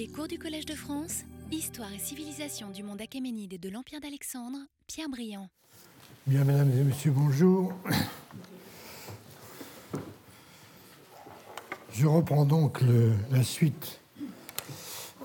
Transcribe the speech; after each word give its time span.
Les 0.00 0.08
cours 0.08 0.28
du 0.28 0.38
Collège 0.38 0.64
de 0.64 0.74
France, 0.74 1.24
Histoire 1.52 1.92
et 1.92 1.98
civilisation 1.98 2.70
du 2.70 2.82
monde 2.82 3.02
achéménide 3.02 3.52
et 3.52 3.58
de 3.58 3.68
l'Empire 3.68 4.00
d'Alexandre, 4.00 4.56
Pierre 4.86 5.10
Briand. 5.10 5.50
Bien, 6.26 6.42
mesdames 6.42 6.70
et 6.70 6.84
messieurs, 6.84 7.10
bonjour. 7.14 7.74
Je 11.92 12.06
reprends 12.06 12.46
donc 12.46 12.80
la 13.30 13.42
suite 13.42 14.00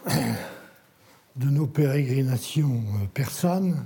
de 0.09 1.49
nos 1.49 1.67
pérégrinations 1.67 2.83
euh, 3.01 3.05
persanes, 3.13 3.85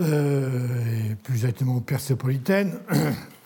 euh, 0.00 1.14
plus 1.22 1.34
exactement 1.34 1.78
persépolitaines, 1.78 2.80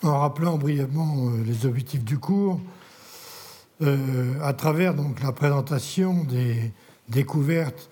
en 0.01 0.21
rappelant 0.21 0.57
brièvement 0.57 1.29
euh, 1.29 1.43
les 1.43 1.67
objectifs 1.67 2.03
du 2.03 2.17
cours, 2.17 2.59
euh, 3.81 4.33
à 4.41 4.53
travers 4.53 4.93
donc 4.93 5.21
la 5.21 5.31
présentation 5.33 6.23
des 6.23 6.71
découvertes 7.09 7.89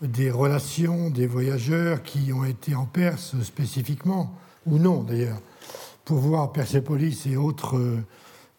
des 0.00 0.30
relations 0.30 1.10
des 1.10 1.26
voyageurs 1.26 2.02
qui 2.02 2.32
ont 2.32 2.44
été 2.44 2.74
en 2.74 2.86
Perse 2.86 3.34
spécifiquement, 3.42 4.34
ou 4.64 4.78
non 4.78 5.02
d'ailleurs, 5.02 5.40
pour 6.06 6.18
voir 6.18 6.52
Persépolis 6.52 7.26
et 7.26 7.36
autres, 7.36 7.76
euh, 7.76 8.02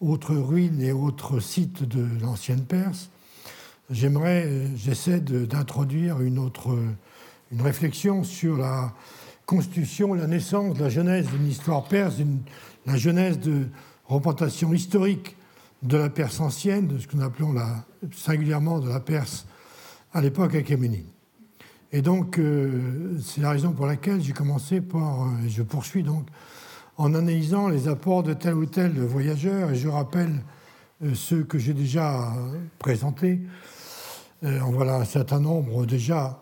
autres 0.00 0.36
ruines 0.36 0.80
et 0.80 0.92
autres 0.92 1.40
sites 1.40 1.82
de 1.82 2.06
l'ancienne 2.20 2.64
Perse. 2.64 3.10
J'aimerais, 3.90 4.44
euh, 4.46 4.68
j'essaie 4.76 5.20
d'introduire 5.20 6.20
une 6.20 6.38
autre, 6.38 6.78
une 7.50 7.60
réflexion 7.60 8.22
sur 8.22 8.56
la 8.56 8.92
constitution, 9.44 10.14
la 10.14 10.28
naissance, 10.28 10.78
la 10.78 10.88
genèse 10.88 11.26
d'une 11.26 11.48
histoire 11.48 11.84
perse, 11.84 12.14
la 12.86 12.96
genèse 12.96 13.40
de 13.40 13.66
représentation 14.06 14.72
historique 14.72 15.36
de 15.82 15.96
la 15.96 16.10
Perse 16.10 16.40
ancienne, 16.40 16.86
de 16.86 16.98
ce 16.98 17.06
que 17.06 17.16
nous 17.16 17.24
appelons 17.24 17.54
singulièrement 18.12 18.78
de 18.78 18.88
la 18.88 19.00
Perse 19.00 19.46
à 20.12 20.20
l'époque 20.20 20.54
achéménide. 20.54 21.06
Et 21.92 22.00
donc, 22.00 22.38
euh, 22.38 23.18
c'est 23.22 23.42
la 23.42 23.50
raison 23.50 23.72
pour 23.72 23.86
laquelle 23.86 24.22
j'ai 24.22 24.32
commencé 24.32 24.80
par, 24.80 25.24
euh, 25.24 25.26
je 25.46 25.62
poursuis 25.62 26.02
donc, 26.02 26.26
en 26.96 27.14
analysant 27.14 27.68
les 27.68 27.86
apports 27.86 28.22
de 28.22 28.32
tel 28.32 28.54
ou 28.54 28.64
tel 28.64 28.98
voyageur, 28.98 29.70
et 29.70 29.74
je 29.74 29.88
rappelle 29.88 30.42
euh, 31.02 31.14
ceux 31.14 31.44
que 31.44 31.58
j'ai 31.58 31.74
déjà 31.74 32.32
présentés. 32.78 33.40
Euh, 34.42 34.60
en 34.60 34.72
voilà 34.72 34.96
un 34.96 35.04
certain 35.04 35.40
nombre 35.40 35.86
déjà 35.86 36.38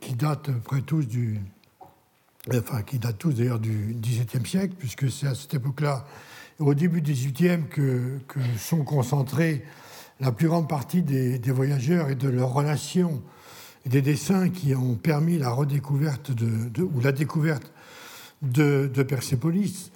qui 0.00 0.12
datent 0.12 0.50
près 0.62 0.82
tous 0.82 1.08
du, 1.08 1.40
enfin 2.52 2.82
qui 2.82 2.98
datent 2.98 3.16
tous 3.16 3.32
d'ailleurs 3.32 3.58
du 3.58 3.96
XVIIe 3.98 4.46
siècle, 4.46 4.74
puisque 4.78 5.10
c'est 5.10 5.26
à 5.26 5.34
cette 5.34 5.54
époque-là, 5.54 6.04
au 6.58 6.74
début 6.74 7.02
du 7.02 7.12
XVIIIe, 7.12 7.64
que, 7.68 8.18
que 8.28 8.40
sont 8.58 8.84
concentrés 8.84 9.64
la 10.20 10.32
plus 10.32 10.48
grande 10.48 10.68
partie 10.68 11.02
des, 11.02 11.38
voyageurs 11.50 12.08
et 12.08 12.14
de 12.14 12.28
leurs 12.28 12.52
relations 12.52 13.22
et 13.84 13.88
des 13.88 14.02
dessins 14.02 14.48
qui 14.48 14.74
ont 14.74 14.94
permis 14.94 15.38
la 15.38 15.50
redécouverte 15.50 16.30
de, 16.32 16.82
ou 16.82 17.00
la 17.00 17.12
découverte 17.12 17.72
de, 18.42 19.02
Persépolis. 19.02 19.90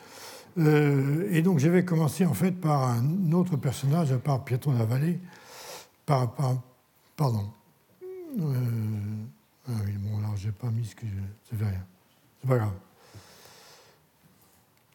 Euh, 0.58 1.28
et 1.30 1.42
donc 1.42 1.58
je 1.58 1.68
vais 1.68 1.84
commencer 1.84 2.26
en 2.26 2.34
fait 2.34 2.52
par 2.52 2.88
un 2.88 3.32
autre 3.32 3.56
personnage, 3.56 4.12
à 4.12 4.18
part 4.18 4.44
Pietro 4.44 4.72
la 4.72 4.84
Vallée, 4.84 5.18
par, 6.04 6.34
par- 6.34 6.60
pardon. 7.16 7.50
Euh, 8.40 8.54
ah 9.68 9.72
oui, 9.84 9.92
bon, 9.98 10.18
alors 10.18 10.36
j'ai 10.36 10.52
pas 10.52 10.70
mis 10.70 10.84
ce 10.84 10.94
que 10.94 11.06
je. 11.06 11.50
Ça 11.50 11.56
fait 11.56 11.70
rien. 11.70 11.86
C'est 12.40 12.48
pas 12.48 12.58
grave. 12.58 12.72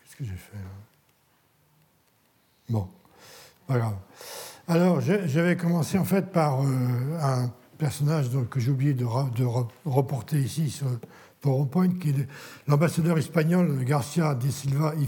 Qu'est-ce 0.03 0.16
que 0.16 0.25
j'ai 0.25 0.36
fait 0.36 0.58
là? 0.58 0.95
Bon, 2.69 2.88
pas 3.67 3.77
grave. 3.77 3.95
Alors, 4.67 4.99
je, 4.99 5.27
je 5.27 5.39
vais 5.39 5.55
commencer 5.55 5.99
en 5.99 6.05
fait 6.05 6.31
par 6.31 6.61
euh, 6.61 6.67
un 7.21 7.52
personnage 7.77 8.30
que 8.49 8.59
j'ai 8.59 8.71
oublié 8.71 8.94
de, 8.94 9.05
reporter 9.85 10.39
ici 10.39 10.71
sur 10.71 10.88
PowerPoint, 11.41 11.89
qui 11.89 12.09
est 12.09 12.27
l'ambassadeur 12.67 13.20
espagnol 13.20 13.83
Garcia 13.83 14.33
de 14.33 14.49
Silva 14.49 14.93
y 14.95 15.05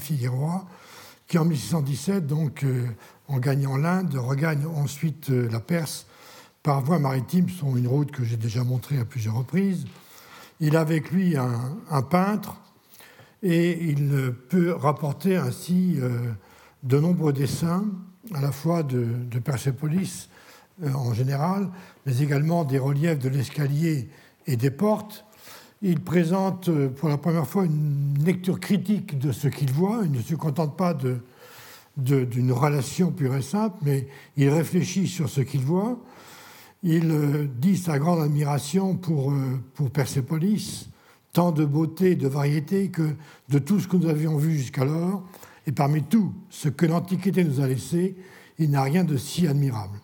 qui 1.28 1.38
en 1.38 1.46
1617, 1.46 2.28
donc, 2.28 2.64
euh, 2.64 2.86
en 3.28 3.40
gagnant 3.40 3.76
l'Inde, 3.76 4.16
regagne 4.16 4.66
ensuite 4.66 5.32
euh, 5.32 5.50
la 5.52 5.60
Perse 5.60 6.06
par 6.62 6.82
voie 6.82 7.00
maritime, 7.00 7.50
sur 7.50 7.76
une 7.76 7.88
route 7.88 8.12
que 8.12 8.24
j'ai 8.24 8.38
déjà 8.38 8.64
montrée 8.64 9.00
à 9.00 9.06
plusieurs 9.06 9.36
reprises. 9.36 9.86
Il 10.60 10.76
a 10.76 10.82
avec 10.82 11.12
lui 11.12 11.36
un, 11.38 12.02
peintre 12.04 12.58
et 13.42 13.84
il 13.90 14.34
peut 14.50 14.74
rapporter 14.74 15.38
ainsi 15.38 16.00
de 16.84 17.00
nombreux 17.00 17.34
dessins, 17.34 17.86
à 18.34 18.42
la 18.42 18.52
fois 18.52 18.84
de, 18.84 19.06
Persépolis 19.44 20.30
euh, 20.84 20.92
en 20.94 21.14
général, 21.14 21.70
mais 22.06 22.20
également 22.20 22.66
des 22.66 22.80
reliefs 22.80 23.20
de 23.20 23.30
l'escalier 23.30 24.10
et 24.46 24.58
des 24.58 24.72
portes. 24.72 25.26
Il 25.82 26.02
présente 26.02 26.70
euh, 26.70 26.90
pour 26.90 27.10
la 27.10 27.18
première 27.18 27.48
fois 27.48 27.66
une 27.66 28.18
lecture 28.24 28.60
critique 28.60 29.18
de 29.18 29.32
ce 29.32 29.48
qu'il 29.48 29.72
voit. 29.72 30.02
Il 30.04 30.12
ne 30.12 30.22
se 30.22 30.36
contente 30.36 30.76
pas 30.76 30.96
d'une 31.98 32.52
relation 32.52 33.12
pure 33.12 33.36
et 33.36 33.42
simple, 33.42 33.78
mais 33.84 34.08
il 34.36 34.50
réfléchit 34.50 35.08
sur 35.08 35.30
ce 35.30 35.42
qu'il 35.42 35.62
voit. 35.62 36.00
Il 36.84 37.12
euh, 37.12 37.48
dit 37.60 37.78
sa 37.78 37.98
grande 37.98 38.22
admiration 38.22 38.96
pour, 38.96 39.34
pour 39.74 39.90
Persépolis, 39.90 40.90
tant 41.34 41.52
de 41.52 41.66
beauté 41.66 42.16
de 42.16 42.28
variété 42.28 42.90
que 42.90 43.16
de 43.50 43.60
tout 43.60 43.80
ce 43.80 43.88
que 43.88 43.98
nous 43.98 44.10
avions 44.10 44.38
vu 44.38 44.58
jusqu'alors, 44.58 45.24
et 45.68 45.72
parmi 45.74 46.02
tout 46.02 46.34
ce 46.50 46.70
que 46.70 46.86
l'Antiquité 46.86 47.44
nous 47.44 47.60
a 47.60 47.68
laissé, 47.68 48.16
il 48.58 48.72
n'a 48.72 48.82
rien 48.84 49.04
de 49.04 49.18
si 49.18 49.46
admirable. 49.46 50.00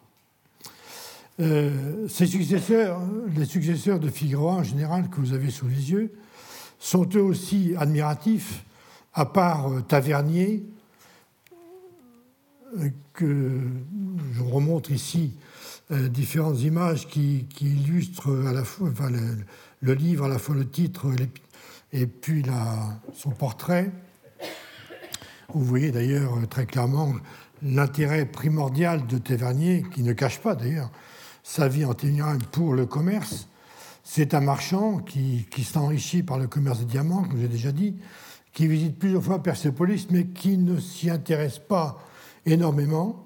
Euh, 1.39 2.07
ses 2.09 2.27
successeurs, 2.27 3.01
les 3.35 3.45
successeurs 3.45 3.99
de 3.99 4.09
Figueroa 4.09 4.55
en 4.55 4.63
général 4.63 5.09
que 5.09 5.15
vous 5.15 5.33
avez 5.33 5.49
sous 5.49 5.67
les 5.67 5.91
yeux, 5.91 6.13
sont 6.79 7.07
eux 7.15 7.23
aussi 7.23 7.73
admiratifs, 7.77 8.65
à 9.13 9.25
part 9.25 9.71
euh, 9.71 9.81
Tavernier, 9.81 10.65
euh, 12.77 12.89
que 13.13 13.61
je 14.33 14.39
vous 14.39 14.49
remontre 14.49 14.91
ici 14.91 15.33
différentes 15.91 16.61
images 16.61 17.07
qui, 17.07 17.45
illustrent 17.61 18.47
à 18.47 18.53
la 18.53 18.63
le, 19.81 19.93
livre, 19.93 20.25
à 20.25 20.27
la 20.27 20.39
fois 20.39 20.55
le 20.55 20.67
titre 20.67 21.07
et 21.91 22.07
puis 22.07 22.41
son 23.13 23.29
portrait. 23.29 23.91
Vous 25.53 25.63
voyez 25.63 25.91
d'ailleurs 25.91 26.37
euh, 26.37 26.45
très 26.45 26.65
clairement 26.65 27.13
l'intérêt 27.61 28.25
primordial 28.25 29.07
de 29.07 29.17
Tavernier, 29.17 29.85
qui 29.93 30.03
ne 30.03 30.13
cache 30.13 30.39
pas 30.39 30.55
d'ailleurs 30.55 30.91
sa 31.43 31.67
vie 31.67 31.85
en 31.85 31.93
témoigne 31.93 32.39
pour 32.51 32.73
le 32.73 32.85
commerce. 32.85 33.47
C'est 34.03 34.33
un 34.33 34.41
marchand 34.41 34.99
qui, 34.99 35.45
s'enrichit 35.63 36.23
par 36.23 36.37
le 36.37 36.47
commerce 36.47 36.79
des 36.79 36.85
diamants, 36.85 37.23
comme 37.23 37.39
j'ai 37.39 37.47
déjà 37.47 37.71
dit, 37.71 37.95
qui 38.53 38.67
visite 38.67 38.99
plusieurs 38.99 39.23
fois 39.23 39.41
Persépolis, 39.41 40.07
mais 40.09 40.25
qui 40.27 40.57
ne 40.57 40.79
s'y 40.79 41.09
intéresse 41.09 41.59
pas 41.59 41.99
énormément. 42.45 43.25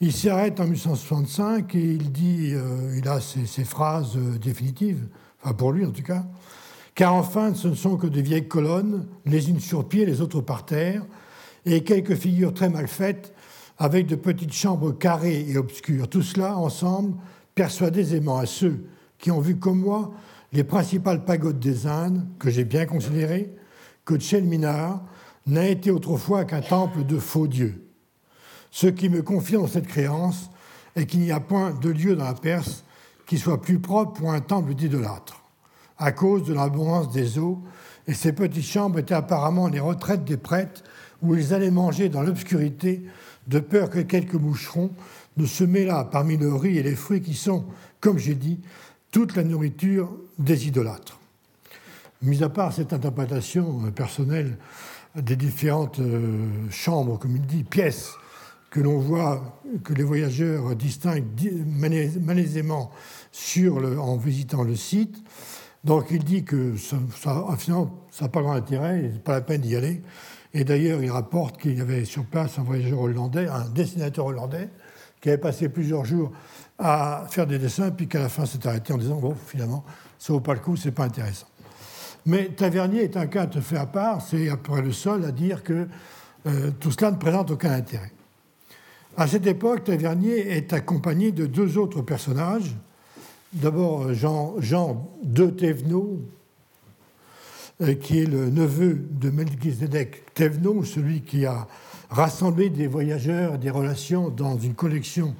Il 0.00 0.12
s'arrête 0.12 0.60
en 0.60 0.64
1865 0.64 1.74
et 1.74 1.78
il 1.78 2.12
dit, 2.12 2.50
euh, 2.52 2.96
il 2.98 3.08
a 3.08 3.20
ses, 3.20 3.46
ses 3.46 3.64
phrases 3.64 4.16
euh, 4.16 4.38
définitives, 4.38 5.06
enfin 5.42 5.54
pour 5.54 5.72
lui 5.72 5.86
en 5.86 5.90
tout 5.90 6.02
cas, 6.02 6.26
car 6.96 7.14
enfin 7.14 7.54
ce 7.54 7.68
ne 7.68 7.74
sont 7.76 7.96
que 7.96 8.08
de 8.08 8.20
vieilles 8.20 8.48
colonnes, 8.48 9.06
les 9.24 9.50
unes 9.50 9.60
sur 9.60 9.86
pied, 9.86 10.04
les 10.04 10.20
autres 10.20 10.40
par 10.40 10.66
terre, 10.66 11.06
et 11.64 11.84
quelques 11.84 12.16
figures 12.16 12.54
très 12.54 12.70
mal 12.70 12.88
faites, 12.88 13.32
avec 13.78 14.06
de 14.06 14.16
petites 14.16 14.54
chambres 14.54 14.92
carrées 14.92 15.44
et 15.48 15.58
obscures. 15.58 16.08
Tout 16.08 16.22
cela, 16.22 16.56
ensemble, 16.56 17.14
persuade 17.54 17.96
aisément 17.96 18.38
à 18.38 18.46
ceux 18.46 18.86
qui 19.18 19.30
ont 19.30 19.40
vu 19.40 19.56
comme 19.56 19.80
moi 19.80 20.12
les 20.52 20.64
principales 20.64 21.24
pagodes 21.24 21.60
des 21.60 21.86
Indes, 21.86 22.26
que 22.38 22.50
j'ai 22.50 22.64
bien 22.64 22.86
considérées, 22.86 23.54
que 24.04 24.16
Tchelminar 24.16 25.04
n'a 25.46 25.68
été 25.68 25.90
autrefois 25.90 26.44
qu'un 26.44 26.62
temple 26.62 27.04
de 27.04 27.18
faux 27.18 27.46
dieux. 27.46 27.86
Ce 28.70 28.86
qui 28.86 29.08
me 29.08 29.22
confirme 29.22 29.68
cette 29.68 29.86
créance 29.86 30.50
est 30.94 31.06
qu'il 31.06 31.20
n'y 31.20 31.32
a 31.32 31.40
point 31.40 31.72
de 31.72 31.90
lieu 31.90 32.16
dans 32.16 32.24
la 32.24 32.34
Perse 32.34 32.84
qui 33.26 33.36
soit 33.38 33.60
plus 33.60 33.80
propre 33.80 34.12
pour 34.14 34.32
un 34.32 34.40
temple 34.40 34.74
d'idolâtre, 34.74 35.42
à 35.98 36.12
cause 36.12 36.44
de 36.44 36.54
l'abondance 36.54 37.10
des 37.12 37.38
eaux, 37.38 37.62
et 38.06 38.14
ces 38.14 38.32
petites 38.32 38.64
chambres 38.64 38.98
étaient 38.98 39.14
apparemment 39.14 39.68
les 39.68 39.80
retraites 39.80 40.24
des 40.24 40.36
prêtres 40.36 40.82
où 41.22 41.34
ils 41.34 41.54
allaient 41.54 41.70
manger 41.70 42.08
dans 42.08 42.22
l'obscurité, 42.22 43.04
de 43.46 43.60
peur 43.60 43.90
que 43.90 44.00
quelques 44.00 44.34
moucherons 44.34 44.90
ne 45.36 45.46
se 45.46 45.64
mêlât 45.64 46.04
parmi 46.04 46.36
le 46.36 46.54
riz 46.54 46.78
et 46.78 46.82
les 46.82 46.94
fruits 46.94 47.22
qui 47.22 47.34
sont, 47.34 47.64
comme 48.00 48.18
j'ai 48.18 48.34
dit, 48.34 48.60
toute 49.10 49.36
la 49.36 49.44
nourriture 49.44 50.10
des 50.38 50.66
idolâtres. 50.66 51.18
Mis 52.22 52.42
à 52.42 52.48
part 52.48 52.72
cette 52.72 52.92
interprétation 52.92 53.82
euh, 53.86 53.90
personnelle 53.90 54.58
des 55.14 55.36
différentes 55.36 56.00
euh, 56.00 56.46
chambres, 56.70 57.18
comme 57.18 57.36
il 57.36 57.46
dit, 57.46 57.64
pièces, 57.64 58.10
que 58.70 58.80
l'on 58.80 58.98
voit, 58.98 59.60
que 59.84 59.94
les 59.94 60.02
voyageurs 60.02 60.74
distinguent 60.76 61.34
di- 61.34 61.50
malais- 61.50 62.12
malaisément 62.20 62.90
en 63.98 64.16
visitant 64.16 64.64
le 64.64 64.76
site, 64.76 65.16
donc 65.86 66.08
il 66.10 66.24
dit 66.24 66.42
que 66.42 66.76
ça, 66.76 66.96
ça, 67.14 67.46
n'a 68.20 68.28
pas 68.28 68.42
grand 68.42 68.54
intérêt, 68.54 69.08
pas 69.24 69.34
la 69.34 69.40
peine 69.40 69.60
d'y 69.60 69.76
aller. 69.76 70.02
Et 70.52 70.64
d'ailleurs, 70.64 71.00
il 71.00 71.12
rapporte 71.12 71.60
qu'il 71.60 71.78
y 71.78 71.80
avait 71.80 72.04
sur 72.04 72.24
place 72.24 72.58
un 72.58 72.64
voyageur 72.64 73.00
hollandais, 73.00 73.46
un 73.46 73.68
dessinateur 73.68 74.26
hollandais, 74.26 74.68
qui 75.20 75.28
avait 75.28 75.38
passé 75.38 75.68
plusieurs 75.68 76.04
jours 76.04 76.32
à 76.76 77.26
faire 77.30 77.46
des 77.46 77.60
dessins, 77.60 77.92
puis 77.92 78.08
qu'à 78.08 78.18
la 78.18 78.28
fin 78.28 78.46
s'est 78.46 78.66
arrêté 78.66 78.92
en 78.92 78.98
disant, 78.98 79.20
bon, 79.20 79.36
finalement, 79.46 79.84
ça 80.18 80.32
vaut 80.32 80.40
pas 80.40 80.54
le 80.54 80.60
coup, 80.60 80.74
c'est 80.74 80.90
pas 80.90 81.04
intéressant. 81.04 81.46
Mais 82.26 82.48
Tavernier 82.48 83.04
est 83.04 83.16
un 83.16 83.28
cas 83.28 83.46
tout 83.46 83.60
fait 83.60 83.78
à 83.78 83.86
part, 83.86 84.22
c'est 84.22 84.48
à 84.48 84.56
peu 84.56 84.72
près 84.72 84.82
le 84.82 84.90
seul 84.90 85.24
à 85.24 85.30
dire 85.30 85.62
que 85.62 85.86
euh, 86.48 86.72
tout 86.80 86.90
cela 86.90 87.12
ne 87.12 87.16
présente 87.16 87.52
aucun 87.52 87.70
intérêt. 87.70 88.10
À 89.16 89.28
cette 89.28 89.46
époque, 89.46 89.84
Tavernier 89.84 90.56
est 90.56 90.72
accompagné 90.72 91.30
de 91.30 91.46
deux 91.46 91.78
autres 91.78 92.02
personnages. 92.02 92.74
D'abord 93.62 94.12
Jean, 94.12 94.56
Jean 94.58 95.10
de 95.22 95.46
Thévenot, 95.46 96.20
euh, 97.80 97.94
qui 97.94 98.18
est 98.18 98.26
le 98.26 98.50
neveu 98.50 99.06
de 99.10 99.30
Melchizedek 99.30 100.34
Thévenot, 100.34 100.84
celui 100.84 101.22
qui 101.22 101.46
a 101.46 101.66
rassemblé 102.10 102.68
des 102.68 102.86
voyageurs 102.86 103.54
et 103.54 103.58
des 103.58 103.70
relations 103.70 104.28
dans 104.28 104.58
une 104.58 104.74
collection 104.74 105.34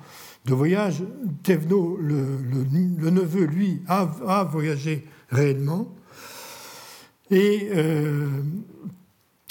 de 0.46 0.54
voyages. 0.54 1.02
Thévenot, 1.42 1.98
le, 2.00 3.10
neveu, 3.10 3.44
lui, 3.44 3.82
a, 3.86 4.48
voyagé 4.50 5.06
réellement. 5.28 5.86
Et 7.30 7.68
euh, 7.74 8.30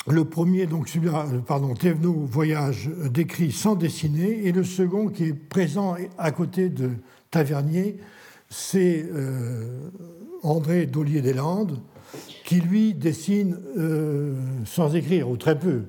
le 0.08 0.26
premier, 0.26 0.66
donc 0.66 0.90
celui-là, 0.90 1.28
pardon, 1.46 1.76
Thévenot 1.76 2.26
voyage 2.26 2.90
décrit 3.12 3.52
sans 3.52 3.76
dessiner, 3.76 4.48
et 4.48 4.52
le 4.52 4.64
second 4.64 5.10
qui 5.10 5.26
est 5.26 5.34
présent 5.34 5.96
à 6.18 6.32
côté 6.32 6.70
de 6.70 6.90
Tavernier, 7.30 8.00
c'est 8.50 9.06
euh, 9.12 9.90
André 10.44 10.86
Dollier-des-Landes, 10.86 11.80
qui 12.46 12.62
lui 12.62 12.94
dessine 12.94 13.60
euh, 13.78 14.36
sans 14.66 14.96
écrire, 14.96 15.30
ou 15.30 15.38
très 15.38 15.58
peu, 15.58 15.84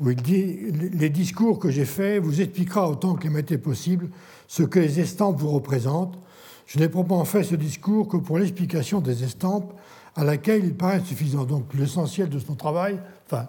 où 0.00 0.10
il 0.10 0.22
dit 0.22 0.70
Les 0.92 1.10
discours 1.10 1.58
que 1.58 1.70
j'ai 1.70 1.84
faits 1.84 2.22
vous 2.22 2.40
expliquera 2.40 2.88
autant 2.88 3.14
qu'il 3.14 3.30
m'était 3.30 3.58
possible 3.58 4.10
ce 4.46 4.62
que 4.62 4.78
les 4.78 5.00
estampes 5.00 5.38
vous 5.38 5.50
représentent. 5.50 6.18
Je 6.66 6.78
n'ai 6.78 6.88
probablement 6.88 7.24
fait 7.24 7.42
ce 7.42 7.54
discours 7.54 8.08
que 8.08 8.18
pour 8.18 8.38
l'explication 8.38 9.00
des 9.00 9.24
estampes 9.24 9.72
à 10.14 10.24
laquelle 10.24 10.64
il 10.64 10.74
paraît 10.74 11.00
suffisant. 11.00 11.44
Donc 11.44 11.72
l'essentiel 11.74 12.28
de 12.28 12.38
son 12.38 12.54
travail, 12.54 13.00
enfin 13.26 13.48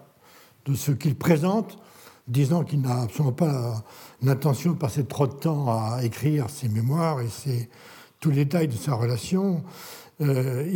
de 0.66 0.74
ce 0.74 0.92
qu'il 0.92 1.16
présente, 1.16 1.78
disant 2.28 2.64
qu'il 2.64 2.82
n'a 2.82 3.02
absolument 3.02 3.34
pas 3.34 3.84
l'intention 4.22 4.72
de 4.72 4.78
passer 4.78 5.04
trop 5.04 5.28
de 5.28 5.34
temps 5.34 5.68
à 5.68 6.04
écrire 6.04 6.50
ses 6.50 6.70
mémoires 6.70 7.22
et 7.22 7.28
ses, 7.28 7.70
tous 8.20 8.30
les 8.30 8.46
détails 8.46 8.68
de 8.68 8.74
sa 8.74 8.96
relation, 8.96 9.64
euh, 10.22 10.70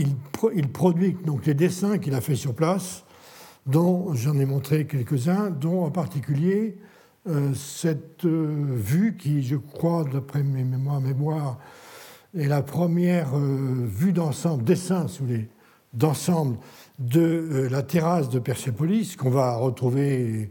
il, 0.56 0.68
produit 0.70 1.18
donc 1.26 1.46
les 1.46 1.54
dessins 1.54 1.98
qu'il 1.98 2.16
a 2.16 2.22
fait 2.22 2.36
sur 2.36 2.54
place, 2.54 3.04
dont 3.66 4.14
j'en 4.14 4.38
ai 4.40 4.46
montré 4.46 4.88
quelques-uns, 4.88 5.50
dont 5.50 5.84
en 5.84 5.92
particulier 5.92 6.78
euh, 7.28 7.54
cette 7.54 8.26
euh, 8.26 8.66
vue 8.70 9.18
qui, 9.18 9.44
je 9.44 9.58
crois, 9.58 10.06
d'après 10.06 10.44
mes 10.44 10.64
mémoires, 10.64 11.60
est 12.38 12.48
la 12.48 12.62
première 12.62 13.36
vue 13.38 14.12
d'ensemble, 14.12 14.64
dessin 14.64 15.08
sous 15.08 15.26
d'ensemble 15.94 16.58
de 16.98 17.68
la 17.70 17.84
terrasse 17.84 18.30
de 18.30 18.40
Persépolis, 18.40 19.16
qu'on 19.16 19.30
va 19.30 19.56
retrouver 19.56 20.50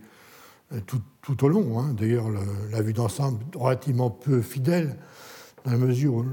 tout, 0.86 1.44
au 1.44 1.48
long. 1.48 1.80
Hein. 1.80 1.92
D'ailleurs, 1.98 2.28
la 2.70 2.82
vue 2.82 2.92
d'ensemble 2.92 3.44
relativement 3.56 4.10
peu 4.10 4.42
fidèle 4.42 4.96
dans 5.64 5.72
la 5.72 5.78
mesure 5.78 6.14
où 6.14 6.24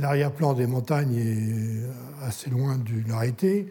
l'arrière-plan 0.00 0.54
des 0.54 0.66
montagnes 0.66 1.16
est 1.16 2.24
assez 2.24 2.50
loin 2.50 2.76
de 2.76 3.08
l'arrêté. 3.08 3.68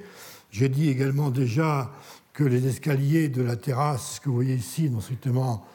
J'ai 0.51 0.69
dit 0.69 0.89
également 0.89 1.29
déjà 1.31 1.91
que 2.33 2.43
les 2.43 2.67
escaliers 2.67 3.29
de 3.29 3.41
la 3.41 3.55
terrasse 3.55 4.19
que 4.19 4.29
vous 4.29 4.35
voyez 4.35 4.55
ici 4.55 4.89
n'ont 4.89 5.01
strictement 5.01 5.65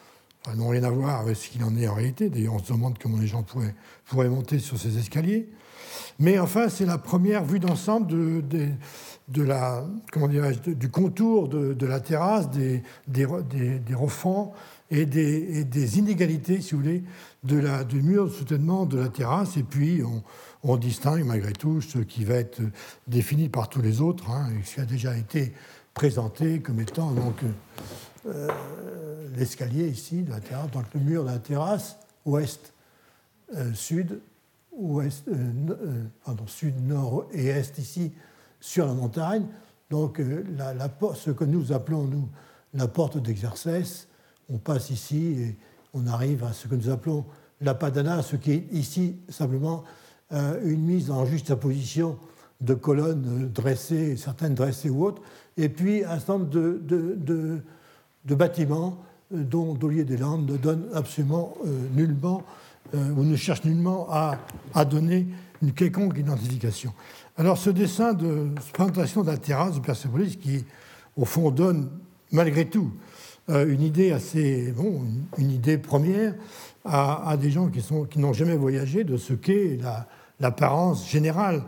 n'ont 0.56 0.68
rien 0.68 0.84
à 0.84 0.90
voir 0.90 1.20
avec 1.20 1.36
ce 1.36 1.48
qu'il 1.48 1.62
en 1.64 1.76
est 1.76 1.86
en 1.86 1.94
réalité. 1.94 2.30
D'ailleurs, 2.30 2.54
on 2.54 2.58
se 2.58 2.72
demande 2.72 2.98
comment 2.98 3.18
les 3.18 3.26
gens 3.26 3.42
pourraient, 3.42 4.28
monter 4.28 4.58
sur 4.58 4.78
ces 4.78 4.98
escaliers. 4.98 5.48
Mais 6.18 6.38
enfin, 6.38 6.68
c'est 6.68 6.86
la 6.86 6.98
première 6.98 7.44
vue 7.44 7.60
d'ensemble 7.60 8.08
du 8.48 8.78
contour 10.90 11.48
de, 11.48 11.86
la 11.86 12.00
terrasse, 12.00 12.50
des, 12.50 12.82
des, 13.06 13.94
refends 13.94 14.52
et 14.90 15.06
des, 15.06 15.98
inégalités, 15.98 16.60
si 16.60 16.74
vous 16.74 16.80
voulez, 16.80 17.04
de 17.42 17.58
la, 17.58 17.84
du 17.84 18.02
mur 18.02 18.26
de 18.26 18.30
soutènement 18.30 18.86
de 18.86 18.98
la 18.98 19.08
terrasse. 19.08 19.56
Et 19.56 19.62
puis, 19.62 20.02
on, 20.62 20.76
distingue 20.76 21.24
malgré 21.24 21.52
tout 21.52 21.80
ce 21.80 21.98
qui 21.98 22.24
va 22.24 22.34
être 22.34 22.60
défini 23.06 23.48
par 23.48 23.68
tous 23.68 23.82
les 23.82 24.00
autres, 24.00 24.30
hein, 24.30 24.48
ce 24.64 24.74
qui 24.74 24.80
a 24.80 24.84
déjà 24.84 25.16
été 25.16 25.54
présenté 25.94 26.60
comme 26.60 26.80
étant 26.80 27.10
donc 27.12 27.42
euh, 28.26 28.48
l'escalier 29.36 29.88
ici 29.88 30.22
de 30.22 30.30
la 30.30 30.40
terrasse, 30.40 30.70
donc 30.70 30.84
le 30.94 31.00
mur 31.00 31.24
de 31.24 31.30
la 31.30 31.38
terrasse, 31.38 31.96
ouest, 32.24 32.72
euh, 33.56 33.72
sud, 33.72 34.20
ouest, 34.72 35.26
euh, 35.28 36.04
pardon, 36.24 36.46
sud, 36.46 36.86
nord 36.86 37.26
et 37.32 37.46
est 37.46 37.78
ici 37.78 38.12
sur 38.60 38.86
la 38.86 38.94
montagne. 38.94 39.46
Donc 39.88 40.22
la, 40.56 40.88
ce 41.14 41.30
que 41.32 41.44
nous 41.44 41.72
appelons 41.72 42.04
nous 42.04 42.28
la 42.74 42.86
porte 42.86 43.18
d'exercice, 43.18 44.06
on 44.48 44.58
passe 44.58 44.90
ici 44.90 45.32
et 45.32 45.56
on 45.94 46.06
arrive 46.06 46.44
à 46.44 46.52
ce 46.52 46.68
que 46.68 46.74
nous 46.74 46.90
appelons 46.90 47.24
la 47.60 47.74
padana, 47.74 48.22
ce 48.22 48.36
qui 48.36 48.52
est 48.52 48.66
ici 48.72 49.16
simplement 49.28 49.84
euh, 50.32 50.60
une 50.64 50.82
mise 50.82 51.10
en 51.10 51.26
juste 51.26 51.54
position 51.54 52.16
de 52.60 52.74
colonnes 52.74 53.50
dressées, 53.52 54.16
certaines 54.16 54.54
dressées 54.54 54.90
ou 54.90 55.04
autres, 55.04 55.22
et 55.56 55.68
puis 55.68 56.04
un 56.04 56.18
certain 56.18 56.38
nombre 56.38 56.50
de, 56.50 57.62
bâtiments 58.34 58.98
euh, 59.34 59.42
dont 59.42 59.74
Dollier 59.74 60.04
des 60.04 60.16
Landes 60.16 60.50
ne 60.50 60.56
donne 60.56 60.86
absolument 60.94 61.54
euh, 61.66 61.86
nullement, 61.94 62.42
ou 62.92 63.22
ne 63.22 63.36
cherche 63.36 63.62
nullement 63.64 64.08
à, 64.10 64.84
donner 64.84 65.28
une 65.62 65.72
quelconque 65.72 66.18
identification. 66.18 66.92
Alors 67.36 67.56
ce 67.56 67.70
dessin 67.70 68.14
de 68.14 68.48
présentation 68.72 69.22
de 69.22 69.28
la 69.28 69.36
terrasse 69.36 69.80
de 69.80 70.24
qui 70.24 70.64
au 71.16 71.24
fond 71.24 71.52
donne 71.52 71.88
malgré 72.32 72.64
tout 72.64 72.90
une 73.50 73.82
idée 73.82 74.12
assez, 74.12 74.72
bon, 74.72 75.02
une, 75.38 75.50
idée 75.50 75.78
première 75.78 76.34
à, 76.84 77.36
des 77.40 77.50
gens 77.50 77.68
qui, 77.68 77.80
sont, 77.80 78.04
qui 78.04 78.18
n'ont 78.18 78.32
jamais 78.32 78.56
voyagé 78.56 79.04
de 79.04 79.16
ce 79.16 79.32
qu'est 79.32 79.78
l'apparence 80.38 81.08
générale 81.08 81.62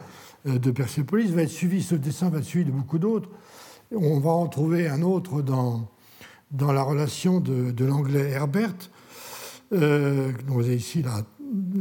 euh, 0.47 0.59
de 0.59 0.71
Persépolis. 0.71 1.31
Va 1.31 1.43
être 1.43 1.51
suivi, 1.51 1.83
ce 1.83 1.95
dessin 1.95 2.31
va 2.31 2.39
être 2.39 2.45
suivi 2.45 2.65
de 2.65 2.73
beaucoup 2.73 2.99
d'autres. 2.99 3.29
On 3.95 4.19
va 4.21 4.31
en 4.31 4.47
trouver 4.49 4.89
un 4.89 5.03
autre 5.03 5.43
dans, 5.43 5.89
dans 6.51 6.73
la 6.73 6.83
relation 6.83 7.41
de, 7.41 7.85
l'anglais 7.85 8.31
Herbert, 8.31 8.75
euh, 9.73 10.33
dont 10.47 10.55
vous 10.55 10.65
avez 10.65 10.77
ici 10.77 11.05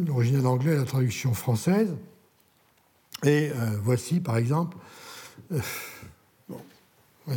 l'original 0.06 0.46
anglais 0.46 0.76
la 0.76 0.84
traduction 0.84 1.34
française. 1.34 1.96
Et 3.24 3.50
euh, 3.50 3.78
voici, 3.82 4.20
par 4.20 4.38
exemple, 4.38 4.78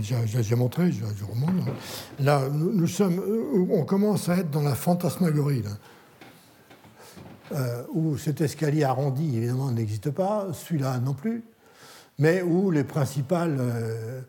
j'ai 0.03 0.57
montré, 0.57 0.93
je, 0.93 1.25
remonte. 1.25 1.67
Là, 2.21 2.49
nous, 2.51 2.87
sommes, 2.87 3.21
on 3.71 3.85
commence 3.85 4.29
à 4.29 4.39
être 4.39 4.51
dans 4.51 4.63
la 4.63 4.75
fantasmagorie, 4.75 5.63
euh, 7.53 7.83
où 7.93 8.17
cet 8.17 8.41
escalier 8.41 8.85
arrondi, 8.85 9.37
évidemment, 9.37 9.71
n'existe 9.71 10.11
pas, 10.11 10.49
celui-là 10.53 10.99
non 10.99 11.15
plus, 11.15 11.45
mais 12.19 12.43
où 12.43 12.71
les 12.71 12.85
principales, 12.85 13.57
euh, 13.61 14.21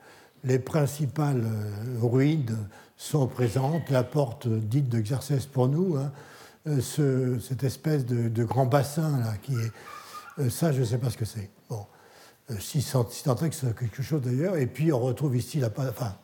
les 0.43 0.60
principales 0.60 1.43
euh, 1.45 2.05
ruines 2.05 2.57
sont 2.98 3.27
présentes, 3.27 3.89
la 3.89 4.03
porte 4.03 4.48
dite 4.48 4.89
d'exercice 4.89 5.45
pour 5.45 5.69
nous, 5.69 5.95
hein, 5.95 6.12
ce, 6.81 7.39
cette 7.39 7.63
espèce 7.63 8.05
de, 8.05 8.27
de, 8.27 8.43
grand 8.43 8.65
bassin, 8.65 9.19
là, 9.19 9.34
qui 9.41 9.53
est... 9.53 10.50
ça, 10.50 10.72
je 10.72 10.81
ne 10.81 10.86
sais 10.86 10.98
pas 10.98 11.10
ce 11.10 11.17
que 11.17 11.25
c'est. 11.25 11.50
Euh, 12.52 12.56
si, 12.60 12.86
tant 13.24 13.36
est 13.38 13.50
que 13.50 13.56
c'est 13.56 13.75
quelque 13.75 14.04
chose 14.04 14.22
d'ailleurs. 14.22 14.56
Et 14.58 14.68
puis 14.68 14.92
on 14.94 15.00
retrouve 15.00 15.36
ici 15.36 15.60
la, 15.60 15.70
enfin, 15.78 16.16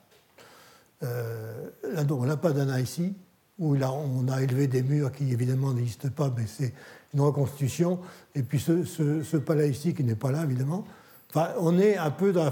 euh, 1.03 1.69
la, 1.93 2.37
Padana 2.37 2.79
ici, 2.79 3.13
où 3.57 3.75
on 3.75 4.27
a 4.27 4.41
élevé 4.41 4.67
des 4.67 4.83
murs 4.83 5.11
qui 5.11 5.31
évidemment 5.31 5.73
n'existent 5.73 6.09
pas, 6.09 6.31
mais 6.35 6.45
c'est 6.45 6.73
une 7.13 7.21
reconstitution. 7.21 7.99
Et 8.35 8.43
puis 8.43 8.59
ce, 8.59 8.83
ce, 8.83 9.37
palais 9.37 9.69
ici 9.69 9.93
qui 9.93 10.03
n'est 10.03 10.15
pas 10.15 10.31
là 10.31 10.43
évidemment. 10.43 10.85
Enfin, 11.29 11.49
on 11.59 11.79
est 11.79 11.97
un 11.97 12.11
peu 12.11 12.33
dans 12.33 12.43
la 12.43 12.51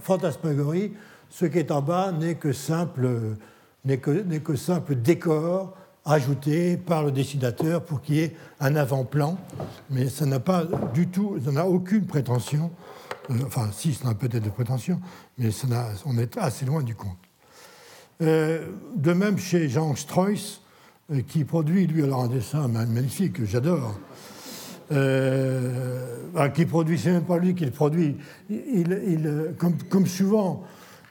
fantasmagorie. 0.00 0.92
Ce 1.30 1.46
qui 1.46 1.58
est 1.58 1.70
en 1.70 1.82
bas 1.82 2.12
n'est 2.12 2.34
que 2.34 2.52
simple, 2.52 3.08
n'est 3.84 3.98
que, 3.98 4.38
que 4.38 4.56
simple 4.56 4.94
décor 4.94 5.76
ajouté 6.04 6.76
par 6.76 7.04
le 7.04 7.12
dessinateur 7.12 7.84
pour 7.84 8.00
qu'il 8.00 8.16
y 8.16 8.20
ait 8.20 8.36
un 8.58 8.74
avant-plan, 8.76 9.38
mais 9.90 10.08
ça 10.08 10.26
n'a 10.26 10.40
pas 10.40 10.64
du 10.94 11.08
tout, 11.08 11.38
ça 11.44 11.52
n'a 11.52 11.66
aucune 11.66 12.06
prétention 12.06 12.70
enfin, 13.46 13.70
si, 13.72 13.94
ça 13.94 14.08
a 14.08 14.14
peut-être 14.14 14.44
de 14.44 14.50
prétention, 14.50 15.00
mais 15.38 15.50
on 16.06 16.18
est 16.18 16.36
assez 16.36 16.66
loin 16.66 16.82
du 16.82 16.94
compte. 16.94 17.18
Euh, 18.22 18.66
de 18.96 19.12
même 19.12 19.38
chez 19.38 19.68
Jean 19.68 19.94
Streuss, 19.94 20.62
euh, 21.12 21.22
qui 21.26 21.44
produit, 21.44 21.86
lui, 21.86 22.02
alors 22.02 22.24
un 22.24 22.28
dessin 22.28 22.68
magnifique 22.68 23.34
que 23.34 23.44
j'adore, 23.44 23.98
qui 26.54 26.66
produit, 26.66 26.98
c'est 26.98 27.12
même 27.12 27.24
pas 27.24 27.38
lui 27.38 27.54
qui 27.54 27.64
le 27.64 27.70
produit, 27.70 28.16
comme, 29.58 29.76
comme, 29.88 30.06
souvent 30.06 30.64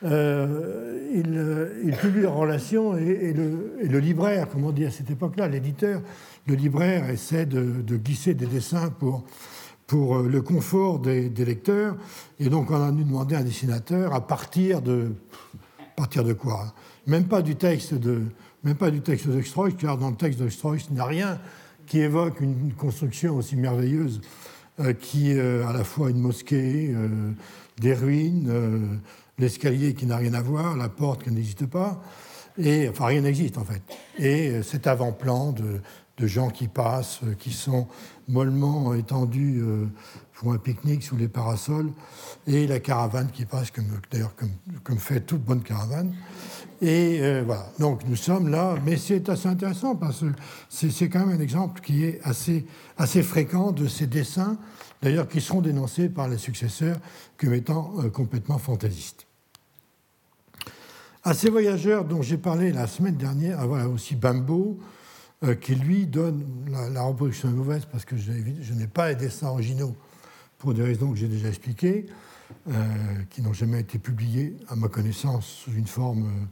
il, 0.03 1.95
publie 1.99 2.25
en 2.25 2.35
relation 2.35 2.97
et, 2.97 3.33
le, 3.33 3.99
libraire, 3.99 4.49
comme 4.49 4.65
on 4.65 4.71
dit 4.71 4.85
à 4.85 4.91
cette 4.91 5.09
époque-là, 5.09 5.47
l'éditeur, 5.47 6.01
le 6.47 6.55
libraire 6.55 7.09
essaie 7.09 7.45
de, 7.45 7.97
glisser 7.97 8.33
des 8.33 8.47
dessins 8.47 8.89
pour, 8.89 9.23
pour 9.89 10.19
le 10.19 10.41
confort 10.41 10.99
des, 10.99 11.29
lecteurs. 11.29 11.97
Et 12.39 12.47
donc 12.47 12.69
on 12.69 12.81
a 12.81 12.91
dû 12.91 13.03
demander 13.03 13.35
à 13.35 13.39
un 13.39 13.43
dessinateur 13.43 14.13
à 14.13 14.25
partir 14.25 14.83
de, 14.83 15.11
partir 15.95 16.23
de 16.23 16.33
quoi 16.33 16.73
Même 17.07 17.25
pas 17.25 17.41
du 17.41 17.55
texte 17.55 17.95
de, 17.95 18.21
même 18.63 18.75
pas 18.75 18.91
du 18.91 19.01
texte 19.01 19.27
de 19.27 19.41
car 19.71 19.97
dans 19.97 20.11
le 20.11 20.15
texte 20.15 20.39
de 20.39 20.47
il 20.47 20.93
n'y 20.93 20.99
a 20.99 21.05
rien 21.05 21.39
qui 21.87 22.01
évoque 22.01 22.39
une 22.39 22.71
construction 22.73 23.35
aussi 23.35 23.55
merveilleuse 23.55 24.21
euh, 24.79 24.93
qui 24.93 25.33
euh, 25.33 25.67
à 25.67 25.73
la 25.73 25.83
fois 25.83 26.11
une 26.11 26.19
mosquée, 26.19 26.91
euh, 26.93 27.31
des 27.81 27.93
ruines, 27.93 29.01
l'escalier 29.39 29.93
qui 29.93 30.05
n'a 30.05 30.17
rien 30.17 30.33
à 30.35 30.41
voir, 30.41 30.77
la 30.77 30.89
porte 30.89 31.23
qui 31.23 31.31
n'existe 31.31 31.65
pas, 31.65 32.01
et 32.57 32.87
enfin 32.89 33.07
rien 33.07 33.21
n'existe 33.21 33.57
en 33.57 33.65
fait. 33.65 33.81
Et 34.19 34.61
cet 34.63 34.85
avant-plan 34.85 35.53
de, 35.53 35.79
de, 36.17 36.27
gens 36.27 36.49
qui 36.49 36.67
passent, 36.67 37.21
qui 37.39 37.51
sont 37.51 37.87
mollement 38.29 38.93
étendus 38.93 39.61
pour 40.33 40.53
un 40.53 40.57
pique-nique 40.57 41.03
sous 41.03 41.17
les 41.17 41.27
parasols, 41.27 41.91
et 42.47 42.65
la 42.65 42.79
caravane 42.79 43.29
qui 43.29 43.43
passe, 43.45 43.71
comme, 43.71 43.87
d'ailleurs 44.09 44.33
comme 44.83 44.97
fait 44.97 45.19
toute 45.19 45.43
bonne 45.43 45.61
caravane. 45.61 46.13
Et 46.81 47.19
euh, 47.19 47.43
voilà, 47.45 47.69
donc 47.77 48.07
nous 48.07 48.15
sommes 48.15 48.47
là, 48.47 48.75
mais 48.85 48.95
c'est 48.95 49.27
assez 49.27 49.49
intéressant 49.49 49.95
parce 49.95 50.21
que 50.21 50.27
c'est 50.69 51.09
quand 51.09 51.25
même 51.25 51.37
un 51.37 51.41
exemple 51.41 51.81
qui 51.81 52.05
est 52.05 52.21
assez, 52.23 52.65
assez 52.97 53.21
fréquent 53.21 53.73
de 53.73 53.85
ces 53.87 54.07
dessins, 54.07 54.57
d'ailleurs 55.01 55.27
qui 55.27 55.41
seront 55.41 55.59
dénoncés 55.59 56.07
par 56.07 56.29
les 56.29 56.37
successeurs 56.37 56.95
comme 57.37 57.53
étant 57.53 57.93
euh, 57.99 58.09
complètement 58.09 58.59
fantaisistes. 58.59 59.27
À 61.25 61.33
ces 61.33 61.49
voyageurs 61.49 62.05
dont 62.05 62.21
j'ai 62.21 62.37
parlé 62.37 62.71
la 62.71 62.87
semaine 62.87 63.17
dernière, 63.17 63.59
ah, 63.59 63.65
voilà 63.65 63.89
aussi 63.89 64.15
Bambo, 64.15 64.79
euh, 65.41 65.55
qui 65.55 65.73
lui 65.73 66.05
donne 66.05 66.45
la, 66.69 67.01
reproduction 67.01 67.49
mauvaise 67.51 67.85
parce 67.89 68.03
que 68.03 68.17
je, 68.17 68.33
n'ai 68.73 68.87
pas 68.87 69.07
les 69.07 69.15
dessins 69.15 69.47
originaux 69.47 69.95
pour 70.57 70.73
des 70.73 70.83
raisons 70.83 71.11
que 71.11 71.17
j'ai 71.17 71.29
déjà 71.29 71.47
expliquées. 71.47 72.07
Euh, 72.67 72.73
qui 73.29 73.43
n'ont 73.43 73.53
jamais 73.53 73.79
été 73.79 73.99
publiés, 73.99 74.57
à 74.69 74.75
ma 74.75 74.87
connaissance, 74.87 75.45
sous 75.45 75.71
une 75.71 75.85
forme 75.85 76.23
euh, 76.23 76.45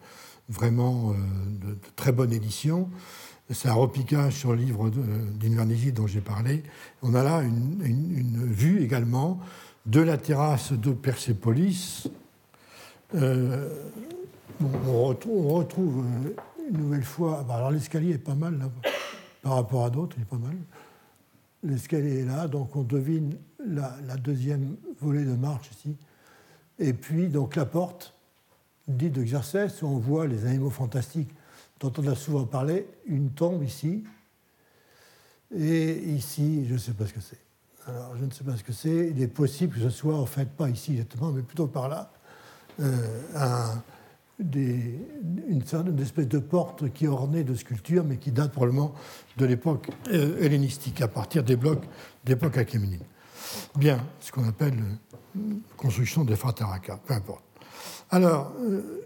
vraiment 0.47 1.11
de, 1.11 1.75
très 1.95 2.11
bonne 2.11 2.31
édition. 2.31 2.87
C'est 3.49 3.67
un 3.67 3.73
repiquage 3.73 4.35
sur 4.35 4.51
le 4.51 4.59
livre 4.59 4.91
d'Invernisy 4.91 5.91
dont 5.91 6.05
j'ai 6.05 6.21
parlé. 6.21 6.61
On 7.01 7.15
a 7.15 7.23
là 7.23 7.41
une, 7.41 8.45
vue 8.45 8.83
également 8.83 9.39
de 9.87 10.01
la 10.01 10.17
terrasse 10.17 10.71
de 10.71 10.91
Persépolis. 10.91 12.07
on, 13.13 13.67
retrouve, 15.03 16.05
une 16.69 16.77
nouvelle 16.77 17.03
fois. 17.03 17.43
Bah, 17.47 17.55
alors 17.55 17.71
l'escalier 17.71 18.13
est 18.13 18.17
pas 18.17 18.35
mal 18.35 18.57
là, 18.57 18.69
par 19.41 19.55
rapport 19.55 19.85
à 19.85 19.89
d'autres, 19.89 20.15
il 20.17 20.23
est 20.23 20.25
pas 20.25 20.37
mal. 20.37 20.55
L'escalier 21.63 22.19
est 22.19 22.25
là, 22.25 22.47
donc 22.47 22.75
on 22.75 22.83
devine 22.83 23.35
la, 23.65 23.91
deuxième 24.17 24.75
volée 25.01 25.25
de 25.25 25.33
marche 25.33 25.71
ici. 25.71 25.95
Et 26.79 26.93
puis 26.93 27.27
donc 27.27 27.55
la 27.55 27.65
porte, 27.65 28.13
dite 28.87 29.13
de 29.13 29.23
Xerxès, 29.23 29.81
où 29.81 29.87
on 29.87 29.97
voit 29.97 30.27
les 30.27 30.45
animaux 30.45 30.69
fantastiques 30.69 31.29
dont 31.79 31.91
on 31.97 32.07
a 32.07 32.15
souvent 32.15 32.45
parlé, 32.45 32.87
une 33.05 33.31
tombe 33.31 33.63
ici. 33.63 34.03
Et 35.55 35.93
ici, 36.09 36.65
je 36.67 36.73
ne 36.73 36.77
sais 36.77 36.93
pas 36.93 37.05
ce 37.05 37.13
que 37.13 37.21
c'est. 37.21 37.39
Alors, 37.87 38.17
je 38.17 38.25
ne 38.25 38.31
sais 38.31 38.43
pas 38.43 38.55
ce 38.57 38.63
que 38.63 38.73
c'est. 38.73 39.11
Il 39.15 39.21
est 39.21 39.27
possible 39.27 39.75
que 39.75 39.81
ce 39.81 39.89
soit, 39.89 40.15
en 40.15 40.25
fait, 40.25 40.49
pas 40.49 40.69
ici 40.69 40.91
exactement, 40.93 41.31
mais 41.31 41.41
plutôt 41.41 41.67
par 41.67 41.87
là, 41.87 42.11
euh, 42.81 43.21
un, 43.35 43.81
une, 44.39 45.99
espèce 45.99 46.27
de 46.27 46.39
porte 46.39 46.91
qui 46.93 47.05
est 47.05 47.09
ornée 47.09 47.43
de 47.43 47.55
sculptures, 47.55 48.03
mais 48.03 48.17
qui 48.17 48.31
date 48.31 48.51
probablement 48.51 48.93
de 49.37 49.45
l'époque 49.45 49.89
euh, 50.11 50.39
hellénistique, 50.39 51.01
à 51.01 51.07
partir 51.07 51.43
des 51.43 51.55
blocs 51.55 51.83
d'époque 52.25 52.57
achéménide. 52.57 53.01
Bien, 53.75 53.99
ce 54.19 54.31
qu'on 54.31 54.47
appelle 54.47 54.75
euh, 55.37 55.39
construction 55.75 56.23
des 56.23 56.35
frataraka, 56.35 56.99
peu 57.05 57.13
importe. 57.13 57.43
Alors, 58.11 58.53
euh, 58.61 59.03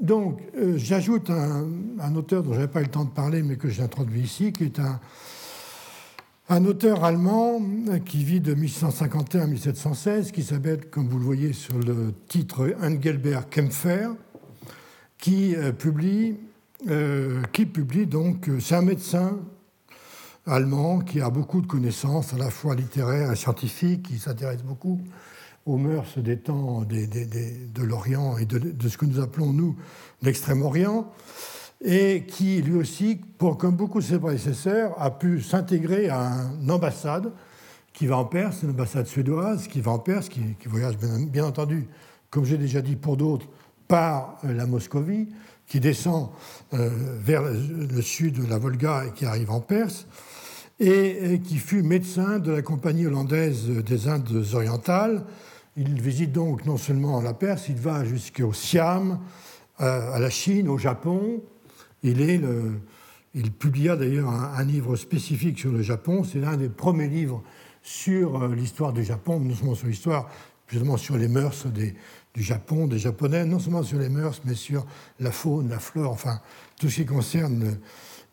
donc, 0.00 0.40
j'ajoute 0.74 1.30
un, 1.30 2.16
auteur 2.16 2.42
dont 2.42 2.52
je 2.52 2.58
n'avais 2.58 2.72
pas 2.72 2.80
eu 2.80 2.84
le 2.84 2.90
temps 2.90 3.04
de 3.04 3.10
parler, 3.10 3.40
mais 3.42 3.54
que 3.54 3.68
j'ai 3.68 3.82
introduit 3.82 4.22
ici, 4.22 4.52
qui 4.52 4.64
est 4.64 4.80
un, 4.80 4.98
un 6.48 6.64
auteur 6.64 7.04
allemand 7.04 7.62
qui 8.04 8.24
vit 8.24 8.40
de 8.40 8.52
1651 8.52 9.42
à 9.42 9.46
1716, 9.46 10.32
qui 10.32 10.42
s'appelle, 10.42 10.90
comme 10.90 11.06
vous 11.06 11.18
le 11.18 11.24
voyez 11.24 11.52
sur 11.52 11.78
le 11.78 12.12
titre, 12.26 12.74
Engelbert 12.82 13.48
Kempfer, 13.48 14.08
qui 15.22 15.54
euh, 15.54 15.70
publie, 15.70 16.36
euh, 16.90 17.42
qui 17.52 17.64
publie 17.64 18.06
donc, 18.06 18.48
euh, 18.48 18.58
c'est 18.58 18.74
un 18.74 18.82
médecin 18.82 19.38
allemand 20.46 20.98
qui 20.98 21.20
a 21.20 21.30
beaucoup 21.30 21.60
de 21.60 21.66
connaissances 21.68 22.34
à 22.34 22.38
la 22.38 22.50
fois 22.50 22.74
littéraires 22.74 23.30
et 23.30 23.36
scientifiques, 23.36 24.02
qui 24.02 24.18
s'intéresse 24.18 24.64
beaucoup 24.64 25.00
aux 25.64 25.76
mœurs 25.76 26.18
des 26.18 26.38
temps 26.38 26.82
de 26.82 27.82
l'Orient 27.84 28.36
et 28.36 28.46
de, 28.46 28.88
ce 28.88 28.98
que 28.98 29.06
nous 29.06 29.20
appelons, 29.20 29.52
nous, 29.52 29.76
l'Extrême-Orient, 30.22 31.08
et 31.84 32.24
qui, 32.26 32.60
lui 32.60 32.74
aussi, 32.74 33.20
pour, 33.38 33.58
comme 33.58 33.76
beaucoup 33.76 34.00
de 34.00 34.04
ses 34.04 34.18
prédécesseurs, 34.18 35.00
a 35.00 35.12
pu 35.12 35.40
s'intégrer 35.40 36.08
à 36.08 36.32
une 36.60 36.70
ambassade 36.72 37.30
qui 37.92 38.08
va 38.08 38.16
en 38.16 38.24
Perse, 38.24 38.64
une 38.64 38.70
ambassade 38.70 39.06
suédoise 39.06 39.68
qui 39.68 39.80
va 39.80 39.92
en 39.92 40.00
Perse, 40.00 40.28
qui, 40.28 40.56
voyage 40.66 40.96
bien 40.96 41.44
entendu, 41.44 41.86
comme 42.28 42.44
j'ai 42.44 42.58
déjà 42.58 42.80
dit 42.80 42.96
pour 42.96 43.16
d'autres, 43.16 43.46
par 43.92 44.38
euh, 44.46 44.54
la 44.54 44.64
Moscovie, 44.64 45.28
qui 45.66 45.78
descend 45.78 46.30
euh, 46.72 46.88
vers 47.20 47.42
le 47.42 48.00
sud 48.00 48.42
de 48.42 48.48
la 48.48 48.56
Volga 48.56 49.04
et 49.06 49.10
qui 49.10 49.26
arrive 49.26 49.50
en 49.50 49.60
Perse, 49.60 50.06
et 50.80 51.42
qui 51.44 51.58
fut 51.58 51.82
médecin 51.82 52.38
de 52.38 52.52
la 52.52 52.62
Compagnie 52.62 53.06
hollandaise 53.06 53.68
des 53.68 54.08
Indes 54.08 54.46
orientales. 54.54 55.26
Il 55.76 56.00
visite 56.00 56.32
donc 56.32 56.64
non 56.64 56.78
seulement 56.78 57.20
la 57.20 57.34
Perse, 57.34 57.68
il 57.68 57.76
va 57.76 58.02
jusqu'au 58.02 58.54
Siam, 58.54 59.20
euh, 59.82 60.14
à 60.14 60.18
la 60.18 60.30
Chine, 60.30 60.70
au 60.70 60.78
Japon. 60.78 61.42
Il, 62.02 62.40
publia 63.58 63.96
d'ailleurs 63.96 64.30
un, 64.30 64.54
un, 64.56 64.64
livre 64.64 64.96
spécifique 64.96 65.58
sur 65.58 65.70
le 65.70 65.82
Japon. 65.82 66.24
C'est 66.24 66.38
l'un 66.38 66.56
des 66.56 66.70
premiers 66.70 67.08
livres 67.08 67.42
sur 67.82 68.48
l'histoire 68.48 68.94
du 68.94 69.04
Japon, 69.04 69.38
non 69.38 69.54
seulement 69.54 69.74
sur 69.74 69.86
l'histoire, 69.86 70.30
justement 70.66 70.96
sur 70.96 71.18
les 71.18 71.28
mœurs 71.28 71.66
des, 71.66 71.94
du 72.34 72.42
Japon, 72.42 72.86
des 72.86 72.98
Japonais, 72.98 73.44
non 73.44 73.58
seulement 73.58 73.82
sur 73.82 73.98
les 73.98 74.08
mœurs, 74.08 74.40
mais 74.44 74.54
sur 74.54 74.86
la 75.20 75.30
faune, 75.30 75.68
la 75.68 75.78
flore, 75.78 76.12
enfin, 76.12 76.40
tout 76.78 76.88
ce 76.88 76.96
qui 76.96 77.06
concerne. 77.06 77.76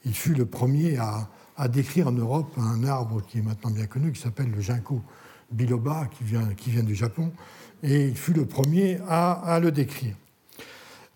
Il 0.05 0.13
fut 0.13 0.33
le 0.33 0.45
premier 0.45 0.97
à, 0.97 1.29
décrire 1.67 2.07
en 2.07 2.13
Europe 2.13 2.53
un 2.57 2.85
arbre 2.85 3.21
qui 3.21 3.39
est 3.39 3.41
maintenant 3.41 3.71
bien 3.71 3.85
connu, 3.85 4.13
qui 4.13 4.21
s'appelle 4.21 4.49
le 4.49 4.61
ginkgo 4.61 5.01
biloba, 5.51 6.07
qui 6.09 6.23
vient, 6.23 6.53
qui 6.55 6.69
vient 6.69 6.83
du 6.83 6.95
Japon, 6.95 7.33
et 7.83 8.07
il 8.07 8.15
fut 8.15 8.33
le 8.33 8.45
premier 8.45 8.99
à, 9.09 9.59
le 9.61 9.71
décrire. 9.71 10.15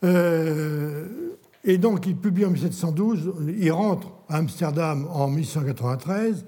Euh, 0.04 1.38
et 1.64 1.78
donc, 1.78 2.06
il 2.08 2.18
publie 2.18 2.46
en 2.46 2.50
1712, 2.50 3.36
il 3.58 3.72
rentre 3.72 4.12
à 4.28 4.36
Amsterdam 4.36 5.08
en 5.10 5.30
1893, 5.30 6.44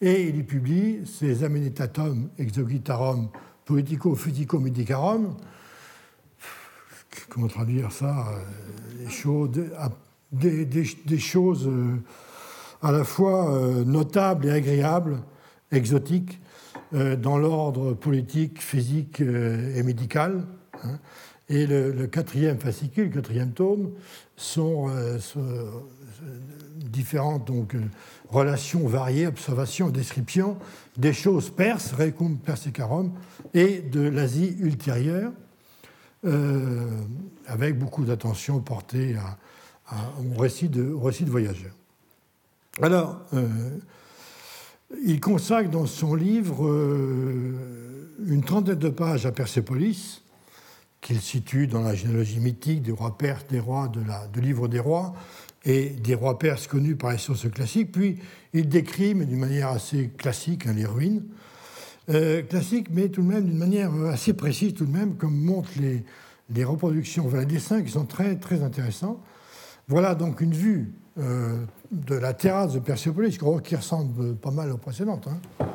et 0.00 0.28
il 0.28 0.36
y 0.36 0.42
publie 0.44 1.00
ses 1.04 1.42
Amenitatum 1.42 2.30
exogitarum 2.38 3.28
poetico 3.64 4.14
futico 4.14 4.58
medicarum, 4.58 5.34
comment 7.28 7.48
traduire 7.48 7.92
ça 7.92 8.26
euh, 10.44 10.64
des 10.64 11.18
choses, 11.18 11.66
euh, 11.66 11.96
à 12.82 12.92
la 12.92 13.04
fois 13.04 13.52
euh, 13.52 13.84
notables 13.84 14.46
et 14.46 14.50
agréables, 14.50 15.18
exotiques, 15.72 16.40
dans 16.92 17.38
l'ordre 17.38 17.92
politique, 17.92 18.60
physique 18.60 19.20
et 19.20 19.82
médical. 19.84 20.44
Hein. 20.82 20.98
Et 21.48 21.64
le, 21.64 22.08
quatrième 22.08 22.58
fascicule, 22.58 23.04
le 23.04 23.10
quatrième 23.10 23.52
tome, 23.52 23.90
sont, 24.36 24.90
différentes 26.74 27.46
donc, 27.46 27.76
relations 28.28 28.88
variées, 28.88 29.28
observations, 29.28 29.88
descriptions 29.90 30.56
des 30.96 31.12
choses 31.12 31.50
perses, 31.50 31.92
recum 31.92 32.38
persicarum, 32.38 33.12
et 33.54 33.82
de 33.82 34.00
l'Asie 34.00 34.56
ultérieure. 34.58 35.30
Euh, 36.26 36.86
avec 37.46 37.78
beaucoup 37.78 38.04
d'attention 38.04 38.60
portée 38.60 39.16
au, 39.90 40.38
récit 40.38 40.68
de, 40.68 40.82
voyageurs. 40.82 41.74
Alors, 42.82 43.20
euh, 43.32 43.48
il 45.02 45.18
consacre 45.18 45.70
dans 45.70 45.86
son 45.86 46.14
livre 46.14 46.66
euh, 46.66 48.12
une 48.26 48.44
trentaine 48.44 48.74
de 48.74 48.90
pages 48.90 49.24
à 49.24 49.32
Persépolis, 49.32 50.22
qu'il 51.00 51.22
situe 51.22 51.66
dans 51.66 51.80
la 51.80 51.94
généalogie 51.94 52.38
mythique 52.38 52.82
des 52.82 52.92
rois 52.92 53.16
perses, 53.16 53.46
des 53.46 53.58
rois 53.58 53.88
de 53.88 54.02
la, 54.06 54.26
du 54.26 54.42
livre 54.42 54.68
des 54.68 54.78
rois, 54.78 55.14
et 55.64 55.88
des 55.88 56.14
rois 56.14 56.38
perses 56.38 56.66
connus 56.66 56.96
par 56.96 57.12
les 57.12 57.18
sources 57.18 57.50
classiques. 57.50 57.92
Puis 57.92 58.18
il 58.52 58.68
décrit, 58.68 59.14
mais 59.14 59.24
d'une 59.24 59.40
manière 59.40 59.68
assez 59.68 60.10
classique, 60.10 60.66
hein, 60.66 60.74
les 60.74 60.84
ruines. 60.84 61.24
Euh, 62.10 62.42
classique, 62.42 62.88
mais 62.90 63.08
tout 63.08 63.22
de 63.22 63.28
même 63.28 63.44
d'une 63.44 63.58
manière 63.58 63.92
assez 64.06 64.32
précise, 64.32 64.74
tout 64.74 64.84
de 64.84 64.90
même, 64.90 65.14
comme 65.14 65.36
montrent 65.36 65.70
les, 65.78 66.64
reproductions, 66.64 67.22
voilà, 67.22 67.44
les 67.44 67.54
dessins 67.54 67.82
qui 67.82 67.90
sont 67.90 68.04
très, 68.04 68.34
très 68.36 68.62
intéressants. 68.62 69.20
Voilà 69.86 70.16
donc 70.16 70.40
une 70.40 70.52
vue 70.52 70.92
euh, 71.18 71.64
de 71.92 72.16
la 72.16 72.34
terrasse 72.34 72.72
de 72.72 72.80
Persépolis 72.80 73.38
qui 73.38 73.76
ressemble 73.76 74.34
pas 74.34 74.50
mal 74.50 74.72
aux 74.72 74.76
précédentes. 74.76 75.28
Hein. 75.28 75.66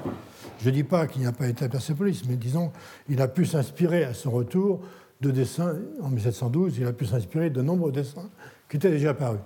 Je 0.60 0.70
ne 0.70 0.74
dis 0.74 0.84
pas 0.84 1.08
qu'il 1.08 1.22
n'y 1.22 1.28
a 1.28 1.32
pas 1.32 1.48
été 1.48 1.64
à 1.64 1.70
Persépolis, 1.70 2.24
mais 2.28 2.36
disons, 2.36 2.72
il 3.08 3.22
a 3.22 3.30
pu 3.30 3.46
s'inspirer 3.46 4.04
à 4.04 4.14
son 4.14 4.32
retour 4.32 4.82
de 5.22 5.32
dessins, 5.32 5.76
en 6.02 6.10
1712, 6.10 6.78
il 6.78 6.86
a 6.86 6.92
pu 6.94 7.06
s'inspirer 7.06 7.50
de 7.50 7.62
nombreux 7.62 7.94
dessins 7.94 8.30
qui 8.70 8.76
étaient 8.76 8.92
déjà 8.92 9.12
apparus. 9.12 9.40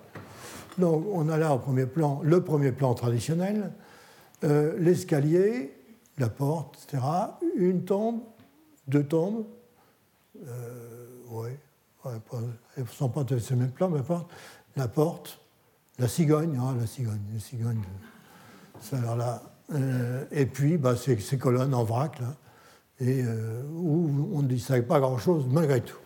Donc 0.80 1.06
on 1.12 1.30
a 1.30 1.38
là 1.38 1.54
au 1.54 1.60
premier 1.60 1.86
plan 1.86 2.22
le 2.24 2.42
premier 2.42 2.72
plan 2.72 2.96
traditionnel, 2.96 3.72
euh, 4.44 4.74
l'escalier, 4.80 5.79
la 6.20 6.30
porte, 6.30 6.78
etc., 6.84 7.04
une 7.56 7.84
tombe, 7.84 8.22
deux 8.88 9.04
tombes, 9.04 9.46
euh, 10.48 11.08
oui, 11.30 11.50
elles 12.06 12.84
ne 12.84 12.88
sont 12.88 13.10
pas 13.10 13.24
tous 13.24 13.52
le 13.52 13.58
même 13.58 13.72
plan, 13.72 13.90
mais 13.90 14.02
la 14.76 14.88
porte, 14.88 15.40
la 15.98 16.08
cigogne, 16.08 16.60
ah, 16.62 16.74
la 16.80 16.88
cigogne, 16.88 17.22
la 17.34 17.40
cigogne, 17.40 17.82
là, 18.92 19.42
euh, 19.74 20.26
et 20.32 20.46
puis 20.46 20.78
bah, 20.78 20.96
ces, 20.96 21.18
ces, 21.20 21.38
colonnes 21.38 21.74
en 21.74 21.84
vrac, 21.84 22.20
là, 22.20 22.36
et 23.00 23.24
euh, 23.24 23.64
où 23.74 24.30
on 24.34 24.42
ne 24.42 24.48
distingue 24.48 24.86
pas 24.86 25.00
grand-chose 25.00 25.46
malgré 25.50 25.82
tout. 25.82 25.98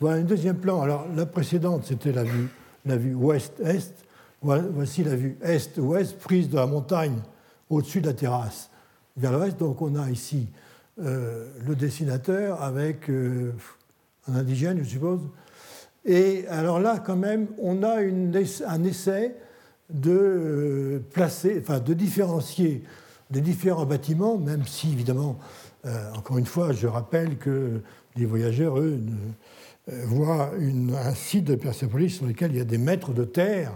Voilà 0.00 0.20
un 0.20 0.24
deuxième 0.24 0.58
plan. 0.58 0.80
Alors 0.80 1.06
la 1.14 1.26
précédente, 1.26 1.84
c'était 1.84 2.12
la 2.12 2.24
vue, 2.24 2.48
la 2.86 2.96
vue 2.96 3.14
ouest-est. 3.14 4.04
Voici 4.40 5.02
la 5.02 5.16
vue 5.16 5.36
est-ouest 5.42 6.16
prise 6.20 6.48
de 6.48 6.56
la 6.56 6.66
montagne 6.66 7.18
au-dessus 7.68 8.00
de 8.00 8.06
la 8.06 8.14
terrasse 8.14 8.70
vers 9.18 9.32
l'ouest. 9.32 9.58
Donc 9.58 9.82
on 9.82 9.94
a 9.96 10.10
ici 10.10 10.46
euh, 11.02 11.46
le 11.66 11.74
dessinateur 11.74 12.62
avec 12.62 13.10
un 13.10 14.34
indigène, 14.34 14.78
je 14.82 14.88
suppose. 14.88 15.20
Et 16.04 16.46
alors 16.48 16.80
là, 16.80 17.02
quand 17.04 17.16
même, 17.16 17.48
on 17.58 17.82
a 17.82 17.98
un 18.00 18.84
essai 18.84 19.34
de 19.90 20.10
euh, 20.10 20.98
placer, 21.12 21.58
enfin 21.60 21.80
de 21.80 21.94
différencier 21.94 22.82
les 23.30 23.40
différents 23.40 23.86
bâtiments, 23.86 24.38
même 24.38 24.64
si 24.66 24.92
évidemment, 24.92 25.38
euh, 25.86 26.12
encore 26.14 26.38
une 26.38 26.46
fois, 26.46 26.72
je 26.72 26.86
rappelle 26.86 27.36
que 27.36 27.80
les 28.16 28.24
voyageurs, 28.26 28.78
eux, 28.78 28.98
euh, 29.92 30.02
voient 30.06 30.52
un 31.04 31.14
site 31.14 31.44
de 31.44 31.54
Persépolis 31.54 32.10
sur 32.10 32.26
lequel 32.26 32.52
il 32.52 32.58
y 32.58 32.60
a 32.60 32.64
des 32.64 32.78
mètres 32.78 33.12
de 33.12 33.24
terre 33.24 33.72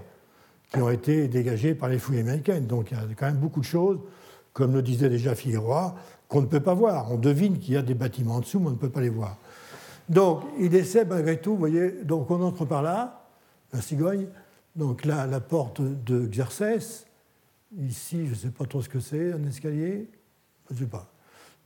qui 0.73 0.81
ont 0.81 0.91
été 0.91 1.29
dégagés 1.29 1.75
par 1.75 1.89
les 1.89 1.99
fouilles 1.99 2.21
américaines. 2.21 2.67
Donc 2.67 2.91
il 2.91 2.97
y 2.97 3.01
a 3.01 3.05
quand 3.17 3.27
même 3.27 3.37
beaucoup 3.37 3.61
de 3.61 3.67
choses, 3.67 3.99
comme 4.53 4.75
le 4.75 4.83
disait 4.83 5.09
déjà 5.09 5.35
Figueroa, 5.35 5.95
qu'on 6.29 6.43
ne 6.43 6.47
peut 6.47 6.61
pas 6.61 6.75
voir. 6.75 7.11
On 7.13 7.17
devine 7.17 7.59
qu'il 7.59 7.75
y 7.75 7.77
a 7.77 7.83
des 7.83 7.95
bâtiments 7.95 8.37
en 8.37 8.41
dessous, 8.41 8.61
mais 8.61 8.69
on 8.69 8.73
ne 8.73 8.77
peut 8.77 8.91
pas 8.91 9.01
les 9.01 9.09
voir. 9.09 9.37
Donc 10.09 10.43
il 10.59 10.75
essaie 10.75 11.05
malgré 11.05 11.41
tout, 11.41 11.53
vous 11.53 11.59
voyez, 11.59 11.91
donc 12.05 12.31
on 12.31 12.43
entre 12.43 12.65
par 12.65 12.83
là, 12.83 13.27
la 13.73 13.81
cigogne, 13.81 14.27
donc 14.77 15.05
là, 15.05 15.27
la 15.27 15.41
porte 15.41 15.81
de 15.81 16.27
Xerxès. 16.27 17.07
Ici, 17.79 18.27
je 18.27 18.31
ne 18.31 18.35
sais 18.35 18.51
pas 18.51 18.65
trop 18.65 18.83
ce 18.83 18.89
que 18.89 19.01
c'est, 19.01 19.33
un 19.33 19.45
escalier. 19.45 20.11
Je 20.69 20.75
ne 20.75 20.79
sais 20.81 20.87
pas. 20.87 21.11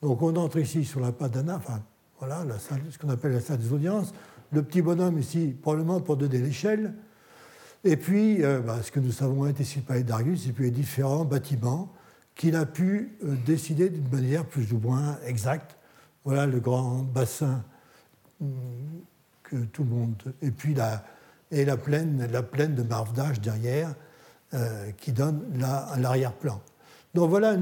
Donc 0.02 0.22
on 0.22 0.34
entre 0.36 0.58
ici 0.58 0.84
sur 0.84 1.00
la 1.00 1.12
Padana, 1.12 1.56
enfin 1.56 1.82
voilà, 2.18 2.44
la 2.44 2.58
salle, 2.58 2.82
ce 2.90 2.98
qu'on 2.98 3.08
appelle 3.08 3.32
la 3.32 3.40
salle 3.40 3.58
des 3.58 3.72
audiences. 3.72 4.12
Le 4.52 4.62
petit 4.62 4.82
bonhomme 4.82 5.18
ici, 5.18 5.54
probablement 5.60 6.00
pour 6.00 6.16
donner 6.16 6.38
l'échelle. 6.38 6.94
Et 7.84 7.96
puis, 7.96 8.42
euh, 8.44 8.60
bah, 8.60 8.82
ce 8.82 8.90
que 8.90 9.00
nous 9.00 9.12
savons 9.12 9.46
être 9.46 9.60
ici 9.60 9.80
par 9.80 10.00
Darius, 10.00 10.46
et 10.48 10.52
puis 10.52 10.64
les 10.64 10.70
différents 10.70 11.24
bâtiments 11.24 11.92
qu'il 12.36 12.54
a 12.54 12.66
pu 12.66 13.18
euh, 13.24 13.34
décider 13.44 13.88
d'une 13.88 14.08
manière 14.08 14.44
plus 14.44 14.72
ou 14.72 14.78
moins 14.78 15.18
exacte. 15.26 15.76
Voilà 16.24 16.46
le 16.46 16.60
grand 16.60 16.98
bassin 16.98 17.64
hum, 18.40 18.50
que 19.42 19.56
tout 19.56 19.82
le 19.82 19.90
monde. 19.90 20.22
Et 20.42 20.50
puis 20.50 20.74
la, 20.74 21.02
et 21.50 21.64
la 21.64 21.76
plaine, 21.76 22.28
la 22.30 22.42
plaine 22.42 22.74
de 22.74 22.82
Marvdage 22.82 23.40
derrière, 23.40 23.94
euh, 24.54 24.92
qui 24.92 25.12
donne 25.12 25.42
l'arrière-plan. 25.96 26.60
Donc 27.14 27.30
voilà, 27.30 27.56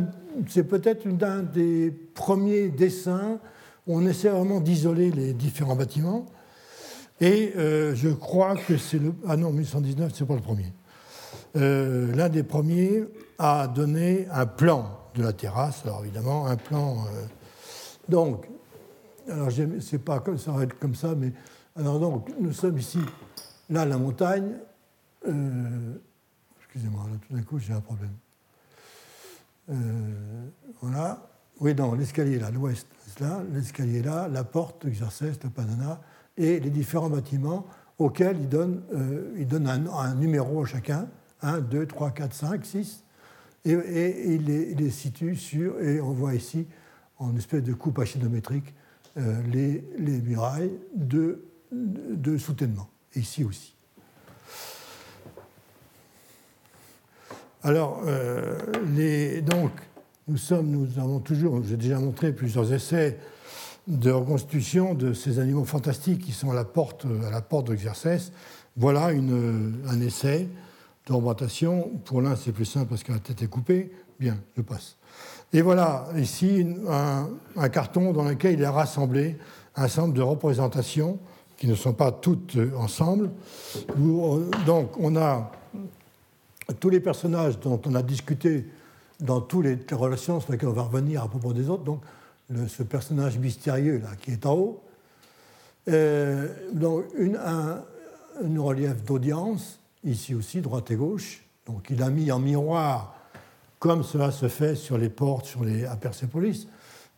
c'est 0.49 0.65
peut-être 0.65 1.07
un 1.23 1.43
des 1.43 1.91
premiers 1.91 2.69
dessins 2.69 3.39
où 3.87 3.97
on 3.97 4.07
essaie 4.07 4.29
vraiment 4.29 4.61
d'isoler 4.61 5.11
les 5.11 5.33
différents 5.33 5.77
bâtiments. 5.77 6.27
Et 7.21 7.53
euh, 7.57 7.95
je 7.95 8.09
crois 8.09 8.57
que 8.57 8.77
c'est 8.77 8.99
le. 8.99 9.15
Ah 9.27 9.37
non, 9.37 9.53
1119, 9.53 10.13
c'est 10.15 10.27
pas 10.27 10.35
le 10.35 10.41
premier. 10.41 10.73
Euh, 11.57 12.15
l'un 12.15 12.29
des 12.29 12.43
premiers 12.43 13.05
a 13.39 13.69
donné 13.69 14.27
un 14.31 14.47
plan 14.47 14.99
de 15.15 15.23
la 15.23 15.33
terrasse, 15.33 15.83
alors 15.85 16.05
évidemment, 16.05 16.47
un 16.47 16.57
plan. 16.57 17.05
donc, 18.09 18.49
alors 19.31 19.49
c'est 19.81 19.99
pas 19.99 20.21
comme 20.21 20.39
ça 20.39 20.51
va 20.53 20.65
être 20.65 20.79
comme 20.79 20.95
ça, 20.95 21.15
mais 21.15 21.33
alors 21.77 22.01
donc, 22.01 22.31
nous 22.41 22.53
sommes 22.53 22.79
ici 22.79 22.99
Là, 23.71 23.87
la 23.87 23.97
montagne, 23.97 24.53
euh, 25.27 25.95
excusez-moi, 26.59 27.05
là 27.11 27.19
tout 27.27 27.35
d'un 27.35 27.43
coup 27.43 27.59
j'ai 27.59 27.73
un 27.73 27.81
problème. 27.81 28.13
Euh, 29.71 29.75
voilà, 30.83 31.31
oui, 31.61 31.75
non, 31.75 31.95
l'escalier 31.95 32.39
là, 32.39 32.51
l'ouest, 32.51 32.87
là, 33.21 33.43
l'escalier 33.53 34.03
là, 34.03 34.29
la 34.29 34.45
porte, 34.45 34.85
l'exercice, 34.85 35.43
le 35.43 35.49
panana, 35.49 36.01
et 36.37 36.61
les 36.61 36.69
différents 36.69 37.09
bâtiments 37.09 37.65
auxquels 37.99 38.37
il 38.39 38.49
donne, 38.49 38.83
euh, 38.93 39.33
il 39.39 39.47
donne 39.47 39.67
un, 39.67 40.15
numéro 40.15 40.63
à 40.63 40.67
chacun, 40.67 41.09
1, 41.45 41.61
2, 41.61 41.87
3, 41.87 42.11
4, 42.11 42.35
5, 42.35 42.65
6, 42.65 43.05
et, 43.67 44.35
il, 44.35 44.45
les, 44.45 44.91
situe 44.91 45.37
sur, 45.37 45.81
et 45.81 46.01
on 46.01 46.13
voit 46.13 46.35
ici, 46.35 46.67
en 47.19 47.37
espèce 47.37 47.63
de 47.63 47.73
coupe 47.73 47.99
achénométrique, 47.99 48.75
les, 49.17 49.85
les, 49.97 50.21
murailles 50.21 50.73
de, 50.95 51.45
soutènement 52.37 52.89
ici 53.15 53.45
aussi. 53.45 53.75
Alors, 57.63 58.03
euh, 58.07 59.41
donc, 59.41 59.71
nous 60.29 60.37
sommes, 60.37 60.67
nous 60.67 60.99
avons 60.99 61.21
toujours, 61.21 61.63
j'ai 61.65 61.77
déjà 61.77 61.99
montré 61.99 62.33
plusieurs 62.33 62.73
essais 62.73 63.19
de 63.87 64.11
reconstitution 64.11 64.95
de 64.95 65.13
ces 65.13 65.39
animaux 65.39 65.65
fantastiques 65.65 66.21
qui 66.21 66.33
sont 66.33 66.51
à 66.51 66.55
la 66.55 66.65
porte, 66.65 67.07
à 67.27 67.31
la 67.31 67.41
porte 67.41 67.69
d'Exercès. 67.69 68.33
Voilà 68.77 69.07
un 69.07 70.01
essai 70.01 70.49
d'augmentation. 71.07 71.91
Pour 72.05 72.21
l'un, 72.21 72.37
c'est 72.37 72.53
plus 72.53 72.65
simple 72.65 72.87
parce 72.87 73.03
que 73.03 73.13
la 73.13 73.19
tête 73.19 73.43
est 73.43 73.49
coupée. 73.49 73.93
Bien, 74.19 74.39
je 74.57 74.63
passe. 74.63 74.97
Et 75.53 75.63
voilà 75.63 76.09
ici 76.17 76.67
un, 76.89 77.69
carton 77.69 78.13
dans 78.13 78.25
lequel 78.25 78.55
il 78.55 78.65
a 78.65 78.73
rassemblé 78.73 79.37
un 79.77 79.87
nombre 79.97 80.15
de 80.15 80.23
représentations 80.23 81.19
qui 81.57 81.67
ne 81.67 81.75
sont 81.75 81.93
pas 81.93 82.13
toutes 82.13 82.57
ensemble. 82.77 83.31
Donc 84.67 84.99
on 84.99 85.17
a 85.17 85.53
tous 86.81 86.91
les 86.91 87.01
personnages 87.01 87.59
dont 87.61 87.81
on 87.87 87.95
a 87.95 88.03
discuté 88.03 88.67
dans 89.21 89.41
toutes 89.41 89.67
les 89.67 89.79
relations 89.93 90.41
sur 90.41 90.53
lesquelles 90.53 90.69
on 90.69 90.73
va 90.73 90.83
revenir 90.83 91.23
à 91.23 91.29
propos 91.29 91.53
des 91.53 91.69
autres. 91.69 91.85
Donc 91.85 92.01
ce 92.67 92.83
personnage 92.83 93.39
mystérieux 93.39 94.01
là 94.03 94.11
qui 94.21 94.33
est 94.33 94.47
en 94.47 94.55
haut. 94.55 94.83
Euh, 95.89 96.49
donc 96.73 97.05
une, 97.17 97.37
un, 97.37 97.83
relief 98.59 99.05
d'audience, 99.05 99.79
ici 100.05 100.35
aussi, 100.35 100.61
droite 100.61 100.91
et 100.91 100.97
gauche. 100.97 101.45
Donc 101.67 101.89
il 101.91 102.03
a 102.03 102.11
mis 102.11 102.31
en 102.31 102.39
miroir, 102.39 103.17
comme 103.79 104.03
cela 104.03 104.31
se 104.31 104.49
fait 104.49 104.77
sur 104.77 104.99
les 104.99 105.09
portes 105.09 105.47
sur 105.47 105.65
les, 105.65 105.85
à 105.85 105.97
Persépolis, 105.97 106.69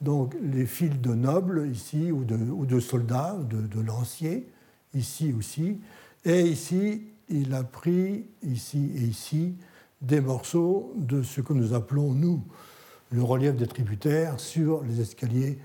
donc 0.00 0.36
les 0.42 0.66
fils 0.66 1.00
de 1.00 1.14
nobles 1.14 1.68
ici, 1.68 2.12
ou 2.12 2.24
de, 2.24 2.80
soldats, 2.80 3.36
de, 3.48 3.66
de, 3.66 3.80
lanciers, 3.80 4.48
ici 4.94 5.32
aussi. 5.36 5.80
Et 6.24 6.42
ici, 6.42 7.04
il 7.28 7.54
a 7.54 7.64
pris, 7.64 8.26
ici 8.42 8.90
et 8.94 9.02
ici, 9.02 9.54
des 10.02 10.20
morceaux 10.20 10.92
de 10.96 11.22
ce 11.22 11.40
que 11.40 11.52
nous 11.52 11.72
appelons, 11.72 12.12
nous, 12.12 12.42
le 13.10 13.22
relief 13.22 13.56
des 13.56 13.66
tributaires 13.66 14.38
sur 14.38 14.82
les 14.82 15.00
escaliers 15.00 15.58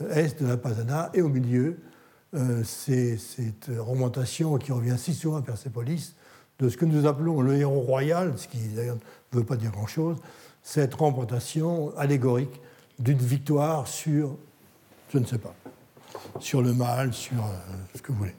euh, 0.00 0.14
est 0.14 0.42
de 0.42 0.46
la 0.46 0.56
Pasana. 0.56 1.10
Et 1.14 1.22
au 1.22 1.28
milieu, 1.28 1.78
euh, 2.34 2.62
c'est 2.64 3.16
cette 3.18 3.70
remontation 3.78 4.56
qui 4.58 4.72
revient 4.72 4.96
si 4.98 5.14
souvent 5.14 5.36
à 5.36 5.42
Persépolis 5.42 6.14
de 6.58 6.68
ce 6.68 6.76
que 6.76 6.84
nous 6.84 7.06
appelons 7.06 7.40
le 7.40 7.56
héros 7.56 7.80
royal, 7.80 8.32
ce 8.36 8.48
qui 8.48 8.58
d'ailleurs 8.68 8.96
ne 9.32 9.38
veut 9.38 9.44
pas 9.44 9.56
dire 9.56 9.70
grand-chose, 9.70 10.16
cette 10.62 10.94
représentation 10.94 11.96
allégorique 11.96 12.60
d'une 12.98 13.18
victoire 13.18 13.86
sur, 13.86 14.36
je 15.12 15.18
ne 15.18 15.24
sais 15.24 15.38
pas, 15.38 15.54
sur 16.40 16.62
le 16.62 16.72
mal, 16.72 17.12
sur 17.12 17.38
euh, 17.38 17.50
ce 17.94 18.02
que 18.02 18.12
vous 18.12 18.18
voulez. 18.18 18.34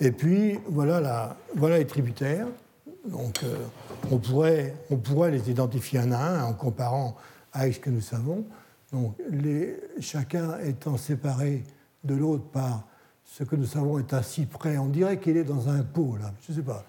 Et 0.00 0.12
puis, 0.12 0.58
voilà, 0.68 1.36
les 1.56 1.86
tributaires. 1.86 2.48
Donc, 3.06 3.42
euh, 3.44 3.56
on, 4.10 4.18
pourrait, 4.18 4.74
les 5.30 5.50
identifier 5.50 6.00
un 6.00 6.12
à 6.12 6.18
un 6.18 6.44
en 6.44 6.52
comparant 6.52 7.16
avec 7.52 7.74
ce 7.74 7.80
que 7.80 7.90
nous 7.90 8.00
savons. 8.00 8.44
Donc, 8.92 9.16
chacun 10.00 10.58
étant 10.60 10.96
séparé 10.96 11.64
de 12.04 12.14
l'autre 12.14 12.44
par 12.44 12.84
ce 13.26 13.44
que 13.44 13.56
nous 13.56 13.66
savons 13.66 13.98
est 13.98 14.22
si 14.22 14.46
près, 14.46 14.78
on 14.78 14.86
dirait 14.86 15.18
qu'il 15.18 15.36
est 15.36 15.44
dans 15.44 15.68
un 15.68 15.82
pot, 15.82 16.16
là, 16.18 16.32
je 16.46 16.52
ne 16.52 16.56
sais 16.56 16.62
pas. 16.62 16.84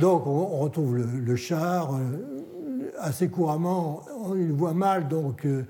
Donc, 0.00 0.26
on, 0.26 0.58
retrouve 0.58 0.96
le, 0.96 1.36
char, 1.36 1.94
euh, 1.94 2.92
assez 2.98 3.28
couramment, 3.28 4.02
on 4.24 4.32
le 4.32 4.52
voit 4.52 4.72
mal, 4.72 5.08
donc 5.08 5.44
euh, 5.44 5.66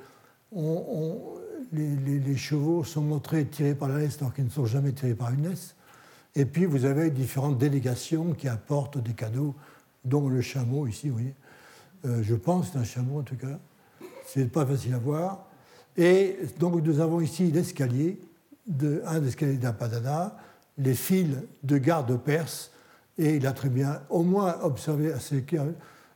les, 1.73 2.37
chevaux 2.37 2.85
sont 2.85 3.01
montrés 3.01 3.47
tirés 3.47 3.75
par 3.75 3.89
la 3.89 3.99
laisse 3.99 4.19
alors 4.21 4.33
qu'ils 4.33 4.45
ne 4.45 4.51
sont 4.51 4.67
jamais 4.67 4.93
tirés 4.93 5.15
par 5.15 5.33
une 5.33 5.49
laisse. 5.49 5.75
Et 6.35 6.45
puis 6.45 6.67
vous 6.67 6.85
avez 6.85 7.11
différentes 7.11 7.59
délégations 7.59 8.33
qui 8.33 8.49
apportent 8.49 8.99
des 8.99 9.13
cadeaux, 9.13 9.55
dont 10.05 10.29
le 10.29 10.41
chameau 10.41 10.87
ici, 10.87 11.09
vous 11.09 11.15
voyez. 11.15 11.35
Euh, 12.05 12.23
je 12.23 12.35
pense 12.35 12.71
c'est 12.73 12.79
un 12.79 12.85
chameau 12.85 13.21
en 13.21 13.23
tout 13.23 13.37
cas. 13.37 13.59
C'est 14.27 14.51
pas 14.51 14.65
facile 14.67 14.95
à 14.95 14.99
voir. 14.99 15.47
Et 15.97 16.39
donc 16.59 16.83
nous 16.83 17.01
avons 17.01 17.21
ici 17.21 17.51
l'escalier, 17.51 18.19
de, 18.67 19.03
un 19.07 19.25
escaliers 19.25 19.57
d'Apadana, 19.57 20.37
les 20.79 20.95
fils 20.95 21.37
de 21.63 21.79
garde 21.79 22.17
perse, 22.19 22.71
et 23.19 23.37
il 23.37 23.47
a 23.47 23.53
très 23.53 23.69
bien 23.69 24.01
au 24.09 24.23
moins 24.23 24.57
observé 24.63 25.13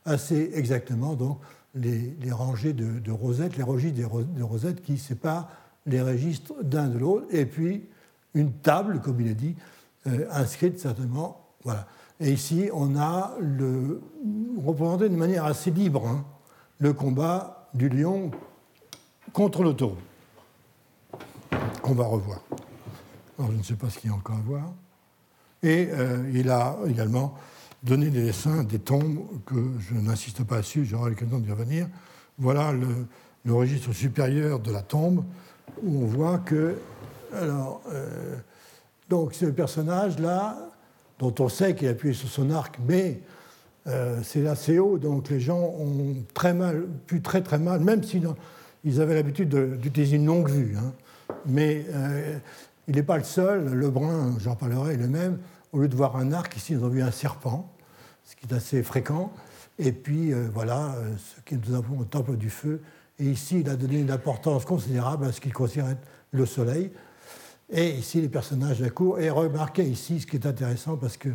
assez, 0.05 0.51
exactement 0.53 1.15
donc, 1.15 1.39
les, 1.75 2.31
rangées 2.31 2.73
de, 2.73 3.11
rosettes, 3.11 3.57
les 3.57 3.63
registres 3.63 3.99
de 4.23 4.43
rosettes 4.43 4.81
qui 4.81 4.97
séparent 4.97 5.49
les 5.85 6.01
registres 6.01 6.53
d'un 6.63 6.87
de 6.87 6.97
l'autre, 6.97 7.27
et 7.29 7.45
puis 7.45 7.87
une 8.33 8.51
table, 8.53 9.01
comme 9.01 9.21
il 9.21 9.31
a 9.31 9.33
dit, 9.33 9.55
euh, 10.07 10.27
inscrite 10.31 10.79
certainement. 10.79 11.45
Voilà. 11.63 11.87
Et 12.19 12.31
ici, 12.31 12.69
on 12.73 12.95
a 12.95 13.35
représenté 14.63 15.09
de 15.09 15.15
manière 15.15 15.45
assez 15.45 15.71
libre 15.71 16.07
hein, 16.07 16.25
le 16.79 16.93
combat 16.93 17.69
du 17.73 17.89
lion 17.89 18.31
contre 19.33 19.63
le 19.63 19.73
taureau, 19.73 19.97
qu'on 21.81 21.93
va 21.93 22.05
revoir. 22.05 22.41
Alors, 23.37 23.51
je 23.51 23.57
ne 23.57 23.63
sais 23.63 23.75
pas 23.75 23.89
ce 23.89 23.99
qu'il 23.99 24.09
y 24.09 24.13
a 24.13 24.15
encore 24.15 24.37
à 24.37 24.41
voir. 24.41 24.73
Et 25.63 25.89
euh, 25.91 26.29
il 26.33 26.49
a 26.49 26.77
également 26.87 27.35
donné 27.83 28.09
des 28.09 28.23
dessins 28.23 28.63
des 28.63 28.79
tombes 28.79 29.25
que 29.45 29.55
je 29.79 29.95
n'insiste 29.95 30.43
pas 30.43 30.57
dessus, 30.57 30.85
j'aurai 30.85 31.11
l'occasion 31.11 31.39
d'y 31.39 31.51
revenir. 31.51 31.87
Voilà 32.37 32.71
le, 32.71 33.07
registre 33.53 33.93
supérieur 33.93 34.59
de 34.59 34.71
la 34.71 34.81
tombe 34.81 35.23
où 35.81 36.03
on 36.03 36.05
voit 36.05 36.39
que. 36.39 36.75
Alors, 37.33 37.81
euh, 37.91 38.35
donc, 39.09 39.33
ce 39.33 39.45
personnage-là, 39.45 40.57
dont 41.19 41.33
on 41.39 41.49
sait 41.49 41.75
qu'il 41.75 41.87
appuyé 41.87 42.13
sur 42.13 42.29
son 42.29 42.51
arc, 42.51 42.77
mais 42.85 43.21
euh, 43.87 44.19
c'est 44.21 44.45
assez 44.47 44.79
haut, 44.79 44.97
donc 44.97 45.29
les 45.29 45.39
gens 45.39 45.59
ont 45.59 46.15
très 46.33 46.53
mal, 46.53 46.87
pu 47.05 47.21
très 47.21 47.41
très 47.41 47.57
mal, 47.57 47.79
même 47.79 48.03
s'ils 48.03 48.27
ils 48.83 49.01
avaient 49.01 49.15
l'habitude 49.15 49.49
d'utiliser 49.79 50.17
une 50.17 50.25
longue 50.25 50.49
vue. 50.49 50.75
Hein. 50.77 50.93
Mais 51.45 51.85
euh, 51.93 52.37
il 52.87 52.95
n'est 52.95 53.03
pas 53.03 53.17
le 53.17 53.23
seul, 53.23 53.73
Lebrun, 53.73 54.37
j'en 54.39 54.55
parlerai, 54.55 54.93
est 54.93 54.97
le 54.97 55.07
même. 55.07 55.39
Au 55.71 55.79
lieu 55.79 55.87
de 55.87 55.95
voir 55.95 56.15
un 56.17 56.31
arc, 56.31 56.55
ici, 56.55 56.73
ils 56.73 56.83
ont 56.83 56.89
vu 56.89 57.01
un 57.01 57.11
serpent, 57.11 57.71
ce 58.23 58.35
qui 58.35 58.47
est 58.47 58.55
assez 58.55 58.83
fréquent. 58.83 59.31
Et 59.79 59.91
puis, 59.91 60.33
euh, 60.33 60.47
voilà, 60.53 60.95
ce 61.17 61.41
que 61.41 61.55
nous 61.55 61.75
avons 61.75 61.99
au 61.99 62.05
Temple 62.05 62.37
du 62.37 62.49
Feu. 62.49 62.81
Et 63.19 63.25
ici, 63.25 63.61
il 63.61 63.69
a 63.69 63.75
donné 63.75 63.99
une 63.99 64.11
importance 64.11 64.65
considérable 64.65 65.25
à 65.25 65.31
ce 65.31 65.41
qu'il 65.41 65.53
considère 65.53 65.89
être 65.89 66.07
le 66.31 66.45
soleil. 66.45 66.91
Et 67.69 67.89
ici, 67.89 68.21
les 68.21 68.29
personnages 68.29 68.79
de 68.79 68.85
la 68.85 68.89
cour. 68.89 69.19
Et 69.19 69.29
remarquez 69.29 69.83
ici 69.83 70.21
ce 70.21 70.27
qui 70.27 70.37
est 70.37 70.45
intéressant, 70.45 70.97
parce 70.97 71.17
que 71.17 71.29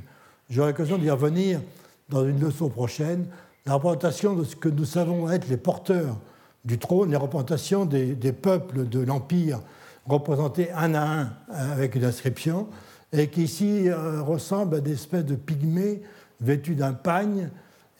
j'aurai 0.49 0.71
l'occasion 0.71 0.99
d'y 0.99 1.11
revenir 1.11 1.61
dans 2.09 2.27
une 2.27 2.41
leçon 2.41 2.69
prochaine, 2.69 3.27
la 3.67 3.75
représentation 3.75 4.35
de 4.35 4.45
ce 4.45 4.57
que 4.57 4.69
nous 4.69 4.85
savons 4.85 5.31
être 5.31 5.49
les 5.49 5.57
porteurs 5.57 6.19
du 6.65 6.79
trône, 6.79 7.11
les 7.11 7.17
représentations 7.17 7.85
des, 7.85 8.15
peuples 8.33 8.89
de 8.89 9.01
l'Empire 9.01 9.61
représentés 10.07 10.71
un 10.73 10.95
à 10.95 11.05
un 11.05 11.33
avec 11.49 11.95
une 11.95 12.05
inscription, 12.05 12.69
et 13.13 13.29
qui 13.29 13.45
ici 13.45 13.89
euh, 13.89 14.23
ressemblent 14.23 14.77
à 14.77 14.81
des 14.81 14.93
espèces 14.93 15.25
de 15.25 15.35
pygmées 15.35 16.03
vêtus 16.41 16.75
d'un 16.75 16.93
pagne 16.93 17.51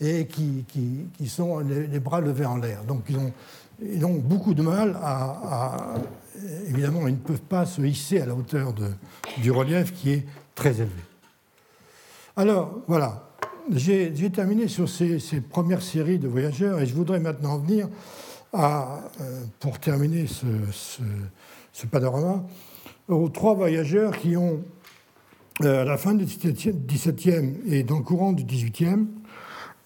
et 0.01 0.27
qui, 0.27 0.65
qui, 0.67 1.29
sont 1.29 1.61
les, 1.61 2.01
bras 2.01 2.21
levés 2.21 2.47
en 2.47 2.57
l'air. 2.57 2.83
Donc 2.85 3.05
ils 3.09 3.17
ont, 3.17 3.33
ils 3.81 4.05
ont, 4.05 4.15
beaucoup 4.15 4.55
de 4.55 4.63
mal 4.63 4.97
à, 5.01 5.95
Évidemment, 6.69 7.07
ils 7.07 7.15
ne 7.15 7.19
peuvent 7.19 7.41
pas 7.41 7.67
se 7.67 7.83
hisser 7.83 8.21
à 8.21 8.27
la 8.27 8.35
hauteur 8.35 8.73
de, 8.73 8.89
du 9.39 9.51
relief 9.51 9.93
qui 9.95 10.11
est 10.11 10.27
très 10.55 10.75
élevé. 10.77 10.91
Alors, 12.37 12.81
voilà, 12.89 13.29
j'ai 13.71 14.31
terminé 14.31 14.67
sur 14.67 14.89
ces, 14.89 15.19
premières 15.41 15.83
séries 15.83 16.19
de 16.19 16.27
voyageurs 16.27 16.81
et 16.81 16.87
je 16.87 16.95
voudrais 16.95 17.21
maintenant 17.21 17.59
venir 17.59 17.89
à, 18.53 19.01
euh, 19.21 19.45
pour 19.61 19.79
terminer 19.79 20.27
ce, 20.27 20.47
panorama, 21.91 22.45
aux 23.09 23.29
trois 23.29 23.55
voyageurs 23.55 24.17
qui 24.17 24.37
ont, 24.37 24.63
euh, 25.63 25.83
à 25.83 25.85
la 25.85 25.97
fin 25.97 26.15
du 26.15 26.25
XVIIe 26.25 27.57
et 27.67 27.83
dans 27.83 27.99
le 27.99 28.05
courant 28.05 28.33
du 28.33 28.45
XVIIIe, 28.45 29.07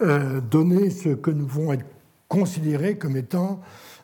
euh, 0.02 0.40
donné 0.40 0.90
ce 0.90 1.10
que 1.10 1.30
nous 1.30 1.46
pouvons 1.46 1.72
être 1.72 1.86
considérés 2.28 2.98
comme 2.98 3.16
étant 3.16 3.60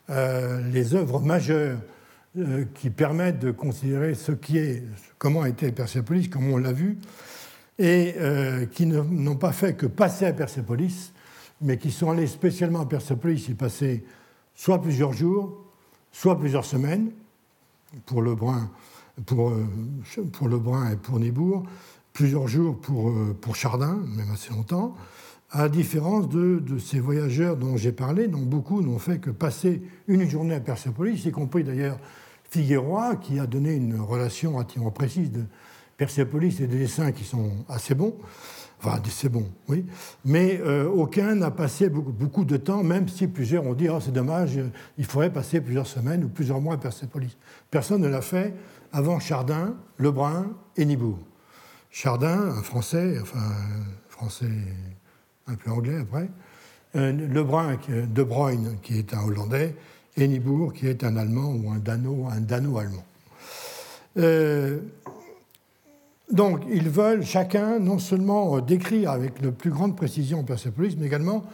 les 0.09 0.95
œuvres 0.95 1.21
majeures 1.21 1.79
qui 2.75 2.91
permettent 2.91 3.39
de 3.39 3.51
considérer 3.51 4.15
ce 4.15 4.33
qui 4.33 4.59
est, 4.59 4.83
comment 5.19 5.43
a 5.43 5.49
été 5.49 5.73
Persépolis, 5.73 6.29
comme 6.29 6.53
on 6.53 6.59
l'a 6.59 6.73
vu, 6.73 6.99
et 7.79 8.15
euh, 8.19 8.67
qui 8.67 8.87
n'ont 8.87 9.37
pas 9.37 9.53
fait 9.53 9.75
que 9.75 9.87
passer 9.87 10.27
à 10.27 10.33
Persépolis, 10.33 11.13
mais 11.61 11.79
qui 11.79 11.91
sont 11.91 12.11
allés 12.11 12.27
spécialement 12.27 12.81
à 12.81 12.87
Persépolis 12.87 13.49
y 13.49 13.55
passer 13.55 14.05
soit 14.55 14.81
plusieurs 14.81 15.13
jours, 15.13 15.65
soit 16.11 16.39
plusieurs 16.39 16.65
semaines, 16.65 17.11
pour 18.07 18.23
Lebrun, 18.23 18.71
pour, 19.27 19.51
euh, 19.51 19.67
pour 20.33 20.49
Lebrun 20.49 20.93
et 20.93 20.97
pour 20.97 21.19
Nibourg, 21.19 21.65
plusieurs 22.13 22.49
jours 22.49 22.79
pour, 22.79 23.11
euh, 23.11 23.37
pour 23.41 23.57
Chardin, 23.57 24.01
même 24.17 24.31
assez 24.33 24.51
longtemps, 24.51 24.95
à 25.51 25.63
la 25.63 25.69
différence 25.69 26.29
de, 26.29 26.59
de 26.59 26.79
ces 26.79 26.99
voyageurs 26.99 27.57
dont 27.57 27.77
j'ai 27.77 27.93
parlé, 27.93 28.29
dont 28.29 28.43
beaucoup 28.43 28.81
n'ont 28.83 28.99
fait 28.99 29.19
que 29.19 29.31
passer 29.31 29.83
une 30.09 30.29
journée 30.29 30.55
à 30.55 30.61
Persépolis, 30.61 31.25
y 31.25 31.31
compris 31.31 31.63
d'ailleurs 31.63 31.99
Figueroa, 32.51 33.17
qui 33.17 33.39
a 33.39 33.47
donné 33.47 33.75
une 33.75 34.01
relation 34.01 34.55
relativement 34.55 34.91
précise 34.91 35.31
de, 35.31 35.45
Persepolis, 36.03 36.57
c'est 36.59 36.67
des 36.67 36.79
dessins 36.79 37.13
qui 37.13 37.23
sont 37.23 37.53
assez 37.69 37.95
bons, 37.95 38.17
assez 38.91 39.29
bons, 39.29 39.49
oui, 39.69 39.85
mais 40.25 40.61
euh, 40.65 40.87
aucun 40.87 41.35
n'a 41.37 41.51
passé 41.51 41.89
beaucoup, 41.89 42.45
de 42.45 42.57
temps, 42.57 42.83
même 42.83 43.09
si 43.09 43.27
plusieurs 43.27 43.65
ont 43.67 43.75
dit 43.75 43.89
oh, 43.89 44.01
c'est 44.01 44.13
dommage, 44.13 44.59
il 44.99 45.05
faudrait 45.05 45.33
passer 45.33 45.61
plusieurs 45.61 45.87
semaines 45.87 46.25
ou 46.25 46.29
plusieurs 46.29 46.61
mois 46.61 46.75
à 46.75 46.79
Persépolis. 46.79 47.37
Personne 47.71 48.01
ne 48.03 48.09
l'a 48.09 48.23
fait 48.23 48.55
avant 48.93 49.21
Chardin, 49.21 49.75
Lebrun 49.99 50.51
et 50.77 50.85
Nibourg. 50.85 51.19
Chardin, 51.91 52.57
un 52.57 52.63
français, 52.63 53.19
enfin 53.21 53.53
français 54.09 54.51
un 55.47 55.55
peu 55.55 55.71
anglais 55.71 55.99
après, 56.01 56.29
euh, 56.97 57.13
Lebrun, 57.13 57.79
De 57.89 58.23
Bruyne, 58.23 58.77
qui 58.83 58.99
est 58.99 59.15
un 59.15 59.23
hollandais, 59.23 59.75
et 60.17 60.29
Nibourg, 60.29 60.73
qui 60.73 60.87
est 60.87 61.05
un 61.05 61.17
allemand 61.17 61.53
ou 61.53 61.71
un 61.71 61.79
dano, 61.79 62.27
un 62.31 62.41
dano-allemand. 62.41 63.05
Euh, 64.19 64.81
donc, 66.33 66.63
ils 66.71 66.89
veulent 66.89 67.25
chacun 67.25 67.79
non 67.79 67.99
seulement 67.99 68.57
euh, 68.57 68.61
décrire 68.63 69.11
avec 69.11 69.43
la 69.43 69.53
plus 69.53 69.71
grande 69.71 69.97
précision 69.97 70.43
Persepolis, 70.45 70.97
mais 70.99 71.07
également 71.07 71.45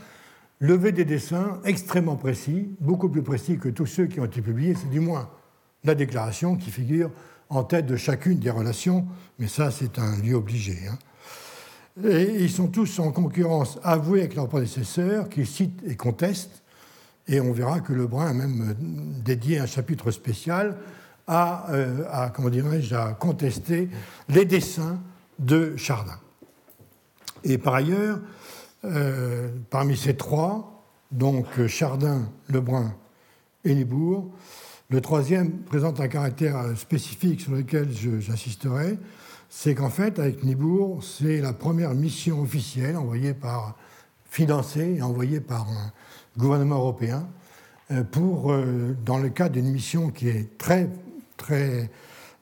lever 0.61 0.93
des 0.93 1.05
dessins 1.05 1.61
extrêmement 1.64 2.17
précis, 2.17 2.71
beaucoup 2.81 3.09
plus 3.09 3.23
précis 3.23 3.59
que 3.59 3.69
tous 3.69 3.87
ceux 3.87 4.07
qui 4.07 4.21
ont 4.21 4.25
été 4.25 4.41
publiés, 4.41 4.75
c'est 4.81 4.91
du 4.91 5.01
moins 5.01 5.29
la 5.85 5.95
déclaration 5.95 6.57
qui 6.57 6.71
figure 6.71 7.11
en 7.49 7.64
tête 7.64 7.87
de 7.87 7.97
chacune 7.97 8.38
des 8.38 8.51
relations, 8.51 9.07
mais 9.38 9.49
ça 9.49 9.71
c'est 9.71 9.99
un 9.99 10.17
lieu 10.19 10.35
obligé. 10.35 10.79
Hein. 10.88 10.99
Et 12.09 12.45
ils 12.45 12.51
sont 12.51 12.69
tous 12.69 13.01
en 13.01 13.11
concurrence 13.11 13.81
avouée 13.83 14.21
avec 14.21 14.37
leurs 14.37 14.49
prédécesseurs, 14.49 15.29
qui 15.29 15.45
citent 15.45 15.83
et 15.87 15.97
contestent, 15.97 16.62
et 17.27 17.41
on 17.41 17.53
verra 17.53 17.81
que 17.81 17.93
Lebrun 17.93 18.27
a 18.27 18.33
même 18.33 18.71
euh, 18.71 18.75
dédié 19.25 19.59
un 19.59 19.67
chapitre 19.67 20.12
spécial 20.12 20.77
euh, 21.29 22.05
à, 22.11 22.31
comment 22.31 22.49
dirais-je, 22.49 22.95
à 22.95 23.12
contester 23.12 23.91
les 24.31 24.47
dessins 24.47 24.99
de 25.38 25.77
Chardin. 25.77 26.19
Et 27.45 27.59
par 27.59 27.75
ailleurs, 27.75 28.19
euh, 28.85 29.49
parmi 29.69 29.97
ces 29.97 30.17
trois, 30.17 30.83
donc 31.12 31.67
Chardin, 31.67 32.31
Lebrun 32.49 32.95
et 33.64 33.75
Libourg, 33.75 34.31
le 34.88 35.01
troisième 35.03 35.53
présente 35.64 36.01
un 36.01 36.09
caractère 36.09 36.77
spécifique 36.77 37.43
sur 37.43 37.53
lequel 37.53 37.91
j'insisterai, 38.21 38.99
c'est 39.51 39.75
qu'en 39.75 39.91
fait, 39.91 40.19
avec 40.19 40.43
Nibourg, 40.45 41.05
c'est 41.05 41.41
la 41.41 41.53
première 41.53 41.95
mission 41.95 42.41
officielle 42.41 42.97
envoyée 42.97 43.35
par, 43.35 43.77
financée 44.31 44.97
et 44.99 45.03
envoyée 45.03 45.41
par 45.41 45.69
un 45.69 45.93
gouvernement 46.38 46.77
européen 46.77 47.29
euh, 47.91 48.03
pour, 48.03 48.55
dans 49.05 49.19
le 49.19 49.29
cadre 49.29 49.55
d'une 49.55 49.71
mission 49.71 50.11
qui 50.11 50.29
est 50.29 50.57
très 50.57 50.88
très, 51.38 51.90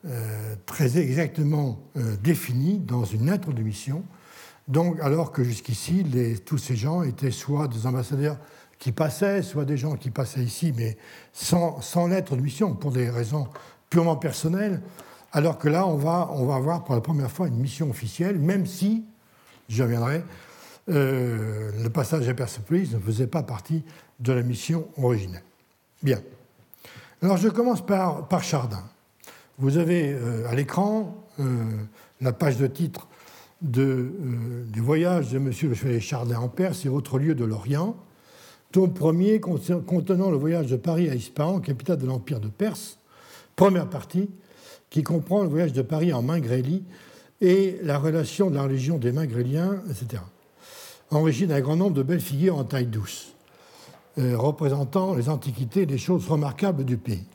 euh, 0.05 0.55
très 0.65 0.97
exactement 0.97 1.79
euh, 1.95 2.17
définie 2.17 2.79
dans 2.79 3.05
une 3.05 3.29
lettre 3.31 3.53
de 3.53 3.61
mission. 3.61 4.03
Donc, 4.67 4.99
alors 4.99 5.31
que 5.31 5.43
jusqu'ici, 5.43 6.05
tous 6.45 6.57
ces 6.57 6.75
gens 6.75 7.03
étaient 7.03 7.31
soit 7.31 7.69
des 7.69 7.87
ambassadeurs 7.87 8.37
qui 8.79 8.91
passaient, 8.91 9.41
soit 9.41 9.63
des 9.63 9.77
gens 9.77 9.95
qui 9.95 10.09
passaient 10.09 10.43
ici, 10.43 10.73
mais 10.75 10.97
sans, 11.31 12.07
lettre 12.07 12.35
de 12.35 12.41
mission, 12.41 12.75
pour 12.75 12.91
des 12.91 13.09
raisons 13.09 13.47
purement 13.89 14.17
personnelles, 14.17 14.81
alors 15.31 15.57
que 15.57 15.69
là, 15.69 15.87
on 15.87 15.95
va, 15.95 16.29
on 16.33 16.45
va 16.45 16.55
avoir 16.55 16.83
pour 16.83 16.95
la 16.95 17.01
première 17.01 17.31
fois 17.31 17.47
une 17.47 17.57
mission 17.57 17.89
officielle, 17.89 18.39
même 18.39 18.65
si, 18.65 19.05
j'y 19.69 19.81
reviendrai, 19.81 20.23
euh, 20.89 21.71
le 21.81 21.89
passage 21.89 22.27
à 22.27 22.33
Persepolis 22.33 22.93
ne 22.93 22.99
faisait 22.99 23.27
pas 23.27 23.43
partie 23.43 23.83
de 24.19 24.33
la 24.33 24.41
mission 24.41 24.87
originelle. 24.97 25.43
Bien. 26.03 26.19
Alors 27.23 27.37
je 27.37 27.49
commence 27.49 27.83
par, 27.83 28.43
Chardin. 28.43 28.83
Vous 29.57 29.77
avez 29.77 30.15
à 30.47 30.53
l'écran 30.53 31.15
la 32.21 32.31
page 32.31 32.57
de 32.57 32.67
titre 32.67 33.07
de, 33.63 34.11
des 34.71 34.79
voyages 34.79 35.31
de 35.31 35.37
M. 35.37 35.51
le 35.63 35.73
Chevalier 35.73 35.99
Chardin 35.99 36.37
en 36.37 36.47
Perse 36.47 36.85
et 36.85 36.89
autres 36.89 37.17
lieux 37.17 37.33
de 37.33 37.43
l'Orient, 37.43 37.95
tome 38.71 38.93
premier 38.93 39.39
contenant 39.39 40.29
le 40.29 40.37
voyage 40.37 40.67
de 40.67 40.75
Paris 40.75 41.09
à 41.09 41.15
Ispahan, 41.15 41.59
capitale 41.59 41.97
de 41.97 42.05
l'Empire 42.05 42.39
de 42.39 42.49
Perse, 42.49 42.99
première 43.55 43.89
partie, 43.89 44.29
qui 44.91 45.01
comprend 45.01 45.41
le 45.41 45.49
voyage 45.49 45.73
de 45.73 45.81
Paris 45.81 46.13
en 46.13 46.21
Mingrélie 46.21 46.83
et 47.41 47.79
la 47.81 47.97
relation 47.97 48.51
de 48.51 48.55
la 48.55 48.63
religion 48.63 48.99
des 48.99 49.11
Mingréliens, 49.11 49.81
etc. 49.89 50.21
Enrichi 51.09 51.47
d'un 51.47 51.61
grand 51.61 51.75
nombre 51.77 51.95
de 51.95 52.03
belles 52.03 52.21
figures 52.21 52.57
en 52.57 52.63
taille 52.63 52.85
douce, 52.85 53.33
euh, 54.19 54.37
représentant 54.37 55.13
les 55.13 55.29
antiquités 55.29 55.81
et 55.81 55.85
les 55.85 55.97
choses 55.97 56.27
remarquables 56.27 56.85
du 56.85 56.97
pays. 56.97 57.25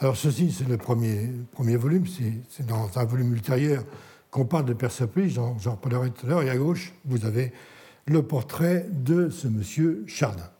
Alors 0.00 0.16
ceci, 0.16 0.52
c'est 0.52 0.68
le 0.68 0.76
premier, 0.76 1.30
premier 1.52 1.76
volume, 1.76 2.04
c'est 2.06 2.66
dans 2.66 2.98
un 2.98 3.04
volume 3.04 3.32
ultérieur 3.32 3.84
qu'on 4.30 4.44
parle 4.44 4.64
de 4.64 4.74
Persepolis, 4.74 5.30
j'en 5.30 5.54
reparlerai 5.54 6.10
tout 6.10 6.26
à 6.26 6.30
l'heure, 6.30 6.42
et 6.42 6.50
à 6.50 6.56
gauche, 6.56 6.92
vous 7.04 7.24
avez 7.24 7.52
le 8.06 8.22
portrait 8.22 8.86
de 8.90 9.28
ce 9.28 9.46
monsieur 9.46 10.04
Chardin, 10.06 10.50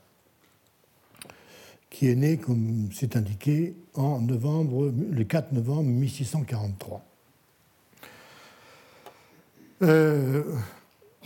qui 1.90 2.08
est 2.08 2.14
né, 2.14 2.36
comme 2.36 2.88
c'est 2.92 3.16
indiqué, 3.16 3.76
en 3.94 4.20
novembre, 4.20 4.92
le 5.10 5.24
4 5.24 5.52
novembre 5.52 5.88
1643. 5.88 7.04
Euh, 9.82 10.44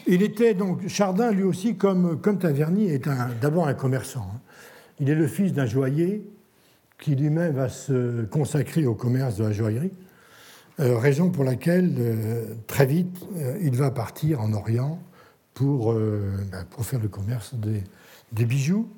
il 0.08 0.22
était 0.22 0.54
donc, 0.54 0.88
Chardin 0.88 1.30
lui 1.30 1.42
aussi, 1.42 1.76
comme, 1.76 2.20
comme 2.20 2.38
Taverny, 2.38 2.88
est 2.88 3.08
d'abord 3.40 3.68
un 3.68 3.74
commerçant. 3.74 4.26
Hein. 4.34 4.40
Il 5.00 5.10
est 5.10 5.14
le 5.14 5.26
fils 5.28 5.52
d'un 5.52 5.66
joaillier 5.66 6.24
qui 6.98 7.14
lui-même 7.14 7.54
va 7.54 7.68
se 7.68 8.24
consacrer 8.24 8.86
au 8.86 8.94
commerce 8.94 9.36
de 9.36 9.44
la 9.44 9.52
joaillerie, 9.52 9.92
euh, 10.80 10.96
raison 10.98 11.30
pour 11.30 11.44
laquelle 11.44 11.94
euh, 11.98 12.54
très 12.66 12.86
vite 12.86 13.16
euh, 13.36 13.58
il 13.60 13.76
va 13.76 13.90
partir 13.90 14.40
en 14.40 14.52
Orient 14.52 14.98
pour, 15.54 15.92
ben, 15.92 16.64
faire 16.82 17.00
le 17.00 17.08
commerce 17.08 17.54
des, 17.54 18.44
bijoux. 18.44 18.88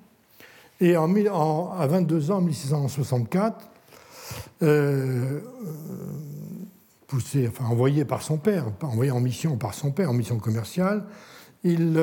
Et 0.79 0.95
en, 0.97 1.11
en, 1.29 1.73
à 1.73 1.87
22 1.87 2.31
ans, 2.31 2.37
en 2.37 2.43
1664, 2.43 3.71
envoyé 7.61 8.05
par 8.05 8.23
son 8.23 8.39
père, 8.39 8.67
envoyé 8.83 9.11
en 9.11 9.21
mission 9.21 9.57
par 9.57 9.75
son 9.75 9.91
père, 9.91 10.11
en 10.11 10.15
mission 10.15 10.39
commerciale, 10.39 11.05
il, 11.65 12.01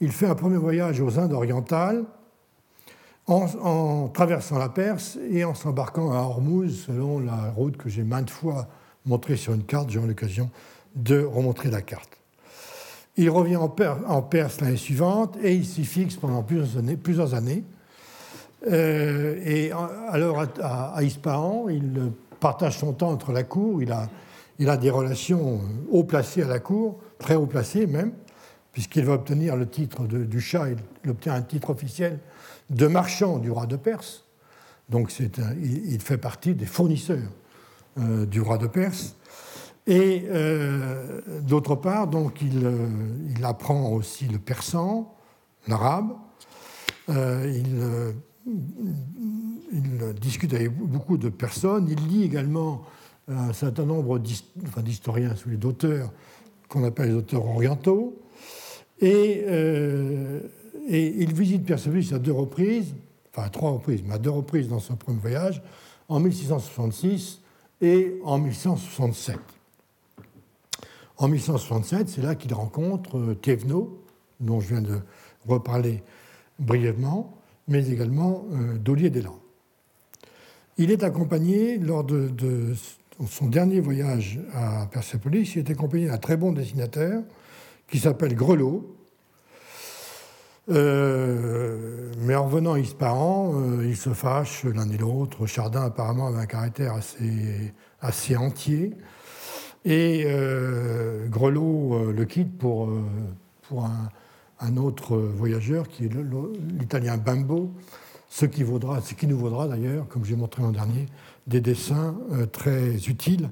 il 0.00 0.12
fait 0.12 0.26
un 0.26 0.34
premier 0.34 0.56
voyage 0.56 1.00
aux 1.00 1.18
Indes 1.18 1.32
orientales 1.32 2.04
en, 3.30 4.08
traversant 4.08 4.58
la 4.58 4.68
Perse 4.68 5.18
et 5.30 5.44
en 5.44 5.54
s'embarquant 5.54 6.12
à 6.12 6.16
Hormuz 6.16 6.84
selon 6.86 7.20
la 7.20 7.50
route 7.50 7.76
que 7.76 7.88
j'ai 7.88 8.02
maintes 8.02 8.30
fois 8.30 8.68
montrée 9.06 9.36
sur 9.36 9.54
une 9.54 9.64
carte. 9.64 9.90
J'ai 9.90 10.00
eu 10.00 10.06
l'occasion 10.06 10.50
de 10.96 11.22
remontrer 11.22 11.70
la 11.70 11.82
carte. 11.82 12.18
Il 13.16 13.30
revient 13.30 13.56
en, 13.56 13.68
Perse 14.22 14.60
l'année 14.60 14.76
suivante 14.76 15.36
et 15.42 15.54
il 15.54 15.66
s'y 15.66 15.84
fixe 15.84 16.16
pendant 16.16 16.42
plusieurs 16.42 16.78
années. 16.78 16.96
Plusieurs 16.96 17.34
années. 17.34 17.64
Euh, 18.70 19.40
et 19.44 19.72
alors 20.08 20.40
à, 20.60 20.96
à, 20.96 21.02
Ispahan, 21.02 21.68
il 21.68 22.12
partage 22.40 22.78
son 22.78 22.92
temps 22.92 23.10
entre 23.10 23.32
la 23.32 23.42
cour, 23.42 23.82
il 23.82 23.92
a, 23.92 24.76
des 24.76 24.90
relations 24.90 25.60
haut 25.90 26.04
placées 26.04 26.42
à 26.42 26.48
la 26.48 26.58
cour, 26.58 26.98
très 27.18 27.34
haut 27.34 27.46
placées 27.46 27.86
même, 27.86 28.12
puisqu'il 28.72 29.04
va 29.04 29.14
obtenir 29.14 29.56
le 29.56 29.68
titre 29.68 30.04
du 30.06 30.40
chat, 30.40 30.68
il 31.04 31.10
obtient 31.10 31.34
un 31.34 31.42
titre 31.42 31.70
officiel 31.70 32.18
de 32.70 32.86
marchand 32.86 33.38
du 33.38 33.50
roi 33.50 33.66
de 33.66 33.76
Perse. 33.76 34.24
Donc 34.88 35.12
il, 35.18 36.00
fait 36.00 36.18
partie 36.18 36.54
des 36.54 36.66
fournisseurs 36.66 37.30
euh, 37.98 38.26
du 38.26 38.40
roi 38.40 38.58
de 38.58 38.66
Perse. 38.66 39.16
Et 39.86 40.26
euh, 40.28 41.20
d'autre 41.42 41.74
part, 41.74 42.06
donc 42.06 42.42
il, 42.42 42.64
euh, 42.64 43.44
apprend 43.44 43.92
aussi 43.92 44.26
le 44.26 44.38
persan, 44.38 45.14
l'arabe. 45.66 46.12
Il, 48.46 50.14
discute 50.20 50.52
avec 50.54 50.72
beaucoup 50.76 51.16
de 51.16 51.28
personnes. 51.28 51.88
Il 51.88 52.08
lit 52.08 52.24
également 52.24 52.82
un 53.28 53.52
certain 53.52 53.84
nombre 53.84 54.18
d'historiens, 54.18 55.32
enfin, 55.32 55.50
d'auteurs 55.56 56.12
qu'on 56.68 56.84
appelle 56.84 57.08
les 57.08 57.14
auteurs 57.14 57.46
orientaux. 57.46 58.16
Et 59.00 59.44
et 60.90 61.22
il 61.22 61.32
visite 61.32 61.64
Persepolis 61.64 62.12
à 62.12 62.18
deux 62.18 62.32
reprises, 62.32 62.94
enfin 63.32 63.46
à 63.46 63.48
trois 63.48 63.70
reprises, 63.70 64.02
mais 64.04 64.14
à 64.14 64.18
deux 64.18 64.30
reprises 64.30 64.68
dans 64.68 64.80
son 64.80 64.96
premier 64.96 65.18
voyage, 65.18 65.62
en 66.08 66.18
1666 66.18 67.40
et 67.80 68.16
en 68.24 68.38
1167. 68.38 69.38
En 71.16 71.28
1167, 71.28 72.08
c'est 72.08 72.22
là 72.22 72.34
qu'il 72.34 72.52
rencontre 72.54 73.18
euh, 73.18 73.34
Thévenot, 73.34 74.02
dont 74.40 74.58
je 74.58 74.68
viens 74.68 74.82
de 74.82 74.98
reparler 75.46 76.02
brièvement, 76.58 77.39
mais 77.70 77.88
également 77.88 78.44
euh, 78.52 78.76
Dollier 78.76 79.08
des 79.08 79.22
Il 80.76 80.90
est 80.90 81.02
accompagné, 81.02 81.78
lors 81.78 82.04
de, 82.04 82.30
son 83.28 83.46
dernier 83.46 83.80
voyage 83.80 84.40
à 84.52 84.86
Persepolis, 84.90 85.54
il 85.54 85.60
est 85.60 85.70
accompagné 85.70 86.08
d'un 86.08 86.18
très 86.18 86.36
bon 86.36 86.52
dessinateur 86.52 87.22
qui 87.88 87.98
s'appelle 87.98 88.34
Grelot, 88.34 88.96
euh, 90.70 92.12
mais 92.18 92.34
en 92.34 92.44
revenant 92.44 92.74
à 92.74 92.78
Ispahan, 92.78 93.52
euh, 93.54 93.86
ils 93.86 93.96
se 93.96 94.10
fâchent 94.10 94.64
l'un 94.64 94.88
et 94.90 94.98
l'autre. 94.98 95.46
Chardin, 95.46 95.82
apparemment, 95.82 96.28
avait 96.28 96.38
un 96.38 96.46
caractère 96.46 96.94
assez, 96.94 97.72
assez 98.00 98.36
entier. 98.36 98.92
Et 99.84 100.24
euh, 100.26 101.26
Grelot 101.28 102.12
le 102.12 102.24
quitte 102.24 102.56
pour, 102.58 102.90
pour 103.62 103.84
un, 103.84 104.08
autre 104.76 105.16
voyageur, 105.16 105.88
qui 105.88 106.04
est 106.04 106.10
l'italien 106.78 107.16
Bimbo, 107.16 107.72
ce 108.28 108.44
qui, 108.44 108.62
nous 108.62 109.38
vaudra 109.38 109.66
d'ailleurs, 109.66 110.06
comme 110.08 110.24
j'ai 110.24 110.36
montré 110.36 110.62
l'an 110.62 110.70
dernier, 110.70 111.06
des 111.46 111.60
dessins 111.60 112.14
très 112.52 112.94
utiles 113.08 113.50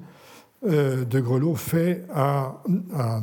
de 0.63 1.19
Grelot 1.19 1.55
faits 1.55 2.07
à, 2.13 2.61
à 2.95 3.21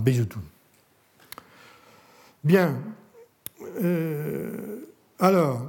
Bien, 2.45 2.77
euh, 3.83 4.89
alors, 5.19 5.67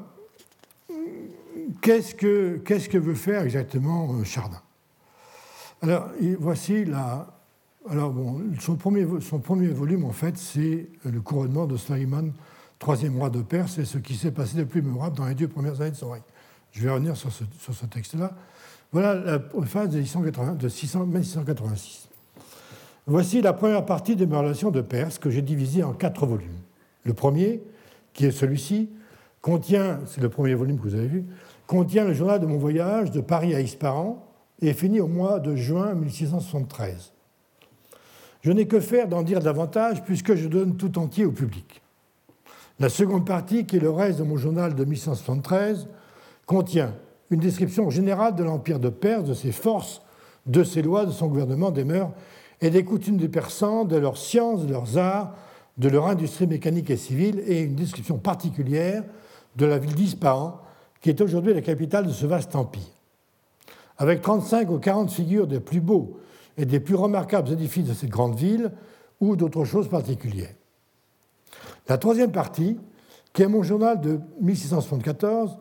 qu'est-ce 1.82 2.16
que, 2.16 2.58
qu'est-ce 2.58 2.90
que 2.90 2.98
veut 2.98 3.16
faire 3.16 3.44
exactement 3.44 4.14
euh, 4.14 4.24
Chardin? 4.24 4.62
Alors, 5.82 6.10
voici 6.40 6.86
la. 6.86 7.37
Alors, 7.90 8.14
son 8.60 8.76
premier, 8.76 9.04
volume, 9.68 10.04
en 10.04 10.12
fait, 10.12 10.38
c'est 10.38 10.88
le 11.06 11.22
couronnement 11.22 11.66
de 11.66 11.78
Slayman, 11.78 12.34
troisième 12.80 13.18
roi 13.18 13.30
de 13.30 13.42
Perse, 13.42 13.78
et 13.78 13.86
ce 13.86 13.98
qui 13.98 14.16
s'est 14.16 14.32
passé 14.32 14.58
de 14.58 14.66
plus 14.66 14.82
mémorable 14.82 15.16
dans 15.16 15.26
les 15.26 15.36
deux 15.36 15.48
premières 15.48 15.80
années 15.80 15.92
de 15.92 15.96
son 15.96 16.12
règne. 16.12 16.24
Je 16.72 16.82
vais 16.82 16.90
revenir 16.90 17.16
sur 17.16 17.32
ce, 17.32 17.86
texte-là. 17.86 18.34
Voilà 18.92 19.16
la 19.16 19.40
phase 19.66 19.90
de, 19.90 20.02
680, 20.02 20.56
de 20.56 20.68
1686. 20.68 22.10
Voici 23.06 23.42
la 23.42 23.54
première 23.54 23.86
partie 23.86 24.18
de 24.18 24.26
mes 24.26 24.36
relations 24.36 24.70
de 24.70 24.82
Perse 24.82 25.18
que 25.18 25.30
j'ai 25.30 25.42
divisée 25.42 25.84
en 25.84 25.94
quatre 25.94 26.26
volumes. 26.26 26.60
Le 27.06 27.14
premier, 27.14 27.62
qui 28.14 28.26
est 28.26 28.32
celui-ci, 28.32 28.90
contient, 29.42 30.02
c'est 30.08 30.20
le 30.20 30.30
premier 30.30 30.56
volume 30.56 30.78
que 30.78 30.84
vous 30.84 30.96
avez 30.96 31.08
vu, 31.08 31.26
contient 31.68 32.04
le 32.04 32.14
journal 32.14 32.42
de 32.42 32.46
mon 32.46 32.58
voyage 32.58 33.12
de 33.12 33.22
Paris 33.22 33.56
à 33.56 33.62
Ispahan 33.62 34.22
et 34.62 34.70
est 34.70 34.74
fini 34.74 35.00
au 35.00 35.08
mois 35.08 35.40
de 35.40 35.56
juin 35.56 35.94
1673. 35.94 37.14
Je 38.48 38.54
n'ai 38.54 38.66
que 38.66 38.80
faire 38.80 39.10
d'en 39.10 39.24
dire 39.24 39.42
davantage 39.42 40.06
puisque 40.06 40.36
je 40.36 40.48
donne 40.48 40.78
tout 40.78 40.98
entier 40.98 41.26
au 41.26 41.34
public. 41.34 41.82
La 42.80 42.88
seconde 42.88 43.26
partie, 43.26 43.66
qui 43.66 43.76
est 43.76 43.82
le 43.82 43.90
reste 43.90 44.20
de 44.20 44.24
mon 44.24 44.38
journal 44.38 44.74
de 44.74 44.86
1673, 44.86 45.90
contient 46.46 46.94
une 47.30 47.42
description 47.42 47.90
générale 47.90 48.36
de 48.36 48.46
l'Empire 48.46 48.80
de 48.80 48.88
Perse, 48.88 49.26
de 49.26 49.34
ses 49.34 49.52
forces, 49.52 50.02
de 50.46 50.64
ses 50.64 50.82
lois, 50.82 51.06
de 51.06 51.12
son 51.12 51.28
gouvernement, 51.28 51.72
des 51.72 51.84
mœurs 51.84 52.12
et 52.62 52.70
des 52.70 52.86
coutumes 52.86 53.18
des 53.18 53.28
Persans, 53.28 53.84
de 53.84 53.98
leurs 53.98 54.16
sciences, 54.16 54.66
de 54.66 54.72
leurs 54.72 54.98
arts, 54.98 55.36
de 55.78 55.90
leur 55.90 56.08
industrie 56.08 56.48
mécanique 56.48 56.90
et 56.90 56.96
civile 56.96 57.44
et 57.48 57.64
une 57.64 57.76
description 57.76 58.18
particulière 58.18 59.04
de 59.58 59.66
la 59.66 59.78
ville 59.78 59.94
d'Ispahan, 59.94 60.62
qui 61.02 61.10
est 61.10 61.20
aujourd'hui 61.20 61.54
la 61.54 61.60
capitale 61.60 62.08
de 62.08 62.14
ce 62.14 62.26
vaste 62.26 62.56
empire. 62.56 62.94
Avec 63.98 64.22
35 64.22 64.72
ou 64.72 64.80
40 64.80 65.12
figures 65.12 65.48
des 65.48 65.60
plus 65.60 65.82
beaux 65.82 66.18
et 66.58 66.66
des 66.66 66.80
plus 66.80 66.96
remarquables 66.96 67.52
édifices 67.52 67.88
de 67.88 67.94
cette 67.94 68.10
grande 68.10 68.36
ville 68.36 68.72
ou 69.22 69.36
d'autres 69.36 69.66
choses 69.66 69.88
particulières. 69.88 70.56
La 71.88 71.98
troisième 71.98 72.32
partie, 72.32 72.78
qui 73.34 73.44
est 73.44 73.48
mon 73.48 73.64
journal 73.64 74.02
de 74.02 74.20
1674, 74.42 75.58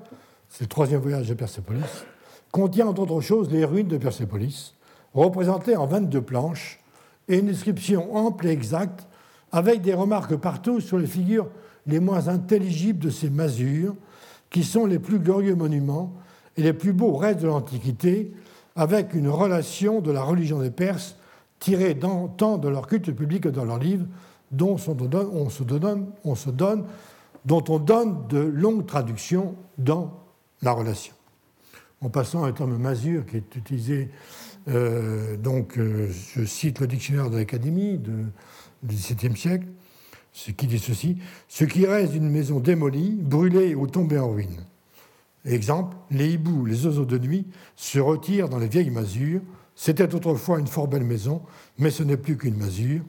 c'est 0.49 0.65
le 0.65 0.69
troisième 0.69 1.01
voyage 1.01 1.29
de 1.29 1.35
Persépolis, 1.35 2.05
contient 2.51 2.89
entre 2.89 3.03
autres 3.03 3.21
choses 3.21 3.51
les 3.51 3.65
ruines 3.65 3.89
de 3.89 3.99
Persépolis, 3.99 4.75
représentées 5.15 5.77
en 5.77 5.87
22 5.87 6.23
planches, 6.23 6.81
et 7.29 7.39
une 7.39 7.47
description 7.47 8.15
ample 8.17 8.47
et 8.47 8.51
exacte 8.51 9.07
avec 9.53 9.83
des 9.83 9.95
remarques 9.95 10.37
partout 10.37 10.81
sur 10.81 10.99
les 10.99 11.07
figures 11.07 11.49
les 11.87 12.01
moins 12.01 12.29
intelligibles 12.29 12.99
de 12.99 13.11
ces 13.11 13.31
masures, 13.31 13.95
qui 14.51 14.65
sont 14.65 14.87
les 14.87 14.99
plus 14.99 15.19
glorieux 15.19 15.55
monuments 15.55 16.13
et 16.57 16.63
les 16.63 16.73
plus 16.73 16.93
beaux 16.93 17.15
restes 17.15 17.41
de 17.41 17.49
l'Antiquité, 17.49 18.33
avec 18.77 19.15
une 19.15 19.29
relation 19.29 20.01
de 20.01 20.13
la 20.13 20.23
religion 20.23 20.61
des 20.61 20.71
Perses 20.71 21.17
tirée 21.59 21.99
tant 21.99 22.59
de 22.59 22.69
leur 22.69 22.87
culte 22.87 23.11
public 23.13 23.45
que 23.45 23.49
dans 23.49 23.65
leurs 23.65 23.79
livres, 23.79 24.07
dont 24.53 24.77
on 24.89 24.95
donne 27.79 28.29
de 28.29 28.39
longues 28.39 28.87
traductions 28.87 29.57
dans 29.79 30.21
la 30.63 30.73
relation. 30.73 31.15
En 32.03 32.11
passant 32.11 32.45
à 32.45 32.49
un 32.49 32.53
terme 32.53 32.77
masure 32.77 33.25
qui 33.25 33.39
est 33.39 33.57
utilisé, 33.57 34.11
euh, 34.69 35.37
donc 35.37 35.79
euh, 35.79 36.11
je 36.35 36.45
cite 36.45 36.81
le 36.81 36.87
dictionnaire 36.87 37.31
de 37.31 37.39
l'Académie 37.39 37.99
du 37.99 38.27
XVIIe 38.85 39.37
siècle, 39.37 39.67
ce 40.33 40.51
qui 40.51 40.67
dit 40.67 40.79
ceci 40.79 41.17
ce 41.49 41.65
qui 41.65 41.87
reste 41.87 42.13
d'une 42.13 42.29
maison 42.29 42.61
démolie, 42.61 43.17
brûlée 43.19 43.75
ou 43.75 43.87
tombée 43.87 44.19
en 44.19 44.31
ruine. 44.31 44.65
Exemple, 45.47 45.97
les 46.11 46.33
hiboux, 46.33 46.65
les 46.65 46.87
oiseaux 46.87 47.05
de 47.05 47.19
nuit 47.19 47.47
se 47.77 47.99
retirent 47.99 48.49
dans 48.49 48.59
les 48.59 48.69
vieilles 48.69 48.91
masures. 48.91 49.41
C'était 49.75 50.15
autrefois 50.15 50.59
une 50.59 50.67
fort 50.67 50.89
belle 50.89 51.05
maison, 51.05 51.43
mais 51.79 51.91
ce 51.91 52.03
n'est 52.03 52.17
plus 52.17 52.37
qu'une 52.37 52.57
masure. 52.57 53.03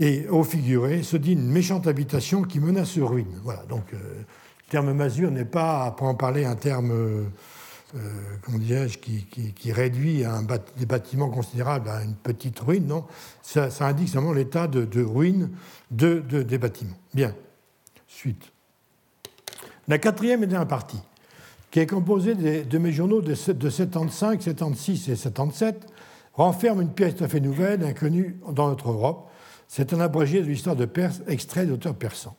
Et 0.00 0.28
au 0.28 0.44
figuré 0.44 1.02
se 1.02 1.16
dit 1.16 1.32
une 1.32 1.48
méchante 1.48 1.86
habitation 1.86 2.42
qui 2.42 2.60
menace 2.60 2.98
ruine. 2.98 3.40
Voilà, 3.42 3.64
donc 3.66 3.92
euh, 3.92 3.96
le 3.96 4.70
terme 4.70 4.92
masure 4.92 5.30
n'est 5.30 5.44
pas, 5.44 5.90
pour 5.92 6.06
en 6.06 6.14
parler, 6.14 6.44
un 6.44 6.54
terme, 6.54 6.92
euh, 6.92 7.24
comment 8.42 8.58
dirais-je, 8.58 8.98
qui, 8.98 9.72
réduit 9.72 10.24
un 10.24 10.42
des 10.76 10.86
bâtiments 10.86 11.30
considérables 11.30 11.88
à 11.88 12.02
une 12.02 12.14
petite 12.14 12.58
ruine, 12.60 12.86
non? 12.86 13.04
Ça, 13.42 13.68
indique 13.80 14.08
seulement 14.08 14.32
l'état 14.32 14.68
de, 14.68 15.02
ruine 15.02 15.50
de, 15.90 16.20
des 16.20 16.58
bâtiments. 16.58 16.98
Bien, 17.12 17.34
suite. 18.06 18.52
La 19.88 19.98
quatrième 19.98 20.44
et 20.44 20.46
dernière 20.46 20.68
partie, 20.68 21.00
qui 21.70 21.80
est 21.80 21.86
composée 21.86 22.34
de, 22.34 22.78
mes 22.78 22.92
journaux 22.92 23.20
de, 23.20 23.34
de 23.52 23.70
75, 23.70 24.40
76 24.40 25.10
et 25.10 25.16
77, 25.16 25.86
renferme 26.34 26.82
une 26.82 26.90
pièce 26.90 27.16
tout 27.16 27.24
à 27.24 27.28
fait 27.28 27.40
nouvelle, 27.40 27.84
inconnue 27.84 28.38
dans 28.52 28.68
notre 28.68 28.90
Europe 28.90 29.28
c'est 29.68 29.92
un 29.92 30.00
abrégé 30.00 30.40
de 30.40 30.46
l'histoire 30.46 30.74
de 30.74 30.86
Perse, 30.86 31.20
extrait 31.28 31.66
d'auteurs 31.66 31.94
persans. 31.94 32.34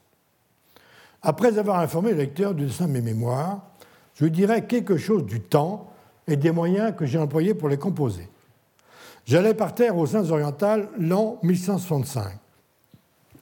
Après 1.21 1.57
avoir 1.59 1.79
informé 1.79 2.11
le 2.11 2.17
lecteur 2.17 2.55
du 2.55 2.65
dessin 2.65 2.87
de 2.87 2.93
mes 2.93 3.01
mémoires, 3.01 3.61
je 4.15 4.25
lui 4.25 4.31
dirai 4.31 4.65
quelque 4.65 4.97
chose 4.97 5.25
du 5.25 5.39
temps 5.39 5.91
et 6.27 6.35
des 6.35 6.51
moyens 6.51 6.93
que 6.95 7.05
j'ai 7.05 7.19
employés 7.19 7.53
pour 7.53 7.69
les 7.69 7.77
composer. 7.77 8.27
J'allais 9.25 9.53
par 9.53 9.75
terre 9.75 9.95
aux 9.95 10.15
Indes 10.15 10.31
orientales 10.31 10.89
l'an 10.97 11.37
1165. 11.43 12.33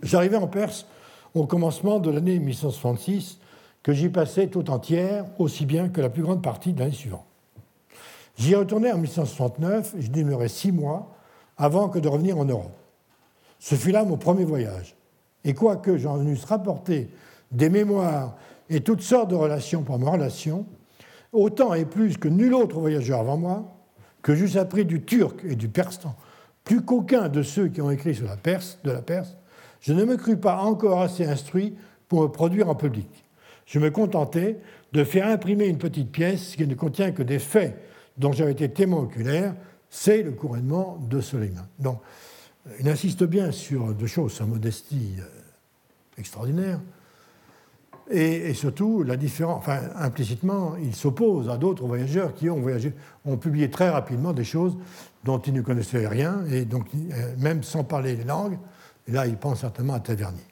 J'arrivais 0.03 0.37
en 0.37 0.47
Perse 0.47 0.85
au 1.33 1.45
commencement 1.45 1.99
de 1.99 2.11
l'année 2.11 2.39
1166, 2.39 3.39
que 3.87 3.93
j'y 3.93 4.09
passais 4.09 4.47
tout 4.47 4.69
entière, 4.69 5.23
aussi 5.39 5.65
bien 5.65 5.87
que 5.87 6.01
la 6.01 6.09
plus 6.09 6.21
grande 6.21 6.43
partie 6.43 6.73
de 6.73 6.79
l'année 6.81 6.91
suivante. 6.91 7.23
J'y 8.37 8.53
retournais 8.53 8.91
en 8.91 8.97
1169 8.97 9.95
et 9.97 10.01
je 10.01 10.11
demeurais 10.11 10.49
six 10.49 10.73
mois 10.73 11.15
avant 11.55 11.87
que 11.87 11.97
de 11.97 12.09
revenir 12.09 12.37
en 12.37 12.43
Europe. 12.43 12.75
Ce 13.59 13.75
fut 13.75 13.91
là 13.91 14.03
mon 14.03 14.17
premier 14.17 14.43
voyage. 14.43 14.97
Et 15.45 15.53
quoique 15.53 15.97
j'en 15.97 16.21
eusse 16.21 16.43
rapporté 16.43 17.09
des 17.53 17.69
mémoires 17.69 18.35
et 18.69 18.81
toutes 18.81 18.99
sortes 18.99 19.29
de 19.29 19.35
relations 19.35 19.83
pour 19.83 19.97
ma 19.99 20.11
relation, 20.11 20.65
autant 21.31 21.73
et 21.73 21.85
plus 21.85 22.17
que 22.17 22.27
nul 22.27 22.55
autre 22.55 22.81
voyageur 22.81 23.21
avant 23.21 23.37
moi, 23.37 23.73
que 24.21 24.35
j'eusse 24.35 24.57
appris 24.57 24.83
du 24.83 25.05
turc 25.05 25.45
et 25.45 25.55
du 25.55 25.69
persan, 25.69 26.13
plus 26.65 26.81
qu'aucun 26.81 27.29
de 27.29 27.41
ceux 27.41 27.69
qui 27.69 27.79
ont 27.79 27.89
écrit 27.89 28.15
sur 28.15 28.25
la 28.25 28.35
Perse, 28.35 28.79
de 28.83 28.91
la 28.91 29.01
Perse, 29.01 29.37
je 29.79 29.93
ne 29.93 30.03
me 30.03 30.17
crus 30.17 30.37
pas 30.37 30.57
encore 30.57 30.99
assez 30.99 31.23
instruit 31.23 31.77
pour 32.09 32.23
me 32.23 32.27
produire 32.27 32.67
en 32.67 32.75
public. 32.75 33.23
Je 33.67 33.79
me 33.79 33.91
contentais 33.91 34.57
de 34.93 35.03
faire 35.03 35.27
imprimer 35.27 35.67
une 35.67 35.77
petite 35.77 36.11
pièce 36.11 36.55
qui 36.55 36.65
ne 36.65 36.73
contient 36.73 37.11
que 37.11 37.21
des 37.21 37.37
faits 37.37 37.77
dont 38.17 38.31
j'avais 38.31 38.53
été 38.53 38.69
témoin 38.69 39.01
oculaire, 39.01 39.53
c'est 39.89 40.23
le 40.23 40.31
couronnement 40.31 40.97
de 41.07 41.21
Soleiman. 41.21 41.67
Donc, 41.77 41.99
il 42.79 42.89
insiste 42.89 43.23
bien 43.23 43.51
sur 43.51 43.93
deux 43.93 44.07
choses, 44.07 44.33
sa 44.33 44.45
modestie 44.45 45.15
euh, 45.19 45.23
extraordinaire, 46.17 46.79
et, 48.09 48.53
surtout 48.53 49.03
la 49.03 49.17
différence. 49.17 49.59
Enfin, 49.59 49.81
implicitement, 49.95 50.75
il 50.81 50.95
s'oppose 50.95 51.49
à 51.49 51.57
d'autres 51.57 51.85
voyageurs 51.85 52.33
qui 52.33 52.49
ont 52.49 52.59
voyagé, 52.59 52.93
ont 53.25 53.35
publié 53.35 53.69
très 53.69 53.89
rapidement 53.89 54.31
des 54.31 54.45
choses 54.45 54.77
dont 55.25 55.39
ils 55.39 55.53
ne 55.53 55.61
connaissaient 55.61 56.07
rien, 56.07 56.45
et 56.49 56.63
donc 56.63 56.87
euh, 56.95 57.35
même 57.37 57.63
sans 57.63 57.83
parler 57.83 58.15
les 58.15 58.23
langues. 58.23 58.57
Et 59.07 59.11
là, 59.11 59.27
il 59.27 59.35
pense 59.35 59.59
certainement 59.59 59.93
à 59.93 59.99
Tavernier. 59.99 60.43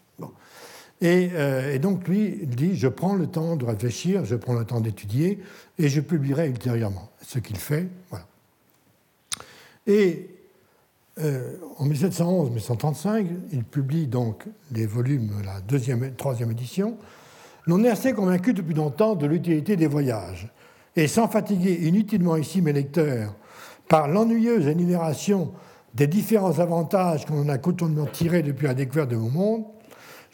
Et, 1.05 1.29
euh, 1.35 1.71
et, 1.71 1.77
donc 1.77 2.07
lui, 2.07 2.47
dit 2.47 2.75
je 2.75 2.87
prends 2.87 3.13
le 3.13 3.27
temps 3.27 3.55
de 3.55 3.63
réfléchir, 3.63 4.25
je 4.25 4.35
prends 4.35 4.55
le 4.55 4.65
temps 4.65 4.81
d'étudier, 4.81 5.39
et 5.77 5.87
je 5.87 6.01
publierai 6.01 6.49
ultérieurement. 6.49 7.11
Ce 7.21 7.37
qu'il 7.37 7.57
fait, 7.57 7.87
voilà. 8.09 8.25
Et 9.85 10.29
euh, 11.19 11.57
en 11.77 11.87
1711-1735, 11.87 13.27
il 13.53 13.63
publie 13.63 14.07
donc 14.07 14.45
les 14.71 14.87
volumes, 14.87 15.29
la 15.45 15.61
deuxième 15.61 16.15
troisième 16.15 16.49
édition. 16.49 16.97
L'on 17.67 17.83
est 17.83 17.89
assez 17.89 18.13
convaincu 18.13 18.53
depuis 18.53 18.73
longtemps 18.73 19.13
de 19.13 19.27
l'utilité 19.27 19.75
des 19.75 19.87
voyages. 19.87 20.51
Et 20.95 21.07
sans 21.07 21.27
fatiguer 21.27 21.85
inutilement 21.87 22.35
ici 22.35 22.63
mes 22.63 22.73
lecteurs 22.73 23.35
par 23.87 24.07
l'ennuyeuse 24.07 24.65
énumération 24.65 25.51
des 25.93 26.07
différents 26.07 26.57
avantages 26.57 27.27
qu'on 27.27 27.47
a 27.47 27.59
quotidiennement 27.59 28.07
tirés 28.07 28.41
depuis 28.41 28.65
la 28.65 28.73
découverte 28.73 29.11
de 29.11 29.17
mon 29.17 29.29
monde, 29.29 29.65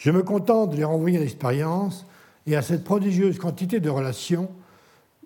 je 0.02 0.10
me 0.10 0.24
contente 0.24 0.72
de 0.72 0.78
les 0.78 0.84
renvoyer 0.84 1.18
à 1.18 1.22
l'expérience 1.22 2.08
et 2.48 2.56
à 2.56 2.64
cette 2.64 2.84
prodigieuse 2.84 3.38
quantité 3.38 3.80
de 3.80 3.90
relations 3.90 4.50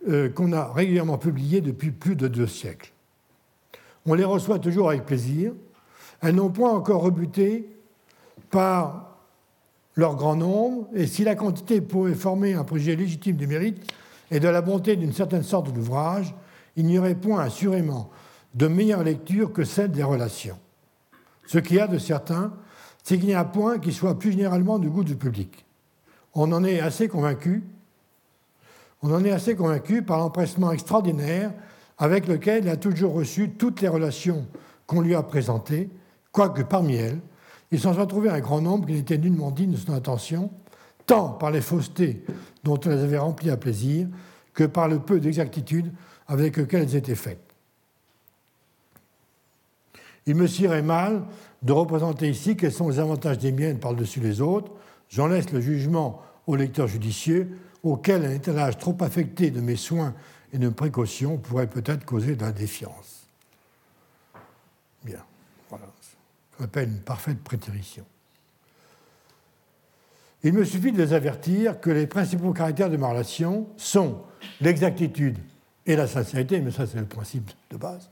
euh, 0.09 0.27
qu'on 0.27 0.51
a 0.51 0.65
régulièrement 0.73 1.17
publiées 1.17 1.61
depuis 1.61 1.91
plus 1.91 2.17
de 2.17 2.27
deux 2.27 2.45
siècles. 2.45 2.91
On 4.05 4.13
les 4.13 4.25
reçoit 4.25 4.59
toujours 4.59 4.89
avec 4.89 5.05
plaisir. 5.05 5.53
Elles 6.21 6.35
n'ont 6.35 6.49
point 6.49 6.73
encore 6.73 7.03
rebuté 7.03 7.69
par 8.51 9.15
leur 9.95 10.17
grand 10.17 10.35
nombre, 10.35 10.89
et 10.93 11.07
si 11.07 11.23
la 11.23 11.35
quantité 11.35 11.79
pouvait 11.79 12.13
former 12.13 12.53
un 12.53 12.65
projet 12.65 12.97
légitime 12.97 13.37
du 13.37 13.47
mérite 13.47 13.89
et 14.29 14.41
de 14.41 14.49
la 14.49 14.61
bonté 14.61 14.97
d'une 14.97 15.13
certaine 15.13 15.43
sorte 15.43 15.71
d'ouvrage, 15.71 16.35
il 16.75 16.85
n'y 16.85 16.99
aurait 16.99 17.15
point 17.15 17.39
assurément 17.39 18.09
de 18.55 18.67
meilleure 18.67 19.05
lecture 19.05 19.53
que 19.53 19.63
celle 19.63 19.91
des 19.91 20.03
relations. 20.03 20.59
Ce 21.47 21.59
qu'il 21.59 21.77
y 21.77 21.79
a 21.79 21.87
de 21.87 21.97
certain, 21.97 22.51
c'est 23.05 23.19
qu'il 23.19 23.27
n'y 23.27 23.35
a 23.35 23.45
point 23.45 23.77
qui 23.77 23.93
soit 23.93 24.17
plus 24.17 24.31
généralement 24.31 24.79
du 24.79 24.89
goût 24.89 25.03
du 25.03 25.15
public. 25.15 25.63
On 26.33 26.51
en 26.51 26.63
est 26.63 26.79
assez 26.79 27.07
convaincu. 27.07 27.63
On 29.03 29.13
en 29.13 29.23
est 29.23 29.31
assez 29.31 29.55
convaincu 29.55 30.01
par 30.01 30.17
l'empressement 30.17 30.71
extraordinaire 30.71 31.53
avec 31.99 32.27
lequel 32.27 32.63
il 32.63 32.69
a 32.69 32.77
toujours 32.77 33.13
reçu 33.13 33.51
toutes 33.51 33.81
les 33.81 33.87
relations 33.87 34.47
qu'on 34.87 35.01
lui 35.01 35.13
a 35.13 35.21
présentées, 35.21 35.89
quoique 36.31 36.63
parmi 36.63 36.95
elles, 36.95 37.19
il 37.71 37.79
s'en 37.79 37.93
soit 37.93 38.07
trouvé 38.07 38.29
un 38.29 38.39
grand 38.39 38.59
nombre 38.59 38.87
qui 38.87 38.93
n'étaient 38.93 39.19
nullement 39.19 39.51
dignes 39.51 39.73
de 39.73 39.77
son 39.77 39.93
attention, 39.93 40.49
tant 41.05 41.29
par 41.29 41.51
les 41.51 41.61
faussetés 41.61 42.25
dont 42.63 42.79
on 42.85 42.89
les 42.89 43.03
avait 43.03 43.19
remplies 43.19 43.51
à 43.51 43.57
plaisir, 43.57 44.07
que 44.55 44.63
par 44.63 44.87
le 44.87 44.97
peu 44.97 45.19
d'exactitude 45.19 45.93
avec 46.27 46.57
lequel 46.57 46.81
elles 46.81 46.95
étaient 46.95 47.13
faites. 47.13 47.44
Il 50.25 50.35
me 50.35 50.47
sirait 50.47 50.81
mal 50.81 51.23
de 51.61 51.71
représenter 51.71 52.29
ici 52.29 52.55
quels 52.55 52.71
sont 52.71 52.89
les 52.89 52.99
avantages 52.99 53.37
des 53.37 53.51
miennes 53.51 53.79
par-dessus 53.79 54.19
les 54.19 54.41
autres. 54.41 54.71
J'en 55.09 55.27
laisse 55.27 55.51
le 55.51 55.61
jugement 55.61 56.21
au 56.47 56.55
lecteur 56.55 56.87
judicieux, 56.87 57.57
auquel 57.83 58.25
un 58.25 58.31
étalage 58.31 58.77
trop 58.77 58.97
affecté 59.01 59.51
de 59.51 59.61
mes 59.61 59.75
soins 59.75 60.13
une 60.55 60.71
précaution 60.71 61.37
pourrait 61.37 61.67
peut-être 61.67 62.05
causer 62.05 62.35
de 62.35 62.41
la 62.41 62.51
défiance. 62.51 63.27
Bien, 65.03 65.23
voilà. 65.69 65.85
Qu'on 66.57 66.63
appelle 66.63 66.89
une 66.89 67.01
parfaite 67.01 67.43
prétérition. 67.43 68.05
Il 70.43 70.53
me 70.53 70.63
suffit 70.63 70.91
de 70.91 70.97
les 71.01 71.13
avertir 71.13 71.81
que 71.81 71.89
les 71.89 72.07
principaux 72.07 72.53
caractères 72.53 72.89
de 72.89 72.97
ma 72.97 73.09
relation 73.09 73.67
sont 73.77 74.21
l'exactitude 74.61 75.39
et 75.85 75.95
la 75.95 76.07
sincérité, 76.07 76.61
mais 76.61 76.71
ça 76.71 76.87
c'est 76.87 76.99
le 76.99 77.05
principe 77.05 77.51
de 77.69 77.77
base, 77.77 78.09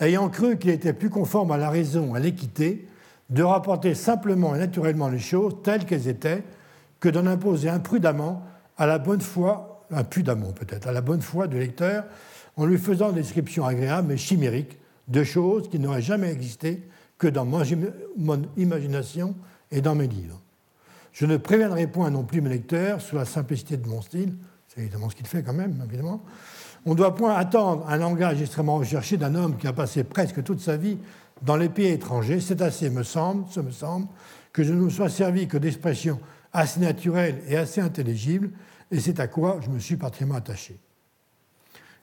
ayant 0.00 0.28
cru 0.28 0.58
qu'il 0.58 0.70
était 0.70 0.92
plus 0.92 1.10
conforme 1.10 1.50
à 1.52 1.56
la 1.56 1.70
raison, 1.70 2.14
à 2.14 2.20
l'équité, 2.20 2.86
de 3.30 3.42
rapporter 3.42 3.94
simplement 3.94 4.54
et 4.54 4.58
naturellement 4.58 5.08
les 5.08 5.18
choses 5.18 5.56
telles 5.62 5.84
qu'elles 5.86 6.08
étaient, 6.08 6.44
que 7.00 7.08
d'en 7.08 7.26
imposer 7.26 7.68
imprudemment 7.68 8.42
à 8.76 8.86
la 8.86 8.98
bonne 8.98 9.20
foi 9.20 9.84
impudemment 9.90 10.52
peut-être, 10.52 10.88
à 10.88 10.92
la 10.92 11.00
bonne 11.00 11.22
foi 11.22 11.46
du 11.46 11.58
lecteur, 11.58 12.04
en 12.56 12.66
lui 12.66 12.78
faisant 12.78 13.10
des 13.10 13.20
descriptions 13.20 13.64
agréables 13.64 14.08
mais 14.08 14.16
chimériques 14.16 14.78
de 15.08 15.24
choses 15.24 15.68
qui 15.68 15.78
n'auraient 15.78 16.02
jamais 16.02 16.30
existé 16.30 16.82
que 17.18 17.26
dans 17.28 17.44
mon 17.44 18.42
imagination 18.56 19.34
et 19.70 19.80
dans 19.80 19.94
mes 19.94 20.06
livres. 20.06 20.40
Je 21.12 21.26
ne 21.26 21.36
préviendrai 21.36 21.86
point 21.86 22.10
non 22.10 22.24
plus 22.24 22.40
mes 22.40 22.50
lecteurs 22.50 23.00
sur 23.00 23.16
la 23.16 23.24
simplicité 23.24 23.76
de 23.76 23.86
mon 23.86 24.02
style, 24.02 24.34
c'est 24.68 24.80
évidemment 24.80 25.10
ce 25.10 25.16
qu'il 25.16 25.26
fait 25.26 25.42
quand 25.42 25.52
même, 25.52 25.82
évidemment. 25.86 26.22
On 26.86 26.90
ne 26.90 26.96
doit 26.96 27.14
point 27.14 27.34
attendre 27.34 27.86
un 27.88 27.96
langage 27.96 28.42
extrêmement 28.42 28.76
recherché 28.76 29.16
d'un 29.16 29.34
homme 29.34 29.56
qui 29.56 29.66
a 29.66 29.72
passé 29.72 30.04
presque 30.04 30.42
toute 30.42 30.60
sa 30.60 30.76
vie 30.76 30.98
dans 31.42 31.56
les 31.56 31.68
pays 31.68 31.88
étrangers. 31.88 32.40
C'est 32.40 32.60
assez, 32.60 32.90
me 32.90 33.02
semble, 33.02 33.46
ce 33.50 33.60
me 33.60 33.70
semble, 33.70 34.06
que 34.52 34.62
je 34.62 34.72
ne 34.72 34.80
me 34.80 34.90
sois 34.90 35.08
servi 35.08 35.48
que 35.48 35.56
d'expressions 35.56 36.20
assez 36.52 36.80
naturelles 36.80 37.42
et 37.48 37.56
assez 37.56 37.80
intelligibles 37.80 38.50
et 38.90 39.00
c'est 39.00 39.18
à 39.18 39.26
quoi 39.26 39.58
je 39.60 39.70
me 39.70 39.78
suis 39.78 39.96
particulièrement 39.96 40.38
attaché. 40.38 40.78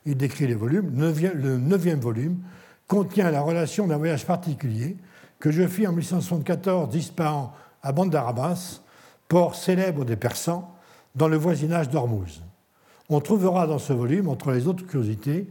il 0.05 0.17
décrit 0.17 0.47
les 0.47 0.55
volumes. 0.55 0.91
Le 0.95 1.57
neuvième 1.57 1.99
volume 1.99 2.39
contient 2.87 3.31
la 3.31 3.41
relation 3.41 3.87
d'un 3.87 3.97
voyage 3.97 4.25
particulier 4.25 4.97
que 5.39 5.51
je 5.51 5.65
fis 5.67 5.87
en 5.87 5.91
1174 5.91 6.89
d'Ispahan 6.89 7.53
à 7.81 7.91
Bandarabas, 7.91 8.81
port 9.27 9.55
célèbre 9.55 10.05
des 10.05 10.17
Persans, 10.17 10.75
dans 11.15 11.27
le 11.27 11.37
voisinage 11.37 11.89
d'Ormuz. 11.89 12.41
On 13.13 13.19
trouvera 13.19 13.67
dans 13.67 13.77
ce 13.77 13.91
volume, 13.91 14.29
entre 14.29 14.53
les 14.53 14.67
autres 14.67 14.87
curiosités, 14.87 15.45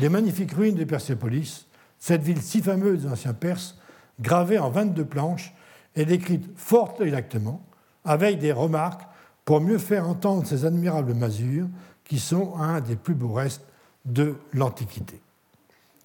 les 0.00 0.08
magnifiques 0.08 0.50
ruines 0.50 0.74
de 0.74 0.82
Persépolis, 0.82 1.66
cette 2.00 2.22
ville 2.22 2.42
si 2.42 2.60
fameuse 2.60 3.02
des 3.02 3.08
anciens 3.08 3.34
Perses, 3.34 3.78
gravée 4.20 4.58
en 4.58 4.68
22 4.68 5.04
planches 5.04 5.54
et 5.94 6.04
décrite 6.04 6.44
fort 6.56 6.96
exactement, 6.98 7.64
avec 8.04 8.40
des 8.40 8.50
remarques 8.50 9.02
pour 9.44 9.60
mieux 9.60 9.78
faire 9.78 10.08
entendre 10.08 10.44
ces 10.44 10.64
admirables 10.64 11.14
masures 11.14 11.68
qui 12.02 12.18
sont 12.18 12.56
un 12.56 12.80
des 12.80 12.96
plus 12.96 13.14
beaux 13.14 13.32
restes 13.32 13.62
de 14.04 14.34
l'Antiquité. 14.52 15.20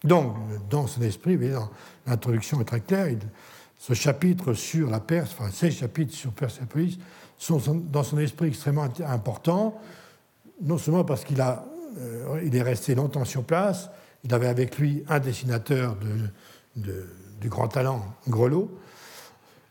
Donc, 0.03 0.35
dans 0.69 0.85
son 0.85 1.01
esprit, 1.01 1.39
l'introduction 2.05 2.61
est 2.61 2.65
très 2.65 2.81
claire, 2.81 3.17
ce 3.79 3.95
chapitre 3.95 4.53
sur 4.53 4.91
la 4.91 4.99
Perse, 4.99 5.35
enfin 5.37 5.49
ces 5.51 5.71
chapitres 5.71 6.13
sur 6.13 6.31
Persépolis, 6.33 6.99
sont 7.39 7.59
dans 7.91 8.03
son 8.03 8.19
esprit 8.19 8.49
extrêmement 8.49 8.87
importants, 9.07 9.81
non 10.61 10.77
seulement 10.77 11.03
parce 11.03 11.23
qu'il 11.23 11.41
euh, 11.41 12.51
est 12.51 12.61
resté 12.61 12.95
longtemps 12.95 13.25
sur 13.25 13.43
place, 13.43 13.89
il 14.23 14.33
avait 14.33 14.47
avec 14.47 14.77
lui 14.77 15.03
un 15.07 15.19
dessinateur 15.19 15.95
de, 16.75 17.05
du 17.39 17.49
grand 17.49 17.67
talent, 17.67 18.05
Grelot, 18.27 18.69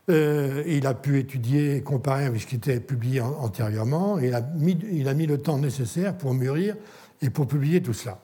euh, 0.09 0.63
il 0.65 0.87
a 0.87 0.95
pu 0.95 1.19
étudier, 1.19 1.83
comparer 1.83 2.25
avec 2.25 2.41
ce 2.41 2.47
qui 2.47 2.55
était 2.55 2.79
publié 2.79 3.21
antérieurement, 3.21 4.19
et 4.19 4.27
il 4.27 4.33
a, 4.33 4.41
mis, 4.41 4.77
il 4.91 5.07
a 5.07 5.13
mis 5.13 5.27
le 5.27 5.37
temps 5.37 5.59
nécessaire 5.59 6.17
pour 6.17 6.33
mûrir 6.33 6.75
et 7.21 7.29
pour 7.29 7.47
publier 7.47 7.81
tout 7.81 7.93
cela. 7.93 8.19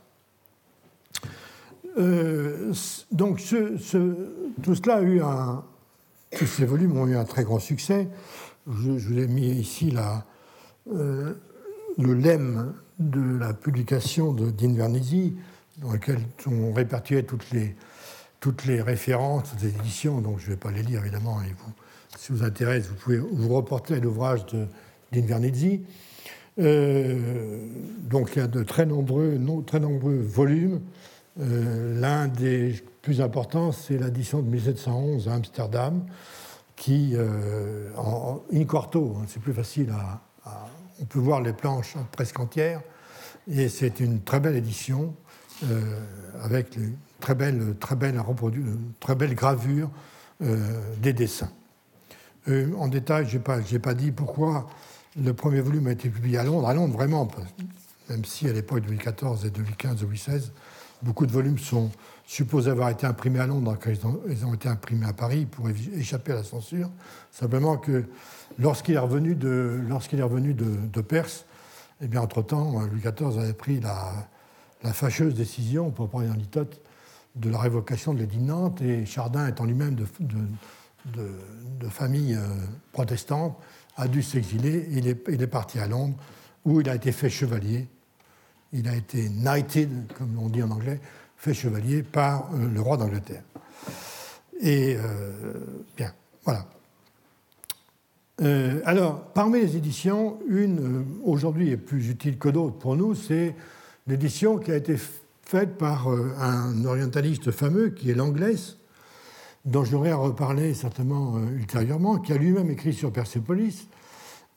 Euh, 1.97 2.73
donc 3.11 3.37
tout 3.37 4.75
cela 4.75 4.95
a 4.95 5.01
eu 5.01 5.21
un, 5.21 5.63
tous 6.37 6.47
ces 6.47 6.65
volumes 6.65 6.97
ont 6.97 7.07
eu 7.07 7.15
un 7.15 7.23
très 7.23 7.43
grand 7.43 7.59
succès. 7.59 8.07
Je, 8.67 8.91
vous 8.91 9.19
ai 9.19 9.27
mis 9.27 9.47
ici 9.47 9.91
la, 9.91 10.25
le 11.97 12.13
lemme 12.13 12.73
de 12.99 13.37
la 13.37 13.53
publication 13.53 14.33
de 14.33 14.49
d'Invernizzi, 14.49 15.35
dans 15.77 15.91
lequel 15.91 16.19
sont 16.43 16.73
répertoriées 16.73 17.23
toutes 17.23 17.51
les, 17.51 17.75
toutes 18.39 18.65
les 18.65 18.81
références 18.81 19.55
des 19.57 19.67
éditions, 19.67 20.21
donc 20.21 20.39
je 20.39 20.45
ne 20.45 20.51
vais 20.51 20.57
pas 20.57 20.71
les 20.71 20.83
lire 20.83 21.01
évidemment, 21.01 21.41
et 21.41 21.53
vous, 21.57 21.73
si 22.17 22.31
vous 22.31 22.43
intéresse, 22.43 22.87
vous 22.87 22.95
pouvez 22.95 23.17
vous 23.17 23.53
reporter 23.53 23.95
à 23.95 23.99
l'ouvrage 23.99 24.45
d'Invernizzi. 25.11 25.81
Euh, 26.57 27.67
donc 28.03 28.31
il 28.35 28.39
y 28.39 28.41
a 28.41 28.47
de 28.47 28.63
très 28.63 28.85
nombreux, 28.85 29.39
très 29.65 29.79
nombreux 29.79 30.17
volumes. 30.17 30.81
Euh, 31.39 31.99
l'un 31.99 32.27
des 32.27 32.81
plus 33.01 33.19
importants, 33.19 33.71
c'est 33.73 33.97
l'édition 33.97 34.41
de 34.41 34.49
1711 34.49 35.27
à 35.27 35.33
Amsterdam, 35.33 36.05
qui, 36.77 37.11
euh, 37.13 37.89
en, 37.97 38.41
in 38.53 38.63
quarto, 38.63 39.17
hein, 39.17 39.25
c'est 39.27 39.41
plus 39.41 39.53
facile 39.53 39.91
à, 39.91 40.21
On 41.01 41.05
peut 41.05 41.19
voir 41.19 41.41
les 41.41 41.53
planches 41.53 41.95
presque 42.11 42.39
entières, 42.39 42.81
et 43.49 43.69
c'est 43.69 43.99
une 43.99 44.21
très 44.21 44.39
belle 44.39 44.55
édition 44.55 45.13
avec 46.41 46.75
une 46.75 46.95
très 47.19 47.35
belle, 47.35 47.75
très 47.79 47.95
belle, 47.95 48.21
très 48.99 49.15
belle 49.15 49.35
gravure 49.35 49.89
des 50.39 51.13
dessins. 51.13 51.51
Euh, 52.47 52.71
en 52.77 52.87
détail, 52.87 53.27
je 53.27 53.37
n'ai 53.37 53.79
pas, 53.79 53.93
dit 53.93 54.11
pourquoi 54.11 54.67
le 55.21 55.33
premier 55.33 55.61
volume 55.61 55.87
a 55.87 55.91
été 55.91 56.09
publié 56.09 56.37
à 56.37 56.43
Londres. 56.43 56.67
À 56.67 56.73
Londres, 56.73 56.93
vraiment, 56.93 57.27
même 58.09 58.25
si 58.25 58.47
à 58.47 58.53
l'époque 58.53 58.81
de 58.81 58.87
2014 58.87 59.45
et 59.45 59.49
2015, 59.49 60.01
2016, 60.01 60.51
beaucoup 61.01 61.25
de 61.25 61.31
volumes 61.31 61.59
sont 61.59 61.91
supposés 62.25 62.71
avoir 62.71 62.89
été 62.89 63.05
imprimés 63.05 63.39
à 63.39 63.47
Londres 63.47 63.77
quand 63.79 63.91
ils 63.91 64.45
ont, 64.45 64.53
été 64.53 64.67
imprimés 64.67 65.05
à 65.05 65.13
Paris 65.13 65.45
pour 65.45 65.69
échapper 65.69 66.31
à 66.31 66.35
la 66.35 66.43
censure. 66.43 66.89
Simplement 67.31 67.77
que 67.77 68.05
lorsqu'il 68.57 68.95
est 68.95 68.99
revenu 68.99 69.35
de, 69.35 69.79
lorsqu'il 69.87 70.19
est 70.19 70.23
revenu 70.23 70.53
de, 70.53 71.01
Perse, 71.01 71.45
eh 72.01 72.07
bien, 72.07 72.21
entre-temps, 72.21 72.81
Louis 72.81 73.01
XIV 73.01 73.39
avait 73.39 73.53
pris 73.53 73.79
la, 73.79 74.27
fâcheuse 74.93 75.33
décision, 75.33 75.91
pour 75.91 76.09
prendre 76.09 76.25
une 76.25 76.37
litote, 76.37 76.81
de 77.35 77.49
la 77.49 77.59
révocation 77.59 78.13
de 78.13 78.19
l'édit 78.19 78.37
de 78.37 78.43
Nantes, 78.43 78.81
et 78.81 79.05
Chardin 79.05 79.47
étant 79.47 79.65
lui-même 79.65 79.95
de, 79.95 80.05
famille 81.89 82.33
euh, 82.33 82.47
protestante, 82.91 83.57
a 83.97 84.07
dû 84.07 84.23
s'exiler. 84.23 84.87
Il 84.91 85.07
est 85.07 85.47
parti 85.47 85.79
à 85.79 85.87
Londres, 85.87 86.15
où 86.65 86.81
il 86.81 86.89
a 86.89 86.95
été 86.95 87.11
fait 87.11 87.29
chevalier. 87.29 87.87
Il 88.73 88.87
a 88.87 88.95
été 88.95 89.29
knighted, 89.29 89.89
comme 90.17 90.37
on 90.39 90.49
dit 90.49 90.63
en 90.63 90.71
anglais, 90.71 90.99
fait 91.37 91.53
chevalier 91.53 92.03
par 92.03 92.49
euh, 92.53 92.67
le 92.67 92.81
roi 92.81 92.97
d'Angleterre. 92.97 93.43
Et 94.61 94.95
euh, 94.97 95.31
bien, 95.97 96.13
voilà. 96.43 96.65
alors, 98.85 99.21
parmi 99.33 99.59
les 99.59 99.75
éditions, 99.75 100.39
une 100.47 101.05
aujourd'hui 101.23 101.71
est 101.71 101.77
plus 101.77 102.09
utile 102.09 102.37
que 102.37 102.49
d'autres 102.49 102.77
pour 102.77 102.95
nous, 102.95 103.15
c'est 103.15 103.55
l'édition 104.07 104.57
qui 104.57 104.71
a 104.71 104.75
été 104.75 104.95
faite 105.43 105.77
par 105.77 106.07
un 106.07 106.85
orientaliste 106.85 107.51
fameux 107.51 107.89
qui 107.89 108.11
est 108.11 108.15
l'anglaise, 108.15 108.77
dont 109.65 109.83
j'aurais 109.83 110.11
à 110.11 110.15
reparler 110.15 110.73
certainement 110.73 111.37
euh, 111.37 111.57
ultérieurement, 111.57 112.19
qui 112.19 112.31
a 112.31 112.37
lui-même 112.37 112.69
écrit 112.69 112.93
sur 112.93 113.11
Persépolis. 113.11 113.87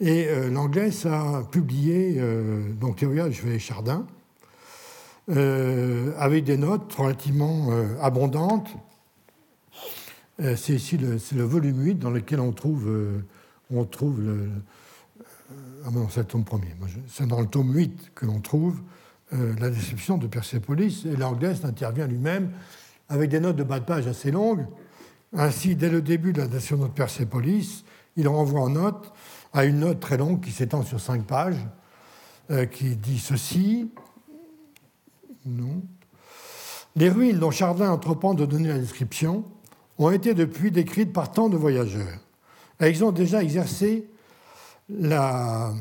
Et 0.01 0.29
euh, 0.29 0.49
l'anglais 0.51 0.91
a 1.07 1.43
publié 1.51 2.17
euh, 2.19 2.73
donc 2.75 2.97
Théoria 2.97 3.29
de 3.29 3.33
Chevalet 3.33 3.59
Chardin, 3.59 4.07
avec 5.29 6.45
des 6.45 6.57
notes 6.57 6.91
relativement 6.95 7.69
abondantes. 8.01 8.71
c'est 10.39 10.73
ici 10.73 10.97
le, 10.97 11.43
volume 11.43 11.85
8 11.85 11.95
dans 11.97 12.09
lequel 12.09 12.41
on 12.41 12.53
trouve, 12.53 12.91
on 13.71 13.85
trouve. 13.85 14.23
Ah 15.85 15.91
non, 15.93 16.09
c'est 16.09 16.21
le 16.21 16.27
tome 16.27 16.45
premier. 16.45 16.75
C'est 17.09 17.27
dans 17.27 17.43
le 17.43 17.47
tome 17.47 17.77
8 17.77 18.13
que 18.15 18.25
l'on 18.25 18.41
trouve 18.41 18.81
la 19.33 19.69
description 19.69 20.17
de 20.17 20.27
Persépolis, 20.27 21.05
et 21.05 21.15
l'anglais 21.15 21.63
intervient 21.67 22.07
lui-même 22.07 22.51
avec 23.11 23.29
des 23.29 23.41
notes 23.41 23.57
de 23.57 23.65
bas 23.65 23.81
de 23.81 23.85
page 23.85 24.07
assez 24.07 24.31
longues, 24.31 24.65
ainsi, 25.37 25.77
dès 25.77 25.91
le 25.91 26.01
début 26.01 26.33
de 26.33 26.41
la 26.41 26.49
nation 26.49 26.79
de 26.79 26.87
Persépolis, 26.89 27.85
il 28.17 28.29
renvoie 28.29 28.63
en 28.63 28.71
note 28.71 29.13
à 29.53 29.65
une 29.65 29.81
note 29.81 30.01
très 30.01 30.17
longue 30.17 30.41
qui 30.41 30.53
s'étend 30.53 30.83
sur 30.83 31.01
cinq 31.01 31.25
pages, 31.25 31.67
euh, 32.51 32.67
qui 32.67 32.97
dit 32.97 33.19
ceci. 33.19 33.91
Non. 35.47 35.83
Les 36.97 37.11
ruines 37.11 37.39
dont 37.39 37.51
Chardin 37.51 37.91
entreprend 37.91 38.35
de 38.35 38.45
donner 38.45 38.69
la 38.69 38.79
description 38.79 39.45
ont 39.99 40.11
été 40.11 40.35
depuis 40.35 40.71
décrites 40.71 41.13
par 41.13 41.33
tant 41.33 41.49
de 41.49 41.57
voyageurs. 41.57 42.19
Elles 42.79 43.05
ont 43.05 43.13
déjà 43.13 43.43
exercé 43.43 44.09
la. 44.89 45.73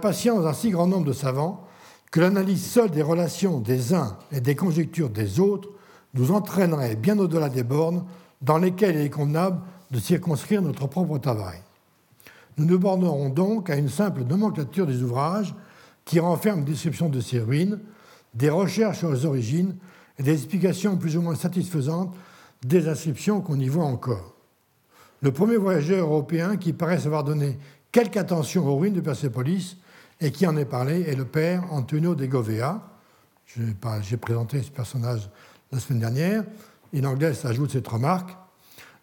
patience 0.00 0.44
d'un 0.44 0.52
si 0.52 0.70
grand 0.70 0.86
nombre 0.86 1.06
de 1.06 1.12
savants 1.12 1.66
que 2.10 2.20
l'analyse 2.20 2.64
seule 2.64 2.90
des 2.90 3.02
relations 3.02 3.58
des 3.58 3.94
uns 3.94 4.18
et 4.30 4.40
des 4.40 4.54
conjectures 4.54 5.10
des 5.10 5.40
autres 5.40 5.70
nous 6.14 6.30
entraînerait 6.30 6.94
bien 6.94 7.18
au-delà 7.18 7.48
des 7.48 7.62
bornes 7.62 8.04
dans 8.42 8.58
lesquelles 8.58 8.96
il 8.96 9.02
est 9.02 9.10
convenable 9.10 9.60
de 9.92 9.98
circonscrire 10.00 10.62
notre 10.62 10.86
propre 10.88 11.18
travail. 11.18 11.58
Nous 12.58 12.64
nous 12.64 12.78
bornerons 12.78 13.28
donc 13.28 13.70
à 13.70 13.76
une 13.76 13.88
simple 13.88 14.24
nomenclature 14.24 14.86
des 14.86 15.02
ouvrages 15.02 15.54
qui 16.04 16.18
renferment 16.18 16.64
des 16.64 16.72
descriptions 16.72 17.08
de 17.08 17.20
ces 17.20 17.38
ruines, 17.38 17.78
des 18.34 18.50
recherches 18.50 18.98
sur 18.98 19.12
les 19.12 19.24
origines 19.24 19.76
et 20.18 20.22
des 20.22 20.32
explications 20.32 20.96
plus 20.96 21.16
ou 21.16 21.22
moins 21.22 21.34
satisfaisantes 21.34 22.14
des 22.62 22.88
inscriptions 22.88 23.40
qu'on 23.40 23.58
y 23.58 23.68
voit 23.68 23.84
encore. 23.84 24.34
Le 25.20 25.32
premier 25.32 25.56
voyageur 25.56 26.06
européen 26.08 26.56
qui 26.56 26.72
paraît 26.72 27.06
avoir 27.06 27.24
donné 27.24 27.58
quelque 27.92 28.18
attention 28.18 28.66
aux 28.66 28.76
ruines 28.76 28.94
de 28.94 29.00
Persépolis 29.00 29.76
et 30.20 30.32
qui 30.32 30.46
en 30.46 30.56
est 30.56 30.64
parlé 30.64 31.02
est 31.02 31.14
le 31.14 31.24
père 31.24 31.64
Antonio 31.72 32.14
de 32.14 32.26
Govea. 32.26 32.80
J'ai 33.46 34.16
présenté 34.16 34.62
ce 34.62 34.70
personnage 34.70 35.28
la 35.70 35.80
semaine 35.80 36.00
dernière, 36.00 36.44
et 36.92 37.00
l'anglais 37.00 37.32
ajoute 37.46 37.72
cette 37.72 37.88
remarque. 37.88 38.36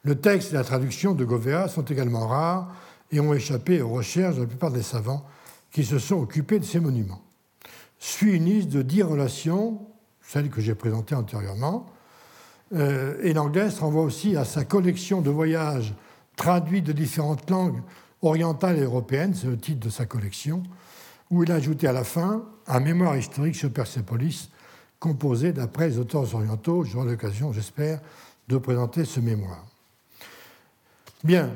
Le 0.03 0.15
texte 0.15 0.51
et 0.51 0.55
la 0.55 0.63
traduction 0.63 1.13
de 1.13 1.25
Govea 1.25 1.67
sont 1.67 1.83
également 1.83 2.27
rares 2.27 2.73
et 3.11 3.19
ont 3.19 3.33
échappé 3.33 3.81
aux 3.81 3.89
recherches 3.89 4.35
de 4.35 4.41
la 4.41 4.47
plupart 4.47 4.71
des 4.71 4.83
savants 4.83 5.25
qui 5.71 5.83
se 5.83 5.99
sont 5.99 6.15
occupés 6.15 6.59
de 6.59 6.65
ces 6.65 6.79
monuments. 6.79 7.21
Suit 7.97 8.35
une 8.35 8.45
liste 8.45 8.69
de 8.69 8.81
dix 8.81 9.03
relations, 9.03 9.81
celle 10.21 10.49
que 10.49 10.61
j'ai 10.61 10.75
présentée 10.75 11.15
antérieurement, 11.15 11.85
euh, 12.73 13.17
et 13.21 13.33
l'anglais 13.33 13.67
renvoie 13.69 14.03
aussi 14.03 14.37
à 14.37 14.45
sa 14.45 14.63
collection 14.63 15.21
de 15.21 15.29
voyages 15.29 15.93
traduits 16.35 16.81
de 16.81 16.93
différentes 16.93 17.49
langues 17.49 17.81
orientales 18.21 18.77
et 18.77 18.83
européennes, 18.83 19.33
c'est 19.33 19.47
le 19.47 19.57
titre 19.57 19.79
de 19.79 19.89
sa 19.89 20.05
collection, 20.05 20.63
où 21.29 21.43
il 21.43 21.51
a 21.51 21.55
ajouté 21.55 21.87
à 21.87 21.91
la 21.91 22.03
fin 22.03 22.45
un 22.67 22.79
mémoire 22.79 23.17
historique 23.17 23.55
sur 23.55 23.71
Persépolis 23.71 24.49
composé 24.99 25.53
d'après 25.53 25.89
les 25.89 25.97
auteurs 25.97 26.33
orientaux. 26.35 26.83
J'aurai 26.83 27.11
l'occasion, 27.11 27.53
j'espère, 27.53 28.01
de 28.47 28.57
présenter 28.57 29.05
ce 29.05 29.19
mémoire. 29.19 29.68
Bien, 31.23 31.51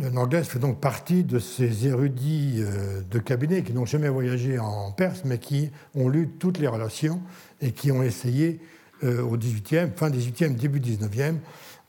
L'anglaise 0.00 0.46
fait 0.46 0.58
donc 0.58 0.80
partie 0.80 1.22
de 1.22 1.38
ces 1.38 1.86
érudits 1.86 2.56
euh, 2.60 3.02
de 3.10 3.18
cabinet 3.18 3.62
qui 3.62 3.74
n'ont 3.74 3.84
jamais 3.84 4.08
voyagé 4.08 4.58
en 4.58 4.90
Perse, 4.90 5.22
mais 5.24 5.38
qui 5.38 5.70
ont 5.94 6.08
lu 6.08 6.30
toutes 6.38 6.58
les 6.58 6.66
relations 6.66 7.20
et 7.60 7.72
qui 7.72 7.92
ont 7.92 8.02
essayé 8.02 8.60
euh, 9.04 9.22
au 9.22 9.36
XVIIIe, 9.36 9.90
fin 9.94 10.08
XVIIIe, 10.08 10.54
début 10.54 10.80
XIXe, 10.80 11.34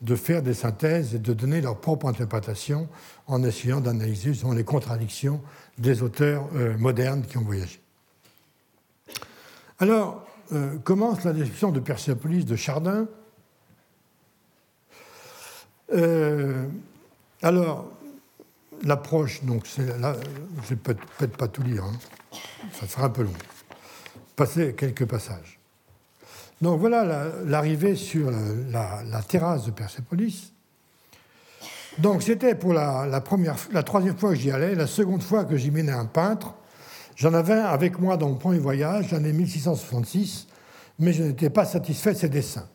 de 0.02 0.16
faire 0.16 0.42
des 0.42 0.52
synthèses 0.52 1.14
et 1.14 1.18
de 1.18 1.32
donner 1.32 1.62
leur 1.62 1.80
propre 1.80 2.06
interprétation 2.06 2.88
en 3.26 3.42
essayant 3.42 3.80
d'analyser 3.80 4.32
les 4.54 4.64
contradictions 4.64 5.40
des 5.78 6.02
auteurs 6.02 6.46
euh, 6.54 6.76
modernes 6.76 7.22
qui 7.22 7.38
ont 7.38 7.44
voyagé. 7.44 7.80
Alors, 9.78 10.26
commence 10.84 11.24
la 11.24 11.32
description 11.32 11.72
de 11.72 11.80
Persépolis 11.80 12.44
de 12.44 12.54
Chardin. 12.54 13.08
Alors, 17.44 17.90
l'approche, 18.84 19.44
donc 19.44 19.66
c'est 19.66 19.98
là, 19.98 20.16
je 20.62 20.70
vais 20.70 20.76
peut-être 20.76 21.36
pas 21.36 21.46
tout 21.46 21.60
lire, 21.62 21.84
hein. 21.84 21.92
ça 22.72 22.88
sera 22.88 23.04
un 23.04 23.10
peu 23.10 23.22
long. 23.22 23.34
Passer 24.34 24.74
quelques 24.74 25.04
passages. 25.04 25.60
Donc 26.62 26.80
voilà 26.80 27.28
l'arrivée 27.44 27.96
sur 27.96 28.30
la, 28.30 29.22
terrasse 29.28 29.66
de 29.66 29.72
Persépolis. 29.72 30.54
Donc 31.98 32.22
c'était 32.22 32.54
pour 32.54 32.72
la, 32.72 33.20
première, 33.20 33.56
la 33.72 33.82
troisième 33.82 34.16
fois 34.16 34.30
que 34.30 34.36
j'y 34.36 34.50
allais, 34.50 34.74
la 34.74 34.86
seconde 34.86 35.22
fois 35.22 35.44
que 35.44 35.58
j'y 35.58 35.70
menais 35.70 35.92
un 35.92 36.06
peintre. 36.06 36.54
J'en 37.14 37.34
avais 37.34 37.52
avec 37.52 37.98
moi 37.98 38.16
dans 38.16 38.30
mon 38.30 38.36
premier 38.36 38.58
voyage, 38.58 39.12
l'année 39.12 39.34
1666, 39.34 40.46
mais 40.98 41.12
je 41.12 41.24
n'étais 41.24 41.50
pas 41.50 41.66
satisfait 41.66 42.14
de 42.14 42.18
ses 42.18 42.30
dessins. 42.30 42.68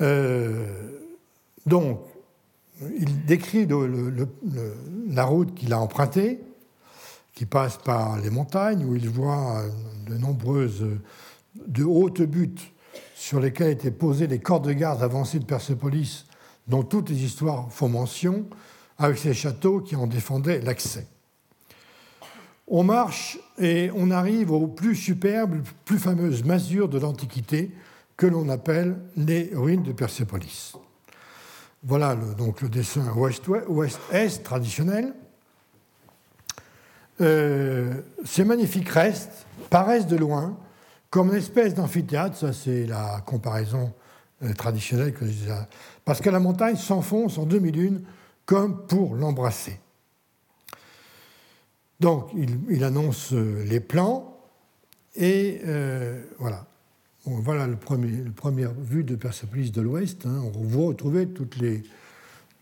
Euh, 0.00 0.64
donc, 1.66 2.00
il 2.80 3.24
décrit 3.24 3.66
la 5.08 5.24
route 5.24 5.54
qu'il 5.54 5.72
a 5.72 5.80
empruntée, 5.80 6.40
qui 7.34 7.46
passe 7.46 7.76
par 7.78 8.18
les 8.20 8.30
montagnes, 8.30 8.84
où 8.84 8.94
il 8.96 9.08
voit 9.08 9.62
de 10.06 10.16
nombreuses, 10.16 10.86
de 11.66 11.84
hautes 11.84 12.22
buttes 12.22 12.72
sur 13.14 13.40
lesquelles 13.40 13.70
étaient 13.70 13.90
posées 13.90 14.26
les 14.26 14.38
corps 14.38 14.60
de 14.60 14.72
garde 14.72 15.02
avancés 15.02 15.38
de 15.38 15.44
Persépolis, 15.44 16.26
dont 16.68 16.82
toutes 16.82 17.10
les 17.10 17.22
histoires 17.24 17.70
font 17.72 17.88
mention, 17.88 18.46
avec 18.98 19.18
ces 19.18 19.34
châteaux 19.34 19.80
qui 19.80 19.96
en 19.96 20.06
défendaient 20.06 20.60
l'accès. 20.60 21.06
On 22.66 22.84
marche 22.84 23.38
et 23.58 23.90
on 23.96 24.10
arrive 24.10 24.52
aux 24.52 24.68
plus 24.68 24.94
superbes, 24.94 25.62
plus 25.84 25.98
fameuses 25.98 26.44
masures 26.44 26.88
de 26.88 26.98
l'Antiquité 26.98 27.72
que 28.16 28.26
l'on 28.26 28.48
appelle 28.48 28.96
les 29.16 29.50
ruines 29.54 29.82
de 29.82 29.92
Persépolis. 29.92 30.74
Voilà 31.82 32.14
le, 32.14 32.34
donc 32.34 32.60
le 32.60 32.68
dessin 32.68 33.10
ouest-est 33.14 34.42
traditionnel. 34.44 35.14
Euh, 37.20 38.00
ces 38.24 38.44
magnifiques 38.44 38.88
restes 38.88 39.46
paraissent 39.68 40.06
de 40.06 40.16
loin 40.16 40.56
comme 41.10 41.30
une 41.30 41.36
espèce 41.36 41.74
d'amphithéâtre, 41.74 42.36
ça 42.36 42.52
c'est 42.52 42.86
la 42.86 43.20
comparaison 43.26 43.92
euh, 44.42 44.52
traditionnelle 44.54 45.12
que 45.12 45.26
je 45.26 45.30
disais, 45.32 45.52
parce 46.04 46.20
que 46.20 46.30
la 46.30 46.38
montagne 46.38 46.76
s'enfonce 46.76 47.36
en 47.36 47.46
demi-lune 47.46 48.04
comme 48.46 48.86
pour 48.86 49.16
l'embrasser. 49.16 49.80
Donc 51.98 52.30
il, 52.34 52.84
annonce 52.84 53.32
euh, 53.32 53.64
les 53.64 53.80
plans 53.80 54.38
et 55.16 55.60
voilà 56.38 56.64
voilà 57.38 57.66
le 57.66 57.76
premier, 57.76 58.24
la 58.24 58.30
première 58.30 58.72
vue 58.72 59.04
de 59.04 59.14
Persepolis 59.14 59.72
de 59.72 59.80
l'Ouest. 59.80 60.26
Hein. 60.26 60.42
On 60.54 60.60
vous 60.60 60.86
retrouvez 60.86 61.28
toutes 61.28 61.56
les, 61.56 61.82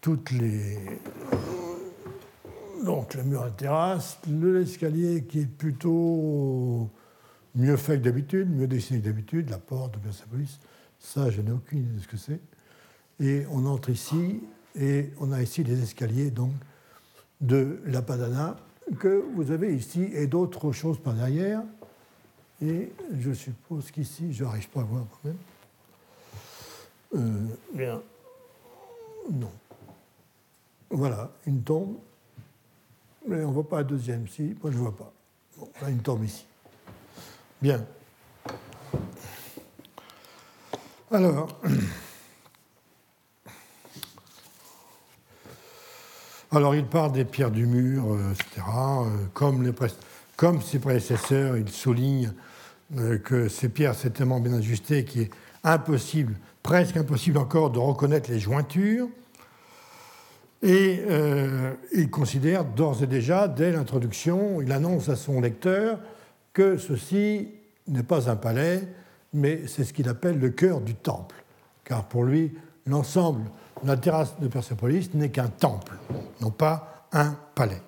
toutes 0.01 0.31
les, 0.31 0.77
donc 2.85 3.15
le 3.15 3.23
mur 3.25 3.43
à 3.43 3.51
terrasse, 3.51 4.19
l'escalier 4.29 5.25
qui 5.25 5.41
est 5.41 5.47
plutôt 5.47 6.91
mieux 7.55 7.77
fait 7.77 7.99
que 7.99 8.05
d'habitude, 8.05 8.49
mieux 8.51 8.67
dessiné 8.67 9.01
que 9.01 9.07
d'habitude, 9.07 9.51
la 9.51 9.59
porte 9.59 9.95
de 9.95 9.99
Persepolis. 9.99 10.61
Ça, 10.99 11.31
je 11.31 11.41
n'ai 11.41 11.51
aucune 11.51 11.81
idée 11.81 11.95
de 11.95 12.01
ce 12.01 12.09
que 12.09 12.17
c'est. 12.17 12.41
Et 13.21 13.45
on 13.51 13.67
entre 13.67 13.91
ici 13.91 14.41
et 14.79 15.11
on 15.19 15.33
a 15.33 15.43
ici 15.43 15.65
les 15.65 15.83
escaliers 15.83 16.31
donc 16.31 16.53
de 17.41 17.81
la 17.87 18.03
Padana 18.03 18.57
que 18.99 19.25
vous 19.35 19.51
avez 19.51 19.75
ici 19.75 20.09
et 20.13 20.27
d'autres 20.27 20.73
choses 20.73 20.99
par 20.99 21.15
derrière. 21.15 21.63
Et 22.61 22.93
je 23.19 23.33
suppose 23.33 23.91
qu'ici, 23.91 24.33
je 24.33 24.45
n'arrive 24.45 24.69
pas 24.69 24.81
à 24.81 24.85
voir 24.85 25.05
quand 25.11 25.29
même. 25.29 25.39
Euh, 27.15 27.57
bien. 27.73 28.03
Non. 29.31 29.53
Voilà, 30.91 31.31
une 31.47 31.63
tombe. 31.63 31.97
Mais 33.27 33.45
on 33.45 33.49
ne 33.49 33.55
voit 33.55 33.69
pas 33.69 33.79
la 33.79 33.85
deuxième. 33.85 34.27
Si, 34.27 34.57
moi 34.63 34.73
je 34.73 34.77
ne 34.77 34.83
vois 34.83 34.97
pas. 34.97 35.13
Bon, 35.57 35.69
a 35.83 35.91
une 35.91 36.01
tombe 36.01 36.25
ici. 36.25 36.47
Bien. 37.61 37.85
Alors. 41.11 41.61
Alors, 46.51 46.75
il 46.75 46.87
parle 46.87 47.13
des 47.13 47.27
pierres 47.27 47.51
du 47.51 47.67
mur, 47.67 48.15
euh, 48.15 48.33
etc. 48.33 48.63
Euh, 48.67 49.27
comme, 49.35 50.63
ses 50.63 50.79
prédécesseurs, 50.79 51.59
il 51.59 51.69
souligne 51.69 52.33
que 53.25 53.49
ces 53.49 53.69
pierres 53.69 53.95
sont 53.95 54.11
tellement 54.11 54.41
bien 54.41 54.55
ajustées 54.55 55.05
qu'il 55.05 55.23
est 55.23 55.31
impossible, 55.65 56.35
presque 56.63 56.97
impossible 56.97 57.39
encore, 57.39 57.71
de 57.71 57.79
reconnaître 57.79 58.31
les 58.31 58.39
jointures. 58.39 59.09
Et 60.63 61.03
euh, 61.09 61.75
il 61.95 62.11
considère 62.11 62.65
d'ores 62.65 63.03
et 63.03 63.07
déjà, 63.07 63.47
dès 63.47 63.71
l'introduction, 63.71 64.61
il 64.61 64.73
annonce 64.73 65.09
à 65.09 65.17
son 65.17 65.41
lecteur 65.41 66.01
que 66.53 66.77
ceci 66.77 67.49
n'est 67.87 68.03
pas 68.03 68.29
un 68.29 68.37
palais, 68.37 68.89
mais 69.33 69.67
c'est 69.67 69.85
ce 69.85 69.93
qu'il 69.93 70.09
appelle 70.09 70.39
le 70.39 70.51
cœur 70.51 70.81
du 70.81 70.95
temple. 70.95 71.37
Car 71.85 72.05
pour 72.05 72.25
lui, 72.25 72.53
l'ensemble 72.87 73.45
de 73.83 73.89
la 73.89 73.97
terrasse 73.97 74.39
de 74.41 74.49
Persépolis 74.49 75.11
n'est 75.15 75.31
qu'un 75.31 75.49
temple, 75.49 75.93
non 76.41 76.51
pas 76.51 77.07
un 77.13 77.37
palais. 77.55 77.83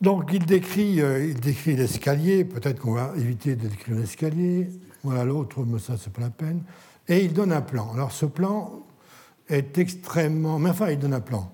Donc 0.00 0.30
il 0.32 0.46
décrit, 0.46 1.00
euh, 1.02 1.26
il 1.26 1.38
décrit 1.38 1.76
l'escalier, 1.76 2.44
peut-être 2.44 2.80
qu'on 2.80 2.94
va 2.94 3.12
éviter 3.16 3.54
de 3.54 3.68
décrire 3.68 3.96
l'escalier, 3.98 4.70
voilà 5.02 5.24
l'autre, 5.24 5.62
mais 5.64 5.78
ça 5.78 5.98
c'est 5.98 6.12
pas 6.12 6.22
la 6.22 6.30
peine, 6.30 6.62
et 7.06 7.24
il 7.24 7.34
donne 7.34 7.52
un 7.52 7.60
plan. 7.60 7.92
Alors 7.92 8.12
ce 8.12 8.24
plan 8.24 8.82
est 9.48 9.76
extrêmement... 9.76 10.58
Mais 10.58 10.70
enfin, 10.70 10.90
il 10.90 10.98
donne 10.98 11.12
un 11.12 11.20
plan. 11.20 11.52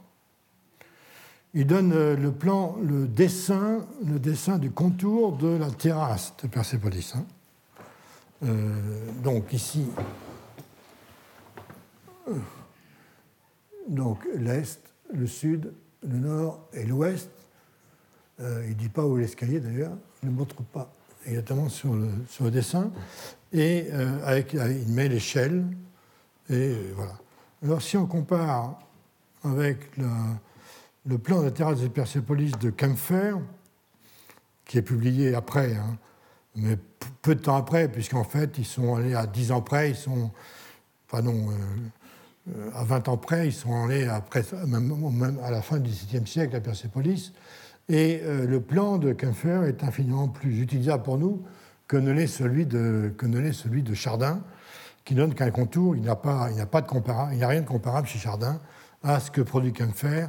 Il 1.55 1.67
donne 1.67 1.93
euh, 1.93 2.15
le 2.15 2.31
plan, 2.31 2.77
le 2.83 3.09
dessin, 3.09 3.85
le 4.05 4.21
dessin 4.21 4.59
du 4.59 4.71
contour 4.71 5.37
de 5.37 5.49
la 5.49 5.71
terrasse 5.71 6.35
de 6.43 6.47
Persépolis. 6.47 7.15
Hein. 7.17 7.25
Euh, 8.45 9.11
donc 9.25 9.53
ici, 9.53 9.87
donc 13.89 14.19
l'est, 14.37 14.81
le 15.13 15.27
sud, 15.27 15.73
le 16.07 16.19
nord 16.19 16.69
et 16.75 16.85
l'ouest 16.85 17.31
euh, 18.41 18.63
il 18.65 18.71
ne 18.71 18.75
dit 18.75 18.89
pas 18.89 19.07
où 19.07 19.17
est 19.17 19.23
l'escalier 19.23 19.61
d'ailleurs, 19.61 19.97
il 20.23 20.31
ne 20.31 20.35
montre 20.35 20.63
pas 20.63 20.93
sur 21.69 21.95
le, 21.95 22.09
sur 22.29 22.45
le 22.45 22.51
dessin. 22.51 22.91
Et 23.53 23.89
euh, 23.93 24.19
avec, 24.25 24.53
il 24.53 24.93
met 24.93 25.09
l'échelle. 25.09 25.65
Et 26.51 26.55
euh, 26.55 26.93
voilà. 26.95 27.19
Alors 27.65 27.83
si 27.83 27.97
on 27.97 28.07
compare 28.07 28.79
avec 29.43 29.79
le 29.97 31.19
plan 31.19 31.41
de 31.41 31.45
la 31.45 31.51
terrasse 31.51 31.81
de 31.81 31.89
Persépolis 31.89 32.53
de 32.61 32.71
Kempfer, 32.71 33.35
qui 34.67 34.79
est 34.79 34.83
publié 34.83 35.35
après, 35.35 35.75
hein, 35.75 35.97
mais 36.57 36.77
peu 37.23 37.35
de 37.35 37.41
temps 37.41 37.57
après, 37.57 37.89
puisqu'en 37.89 38.25
fait, 38.25 38.59
ils 38.59 38.65
sont 38.65 38.95
allés 38.97 39.15
à 39.15 39.27
10 39.27 39.53
ans 39.53 39.63
près, 39.63 39.91
ils 39.91 39.97
sont. 39.97 40.31
Enfin, 41.09 41.23
non, 41.23 41.49
à 42.75 42.85
20 42.85 43.09
ans 43.09 43.17
près, 43.17 43.49
ils 43.49 43.53
sont 43.53 43.85
allés 43.85 44.07
après, 44.07 44.45
même, 44.67 45.39
à 45.43 45.51
la 45.51 45.63
fin 45.63 45.79
du 45.79 45.91
XVIIe 45.91 46.27
siècle 46.27 46.57
à 46.57 46.61
Persépolis. 46.61 47.33
Et 47.89 48.21
euh, 48.23 48.47
le 48.47 48.61
plan 48.61 48.99
de 48.99 49.13
Kempfer 49.13 49.63
est 49.67 49.85
infiniment 49.85 50.29
plus 50.29 50.61
utilisable 50.61 51.03
pour 51.05 51.19
nous 51.19 51.43
que 51.87 51.97
ne 51.97 52.11
l'est 52.11 52.27
celui 52.27 52.67
de, 52.67 53.15
celui 53.53 53.83
de 53.83 53.95
Chardin, 53.95 54.43
qui 55.05 55.15
donne 55.15 55.35
qu'un 55.35 55.53
contour, 55.53 55.95
il 55.95 56.03
n'y 56.03 56.09
a, 56.09 56.17
pas, 56.17 56.51
de 56.51 57.35
il 57.35 57.45
a 57.45 57.49
rien 57.49 57.61
de 57.61 57.67
comparable 57.67 58.09
chez 58.09 58.19
Chardin 58.19 58.61
à 59.05 59.21
ce 59.21 59.31
que 59.31 59.41
produit 59.41 59.73
Kempfer 59.73 60.27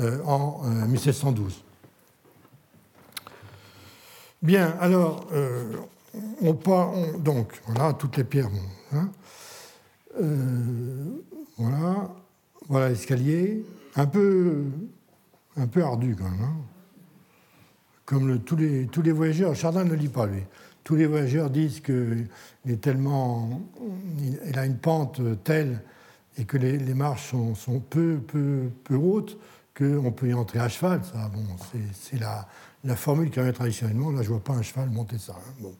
euh, 0.00 0.22
en 0.24 0.62
1712. 0.86 1.54
Euh, 1.54 3.30
Bien, 4.40 4.76
alors, 4.80 5.26
on, 6.42 6.54
part, 6.54 6.92
donc, 7.18 7.60
voilà, 7.66 7.92
toutes 7.94 8.16
les 8.18 8.22
pierres. 8.22 8.50
Hein. 8.92 9.08
voilà, 11.56 12.14
voilà 12.68 12.90
l'escalier, 12.90 13.64
un 13.96 14.06
peu, 14.06 14.66
un 15.56 15.66
peu 15.66 15.82
ardu 15.82 16.14
quand 16.14 16.30
même. 16.30 16.42
Hein 16.42 16.56
comme 18.08 18.40
tous, 18.40 18.56
les, 18.56 18.86
tous 18.86 19.02
les 19.02 19.12
voyageurs, 19.12 19.54
Chardin 19.54 19.84
ne 19.84 19.92
lit 19.92 20.08
pas 20.08 20.24
lui. 20.24 20.40
Tous 20.82 20.94
les 20.94 21.04
voyageurs 21.04 21.50
disent 21.50 21.80
qu'il 21.80 22.26
est 22.66 22.80
tellement, 22.80 23.60
il 24.42 24.58
a 24.58 24.64
une 24.64 24.78
pente 24.78 25.20
telle 25.44 25.82
et 26.38 26.46
que 26.46 26.56
les, 26.56 26.78
marches 26.94 27.34
sont, 27.54 27.80
peu, 27.80 28.18
peu, 28.26 28.70
peu 28.84 28.94
hautes, 28.94 29.36
qu'on 29.76 30.10
peut 30.10 30.28
y 30.28 30.32
entrer 30.32 30.58
à 30.58 30.70
cheval. 30.70 31.02
Ça, 31.04 31.30
bon, 31.34 31.44
c'est 31.92 32.18
la, 32.18 32.48
la, 32.82 32.96
formule 32.96 33.28
qui 33.28 33.40
revient 33.40 33.52
traditionnellement. 33.52 34.10
Là, 34.10 34.22
je 34.22 34.28
ne 34.28 34.36
vois 34.36 34.42
pas 34.42 34.54
un 34.54 34.62
cheval 34.62 34.88
monter 34.88 35.18
ça. 35.18 35.36
Hein. 35.36 35.52
Bon. 35.60 35.74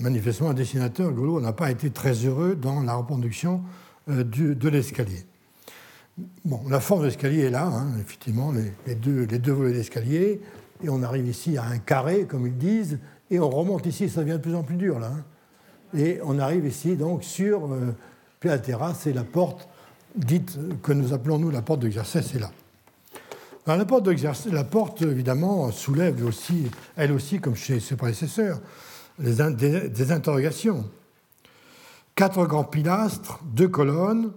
manifestement, 0.00 0.50
un 0.50 0.54
dessinateur, 0.54 1.12
Golo, 1.12 1.40
n'a 1.40 1.52
pas 1.52 1.70
été 1.70 1.90
très 1.90 2.14
heureux 2.14 2.56
dans 2.56 2.80
la 2.80 2.94
reproduction 2.94 3.62
euh, 4.08 4.24
de 4.24 4.68
l'escalier. 4.68 5.24
Bon, 6.44 6.60
la 6.68 6.80
forme 6.80 7.02
de 7.02 7.06
l'escalier 7.06 7.42
est 7.42 7.50
là, 7.50 7.66
hein, 7.66 7.92
effectivement, 8.00 8.52
les, 8.86 8.94
deux, 8.96 9.26
les 9.26 9.38
deux 9.38 9.52
volets 9.52 9.72
d'escalier, 9.72 10.40
et 10.82 10.88
on 10.88 11.02
arrive 11.02 11.28
ici 11.28 11.56
à 11.56 11.64
un 11.64 11.78
carré, 11.78 12.24
comme 12.24 12.46
ils 12.46 12.56
disent, 12.56 12.98
et 13.30 13.38
on 13.38 13.50
remonte 13.50 13.86
ici, 13.86 14.08
ça 14.08 14.20
devient 14.20 14.34
de 14.34 14.38
plus 14.38 14.54
en 14.54 14.62
plus 14.62 14.76
dur, 14.76 14.98
là. 14.98 15.12
Hein. 15.14 15.24
Et 15.96 16.18
on 16.24 16.38
arrive 16.38 16.66
ici, 16.66 16.96
donc, 16.96 17.22
sur 17.22 17.72
euh, 17.72 17.94
la 18.42 18.58
terrasse, 18.58 19.06
et 19.06 19.12
la 19.12 19.24
porte 19.24 19.68
dite 20.16 20.58
que 20.82 20.92
nous 20.92 21.12
appelons, 21.12 21.38
nous, 21.38 21.50
la 21.50 21.62
porte 21.62 21.80
de 21.80 21.90
c'est 21.90 22.38
là. 22.38 22.50
la 23.66 23.84
porte 23.84 24.04
d'exercice, 24.04 24.52
la 24.52 24.64
porte, 24.64 25.02
évidemment, 25.02 25.70
soulève 25.70 26.24
aussi, 26.24 26.70
elle 26.96 27.12
aussi, 27.12 27.38
comme 27.38 27.56
chez 27.56 27.80
ses 27.80 27.96
prédécesseurs, 27.96 28.60
des 29.18 30.12
interrogations. 30.12 30.84
Quatre 32.14 32.46
grands 32.46 32.64
pilastres, 32.64 33.40
deux 33.44 33.68
colonnes, 33.68 34.32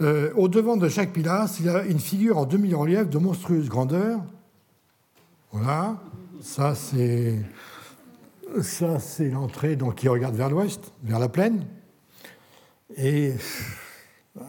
euh, 0.00 0.30
au 0.36 0.46
devant 0.48 0.76
de 0.76 0.88
chaque 0.88 1.12
pilastre, 1.12 1.60
il 1.60 1.66
y 1.66 1.68
a 1.68 1.82
une 1.84 1.98
figure 1.98 2.38
en 2.38 2.46
demi-relief 2.46 3.08
de 3.08 3.18
monstrueuse 3.18 3.68
grandeur. 3.68 4.20
Voilà, 5.52 5.96
ça 6.40 6.74
c'est 6.74 7.38
ça 8.62 8.98
c'est 8.98 9.30
l'entrée 9.30 9.76
donc 9.76 9.96
qui 9.96 10.08
regarde 10.08 10.34
vers 10.34 10.50
l'ouest, 10.50 10.92
vers 11.02 11.18
la 11.18 11.28
plaine. 11.28 11.64
Et 12.96 13.32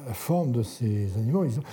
la 0.07 0.13
forme 0.13 0.51
de 0.51 0.63
ces 0.63 1.09
animaux, 1.17 1.45
ils 1.45 1.59
ont, 1.59 1.63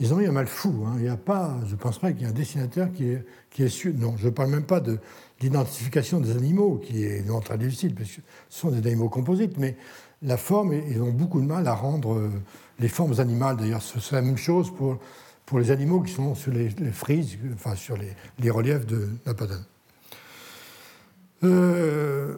ils 0.00 0.14
ont 0.14 0.20
eu 0.20 0.26
un 0.26 0.32
mal 0.32 0.46
fou. 0.46 0.84
Hein. 0.86 0.94
Il 0.96 1.02
n'y 1.02 1.08
a 1.08 1.16
pas, 1.16 1.56
je 1.66 1.72
ne 1.72 1.76
pense 1.76 1.98
pas 1.98 2.12
qu'il 2.12 2.22
y 2.22 2.24
ait 2.24 2.28
un 2.28 2.32
dessinateur 2.32 2.92
qui 2.92 3.08
est, 3.10 3.24
qui 3.50 3.62
est 3.62 3.68
sûr. 3.68 3.92
Non, 3.94 4.16
je 4.16 4.26
ne 4.26 4.30
parle 4.30 4.50
même 4.50 4.64
pas 4.64 4.80
de 4.80 4.98
l'identification 5.40 6.20
des 6.20 6.32
animaux, 6.36 6.80
qui 6.82 7.04
est 7.04 7.26
non, 7.26 7.40
très 7.40 7.58
difficile, 7.58 7.94
parce 7.94 8.10
que 8.10 8.20
ce 8.48 8.60
sont 8.60 8.70
des 8.70 8.86
animaux 8.86 9.08
composites, 9.08 9.58
mais 9.58 9.76
la 10.22 10.36
forme, 10.36 10.72
ils 10.72 11.02
ont 11.02 11.10
beaucoup 11.10 11.40
de 11.40 11.46
mal 11.46 11.66
à 11.66 11.74
rendre 11.74 12.14
euh, 12.14 12.30
les 12.78 12.88
formes 12.88 13.18
animales. 13.20 13.56
D'ailleurs, 13.56 13.82
c'est 13.82 14.12
la 14.12 14.22
même 14.22 14.38
chose 14.38 14.72
pour, 14.74 14.98
pour 15.46 15.58
les 15.58 15.70
animaux 15.70 16.00
qui 16.00 16.12
sont 16.12 16.34
sur 16.34 16.52
les, 16.52 16.70
frises, 16.92 17.38
enfin 17.54 17.74
sur 17.74 17.96
les, 17.96 18.50
reliefs 18.50 18.86
de 18.86 19.08
la 19.26 19.34
Padane. 19.34 19.64
Euh, 21.42 22.36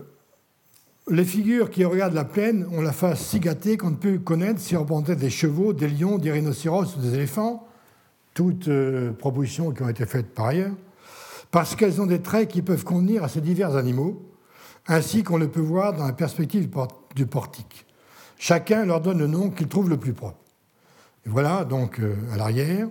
les 1.09 1.25
figures 1.25 1.71
qui 1.71 1.85
regardent 1.85 2.15
la 2.15 2.25
plaine 2.25 2.67
ont 2.73 2.81
la 2.81 2.93
face 2.93 3.25
si 3.25 3.39
gâtée 3.39 3.77
qu'on 3.77 3.91
ne 3.91 3.97
peut 3.97 4.19
connaître 4.19 4.61
si 4.61 4.77
on 4.77 4.81
représentait 4.81 5.15
des 5.15 5.31
chevaux, 5.31 5.73
des 5.73 5.89
lions, 5.89 6.19
des 6.19 6.33
rhinocéros 6.33 6.97
ou 6.97 7.01
des 7.01 7.15
éléphants, 7.15 7.69
toutes 8.35 8.69
euh, 8.69 9.13
propositions 9.13 9.71
qui 9.71 9.83
ont 9.83 9.89
été 9.89 10.05
faites 10.05 10.35
par 10.35 10.47
ailleurs, 10.47 10.75
parce 11.53 11.77
qu'elles 11.77 12.01
ont 12.01 12.07
des 12.07 12.23
traits 12.23 12.49
qui 12.49 12.61
peuvent 12.61 12.85
convenir 12.85 13.23
à 13.23 13.29
ces 13.29 13.41
divers 13.41 13.77
animaux, 13.77 14.21
ainsi 14.89 15.23
qu'on 15.23 15.39
le 15.39 15.49
peut 15.49 15.61
voir 15.61 15.93
dans 15.93 16.07
la 16.07 16.13
perspective 16.13 16.69
du 17.15 17.27
portique. 17.27 17.87
Chacun 18.37 18.85
leur 18.85 19.01
donne 19.01 19.19
le 19.19 19.27
nom 19.27 19.51
qu'il 19.51 19.69
trouve 19.69 19.89
le 19.89 19.97
plus 19.97 20.13
propre. 20.13 20.39
Voilà 21.27 21.65
donc 21.65 22.01
euh, 22.01 22.15
à 22.33 22.37
l'arrière. 22.37 22.89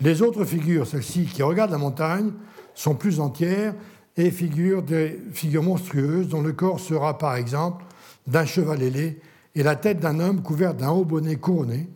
Les 0.00 0.22
autres 0.22 0.44
figures, 0.44 0.86
celles-ci 0.86 1.24
qui 1.24 1.42
regardent 1.42 1.70
la 1.70 1.78
montagne, 1.78 2.32
sont 2.74 2.94
plus 2.94 3.20
entières 3.20 3.74
et 4.16 4.30
figurent 4.30 4.82
des 4.82 5.20
figures 5.32 5.62
monstrueuses 5.62 6.28
dont 6.28 6.42
le 6.42 6.52
corps 6.52 6.80
sera 6.80 7.18
par 7.18 7.34
exemple 7.36 7.84
d'un 8.26 8.44
cheval 8.44 8.82
ailé 8.82 9.20
et 9.54 9.62
la 9.62 9.76
tête 9.76 10.00
d'un 10.00 10.20
homme 10.20 10.42
couvert 10.42 10.74
d'un 10.74 10.90
haut 10.90 11.04
bonnet 11.04 11.36
couronné, 11.36 11.88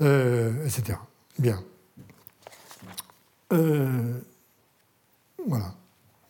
euh, 0.00 0.64
etc. 0.64 0.98
Bien. 1.38 1.62
Euh, 3.52 4.20
voilà. 5.46 5.74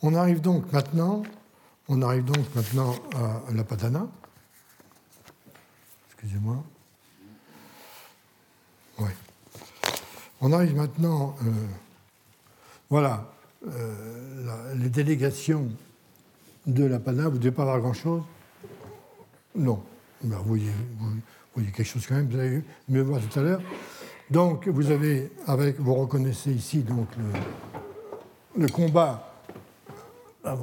On 0.03 0.15
arrive 0.15 0.41
donc 0.41 0.73
maintenant, 0.73 1.23
on 1.89 2.01
arrive 2.03 2.25
donc 2.25 2.55
maintenant 2.55 2.95
à 3.15 3.53
la 3.53 3.65
Padana 3.65 4.07
excusez-moi. 6.23 6.63
On 10.43 10.53
arrive 10.53 10.75
maintenant, 10.75 11.37
euh, 11.43 11.51
voilà, 12.89 13.31
euh, 13.69 14.75
les 14.75 14.89
délégations 14.89 15.69
de 16.67 16.85
la 16.85 16.99
PANA, 16.99 17.25
vous 17.25 17.35
ne 17.35 17.39
devez 17.39 17.51
pas 17.51 17.63
avoir 17.63 17.81
grand-chose. 17.81 18.23
Non. 19.55 19.83
Ben, 20.23 20.37
vous, 20.37 20.45
voyez, 20.45 21.71
quelque 21.73 21.85
chose 21.85 22.07
quand 22.07 22.15
même, 22.15 22.29
vous 22.29 22.39
avez 22.39 22.63
mieux 22.89 23.03
voir 23.03 23.21
tout 23.21 23.39
à 23.39 23.43
l'heure. 23.43 23.61
Donc, 24.31 24.67
vous 24.67 24.91
avez, 24.91 25.31
avec, 25.47 25.79
vous 25.79 25.95
reconnaissez 25.95 26.53
ici 26.53 26.79
donc 26.79 27.09
le, 28.57 28.69
combat, 28.69 29.35
ah, 30.43 30.57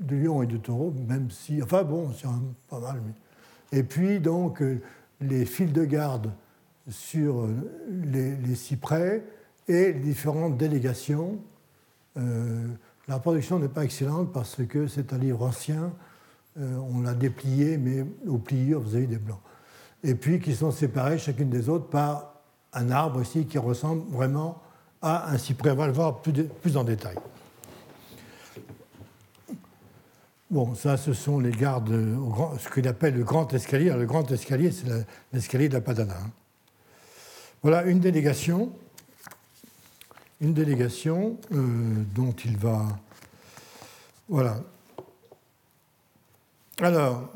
de 0.00 0.16
lion 0.16 0.42
et 0.42 0.46
de 0.46 0.58
taureau, 0.58 0.92
même 1.08 1.30
si, 1.30 1.62
enfin 1.62 1.82
bon, 1.82 2.12
c'est 2.12 2.28
pas 2.68 2.80
mal, 2.80 3.00
mais. 3.06 3.78
Et 3.78 3.82
puis, 3.82 4.20
donc, 4.20 4.60
euh, 4.60 4.82
les 5.20 5.46
fils 5.46 5.72
de 5.72 5.84
garde 5.84 6.30
sur 6.88 7.40
euh, 7.40 7.54
les, 8.04 8.54
cyprès 8.54 9.24
et 9.68 9.92
les 9.92 10.00
différentes 10.00 10.56
délégations. 10.56 11.38
Euh, 12.16 12.66
la 13.08 13.18
production 13.18 13.58
n'est 13.58 13.68
pas 13.68 13.84
excellente 13.84 14.32
parce 14.32 14.56
que 14.68 14.86
c'est 14.86 15.12
un 15.12 15.18
livre 15.18 15.42
ancien. 15.42 15.92
on 16.58 17.02
l'a 17.02 17.14
déplié, 17.14 17.76
mais 17.76 18.04
aux 18.26 18.38
pliures, 18.38 18.80
vous 18.80 18.94
avez 18.96 19.06
des 19.06 19.18
blancs. 19.18 19.40
Et 20.02 20.14
puis, 20.14 20.40
qui 20.40 20.54
sont 20.54 20.70
séparés 20.70 21.18
chacune 21.18 21.50
des 21.50 21.68
autres 21.68 21.88
par 21.88 22.34
un 22.72 22.90
arbre 22.90 23.22
ici 23.22 23.46
qui 23.46 23.58
ressemble 23.58 24.02
vraiment 24.10 24.60
à 25.02 25.30
un 25.30 25.38
cyprès. 25.38 25.70
On 25.70 25.76
va 25.76 25.86
le 25.86 25.92
voir 25.92 26.20
plus, 26.20 26.32
plus 26.32 26.76
en 26.76 26.84
détail. 26.84 27.16
Bon, 30.48 30.76
ça, 30.76 30.96
ce 30.96 31.12
sont 31.12 31.40
les 31.40 31.50
gardes, 31.50 31.90
ce 31.90 32.68
qu'il 32.72 32.86
appelle 32.86 33.14
le 33.14 33.24
grand 33.24 33.52
escalier. 33.52 33.90
le 33.90 34.06
grand 34.06 34.30
escalier, 34.30 34.70
c'est 34.70 34.86
l'escalier 35.32 35.68
de 35.68 35.74
la 35.74 35.80
Padana. 35.80 36.14
Hein. 36.14 36.30
Voilà 37.68 37.82
une 37.82 37.98
délégation, 37.98 38.70
une 40.40 40.54
délégation 40.54 41.36
euh, 41.52 42.04
dont 42.14 42.30
il 42.44 42.56
va. 42.56 42.86
Voilà. 44.28 44.62
Alors, 46.80 47.28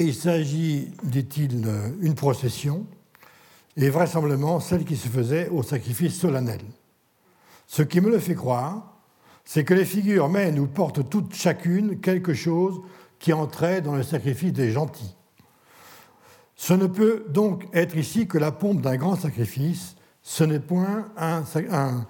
il 0.00 0.12
s'agit, 0.12 0.90
dit-il, 1.04 1.64
une 2.00 2.16
procession, 2.16 2.84
et 3.76 3.90
vraisemblablement 3.90 4.58
celle 4.58 4.84
qui 4.84 4.96
se 4.96 5.06
faisait 5.06 5.48
au 5.50 5.62
sacrifice 5.62 6.18
solennel. 6.18 6.62
Ce 7.68 7.82
qui 7.82 8.00
me 8.00 8.10
le 8.10 8.18
fait 8.18 8.34
croire, 8.34 8.98
c'est 9.44 9.62
que 9.62 9.74
les 9.74 9.84
figures 9.84 10.28
mènent 10.28 10.58
ou 10.58 10.66
portent 10.66 11.08
toutes 11.08 11.32
chacune 11.32 12.00
quelque 12.00 12.34
chose 12.34 12.80
qui 13.20 13.32
entrait 13.32 13.82
dans 13.82 13.94
le 13.94 14.02
sacrifice 14.02 14.52
des 14.52 14.72
gentils. 14.72 15.14
Ce 16.62 16.74
ne 16.74 16.86
peut 16.86 17.24
donc 17.28 17.66
être 17.72 17.96
ici 17.96 18.28
que 18.28 18.38
la 18.38 18.52
pompe 18.52 18.82
d'un 18.82 18.94
grand 18.94 19.16
sacrifice, 19.16 19.96
ce 20.22 20.44
n'est 20.44 20.60
point 20.60 21.08
un, 21.16 22.06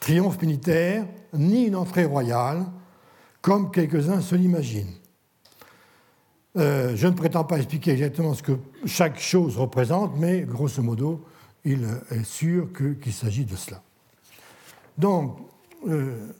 triomphe 0.00 0.42
militaire, 0.42 1.06
ni 1.32 1.66
une 1.66 1.76
entrée 1.76 2.04
royale, 2.04 2.66
comme 3.40 3.70
quelques-uns 3.70 4.20
se 4.20 4.34
l'imaginent. 4.34 4.96
Euh, 6.56 6.96
je 6.96 7.06
ne 7.06 7.12
prétends 7.12 7.44
pas 7.44 7.58
expliquer 7.58 7.92
exactement 7.92 8.34
ce 8.34 8.42
que 8.42 8.58
chaque 8.84 9.20
chose 9.20 9.56
représente, 9.58 10.16
mais 10.16 10.40
grosso 10.40 10.82
modo, 10.82 11.24
il 11.64 11.86
est 12.10 12.24
sûr 12.24 12.70
qu'il 12.72 13.12
s'agit 13.12 13.44
de 13.44 13.54
cela. 13.54 13.80
Donc, 14.98 15.38
euh, 15.86 16.32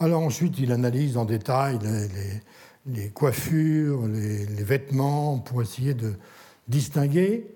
alors 0.00 0.22
ensuite, 0.22 0.58
il 0.58 0.72
analyse 0.72 1.18
en 1.18 1.26
détail 1.26 1.78
les, 1.82 2.40
coiffures, 3.14 4.06
les, 4.06 4.44
vêtements, 4.64 5.38
pour 5.38 5.62
essayer 5.62 5.94
de 5.94 6.14
distinguer. 6.68 7.46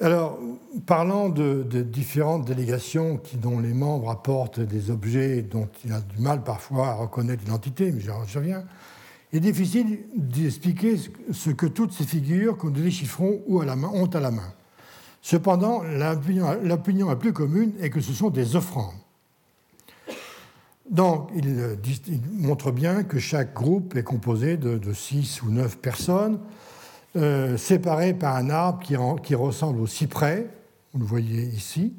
Alors, 0.00 0.38
parlant 0.86 1.28
de, 1.28 1.62
différentes 1.82 2.46
délégations 2.46 3.20
dont 3.34 3.60
les 3.60 3.74
membres 3.74 4.10
apportent 4.10 4.60
des 4.60 4.90
objets 4.90 5.42
dont 5.42 5.68
il 5.84 5.92
a 5.92 6.00
du 6.00 6.18
mal 6.18 6.42
parfois 6.42 6.88
à 6.88 6.94
reconnaître 6.94 7.44
l'identité, 7.44 7.92
mais 7.92 8.00
j'y 8.00 8.10
reviens, 8.10 8.64
il 9.32 9.36
est 9.36 9.40
difficile 9.40 10.00
d'expliquer 10.16 10.96
ce 11.32 11.50
que 11.50 11.66
toutes 11.66 11.92
ces 11.92 12.04
figures 12.04 12.56
que 12.56 12.66
nous 12.66 12.72
déchiffrons 12.72 13.42
ou 13.46 13.60
à 13.60 13.64
la 13.64 13.76
main, 13.76 13.90
ont 13.92 14.06
à 14.06 14.20
la 14.20 14.30
main. 14.30 14.52
Cependant, 15.22 15.82
l'opinion 16.62 17.08
la 17.08 17.16
plus 17.16 17.32
commune 17.32 17.72
est 17.80 17.90
que 17.90 18.00
ce 18.00 18.12
sont 18.12 18.30
des 18.30 18.56
offrandes. 18.56 18.99
Donc, 20.90 21.30
il, 21.36 21.72
montre 22.32 22.72
bien 22.72 23.04
que 23.04 23.20
chaque 23.20 23.54
groupe 23.54 23.94
est 23.94 24.02
composé 24.02 24.56
de, 24.56 24.92
six 24.92 25.40
ou 25.42 25.50
neuf 25.50 25.78
personnes, 25.78 26.40
euh, 27.16 27.56
séparées 27.56 28.12
par 28.12 28.34
un 28.34 28.50
arbre 28.50 28.82
qui, 29.22 29.34
ressemble 29.36 29.80
au 29.80 29.86
cyprès, 29.86 30.50
vous 30.92 30.98
le 30.98 31.06
voyez 31.06 31.44
ici. 31.44 31.94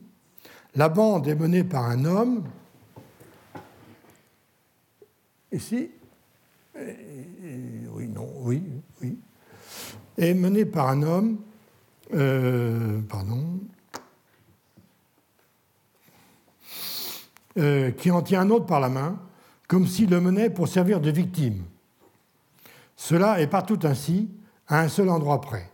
La 0.75 0.89
bande 0.89 1.25
est 1.27 1.35
menée 1.35 1.63
par 1.63 1.85
un 1.85 2.03
homme, 2.03 2.43
ici. 5.53 5.91
oui, 6.75 8.07
non, 8.09 8.29
oui, 8.39 8.61
oui. 9.01 9.17
est 10.17 10.33
menée 10.33 10.65
par 10.65 10.89
un 10.89 11.01
homme, 11.01 11.37
euh, 12.13 12.99
pardon, 13.07 13.57
euh, 17.57 17.91
qui 17.91 18.11
en 18.11 18.21
tient 18.21 18.41
un 18.41 18.49
autre 18.49 18.65
par 18.65 18.79
la 18.79 18.89
main, 18.89 19.19
comme 19.67 19.87
s'il 19.87 20.09
le 20.09 20.21
menait 20.21 20.49
pour 20.49 20.67
servir 20.67 20.99
de 20.99 21.11
victime. 21.11 21.63
Cela 22.95 23.41
est 23.41 23.47
partout 23.47 23.79
ainsi, 23.83 24.29
à 24.67 24.79
un 24.79 24.87
seul 24.87 25.09
endroit 25.09 25.41
près. 25.41 25.69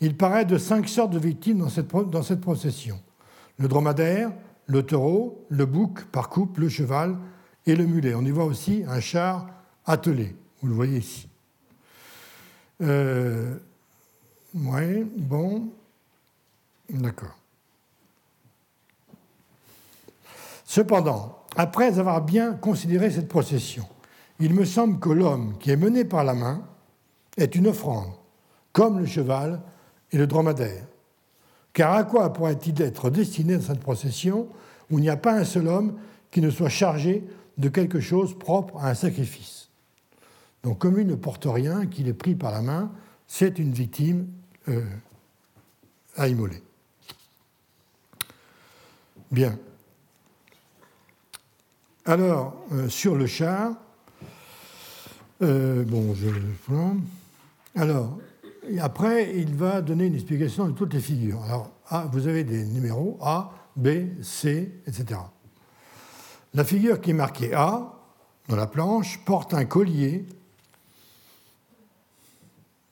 Il 0.00 0.16
paraît 0.16 0.44
de 0.44 0.58
cinq 0.58 0.88
sortes 0.88 1.12
de 1.12 1.18
victimes 1.18 1.58
dans 1.58 1.68
cette, 1.68 1.88
dans 1.88 2.22
cette 2.22 2.40
procession. 2.40 3.00
Le 3.58 3.68
dromadaire, 3.68 4.32
le 4.66 4.82
taureau, 4.82 5.44
le 5.48 5.66
bouc 5.66 6.04
par 6.06 6.28
couple, 6.28 6.62
le 6.62 6.68
cheval 6.68 7.16
et 7.66 7.76
le 7.76 7.86
mulet. 7.86 8.14
On 8.14 8.22
y 8.22 8.30
voit 8.30 8.44
aussi 8.44 8.84
un 8.88 9.00
char 9.00 9.46
attelé, 9.86 10.34
vous 10.60 10.68
le 10.68 10.74
voyez 10.74 10.98
ici. 10.98 11.28
Euh, 12.82 13.56
oui, 14.54 15.04
bon, 15.16 15.68
d'accord. 16.90 17.36
Cependant, 20.72 21.44
après 21.54 21.98
avoir 21.98 22.22
bien 22.22 22.54
considéré 22.54 23.10
cette 23.10 23.28
procession, 23.28 23.84
il 24.40 24.54
me 24.54 24.64
semble 24.64 24.98
que 25.00 25.10
l'homme 25.10 25.58
qui 25.58 25.70
est 25.70 25.76
mené 25.76 26.02
par 26.02 26.24
la 26.24 26.32
main 26.32 26.66
est 27.36 27.54
une 27.56 27.66
offrande, 27.66 28.10
comme 28.72 28.98
le 28.98 29.04
cheval 29.04 29.60
et 30.12 30.16
le 30.16 30.26
dromadaire. 30.26 30.86
Car 31.74 31.92
à 31.92 32.04
quoi 32.04 32.32
pourrait-il 32.32 32.80
être 32.80 33.10
destiné 33.10 33.58
dans 33.58 33.62
cette 33.62 33.80
procession 33.80 34.48
où 34.90 34.98
il 34.98 35.02
n'y 35.02 35.10
a 35.10 35.18
pas 35.18 35.34
un 35.34 35.44
seul 35.44 35.68
homme 35.68 35.98
qui 36.30 36.40
ne 36.40 36.48
soit 36.48 36.70
chargé 36.70 37.22
de 37.58 37.68
quelque 37.68 38.00
chose 38.00 38.38
propre 38.38 38.78
à 38.78 38.88
un 38.88 38.94
sacrifice? 38.94 39.68
Donc 40.62 40.78
comme 40.78 40.98
il 40.98 41.06
ne 41.06 41.16
porte 41.16 41.44
rien, 41.46 41.84
qu'il 41.84 42.08
est 42.08 42.14
pris 42.14 42.34
par 42.34 42.50
la 42.50 42.62
main, 42.62 42.90
c'est 43.26 43.58
une 43.58 43.72
victime 43.72 44.26
euh, 44.70 44.82
à 46.16 46.28
immoler. 46.28 46.62
Bien. 49.30 49.54
Alors, 52.04 52.56
euh, 52.72 52.88
sur 52.88 53.14
le 53.14 53.26
char, 53.26 53.74
euh, 55.40 55.84
bon, 55.84 56.14
je. 56.14 56.28
Alors, 57.76 58.18
après, 58.80 59.38
il 59.38 59.54
va 59.54 59.80
donner 59.82 60.06
une 60.06 60.14
explication 60.14 60.66
de 60.66 60.72
toutes 60.72 60.94
les 60.94 61.00
figures. 61.00 61.40
Alors, 61.44 61.70
vous 62.10 62.26
avez 62.26 62.42
des 62.42 62.64
numéros 62.64 63.18
A, 63.22 63.52
B, 63.76 64.20
C, 64.20 64.80
etc. 64.86 65.20
La 66.54 66.64
figure 66.64 67.00
qui 67.00 67.10
est 67.10 67.14
marquée 67.14 67.54
A, 67.54 67.92
dans 68.48 68.56
la 68.56 68.66
planche, 68.66 69.20
porte 69.24 69.54
un 69.54 69.64
collier. 69.64 70.26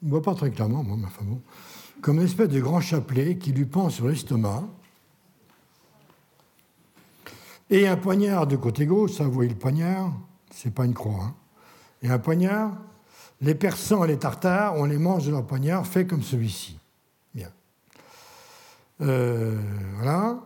On 0.02 0.06
ne 0.06 0.10
voit 0.12 0.22
pas 0.22 0.34
très 0.34 0.52
clairement, 0.52 0.84
moi, 0.84 0.96
ma 0.96 1.08
femme. 1.08 1.40
Comme 2.00 2.18
une 2.18 2.26
espèce 2.26 2.48
de 2.48 2.60
grand 2.60 2.80
chapelet 2.80 3.38
qui 3.38 3.50
lui 3.52 3.64
pend 3.64 3.90
sur 3.90 4.06
l'estomac 4.06 4.68
et 7.70 7.86
un 7.86 7.96
poignard 7.96 8.46
de 8.46 8.56
côté 8.56 8.84
gauche, 8.84 9.12
ça 9.12 9.24
vous 9.24 9.32
voyez 9.32 9.50
le 9.50 9.56
poignard, 9.56 10.12
c'est 10.52 10.74
pas 10.74 10.84
une 10.84 10.94
croix, 10.94 11.24
hein. 11.24 11.34
et 12.02 12.10
un 12.10 12.18
poignard, 12.18 12.72
les 13.40 13.54
persans 13.54 14.04
et 14.04 14.08
les 14.08 14.18
tartares, 14.18 14.74
on 14.76 14.84
les 14.84 14.98
mange 14.98 15.26
de 15.26 15.30
leur 15.30 15.46
poignard 15.46 15.86
fait 15.86 16.06
comme 16.06 16.22
celui-ci. 16.22 16.78
Bien. 17.34 17.48
Euh, 19.00 19.58
voilà. 19.96 20.40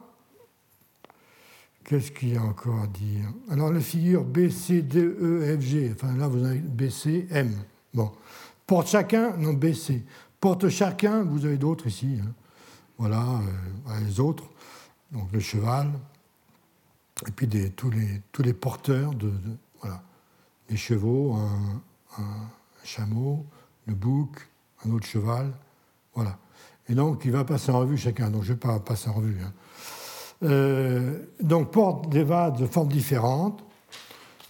Qu'est-ce 1.85 2.13
qu'il 2.13 2.33
y 2.33 2.37
a 2.37 2.43
encore 2.43 2.81
à 2.81 2.87
dire? 2.87 3.27
Alors 3.51 3.73
la 3.73 3.81
figure 3.81 4.25
B, 4.25 4.49
C, 4.49 4.83
D, 4.83 5.01
E, 5.01 5.59
F, 5.59 5.61
G, 5.61 5.93
enfin 5.95 6.17
là 6.17 6.29
vous 6.29 6.45
avez 6.45 6.59
B, 6.59 6.89
C, 6.89 7.27
M. 7.31 7.53
Bon. 7.93 8.11
Porte 8.67 8.89
chacun, 8.89 9.37
non 9.37 9.53
B, 9.53 9.73
C. 9.73 10.03
Porte 10.41 10.69
chacun, 10.69 11.25
vous 11.25 11.45
avez 11.45 11.59
d'autres 11.59 11.87
ici. 11.87 12.19
Hein. 12.23 12.33
Voilà, 12.97 13.23
euh, 13.23 14.01
les 14.07 14.21
autres. 14.21 14.45
Donc 15.13 15.31
le 15.33 15.41
cheval, 15.41 15.91
et 17.27 17.31
puis 17.31 17.49
tous, 17.77 17.91
les, 17.91 18.53
porteurs 18.53 19.15
de, 19.15 19.33
voilà, 19.81 20.03
des 20.69 20.77
chevaux, 20.77 21.35
un, 21.35 21.83
chameau, 22.83 23.47
le 23.87 23.95
bouc, 23.95 24.49
un 24.85 24.91
autre 24.91 25.07
cheval, 25.07 25.53
voilà. 26.15 26.39
Et 26.89 26.95
donc 26.95 27.23
il 27.25 27.31
va 27.31 27.45
passer 27.45 27.71
en 27.71 27.81
revue 27.81 27.97
chacun, 27.97 28.31
donc 28.31 28.43
je 28.43 28.51
ne 28.51 28.55
vais 28.55 28.61
pas 28.61 28.79
passer 28.79 29.09
en 29.09 29.15
revue. 29.15 29.39
Hein. 29.43 29.53
Euh, 30.43 31.19
donc 31.41 31.71
porte 31.71 32.09
des 32.11 32.25
vades 32.25 32.59
de 32.59 32.67
formes 32.67 32.89
différentes. 32.89 33.65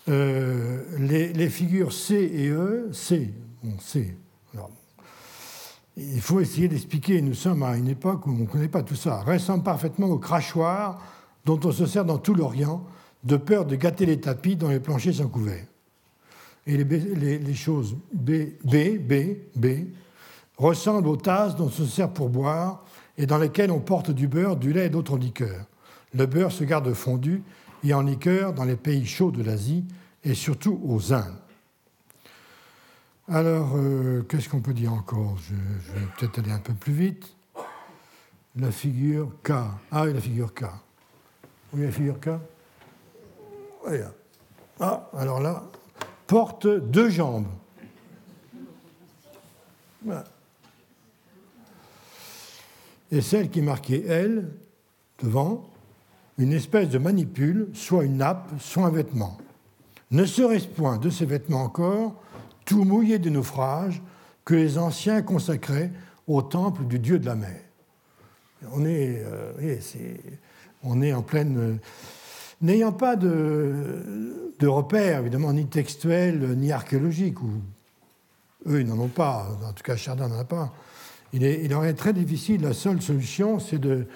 Euh, 0.09 0.83
les, 0.99 1.49
figures 1.49 1.93
C 1.93 2.15
et 2.15 2.49
E, 2.49 2.91
C, 2.93 3.33
bon, 3.63 3.79
C. 3.79 4.15
il 5.97 6.21
faut 6.21 6.41
essayer 6.41 6.69
d'expliquer, 6.69 7.23
nous 7.23 7.35
sommes 7.35 7.63
à 7.63 7.77
une 7.77 7.89
époque 7.89 8.27
où 8.27 8.31
on 8.31 8.39
ne 8.39 8.47
connaît 8.47 8.69
pas 8.69 8.83
tout 8.83 8.97
ça, 8.97 9.23
ressemble 9.23 9.63
parfaitement 9.63 10.09
au 10.09 10.19
crachoir 10.19 11.01
dont 11.45 11.61
on 11.65 11.73
se 11.73 11.87
sert 11.87 12.05
dans 12.05 12.19
tout 12.19 12.35
l'Orient, 12.35 12.85
de 13.25 13.37
peur 13.37 13.65
de 13.65 13.77
gâter 13.77 14.07
les 14.07 14.21
tapis 14.21 14.57
dont 14.57 14.69
les 14.69 14.81
planchers 14.81 15.15
sont 15.15 15.29
couverts. 15.29 15.67
Et 16.67 16.83
les, 16.83 17.55
choses 17.55 17.97
B, 18.13 18.31
B, 18.65 18.99
B, 18.99 19.37
B 19.55 19.67
ressemblent 20.57 21.09
aux 21.09 21.17
tasses 21.17 21.57
dont 21.57 21.67
on 21.67 21.71
se 21.71 21.85
sert 21.85 22.11
pour 22.11 22.31
boire 22.31 22.85
et 23.19 23.27
dans 23.27 23.39
lesquelles 23.39 23.71
on 23.71 23.81
porte 23.81 24.11
du 24.11 24.29
beurre, 24.29 24.57
du 24.57 24.73
lait 24.73 24.87
et 24.87 24.91
d'autres 24.91 25.19
liqueurs. 25.19 25.67
Le 26.15 26.27
beurre 26.27 26.53
se 26.53 26.65
garde 26.65 26.93
fondu 26.95 27.43
et 27.83 27.93
en 27.93 28.01
liqueur 28.01 28.55
dans 28.55 28.65
les 28.65 28.77
pays 28.77 29.05
chauds 29.05 29.31
de 29.31 29.43
l'Asie 29.43 29.85
et 30.23 30.35
surtout 30.35 30.81
aux 30.85 31.13
Indes. 31.13 31.37
Alors, 33.29 33.73
euh, 33.77 34.23
qu'est-ce 34.29 34.49
qu'on 34.49 34.61
peut 34.61 34.75
dire 34.75 34.93
encore? 34.93 35.37
Je, 35.39 35.55
je, 35.87 35.93
vais 35.93 36.07
peut-être 36.17 36.39
aller 36.39 36.53
un 36.53 36.59
peu 36.59 36.75
plus 36.75 36.93
vite. 36.93 37.35
La 38.57 38.71
figure 38.71 39.31
K. 39.43 39.53
Ah, 39.91 40.07
la 40.07 40.21
figure 40.21 40.53
K. 40.53 40.65
Oui, 41.75 41.89
K 42.21 42.31
Ah, 44.81 45.11
alors 45.17 45.41
là, 45.41 45.65
porte 46.27 46.67
deux 46.67 47.11
jambes. 47.11 47.47
Et 53.11 53.21
celle 53.21 53.51
qui 53.51 53.63
marquée 53.63 54.05
L, 54.07 54.51
devant, 55.23 55.69
une 56.39 56.53
espèce 56.53 56.89
de 56.89 56.99
manipule, 56.99 57.69
soit 57.75 58.05
une 58.05 58.19
nappe, 58.19 58.49
soit 58.59 58.85
un 58.85 58.91
vêtement. 58.91 59.39
Ne 60.11 60.25
serait-ce 60.25 60.69
point 60.69 60.99
de 60.99 61.11
ces 61.11 61.27
vêtements 61.27 61.63
encore, 61.63 62.15
tout 62.65 62.85
mouillé 62.85 63.19
de 63.19 63.31
naufrage, 63.31 64.03
que 64.45 64.55
les 64.55 64.79
anciens 64.79 65.23
consacraient 65.23 65.91
au 66.27 66.43
temple 66.43 66.85
du 66.85 66.99
dieu 66.99 67.19
de 67.19 67.27
la 67.27 67.35
mer 67.35 67.61
On 68.73 68.85
est, 68.85 69.23
euh, 69.25 69.53
on 70.85 71.03
est 71.03 71.13
en 71.13 71.23
pleine. 71.23 71.59
Euh, 71.59 71.75
n'ayant 72.61 72.93
pas 72.93 73.17
de, 73.17 73.97
repères, 74.63 75.21
évidemment, 75.21 75.53
ni 75.53 75.67
textuels, 75.67 76.57
ni 76.57 76.73
archéologiques, 76.73 77.43
ou 77.43 77.51
eux, 78.67 78.81
ils 78.81 78.87
n'en 78.87 78.99
ont 78.99 79.09
pas, 79.09 79.49
en 79.67 79.73
tout 79.73 79.83
cas, 79.83 79.97
Chardin 79.97 80.29
n'en 80.29 80.39
a 80.39 80.45
pas, 80.45 80.73
il, 81.33 81.45
est, 81.45 81.65
il 81.65 81.75
aurait 81.75 81.95
très 81.95 82.13
difficile, 82.13 82.63
la 82.63 82.73
seule 82.73 83.03
solution, 83.03 83.59
c'est 83.59 83.79
de 83.79 84.07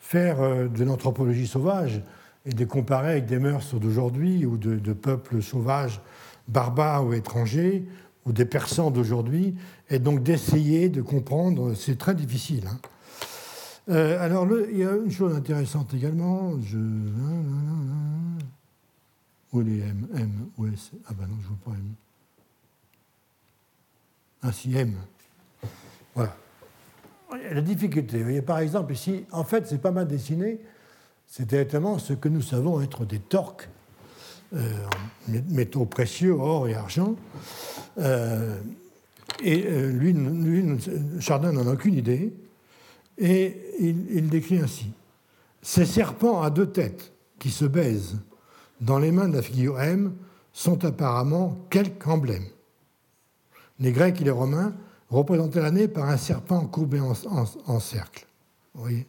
faire 0.00 0.40
euh, 0.40 0.68
de 0.68 0.84
l'anthropologie 0.84 1.46
sauvage 1.46 2.02
et 2.46 2.52
de 2.52 2.64
comparer 2.64 3.10
avec 3.12 3.26
des 3.26 3.38
mœurs 3.38 3.74
d'aujourd'hui 3.74 4.46
ou 4.46 4.56
de, 4.56 4.92
peuples 4.94 5.42
sauvages, 5.42 6.00
barbares 6.46 7.04
ou 7.04 7.12
étrangers, 7.12 7.84
ou 8.24 8.32
des 8.32 8.46
persans 8.46 8.90
d'aujourd'hui, 8.90 9.54
et 9.90 9.98
donc 9.98 10.22
d'essayer 10.22 10.88
de 10.88 11.02
comprendre, 11.02 11.74
c'est 11.74 11.98
très 11.98 12.14
difficile. 12.14 12.64
Hein. 12.68 12.78
Euh, 13.88 14.22
alors, 14.22 14.46
il 14.70 14.78
y 14.78 14.84
a 14.84 14.94
une 14.96 15.10
chose 15.10 15.34
intéressante 15.34 15.94
également. 15.94 16.60
Je... 16.60 16.76
Où 19.52 19.62
est 19.62 19.78
M 19.78 20.06
M 20.14 20.30
Où 20.58 20.66
est 20.66 20.92
Ah 21.06 21.14
ben 21.18 21.26
non, 21.26 21.36
je 21.40 21.44
ne 21.44 21.48
vois 21.48 21.58
pas 21.64 21.70
M. 21.70 21.94
Ah 24.42 24.52
si, 24.52 24.76
M. 24.76 24.94
Voilà. 26.14 26.36
La 27.52 27.62
difficulté, 27.62 28.18
vous 28.18 28.24
voyez, 28.24 28.42
par 28.42 28.58
exemple, 28.58 28.92
ici, 28.92 29.24
en 29.32 29.44
fait, 29.44 29.66
c'est 29.66 29.80
pas 29.80 29.90
mal 29.90 30.06
dessiné. 30.06 30.60
C'est 31.26 31.46
directement 31.46 31.98
ce 31.98 32.12
que 32.12 32.28
nous 32.28 32.42
savons 32.42 32.80
être 32.82 33.04
des 33.06 33.20
torques, 33.20 33.68
euh, 34.54 34.70
métaux 35.48 35.86
précieux, 35.86 36.32
or 36.32 36.68
et 36.68 36.74
argent. 36.74 37.16
Euh, 37.98 38.58
et 39.42 39.62
lui, 39.90 40.12
lui, 40.12 40.78
Chardin 41.20 41.52
n'en 41.52 41.66
a 41.66 41.72
aucune 41.72 41.94
idée. 41.94 42.32
Et 43.18 43.74
il, 43.80 44.28
décrit 44.28 44.58
ainsi 44.58 44.92
Ces 45.60 45.86
serpents 45.86 46.42
à 46.42 46.50
deux 46.50 46.70
têtes 46.70 47.12
qui 47.38 47.50
se 47.50 47.64
baisent 47.64 48.18
dans 48.80 48.98
les 48.98 49.10
mains 49.10 49.28
de 49.28 49.36
la 49.36 49.42
figure 49.42 49.80
M 49.80 50.14
sont 50.52 50.84
apparemment 50.84 51.58
quelque 51.68 52.06
emblème. 52.08 52.46
Les 53.80 53.92
Grecs 53.92 54.20
et 54.20 54.24
les 54.24 54.30
Romains 54.30 54.72
représentaient 55.10 55.60
l'année 55.60 55.88
par 55.88 56.08
un 56.08 56.16
serpent 56.16 56.66
courbé 56.66 57.00
en, 57.00 57.80
cercle. 57.80 58.26
Vous 58.74 58.82
voyez? 58.82 59.06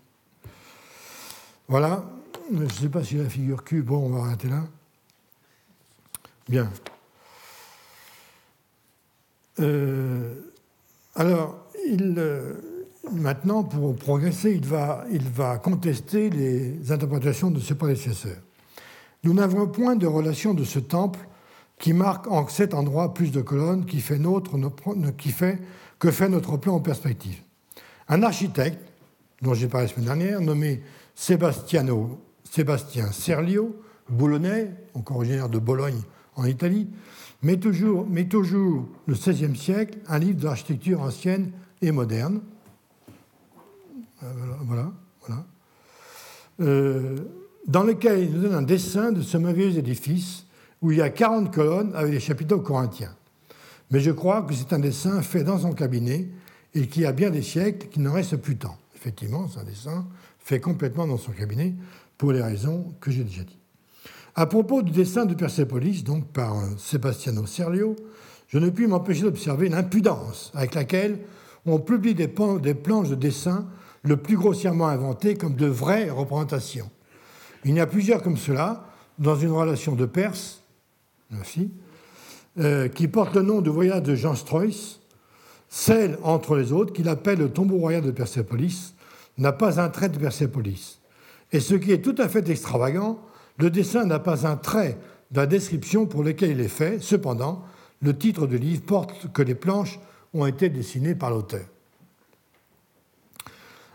Voilà. 1.68 2.04
Je 2.52 2.64
ne 2.64 2.70
sais 2.70 2.90
pas 2.90 3.04
si 3.04 3.16
la 3.16 3.30
figure 3.30 3.64
Q. 3.64 3.84
Bon, 3.84 4.08
on 4.08 4.10
va 4.10 4.26
arrêter 4.26 4.50
là. 4.50 4.64
Bien. 6.48 6.72
Euh, 9.60 10.34
alors, 11.14 11.68
il, 11.86 12.20
maintenant, 13.14 13.64
pour 13.64 13.96
progresser, 13.96 14.52
il 14.52 14.66
va, 14.66 15.06
il 15.12 15.28
va 15.28 15.58
contester 15.58 16.30
les 16.30 16.92
interprétations 16.92 17.52
de 17.52 17.60
ses 17.60 17.76
prédécesseurs. 17.76 18.42
Nous 19.24 19.34
n'avons 19.34 19.68
point 19.68 19.96
de 19.96 20.08
relation 20.08 20.54
de 20.54 20.64
ce 20.64 20.80
temple 20.80 21.20
qui 21.78 21.94
marque 21.94 22.28
en 22.28 22.48
cet 22.48 22.74
endroit 22.74 23.14
plus 23.14 23.32
de 23.32 23.42
colonnes 23.42 23.86
qui 23.86 24.00
fait, 24.02 24.20
notre, 24.20 24.58
qui 25.18 25.30
fait 25.32 25.60
que 25.98 26.12
fait 26.12 26.30
notre 26.30 26.58
plan 26.58 26.76
en 26.76 26.80
perspective. 26.80 27.42
Un 28.08 28.24
architecte, 28.24 28.80
dont 29.42 29.54
j'ai 29.54 29.68
parlé 29.68 29.88
la 29.88 29.94
semaine 29.94 30.06
dernière, 30.06 30.42
nommé 30.42 30.84
Sebastiano, 31.16 32.20
Sébastien 32.44 33.12
Serlio, 33.12 33.76
boulonnais, 34.10 34.72
encore 34.94 35.18
originaire 35.18 35.50
de 35.50 35.60
Bologne 35.60 36.02
en 36.36 36.46
Italie, 36.46 36.90
met 37.42 37.58
toujours, 37.58 38.08
met 38.08 38.26
toujours 38.26 38.88
le 39.06 39.14
XVIe 39.14 39.56
siècle 39.56 40.00
un 40.08 40.20
livre 40.20 40.40
d'architecture 40.40 41.02
ancienne 41.02 41.52
et 41.82 41.92
moderne. 41.92 42.42
Euh, 44.24 44.28
voilà, 44.62 44.92
voilà. 45.26 45.46
Euh, 46.62 47.18
dans 47.68 47.84
lequel 47.84 48.24
il 48.24 48.32
nous 48.32 48.42
donne 48.42 48.54
un 48.56 48.62
dessin 48.62 49.12
de 49.12 49.22
ce 49.22 49.38
merveilleux 49.38 49.78
édifice 49.78 50.46
où 50.82 50.92
il 50.92 50.98
y 50.98 51.02
a 51.02 51.10
40 51.10 51.54
colonnes 51.54 51.92
avec 51.96 52.12
des 52.12 52.20
chapiteaux 52.20 52.60
corinthiens. 52.60 53.16
Mais 53.92 54.00
je 54.00 54.12
crois 54.12 54.42
que 54.44 54.54
c'est 54.54 54.74
un 54.74 54.80
dessin 54.80 55.22
fait 55.22 55.44
dans 55.44 55.60
son 55.60 55.74
cabinet 55.74 56.28
et 56.74 56.88
qui 56.88 57.06
a 57.06 57.12
bien 57.12 57.30
des 57.30 57.42
siècles 57.42 57.88
qui 57.88 58.00
n'en 58.00 58.14
reste 58.14 58.38
plus 58.38 58.58
tant. 58.58 58.78
Effectivement, 58.96 59.48
c'est 59.48 59.60
un 59.60 59.64
dessin 59.64 60.06
fait 60.40 60.60
complètement 60.60 61.08
dans 61.08 61.18
son 61.18 61.32
cabinet 61.32 61.76
pour 62.18 62.32
les 62.32 62.42
raisons 62.42 62.94
que 63.00 63.12
j'ai 63.12 63.24
déjà 63.24 63.44
dites. 63.44 63.58
À 64.36 64.46
propos 64.46 64.82
du 64.82 64.92
dessin 64.92 65.26
de 65.26 65.34
Persépolis, 65.34 66.04
donc 66.04 66.26
par 66.28 66.56
Sebastiano 66.78 67.46
Serlio, 67.46 67.96
je 68.48 68.58
ne 68.58 68.70
puis 68.70 68.88
m'empêcher 68.88 69.24
d'observer 69.24 69.70
l'impudence 69.70 70.52
avec 70.54 70.76
laquelle 70.76 71.20
on 71.66 71.80
publie 71.80 72.16
des 72.16 72.28
planches 72.28 73.10
de 73.10 73.16
dessin 73.16 73.68
le 74.04 74.18
plus 74.18 74.38
grossièrement 74.38 74.88
inventées 74.88 75.36
comme 75.36 75.56
de 75.56 75.66
vraies 75.66 76.10
représentations. 76.10 76.90
Il 77.66 77.76
y 77.76 77.80
a 77.80 77.88
plusieurs 77.88 78.22
comme 78.22 78.38
cela 78.38 78.86
dans 79.18 79.36
une 79.36 79.52
relation 79.52 79.96
de 79.96 80.06
Perse, 80.06 80.64
euh, 82.60 82.88
qui 82.88 83.08
porte 83.08 83.36
le 83.36 83.42
nom 83.42 83.62
de 83.62 83.70
voyage 83.70 84.04
de 84.04 84.16
Jean 84.16 84.36
Streuss, 84.36 85.02
celle, 85.68 86.18
entre 86.24 86.56
les 86.56 86.72
autres, 86.72 86.94
qu'il 86.94 87.10
appelle 87.10 87.40
le 87.40 87.50
tombeau 87.50 87.78
royal 87.78 88.02
de 88.02 88.12
Persépolis, 88.12 88.96
n'a 89.38 89.52
pas 89.52 89.80
un 89.80 89.90
trait 89.90 90.10
de 90.10 90.18
Persépolis. 90.18 91.00
Et 91.52 91.60
ce 91.60 91.76
qui 91.76 91.92
est 91.92 92.02
tout 92.02 92.16
à 92.18 92.28
fait 92.28 92.48
extravagant, 92.50 93.20
le 93.58 93.70
dessin 93.70 94.06
n'a 94.06 94.20
pas 94.20 94.48
un 94.48 94.56
trait 94.56 94.98
de 95.32 95.38
la 95.38 95.46
description 95.46 96.06
pour 96.06 96.24
lequel 96.24 96.52
il 96.52 96.60
est 96.60 96.68
fait. 96.68 97.02
Cependant, 97.02 97.64
le 98.02 98.18
titre 98.18 98.48
du 98.48 98.58
livre 98.58 98.82
porte 98.82 99.32
que 99.32 99.42
les 99.42 99.56
planches 99.56 100.00
ont 100.34 100.46
été 100.46 100.70
dessinées 100.70 101.16
par 101.16 101.30
l'auteur. 101.30 101.66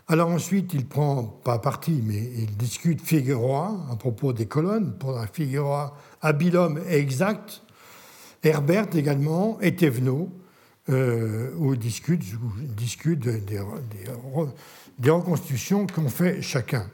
Alors 0.07 0.29
ensuite, 0.29 0.73
il 0.75 0.85
prend, 0.85 1.23
pas 1.23 1.57
parti, 1.57 1.99
mais 2.03 2.17
il 2.37 2.55
discute 2.57 3.01
Figueroa 3.01 3.87
à 3.91 3.95
propos 3.95 4.33
des 4.33 4.45
colonnes, 4.45 4.93
pour 4.99 5.17
un 5.17 5.25
Figueroa 5.25 5.97
habilhomme 6.21 6.79
et 6.87 6.97
exact, 6.97 7.63
Herbert 8.43 8.95
également, 8.95 9.59
et 9.61 9.75
Thévenot, 9.75 10.29
euh, 10.89 11.49
où 11.57 11.73
il 11.73 11.79
discute, 11.79 12.21
des, 13.19 15.09
reconstitutions 15.09 15.87
qu'ont 15.87 16.09
fait 16.09 16.39
chacun. 16.43 16.87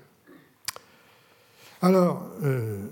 Alors, 1.81 2.25
euh, 2.43 2.87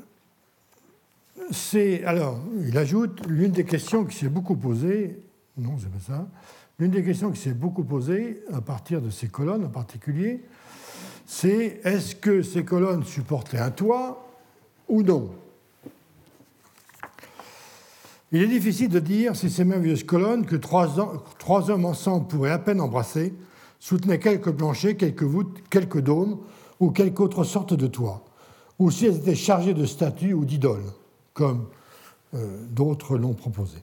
alors, 2.05 2.41
il 2.67 2.77
ajoute 2.77 3.25
l'une 3.27 3.51
des 3.51 3.63
questions 3.63 4.03
qui 4.03 4.17
s'est 4.17 4.27
beaucoup 4.27 4.57
posée, 4.57 5.23
non, 5.57 5.77
c'est 5.79 5.89
pas 5.89 5.99
ça, 6.05 6.27
L'une 6.79 6.91
des 6.91 7.03
questions 7.03 7.31
qui 7.31 7.39
s'est 7.41 7.53
beaucoup 7.53 7.83
posée 7.83 8.41
à 8.53 8.61
partir 8.61 9.01
de 9.01 9.09
ces 9.09 9.27
colonnes 9.27 9.65
en 9.65 9.69
particulier, 9.69 10.41
c'est 11.25 11.81
est-ce 11.83 12.15
que 12.15 12.41
ces 12.41 12.63
colonnes 12.63 13.03
supportaient 13.03 13.59
un 13.59 13.71
toit 13.71 14.25
ou 14.87 15.03
non? 15.03 15.29
Il 18.31 18.41
est 18.41 18.47
difficile 18.47 18.89
de 18.89 18.99
dire 18.99 19.35
si 19.35 19.49
ces 19.49 19.65
merveilleuses 19.65 20.05
colonnes, 20.05 20.45
que 20.45 20.55
trois, 20.55 21.69
hommes 21.69 21.85
ensemble 21.85 22.27
pourraient 22.27 22.51
à 22.51 22.59
peine 22.59 22.79
embrasser, 22.79 23.33
soutenaient 23.79 24.19
quelques 24.19 24.51
planchers, 24.51 24.95
quelques 24.95 25.23
voûtes, 25.23 25.57
quelques 25.69 25.99
dômes 25.99 26.39
ou 26.79 26.91
quelque 26.91 27.21
autre 27.21 27.43
sorte 27.43 27.73
de 27.73 27.87
toit, 27.87 28.23
ou 28.77 28.89
si 28.89 29.07
elles 29.07 29.17
étaient 29.17 29.35
chargées 29.35 29.73
de 29.73 29.85
statues 29.85 30.33
ou 30.33 30.45
d'idoles, 30.45 30.93
comme 31.33 31.67
euh, 32.35 32.63
d'autres 32.69 33.17
l'ont 33.17 33.33
proposé. 33.33 33.79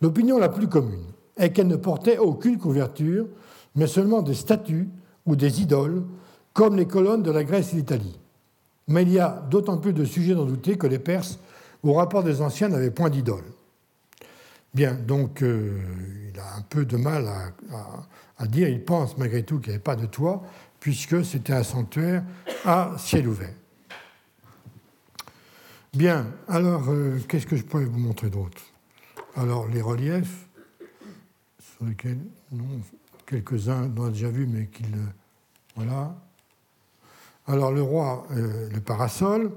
L'opinion 0.00 0.38
la 0.38 0.48
plus 0.48 0.68
commune 0.68 1.04
est 1.36 1.50
qu'elle 1.52 1.68
ne 1.68 1.76
portait 1.76 2.18
aucune 2.18 2.58
couverture, 2.58 3.26
mais 3.74 3.86
seulement 3.86 4.22
des 4.22 4.34
statues 4.34 4.88
ou 5.26 5.36
des 5.36 5.62
idoles, 5.62 6.04
comme 6.52 6.76
les 6.76 6.86
colonnes 6.86 7.22
de 7.22 7.30
la 7.30 7.44
Grèce 7.44 7.72
et 7.72 7.76
l'Italie. 7.76 8.18
Mais 8.88 9.02
il 9.02 9.10
y 9.12 9.18
a 9.18 9.44
d'autant 9.50 9.78
plus 9.78 9.92
de 9.92 10.04
sujets 10.04 10.34
d'en 10.34 10.44
douter 10.44 10.76
que 10.76 10.86
les 10.86 10.98
Perses, 10.98 11.38
au 11.82 11.94
rapport 11.94 12.22
des 12.22 12.40
anciens, 12.40 12.68
n'avaient 12.68 12.90
point 12.90 13.10
d'idole. 13.10 13.44
Bien, 14.72 14.94
donc 14.94 15.42
euh, 15.42 15.78
il 16.32 16.38
a 16.38 16.56
un 16.56 16.62
peu 16.62 16.84
de 16.84 16.96
mal 16.96 17.26
à, 18.38 18.46
dire, 18.46 18.68
il 18.68 18.84
pense 18.84 19.16
malgré 19.16 19.42
tout 19.42 19.58
qu'il 19.58 19.68
n'y 19.68 19.74
avait 19.74 19.82
pas 19.82 19.96
de 19.96 20.06
toit, 20.06 20.42
puisque 20.80 21.24
c'était 21.24 21.52
un 21.52 21.62
sanctuaire 21.62 22.24
à 22.64 22.92
ciel 22.98 23.28
ouvert. 23.28 23.54
Bien, 25.94 26.26
alors 26.48 26.88
euh, 26.88 27.18
qu'est-ce 27.28 27.46
que 27.46 27.56
je 27.56 27.62
pourrais 27.62 27.84
vous 27.84 28.00
montrer 28.00 28.28
d'autre? 28.28 28.60
Alors 29.36 29.68
les 29.68 29.80
reliefs, 29.80 30.43
sur 31.76 31.86
lesquels 31.86 32.18
quelques-uns 33.26 33.88
l'ont 33.96 34.08
déjà 34.08 34.28
vu, 34.28 34.46
mais 34.46 34.66
qu'il. 34.66 34.86
Voilà. 35.76 36.14
Alors, 37.46 37.72
le 37.72 37.82
roi, 37.82 38.26
euh, 38.30 38.68
le 38.70 38.80
parasol, 38.80 39.50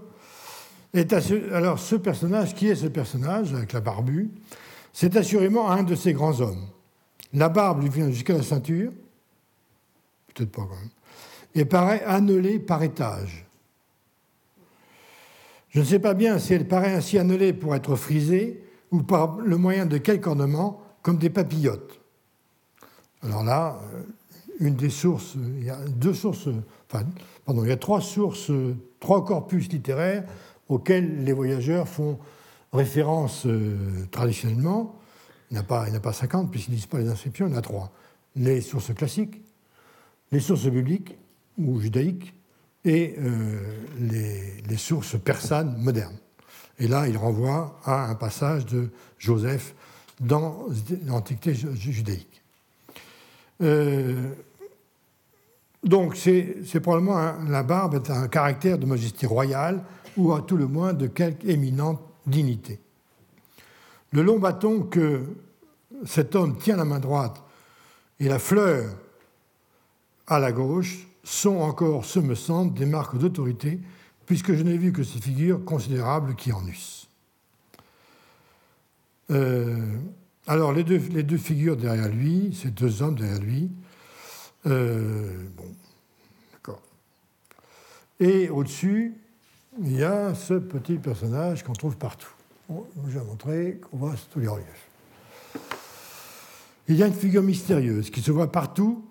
est 0.93 1.13
alors 1.53 1.79
ce 1.79 1.95
personnage, 1.95 2.55
qui 2.55 2.67
est 2.67 2.75
ce 2.75 2.87
personnage, 2.87 3.53
avec 3.53 3.73
la 3.73 3.81
barbu? 3.81 4.31
C'est 4.93 5.15
assurément 5.15 5.69
un 5.69 5.83
de 5.83 5.95
ces 5.95 6.13
grands 6.13 6.41
hommes. 6.41 6.65
La 7.33 7.49
barbe 7.49 7.83
lui 7.83 7.89
vient 7.89 8.09
jusqu'à 8.09 8.33
la 8.33 8.43
ceinture, 8.43 8.91
peut-être 10.33 10.51
pas 10.51 10.63
quand 10.63 10.75
même, 10.75 10.89
et 11.53 11.65
paraît 11.65 12.03
annelée 12.03 12.59
par 12.59 12.81
étage. 12.83 13.45
Je 15.69 15.81
ne 15.81 15.85
sais 15.85 15.99
pas 15.99 16.13
bien 16.13 16.39
si 16.39 16.53
elle 16.53 16.67
paraît 16.67 16.93
ainsi 16.93 17.19
annelée 17.19 17.53
pour 17.53 17.75
être 17.75 17.95
frisée 17.95 18.63
ou 18.89 19.03
par 19.03 19.37
le 19.37 19.57
moyen 19.57 19.85
de 19.85 19.97
quelque 19.97 20.27
ornement, 20.27 20.81
comme 21.03 21.17
des 21.17 21.29
papillotes. 21.29 21.96
Alors 23.23 23.43
là, 23.43 23.79
euh, 23.93 24.03
une 24.59 24.75
des 24.75 24.89
sources, 24.89 25.35
il 25.35 25.63
y 25.63 25.69
a 25.69 25.77
deux 25.77 26.13
sources, 26.13 26.47
enfin, 26.89 27.05
pardon, 27.45 27.63
il 27.63 27.69
y 27.69 27.71
a 27.71 27.77
trois 27.77 28.01
sources, 28.01 28.51
trois 28.99 29.25
corpus 29.25 29.69
littéraires 29.69 30.23
auxquels 30.69 31.23
les 31.23 31.33
voyageurs 31.33 31.87
font 31.87 32.19
référence 32.73 33.45
euh, 33.45 34.05
traditionnellement. 34.11 34.95
Il 35.49 35.53
n'y 35.53 35.59
en 35.59 35.63
a 35.63 35.65
pas, 35.65 35.87
il 35.89 35.99
pas 35.99 36.13
50 36.13 36.51
puisqu'ils 36.51 36.71
ne 36.71 36.75
disent 36.75 36.87
pas 36.87 36.99
les 36.99 37.09
inscriptions, 37.09 37.47
il 37.47 37.51
y 37.51 37.55
en 37.55 37.57
a 37.57 37.61
trois. 37.61 37.91
Les 38.35 38.61
sources 38.61 38.93
classiques, 38.93 39.41
les 40.31 40.39
sources 40.39 40.67
bibliques 40.67 41.17
ou 41.57 41.79
judaïques 41.79 42.33
et 42.85 43.15
euh, 43.17 43.59
les, 43.99 44.77
sources 44.77 45.19
persanes 45.19 45.75
modernes. 45.77 46.17
Et 46.79 46.87
là, 46.87 47.07
il 47.07 47.17
renvoie 47.17 47.79
à 47.83 48.09
un 48.09 48.15
passage 48.15 48.65
de 48.65 48.89
Joseph 49.17 49.73
dans 50.19 50.67
l'Antiquité 51.05 51.53
judaïque. 51.53 52.36
Euh, 53.61 54.33
donc, 55.83 56.15
c'est 56.15 56.79
probablement 56.81 57.33
la 57.47 57.63
barbe 57.63 57.95
est 57.95 58.09
un 58.09 58.27
caractère 58.27 58.77
de 58.77 58.85
majesté 58.85 59.25
royale 59.25 59.83
ou 60.17 60.33
à 60.33 60.41
tout 60.41 60.57
le 60.57 60.67
moins 60.67 60.93
de 60.93 61.07
quelque 61.07 61.47
éminente 61.47 62.01
dignité. 62.25 62.79
Le 64.11 64.21
long 64.21 64.39
bâton 64.39 64.81
que 64.83 65.23
cet 66.05 66.35
homme 66.35 66.57
tient 66.57 66.75
à 66.75 66.77
la 66.77 66.85
main 66.85 66.99
droite 66.99 67.41
et 68.19 68.27
la 68.27 68.39
fleur 68.39 68.85
à 70.27 70.39
la 70.39 70.51
gauche 70.51 71.07
sont 71.23 71.57
encore, 71.57 72.05
ce 72.05 72.19
me 72.19 72.35
semble, 72.35 72.73
des 72.73 72.85
marques 72.85 73.17
d'autorité, 73.17 73.79
puisque 74.25 74.53
je 74.53 74.63
n'ai 74.63 74.77
vu 74.77 74.91
que 74.91 75.03
ces 75.03 75.19
figures 75.19 75.63
considérables 75.63 76.35
qui 76.35 76.51
en 76.51 76.65
eussent. 76.67 77.07
Euh, 79.31 79.97
alors, 80.47 80.71
les 80.71 80.83
deux, 80.83 81.37
figures 81.37 81.75
derrière 81.75 82.07
lui, 82.07 82.57
ces 82.59 82.69
deux 82.69 83.01
hommes 83.01 83.15
derrière 83.15 83.41
lui, 83.41 83.69
euh, 84.65 85.45
bon, 85.57 85.65
d'accord. 86.53 86.81
Et 88.19 88.49
au-dessus, 88.49 89.13
il 89.79 89.97
y 89.97 90.03
a 90.03 90.33
ce 90.33 90.53
petit 90.53 90.95
personnage 90.95 91.63
qu'on 91.63 91.73
trouve 91.73 91.97
partout. 91.97 92.31
Je 92.69 93.19
vais 93.19 93.25
montrer 93.25 93.79
qu'on 93.81 93.97
voit 93.97 94.15
tous 94.31 94.39
les 94.39 94.47
reliefs. 94.47 94.87
Il 96.87 96.95
y 96.95 97.03
a 97.03 97.07
une 97.07 97.13
figure 97.13 97.43
mystérieuse 97.43 98.09
qui 98.09 98.21
se 98.21 98.31
voit 98.31 98.51
partout 98.51 99.03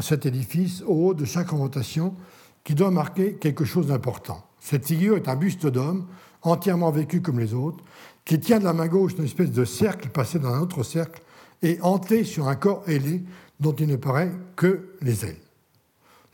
cet 0.00 0.24
édifice, 0.24 0.82
au 0.86 1.08
haut 1.08 1.14
de 1.14 1.24
chaque 1.24 1.52
orientation, 1.52 2.14
qui 2.62 2.76
doit 2.76 2.92
marquer 2.92 3.34
quelque 3.34 3.64
chose 3.64 3.88
d'important. 3.88 4.46
Cette 4.60 4.86
figure 4.86 5.16
est 5.16 5.28
un 5.28 5.34
buste 5.34 5.66
d'homme, 5.66 6.06
entièrement 6.42 6.90
vécu 6.90 7.20
comme 7.20 7.40
les 7.40 7.54
autres, 7.54 7.82
qui 8.30 8.38
tient 8.38 8.60
de 8.60 8.64
la 8.64 8.72
main 8.72 8.86
gauche 8.86 9.14
une 9.18 9.24
espèce 9.24 9.50
de 9.50 9.64
cercle 9.64 10.08
passé 10.08 10.38
dans 10.38 10.54
un 10.54 10.60
autre 10.60 10.84
cercle 10.84 11.20
et 11.62 11.80
hanté 11.82 12.22
sur 12.22 12.46
un 12.46 12.54
corps 12.54 12.84
ailé 12.86 13.24
dont 13.58 13.74
il 13.74 13.88
ne 13.88 13.96
paraît 13.96 14.30
que 14.54 14.90
les 15.02 15.24
ailes. 15.24 15.40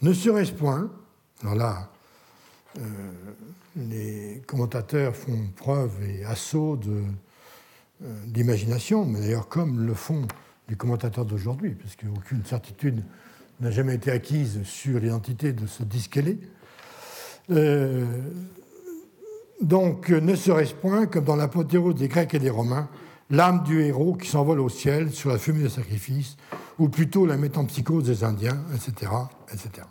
Ne 0.03 0.13
serait-ce 0.13 0.53
point, 0.53 0.91
alors 1.41 1.55
là, 1.55 1.91
euh, 2.77 2.83
les 3.77 4.43
commentateurs 4.47 5.17
font 5.17 5.49
preuve 5.57 5.93
et 6.07 6.23
assaut 6.27 6.79
euh, 6.87 7.03
d'imagination, 8.27 9.07
mais 9.07 9.21
d'ailleurs 9.21 9.49
comme 9.49 9.87
le 9.87 9.95
font 9.95 10.29
les 10.69 10.77
commentateurs 10.77 11.25
d'aujourd'hui, 11.25 11.77
parce 11.77 11.97
qu'aucune 11.97 12.45
certitude 12.45 13.03
n'a 13.61 13.71
jamais 13.71 13.95
été 13.95 14.11
acquise 14.11 14.65
sur 14.65 15.01
l'identité 15.01 15.55
de 15.55 15.67
ce 15.67 15.83
disque 15.83 16.19
ailé. 16.19 16.39
Euh, 17.51 18.05
donc, 19.61 20.11
ne 20.11 20.35
serait-ce 20.35 20.75
point, 20.75 21.07
comme 21.07 21.25
dans 21.25 21.37
l'apothéose 21.37 21.95
des 21.95 22.09
Grecs 22.09 22.35
et 22.35 22.39
des 22.39 22.51
Romains, 22.51 22.89
l'âme 23.31 23.65
du 23.65 23.83
héros 23.83 24.15
qui 24.15 24.29
s'envole 24.29 24.61
au 24.61 24.69
ciel 24.69 25.13
sur 25.13 25.31
la 25.31 25.39
fumée 25.39 25.63
des 25.63 25.69
sacrifices, 25.69 26.37
ou 26.79 26.89
plutôt 26.89 27.27
la 27.27 27.37
métampsychose 27.37 28.05
des 28.05 28.25
Indiens, 28.25 28.59
etc. 28.75 29.13
etc. 29.53 29.87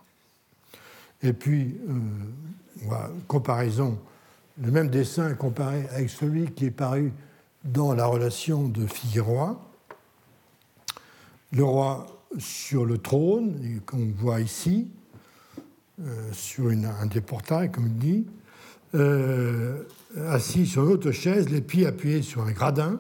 Et 1.24 1.34
puis, 1.34 1.78
euh, 1.90 2.94
comparaison, 3.28 3.98
le 4.62 4.72
même 4.72 4.90
dessin 4.90 5.34
comparé 5.34 5.88
avec 5.92 6.10
celui 6.10 6.52
qui 6.52 6.66
est 6.66 6.72
paru 6.72 7.12
dans 7.64 7.94
la 7.94 8.06
relation 8.06 8.68
de 8.68 8.86
Figueroa. 8.86 9.60
Le 11.52 11.64
roi 11.64 12.06
sur 12.38 12.86
le 12.86 12.98
trône, 12.98 13.82
qu'on 13.86 14.12
voit 14.18 14.42
ici, 14.42 14.88
euh, 16.02 16.32
sur 16.32 16.70
un 16.70 17.06
des 17.06 17.22
portails, 17.22 17.72
comme 17.72 17.88
il 17.88 17.96
dit, 17.96 18.26
euh, 18.96 19.84
assis 20.30 20.66
sur 20.66 20.86
une 20.86 20.92
haute 20.92 21.12
chaise, 21.12 21.50
les 21.50 21.62
pieds 21.62 21.86
appuyés 21.86 22.22
sur 22.22 22.42
un 22.44 22.52
gradin 22.52 23.00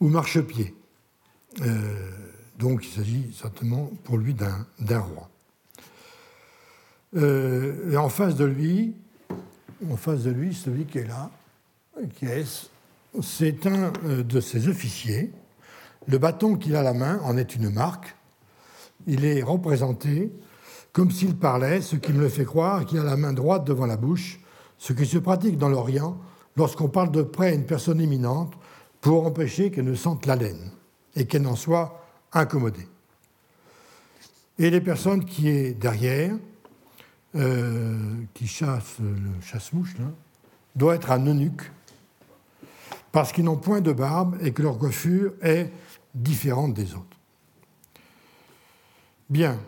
ou 0.00 0.08
marchepied. 0.08 0.74
Euh, 1.62 2.10
donc 2.58 2.86
il 2.86 2.92
s'agit 2.92 3.34
certainement 3.36 3.90
pour 4.04 4.18
lui 4.18 4.34
d'un 4.34 4.98
roi. 5.00 5.28
Euh, 7.16 7.90
et 7.90 7.96
en 7.96 8.08
face 8.08 8.36
de 8.36 8.44
lui, 8.44 8.94
en 9.90 9.96
face 9.96 10.22
de 10.22 10.30
lui, 10.30 10.54
celui 10.54 10.84
qui 10.84 10.98
est 10.98 11.08
là, 11.08 11.30
qui 12.14 12.26
est, 12.26 12.70
c'est 13.20 13.66
un 13.66 13.92
de 14.06 14.40
ses 14.40 14.68
officiers. 14.68 15.32
Le 16.06 16.18
bâton 16.18 16.56
qu'il 16.56 16.76
a 16.76 16.80
à 16.80 16.84
la 16.84 16.94
main 16.94 17.20
en 17.24 17.36
est 17.36 17.56
une 17.56 17.70
marque. 17.70 18.14
Il 19.06 19.24
est 19.24 19.42
représenté 19.42 20.30
comme 20.92 21.10
s'il 21.10 21.36
parlait, 21.36 21.80
ce 21.80 21.96
qui 21.96 22.12
me 22.12 22.20
le 22.20 22.28
fait 22.28 22.44
croire 22.44 22.84
qu'il 22.84 22.98
a 22.98 23.02
la 23.04 23.16
main 23.16 23.32
droite 23.32 23.64
devant 23.64 23.86
la 23.86 23.96
bouche 23.96 24.41
ce 24.82 24.92
qui 24.92 25.06
se 25.06 25.18
pratique 25.18 25.58
dans 25.58 25.68
l'Orient 25.68 26.18
lorsqu'on 26.56 26.88
parle 26.88 27.12
de 27.12 27.22
près 27.22 27.50
à 27.50 27.54
une 27.54 27.66
personne 27.66 28.00
éminente 28.00 28.52
pour 29.00 29.24
empêcher 29.24 29.70
qu'elle 29.70 29.84
ne 29.84 29.94
sente 29.94 30.26
l'haleine 30.26 30.72
et 31.14 31.24
qu'elle 31.24 31.42
n'en 31.42 31.54
soit 31.54 32.04
incommodée. 32.32 32.88
Et 34.58 34.70
les 34.70 34.80
personnes 34.80 35.24
qui 35.24 35.48
est 35.48 35.72
derrière, 35.72 36.34
euh, 37.36 37.96
qui 38.34 38.48
chassent 38.48 38.98
le 38.98 39.40
chasse-mouche, 39.40 39.94
doit 40.74 40.96
être 40.96 41.12
un 41.12 41.24
eunuque, 41.26 41.70
parce 43.12 43.30
qu'ils 43.30 43.44
n'ont 43.44 43.58
point 43.58 43.82
de 43.82 43.92
barbe 43.92 44.36
et 44.42 44.50
que 44.50 44.62
leur 44.62 44.78
coiffure 44.78 45.32
est 45.42 45.70
différente 46.12 46.74
des 46.74 46.92
autres. 46.94 47.16
Bien, 49.30 49.60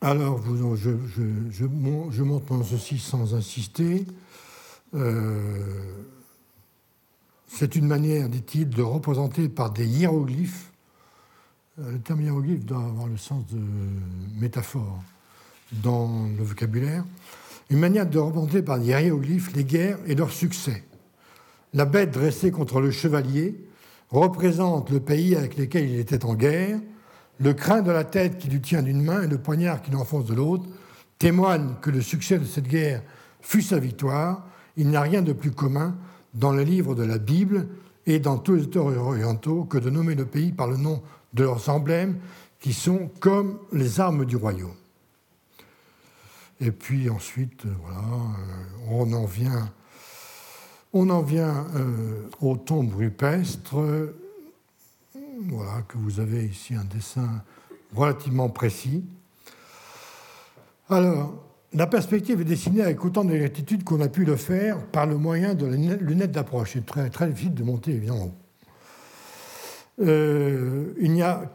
alors, 0.00 0.40
je, 0.76 0.90
je, 1.50 2.22
montre 2.22 2.64
ceci 2.64 2.98
sans 2.98 3.34
insister. 3.34 4.06
Euh, 4.94 5.60
c'est 7.48 7.74
une 7.74 7.86
manière, 7.86 8.28
dit-il, 8.28 8.68
de 8.68 8.82
représenter 8.82 9.48
par 9.48 9.72
des 9.72 9.86
hiéroglyphes. 9.86 10.70
Euh, 11.80 11.92
le 11.92 11.98
terme 11.98 12.20
hiéroglyphe 12.20 12.64
doit 12.64 12.84
avoir 12.84 13.08
le 13.08 13.16
sens 13.16 13.44
de 13.48 13.60
métaphore 14.38 15.02
dans 15.72 16.28
le 16.36 16.44
vocabulaire. 16.44 17.04
Une 17.68 17.80
manière 17.80 18.08
de 18.08 18.18
représenter 18.18 18.62
par 18.62 18.78
des 18.78 18.86
hiéroglyphes 18.86 19.52
les 19.54 19.64
guerres 19.64 19.98
et 20.06 20.14
leurs 20.14 20.32
succès. 20.32 20.84
La 21.74 21.84
bête 21.84 22.12
dressée 22.12 22.52
contre 22.52 22.80
le 22.80 22.92
chevalier 22.92 23.56
représente 24.10 24.90
le 24.90 25.00
pays 25.00 25.34
avec 25.34 25.58
lequel 25.58 25.90
il 25.90 25.98
était 25.98 26.24
en 26.24 26.34
guerre 26.34 26.78
le 27.40 27.54
crin 27.54 27.82
de 27.82 27.90
la 27.90 28.04
tête 28.04 28.38
qui 28.38 28.48
lui 28.48 28.60
tient 28.60 28.82
d'une 28.82 29.02
main 29.02 29.22
et 29.22 29.28
le 29.28 29.38
poignard 29.38 29.82
qui 29.82 29.90
l'enfonce 29.90 30.26
de 30.26 30.34
l'autre 30.34 30.64
témoignent 31.18 31.74
que 31.80 31.90
le 31.90 32.00
succès 32.00 32.38
de 32.38 32.44
cette 32.44 32.68
guerre 32.68 33.02
fut 33.40 33.62
sa 33.62 33.78
victoire. 33.78 34.44
Il 34.76 34.88
n'y 34.88 34.96
a 34.96 35.02
rien 35.02 35.22
de 35.22 35.32
plus 35.32 35.50
commun 35.50 35.96
dans 36.34 36.52
les 36.52 36.64
livres 36.64 36.94
de 36.94 37.04
la 37.04 37.18
Bible 37.18 37.68
et 38.06 38.18
dans 38.18 38.38
tous 38.38 38.54
les 38.54 38.62
auteurs 38.62 38.86
orientaux 38.86 39.64
que 39.64 39.78
de 39.78 39.90
nommer 39.90 40.14
le 40.14 40.24
pays 40.24 40.52
par 40.52 40.68
le 40.68 40.76
nom 40.76 41.02
de 41.34 41.44
leurs 41.44 41.68
emblèmes 41.68 42.16
qui 42.60 42.72
sont 42.72 43.10
comme 43.20 43.58
les 43.72 44.00
armes 44.00 44.24
du 44.24 44.36
royaume. 44.36 44.74
Et 46.60 46.72
puis 46.72 47.08
ensuite, 47.08 47.66
euh, 47.66 47.74
voilà, 47.82 47.98
euh, 47.98 48.88
on 48.90 49.12
en 49.12 49.26
vient, 49.26 49.70
on 50.92 51.08
en 51.08 51.22
vient 51.22 51.66
euh, 51.76 52.28
aux 52.40 52.56
tombes 52.56 52.94
rupestres 52.96 53.76
voilà, 55.46 55.82
que 55.82 55.98
vous 55.98 56.20
avez 56.20 56.46
ici 56.46 56.74
un 56.74 56.84
dessin 56.84 57.42
relativement 57.94 58.48
précis. 58.48 59.04
Alors, 60.88 61.44
la 61.72 61.86
perspective 61.86 62.40
est 62.40 62.44
dessinée 62.44 62.82
avec 62.82 63.04
autant 63.04 63.24
de 63.24 63.84
qu'on 63.84 64.00
a 64.00 64.08
pu 64.08 64.24
le 64.24 64.36
faire 64.36 64.84
par 64.86 65.06
le 65.06 65.16
moyen 65.16 65.54
de 65.54 65.66
la 65.66 65.96
lunette 65.96 66.32
d'approche. 66.32 66.72
C'est 66.74 66.86
très, 66.86 67.10
très 67.10 67.28
difficile 67.28 67.54
de 67.54 67.62
monter, 67.62 67.92
évidemment. 67.92 68.32
Euh, 70.00 70.94
il 71.00 71.12
n'y 71.12 71.22
a 71.22 71.50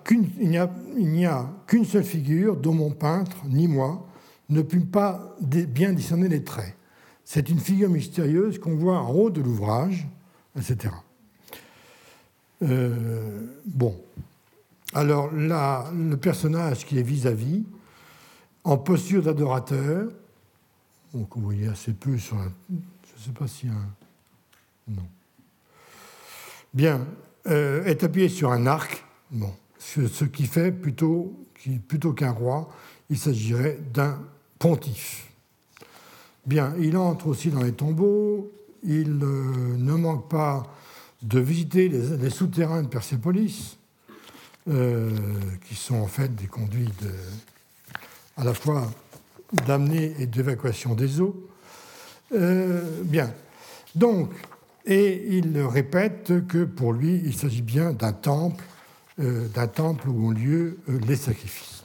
qu'une 1.65 1.86
seule 1.86 2.03
figure 2.03 2.57
dont 2.57 2.73
mon 2.73 2.91
peintre, 2.91 3.38
ni 3.47 3.67
moi, 3.67 4.05
ne 4.49 4.61
put 4.61 4.81
pas 4.81 5.36
bien 5.41 5.93
discerner 5.93 6.27
les 6.27 6.43
traits. 6.43 6.75
C'est 7.23 7.49
une 7.49 7.59
figure 7.59 7.89
mystérieuse 7.89 8.59
qu'on 8.59 8.75
voit 8.75 8.99
en 8.99 9.11
haut 9.11 9.29
de 9.29 9.41
l'ouvrage, 9.41 10.07
etc. 10.57 10.93
Euh, 12.64 13.59
bon. 13.66 13.99
Alors 14.93 15.34
là, 15.34 15.91
le 15.93 16.18
personnage 16.18 16.86
qui 16.86 16.99
est 16.99 17.03
vis-à-vis, 17.03 17.64
en 18.64 18.78
posture 18.78 19.24
d'adorateur, 19.24 20.09
donc 21.14 21.36
vous 21.36 21.41
voyez 21.41 21.68
assez 21.68 21.93
peu 21.93 22.18
sur 22.18 22.38
un. 22.38 22.51
Je 22.70 22.76
ne 22.76 23.26
sais 23.26 23.32
pas 23.38 23.47
si 23.47 23.68
un. 23.68 23.88
Non. 24.88 25.07
Bien, 26.74 27.05
euh, 27.47 27.84
est 27.86 28.03
appuyé 28.03 28.30
sur 28.30 28.51
un 28.51 28.66
arc, 28.66 29.03
bon, 29.32 29.53
ce, 29.78 30.26
qui 30.26 30.45
fait 30.45 30.72
plutôt, 30.72 31.34
plutôt 31.88 32.14
qu'un 32.14 32.32
roi, 32.32 32.70
il 33.09 33.18
s'agirait 33.18 33.80
d'un 33.93 34.20
pontife. 34.59 35.30
Bien, 36.45 36.74
il 36.80 36.97
entre 36.97 37.28
aussi 37.28 37.49
dans 37.49 37.61
les 37.61 37.74
tombeaux, 37.74 38.51
il 38.84 39.20
euh, 39.22 39.78
ne 39.78 39.93
manque 39.93 40.30
pas 40.30 40.64
de 41.24 41.39
visiter 41.39 41.89
les, 41.89 42.30
souterrains 42.30 42.84
de 42.84 42.88
Persépolis, 42.88 43.78
euh, 44.69 45.11
qui 45.67 45.76
sont 45.76 45.95
en 45.95 46.07
fait 46.07 46.36
des 46.36 46.47
conduits 46.47 46.89
à 48.38 48.43
la 48.43 48.53
fois 48.53 48.91
d'amener 49.65 50.13
et 50.19 50.26
d'évacuation 50.26 50.95
des 50.95 51.21
eaux. 51.21 51.49
Euh, 52.34 53.01
bien. 53.03 53.34
Donc, 53.95 54.32
et 54.86 55.38
il 55.38 55.57
répète 55.61 56.45
que 56.47 56.65
pour 56.65 56.91
lui, 56.91 57.21
il 57.24 57.36
s'agit 57.36 57.61
bien 57.61 57.93
d'un 57.93 58.11
temple, 58.11 58.63
euh, 59.19 59.47
d'un 59.49 59.67
temple 59.67 60.09
où 60.09 60.28
ont 60.28 60.32
lieu 60.32 60.78
les 61.07 61.15
sacrifices. 61.15 61.84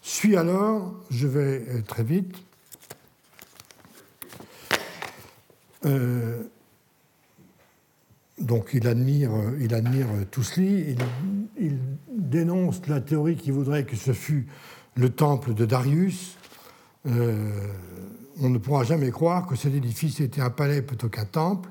Suis 0.00 0.36
alors, 0.36 0.94
je 1.10 1.26
vais 1.26 1.82
très 1.86 2.02
vite, 2.02 2.34
donc 8.40 8.70
il 8.72 8.86
admire, 8.86 9.30
il 9.60 9.74
admire 9.74 10.06
Tousli, 10.30 10.96
il, 11.58 11.78
dénonce 12.08 12.86
la 12.86 13.00
théorie 13.00 13.36
qui 13.36 13.50
voudrait 13.50 13.84
que 13.84 13.96
ce 13.96 14.12
fût 14.12 14.46
le 14.94 15.10
temple 15.10 15.52
de 15.52 15.64
Darius. 15.64 16.36
Euh, 17.06 17.50
on 18.40 18.50
ne 18.50 18.58
pourra 18.58 18.84
jamais 18.84 19.10
croire 19.10 19.46
que 19.46 19.56
cet 19.56 19.74
édifice 19.74 20.20
était 20.20 20.40
un 20.40 20.50
palais 20.50 20.82
plutôt 20.82 21.08
qu'un 21.08 21.24
temple, 21.24 21.70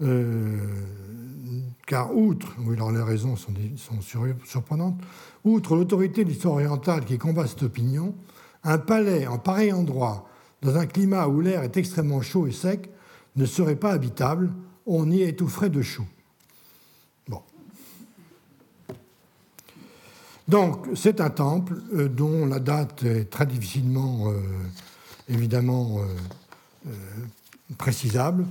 euh, 0.00 0.58
car 1.86 2.14
outre, 2.16 2.54
oui 2.60 2.76
alors 2.76 2.92
les 2.92 3.02
raisons 3.02 3.36
sont 3.36 3.52
surprenantes, 4.44 5.00
outre 5.44 5.76
l'autorité 5.76 6.24
de 6.24 6.30
l'histoire 6.30 6.54
orientale 6.54 7.04
qui 7.04 7.18
combat 7.18 7.46
cette 7.46 7.62
opinion, 7.64 8.14
un 8.62 8.78
palais 8.78 9.26
en 9.26 9.38
pareil 9.38 9.72
endroit, 9.72 10.28
dans 10.62 10.76
un 10.76 10.86
climat 10.86 11.28
où 11.28 11.40
l'air 11.40 11.62
est 11.62 11.76
extrêmement 11.76 12.22
chaud 12.22 12.46
et 12.46 12.52
sec, 12.52 12.90
ne 13.36 13.44
serait 13.44 13.76
pas 13.76 13.92
habitable, 13.92 14.50
on 14.86 15.10
y 15.10 15.22
étoufferait 15.22 15.70
de 15.70 15.82
chaud. 15.82 16.06
Bon. 17.28 17.42
Donc, 20.48 20.86
c'est 20.94 21.20
un 21.20 21.30
temple 21.30 21.76
euh, 21.94 22.08
dont 22.08 22.46
la 22.46 22.58
date 22.58 23.02
est 23.04 23.30
très 23.30 23.46
difficilement, 23.46 24.30
euh, 24.30 24.40
évidemment, 25.28 26.00
euh, 26.86 26.90
précisable. 27.78 28.44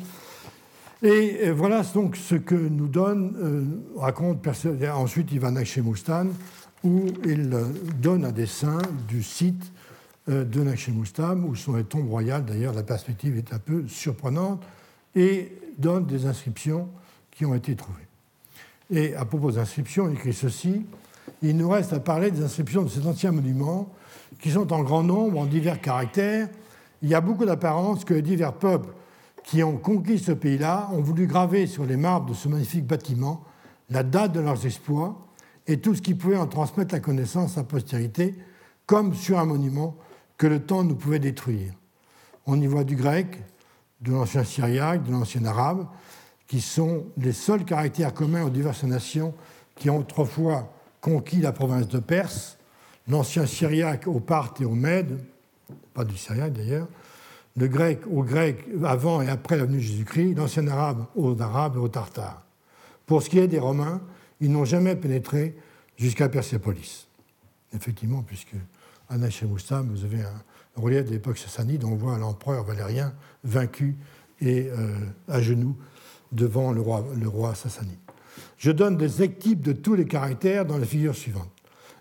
Et 1.03 1.51
voilà 1.51 1.84
donc 1.93 2.15
ce 2.15 2.36
que 2.36 2.55
nous 2.55 2.88
donne, 2.88 3.81
raconte 3.97 4.41
ensuite 4.95 5.34
il 5.34 5.39
va 5.41 5.51
Moustan, 5.51 6.27
où 6.81 7.07
il 7.25 7.53
donne 8.01 8.23
un 8.23 8.31
dessin 8.31 8.77
du 9.09 9.21
site 9.21 9.73
de 10.29 10.91
Moustan, 10.91 11.38
où 11.39 11.55
sont 11.55 11.75
les 11.75 11.84
tombes 11.84 12.07
royales. 12.07 12.45
D'ailleurs, 12.45 12.73
la 12.73 12.84
perspective 12.84 13.38
est 13.38 13.53
un 13.53 13.59
peu 13.59 13.86
surprenante, 13.89 14.63
et 15.16 15.51
donne 15.78 16.05
des 16.05 16.26
inscriptions 16.26 16.89
qui 17.32 17.45
ont 17.45 17.55
été 17.55 17.76
trouvées. 17.76 18.07
Et 18.89 19.16
à 19.16 19.26
propos 19.26 19.51
des 19.51 19.57
inscriptions, 19.57 20.09
il 20.09 20.16
écrit 20.16 20.34
ceci 20.34 20.86
il 21.41 21.57
nous 21.57 21.70
reste 21.70 21.93
à 21.93 21.99
parler 21.99 22.32
des 22.32 22.43
inscriptions 22.43 22.84
de 22.84 22.89
ces 22.89 23.05
anciens 23.05 23.32
monuments, 23.32 23.89
qui 24.39 24.51
sont 24.51 24.72
en 24.74 24.82
grand 24.82 25.03
nombre, 25.03 25.39
en 25.39 25.45
divers 25.45 25.82
caractères. 25.82 26.49
Il 27.01 27.09
y 27.09 27.16
a 27.16 27.22
beaucoup 27.22 27.45
d'apparence 27.45 28.05
que 28.05 28.14
les 28.14 28.22
divers 28.22 28.53
peuples 28.53 28.93
qui 29.43 29.61
ont 29.61 29.78
conquis 29.78 30.20
ce 30.20 30.32
pays-là 30.32 30.89
ont 30.93 31.01
voulu 31.01 31.28
graver 31.28 31.68
sur 31.68 31.86
les 31.86 31.97
marbres 31.97 32.30
de 32.30 32.34
ce 32.34 32.47
magnifique 32.47 32.88
bâtiment 32.88 33.43
la 33.89 34.03
date 34.03 34.32
de 34.32 34.39
leurs 34.39 34.66
exploits 34.66 35.28
et 35.68 35.80
tout 35.80 35.93
ce 35.93 36.01
qui 36.01 36.14
pouvait 36.14 36.38
en 36.38 36.47
transmettre 36.47 36.93
la 36.93 37.01
connaissance 37.01 37.57
à 37.57 37.64
postérité, 37.64 38.36
comme 38.86 39.14
sur 39.14 39.38
un 39.38 39.45
monument 39.45 39.95
que 40.38 40.47
le 40.47 40.61
temps 40.61 40.84
nous 40.84 40.95
pouvait 40.95 41.20
détruire. 41.20 41.74
On 42.45 42.59
y 42.59 42.68
voit 42.68 42.86
du 42.86 42.95
grec, 42.95 43.41
de 44.04 44.12
l'ancien 44.12 44.43
syriaque, 44.43 45.04
de 45.04 45.12
l'ancien 45.12 45.45
arabe, 45.45 45.88
qui 46.47 46.62
sont 46.62 47.06
les 47.18 47.32
seuls 47.32 47.66
caractères 47.66 48.14
communs 48.14 48.43
aux 48.43 48.49
diverses 48.49 48.84
nations 48.84 49.34
qui 49.76 49.89
ont 49.89 49.99
autrefois 49.99 50.72
conquis 51.01 51.39
la 51.39 51.51
province 51.51 51.88
de 51.88 51.99
Perse, 51.99 52.58
l'ancien 53.08 53.45
syriaque 53.45 54.08
au 54.08 54.20
Parthes 54.20 54.62
et 54.62 54.66
au 54.66 54.76
Mède, 54.76 55.20
pas 55.93 56.06
du 56.06 56.18
syriaque 56.18 56.54
d'ailleurs, 56.54 56.88
le 57.56 57.68
grec 57.68 58.01
au 58.12 58.24
grec 58.24 58.66
avant 58.84 59.22
et 59.22 59.30
après 59.30 59.58
la 59.58 59.66
venue 59.66 59.78
de 59.78 59.84
Jésus-Christ, 59.84 60.36
l'ancien 60.36 60.68
arabe 60.68 61.06
aux 61.16 61.39
arabes 61.41 61.76
et 61.76 61.80
aux 61.80 61.89
tartares. 61.89 62.43
Pour 63.06 63.22
ce 63.22 63.30
qui 63.30 63.39
est 63.39 63.47
des 63.47 63.60
Romains, 63.60 64.01
ils 64.39 64.51
n'ont 64.51 64.66
jamais 64.66 64.95
pénétré 64.95 65.56
jusqu'à 65.97 66.30
Persépolis. 66.30 67.08
Effectivement, 67.74 68.24
puisque 68.24 68.56
à 69.10 69.18
Nachemoustam, 69.18 69.89
vous 69.89 70.04
avez 70.04 70.22
un 70.22 70.82
relief 70.82 71.06
de 71.06 71.12
l'époque 71.12 71.38
sassanide, 71.38 71.84
on 71.84 71.95
voit 71.95 72.18
l'empereur 72.18 72.64
valérien 72.64 73.14
vaincu 73.43 73.95
et 74.41 74.67
euh, 74.69 74.95
à 75.27 75.41
genoux 75.41 75.75
devant 76.31 76.71
le 76.71 76.81
roi, 76.81 77.05
le 77.19 77.27
roi 77.27 77.55
sassanide. 77.55 77.97
Je 78.57 78.71
donne 78.71 78.97
des 78.97 79.21
équipes 79.21 79.61
de 79.61 79.73
tous 79.73 79.95
les 79.95 80.05
caractères 80.05 80.65
dans 80.65 80.77
les 80.77 80.85
figures 80.85 81.15
suivantes. 81.15 81.51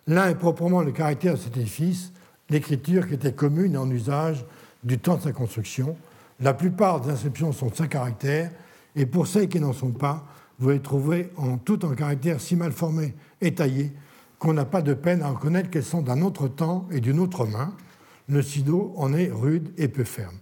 L'un 0.07 0.29
est 0.29 0.35
proprement 0.35 0.83
le 0.83 0.93
caractère 0.93 1.35
de 1.35 1.39
cet 1.39 1.57
édifice, 1.57 2.13
l'écriture 2.51 3.07
qui 3.07 3.15
était 3.15 3.33
commune 3.33 3.75
et 3.75 3.79
en 3.79 3.91
usage 3.91 4.45
du 4.83 4.99
temps 4.99 5.17
de 5.17 5.23
sa 5.23 5.33
construction. 5.33 5.97
La 6.41 6.55
plupart 6.55 7.01
des 7.01 7.11
inscriptions 7.11 7.53
sont 7.53 7.69
de 7.69 7.75
cinq 7.75 7.91
caractères, 7.91 8.51
et 8.97 9.07
pour 9.07 9.27
celles 9.27 9.49
qui 9.49 9.61
n'en 9.61 9.73
sont 9.73 9.93
pas, 9.93 10.27
vous 10.59 10.71
les 10.71 10.81
trouverez 10.81 11.31
en 11.37 11.57
tout 11.57 11.85
en 11.85 11.95
caractères 11.95 12.41
si 12.41 12.57
mal 12.57 12.73
formés 12.73 13.15
et 13.41 13.55
taillés 13.55 13.93
qu'on 14.39 14.53
n'a 14.53 14.65
pas 14.65 14.83
de 14.83 14.95
peine 14.95 15.23
à 15.23 15.29
reconnaître 15.29 15.71
qu'elles 15.71 15.85
sont 15.85 16.03
d'un 16.03 16.21
autre 16.23 16.49
temps 16.49 16.89
et 16.91 17.01
d'une 17.01 17.21
autre 17.21 17.47
main. 17.47 17.75
Le 18.29 18.43
sido 18.43 18.93
en 18.97 19.13
est 19.13 19.31
rude 19.33 19.73
et 19.77 19.89
peu 19.89 20.05
ferme. 20.05 20.37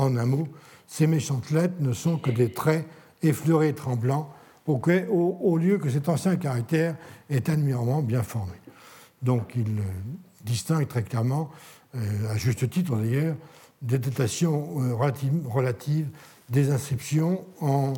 En 0.00 0.16
un 0.16 0.24
mot, 0.24 0.48
ces 0.88 1.06
méchantes 1.06 1.50
lettres 1.50 1.74
ne 1.80 1.92
sont 1.92 2.16
que 2.16 2.30
des 2.30 2.50
traits 2.50 2.86
effleurés 3.22 3.68
et 3.68 3.74
tremblants, 3.74 4.32
au, 4.66 5.58
lieu 5.58 5.76
que 5.76 5.90
cet 5.90 6.08
ancien 6.08 6.36
caractère 6.36 6.96
est 7.28 7.50
admirablement 7.50 8.00
bien 8.00 8.22
formé. 8.22 8.54
Donc 9.20 9.52
il 9.56 9.80
euh, 9.80 9.82
distingue 10.42 10.88
très 10.88 11.02
clairement, 11.02 11.50
euh, 11.96 12.30
à 12.30 12.38
juste 12.38 12.70
titre 12.70 12.96
d'ailleurs, 12.96 13.36
des 13.82 13.98
datations 13.98 14.80
euh, 14.80 14.94
relatives, 14.94 16.08
des 16.48 16.70
inscriptions 16.70 17.44
en 17.60 17.92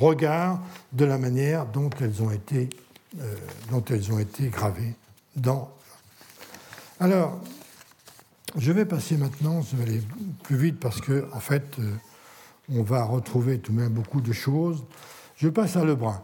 regard 0.00 0.60
de 0.92 1.04
la 1.04 1.16
manière 1.16 1.66
dont 1.66 1.90
elles 2.00 2.22
ont 2.22 2.30
été, 2.30 2.68
dont 3.70 3.84
elles 3.88 4.12
ont 4.12 4.18
été 4.18 4.48
gravées 4.48 4.94
dans. 5.36 5.70
Alors, 7.00 7.40
je 8.56 8.72
vais 8.72 8.84
passer 8.84 9.16
maintenant, 9.16 9.62
je 9.62 9.76
vais 9.76 9.82
aller 9.84 10.02
plus 10.42 10.56
vite 10.56 10.80
parce 10.80 11.00
que, 11.00 11.26
en 11.32 11.40
fait, 11.40 11.78
on 12.72 12.82
va 12.82 13.04
retrouver 13.04 13.58
tout 13.58 13.72
de 13.72 13.78
même 13.78 13.92
beaucoup 13.92 14.20
de 14.20 14.32
choses. 14.32 14.84
Je 15.36 15.48
passe 15.48 15.76
à 15.76 15.84
Lebrun. 15.84 16.22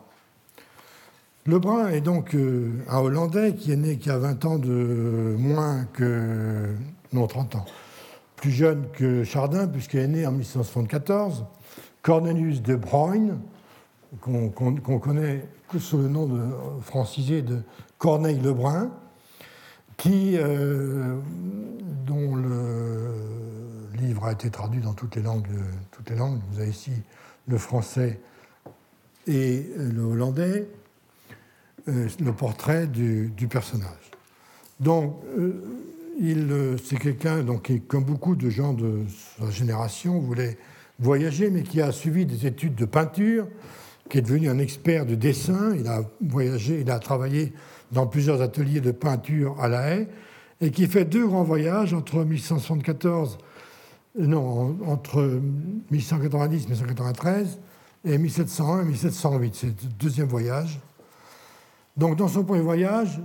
Lebrun 1.47 1.89
est 1.89 2.01
donc 2.01 2.35
euh, 2.35 2.71
un 2.89 2.99
Hollandais 2.99 3.55
qui 3.55 3.73
est 3.73 3.77
né 3.77 3.99
qui 3.99 4.11
a 4.11 4.19
20 4.19 4.45
ans 4.45 4.59
de 4.59 5.35
moins 5.39 5.85
que. 5.93 6.69
non, 7.13 7.27
30 7.27 7.57
ans. 7.57 7.65
Plus 8.37 8.53
jeune 8.53 8.87
que 8.93 9.25
Chardin, 9.25 9.67
puisqu'il 9.67 10.01
est 10.01 10.09
né 10.09 10.27
en 10.27 10.33
1674. 10.33 11.45
Cornelius 12.03 12.63
de 12.63 12.77
Bruyne, 12.77 13.39
qu'on 14.21 14.51
connaît 14.51 15.47
sous 15.79 15.99
le 15.99 16.09
nom 16.09 16.27
de, 16.27 16.41
francisé 16.81 17.43
de 17.43 17.63
Corneille 17.99 18.41
Lebrun, 18.41 18.91
qui, 20.03 20.37
euh, 20.37 21.15
dont 22.05 22.35
le 22.35 23.15
livre 24.01 24.25
a 24.25 24.33
été 24.33 24.51
traduit 24.51 24.81
dans 24.81 24.95
toutes 24.95 25.15
les 25.15 25.23
langues. 25.23 25.47
Toutes 25.93 26.11
les 26.11 26.17
langues. 26.17 26.41
Vous 26.51 26.59
avez 26.59 26.71
ici 26.71 26.91
le 27.47 27.57
français 27.57 28.19
et 29.29 29.65
le 29.77 30.03
hollandais, 30.03 30.67
euh, 31.87 32.09
le 32.19 32.33
portrait 32.33 32.89
du, 32.89 33.31
personnage. 33.49 34.11
Donc, 34.81 35.21
euh, 35.39 36.77
c'est 36.85 36.99
quelqu'un 36.99 37.45
qui, 37.63 37.81
comme 37.83 38.03
beaucoup 38.03 38.35
de 38.35 38.51
gens 38.51 38.73
de 38.73 39.05
sa 39.39 39.51
génération, 39.53 40.19
voulait 40.19 40.59
voyager, 40.99 41.49
mais 41.49 41.63
qui 41.63 41.81
a 41.81 41.93
suivi 41.93 42.27
des 42.27 42.45
études 42.45 42.75
de 42.75 42.87
peinture, 42.87 43.47
qui 44.11 44.19
est 44.19 44.23
devenu 44.23 44.49
un 44.49 44.59
expert 44.59 45.07
du 45.07 45.17
dessin. 45.17 45.77
Il 45.77 45.87
a 45.87 46.03
voyagé, 46.21 46.81
il 46.81 46.91
a 46.91 46.99
travaillé 46.99 47.53
dans 47.93 48.07
plusieurs 48.07 48.43
ateliers 48.43 48.81
de 48.81 48.91
peinture 48.91 49.61
à 49.61 49.69
La 49.69 49.91
Haye, 49.91 50.09
et 50.61 50.71
qui 50.71 50.87
fait 50.87 51.05
deux 51.05 51.27
grands 51.27 51.45
voyages 51.45 51.93
entre 51.93 52.25
1174, 52.25 53.39
non, 54.19 54.77
entre 54.87 55.41
1190 55.91 56.65
et 56.65 56.69
1193 56.69 57.59
et 58.05 58.19
1701 58.19 58.83
et 58.83 58.85
1708. 58.85 59.55
C'est 59.55 59.67
le 59.67 59.75
deuxième 59.99 60.29
voyage. 60.29 60.81
Donc, 61.97 62.17
dans 62.17 62.29
son 62.29 62.45
premier 62.45 62.63
voyage, 62.63 63.21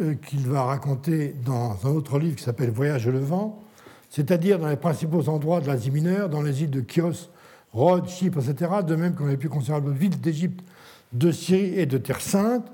euh, 0.00 0.14
qu'il 0.14 0.46
va 0.48 0.64
raconter 0.64 1.34
dans 1.44 1.76
un 1.84 1.90
autre 1.90 2.18
livre 2.18 2.36
qui 2.36 2.42
s'appelle 2.42 2.70
Voyage 2.70 3.06
le 3.06 3.18
vent, 3.18 3.62
c'est-à-dire 4.10 4.58
dans 4.58 4.68
les 4.68 4.76
principaux 4.76 5.28
endroits 5.28 5.60
de 5.60 5.66
l'Asie 5.66 5.90
mineure, 5.90 6.28
dans 6.28 6.42
les 6.42 6.62
îles 6.62 6.70
de 6.70 6.84
Chios, 6.86 7.30
Rhodes, 7.72 8.08
Chypre, 8.08 8.38
etc., 8.38 8.70
de 8.86 8.94
même 8.94 9.14
qu'on 9.14 9.26
avait 9.26 9.36
pu 9.36 9.48
considérer 9.48 9.80
villes 9.86 10.20
d'Égypte, 10.20 10.64
de 11.12 11.30
Syrie 11.30 11.78
et 11.78 11.86
de 11.86 11.98
Terre 11.98 12.20
Sainte. 12.20 12.66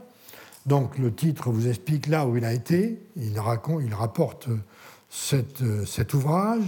Donc 0.67 0.99
le 0.99 1.13
titre 1.15 1.51
vous 1.51 1.69
explique 1.69 2.07
là 2.07 2.27
où 2.27 2.37
il 2.37 2.45
a 2.45 2.53
été, 2.53 3.01
il, 3.17 3.39
rapporte 3.39 4.49
cette, 5.09 5.63
euh, 5.63 5.85
cet 5.85 6.15
ouvrage. 6.15 6.65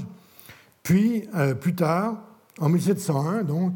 Puis, 0.83 1.29
euh, 1.35 1.55
plus 1.55 1.75
tard, 1.75 2.17
en 2.59 2.69
1701, 2.69 3.43
donc, 3.45 3.75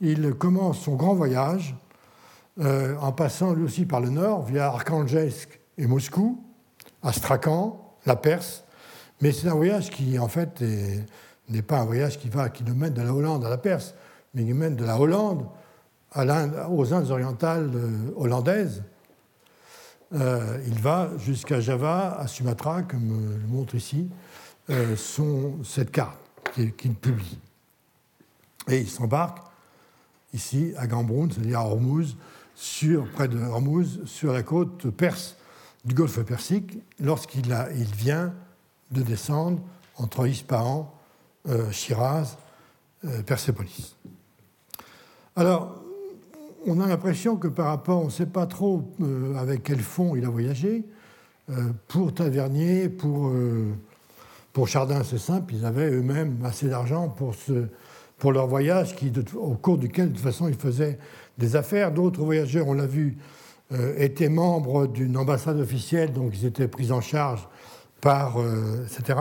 il 0.00 0.34
commence 0.34 0.80
son 0.80 0.96
grand 0.96 1.14
voyage 1.14 1.74
euh, 2.60 2.96
en 3.00 3.12
passant 3.12 3.54
lui 3.54 3.64
aussi 3.64 3.86
par 3.86 4.00
le 4.00 4.10
nord, 4.10 4.44
via 4.44 4.66
Arkhangelsk 4.66 5.60
et 5.78 5.86
Moscou, 5.86 6.42
Astrakhan, 7.02 7.96
la 8.04 8.16
Perse. 8.16 8.64
Mais 9.20 9.32
c'est 9.32 9.48
un 9.48 9.54
voyage 9.54 9.90
qui, 9.90 10.18
en 10.18 10.28
fait, 10.28 10.62
n'est 11.48 11.62
pas 11.62 11.78
un 11.78 11.84
voyage 11.84 12.18
qui, 12.18 12.28
va, 12.28 12.48
qui 12.50 12.64
nous 12.64 12.74
mène 12.74 12.92
de 12.92 13.02
la 13.02 13.14
Hollande 13.14 13.44
à 13.44 13.48
la 13.48 13.58
Perse, 13.58 13.94
mais 14.34 14.44
qui 14.44 14.52
mène 14.52 14.76
de 14.76 14.84
la 14.84 14.98
Hollande 14.98 15.46
aux 16.14 16.94
Indes 16.94 17.10
orientales 17.10 17.70
euh, 17.74 18.12
hollandaises. 18.16 18.82
Euh, 20.14 20.58
il 20.66 20.78
va 20.78 21.10
jusqu'à 21.18 21.60
Java, 21.60 22.16
à 22.18 22.26
Sumatra, 22.26 22.82
comme 22.82 23.38
le 23.40 23.46
montre 23.48 23.74
ici 23.74 24.08
son, 24.96 25.62
cette 25.64 25.90
carte 25.90 26.18
qu'il 26.76 26.94
publie. 26.94 27.38
Et 28.68 28.80
il 28.80 28.88
s'embarque 28.88 29.38
ici 30.32 30.72
à 30.76 30.86
Gambroun, 30.86 31.30
c'est-à-dire 31.30 31.60
à 31.60 31.66
Hormuz, 31.66 32.16
sur, 32.54 33.10
près 33.10 33.28
de 33.28 33.38
Hormuz, 33.38 34.00
sur 34.06 34.32
la 34.32 34.42
côte 34.42 34.90
perse 34.90 35.36
du 35.84 35.94
golfe 35.94 36.22
Persique, 36.22 36.78
lorsqu'il 37.00 37.54
il 37.74 37.94
vient 37.94 38.32
de 38.90 39.02
descendre 39.02 39.60
entre 39.96 40.26
Ispahan, 40.26 40.92
euh, 41.48 41.70
Shiraz, 41.70 42.36
euh, 43.04 43.22
Persépolis. 43.22 43.96
Alors, 45.34 45.81
on 46.66 46.80
a 46.80 46.86
l'impression 46.86 47.36
que 47.36 47.48
par 47.48 47.66
rapport, 47.66 48.02
on 48.02 48.06
ne 48.06 48.10
sait 48.10 48.26
pas 48.26 48.46
trop 48.46 48.82
euh, 49.00 49.34
avec 49.36 49.62
quel 49.62 49.80
fonds 49.80 50.16
il 50.16 50.24
a 50.24 50.28
voyagé. 50.28 50.84
Euh, 51.50 51.70
pour 51.88 52.14
Tavernier, 52.14 52.88
pour, 52.88 53.32
pour 54.52 54.68
Chardin, 54.68 55.02
c'est 55.04 55.18
simple, 55.18 55.54
ils 55.54 55.64
avaient 55.64 55.90
eux-mêmes 55.90 56.38
assez 56.44 56.68
d'argent 56.68 57.08
pour 57.08 57.34
se 57.34 57.66
pour 58.22 58.30
leur 58.30 58.46
voyage, 58.46 58.94
qui, 58.94 59.12
au 59.34 59.54
cours 59.54 59.78
duquel, 59.78 60.10
de 60.10 60.12
toute 60.14 60.22
façon, 60.22 60.46
ils 60.46 60.54
faisaient 60.54 60.96
des 61.38 61.56
affaires. 61.56 61.90
D'autres 61.90 62.22
voyageurs, 62.22 62.68
on 62.68 62.74
l'a 62.74 62.86
vu, 62.86 63.16
euh, 63.72 63.94
étaient 63.98 64.28
membres 64.28 64.86
d'une 64.86 65.16
ambassade 65.16 65.58
officielle, 65.58 66.12
donc 66.12 66.30
ils 66.34 66.46
étaient 66.46 66.68
pris 66.68 66.92
en 66.92 67.00
charge 67.00 67.48
par, 68.00 68.40
euh, 68.40 68.86
etc. 68.86 69.18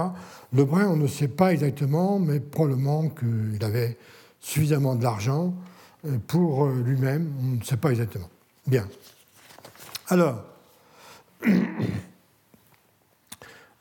Lebrun, 0.53 0.85
on 0.85 0.97
ne 0.97 1.07
sait 1.07 1.30
pas 1.30 1.51
exactement, 1.51 2.19
mais 2.19 2.39
probablement 2.39 3.09
qu'il 3.09 3.65
avait 3.65 3.97
suffisamment 4.39 4.93
de 4.93 5.01
l'argent 5.01 5.55
pour 6.28 6.68
lui-même, 6.68 7.32
on 7.41 7.57
ne 7.57 7.64
sait 7.64 7.78
pas 7.78 7.91
exactement. 7.91 8.30
Bien. 8.68 8.88
Alors, 10.07 10.44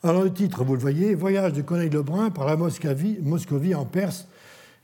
alors 0.03 0.23
le 0.23 0.33
titre, 0.33 0.63
vous 0.63 0.75
le 0.75 0.79
voyez, 0.79 1.15
Voyage 1.15 1.53
de 1.53 1.61
Corneille 1.61 1.89
Lebrun 1.89 2.29
par 2.29 2.45
la 2.45 2.55
Moscovie, 2.55 3.75
en 3.75 3.85
Perse 3.85 4.27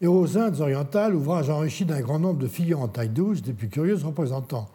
et 0.02 0.08
aux 0.08 0.38
Indes 0.38 0.60
orientales, 0.60 1.16
ouvrage 1.16 1.50
enrichi 1.50 1.86
d'un 1.86 2.02
grand 2.02 2.20
nombre 2.20 2.40
de 2.40 2.48
figures 2.48 2.82
en 2.82 2.88
taille 2.88 3.10
douce, 3.10 3.42
des 3.42 3.54
plus 3.54 3.70
curieuses 3.70 4.04
représentant 4.04 4.70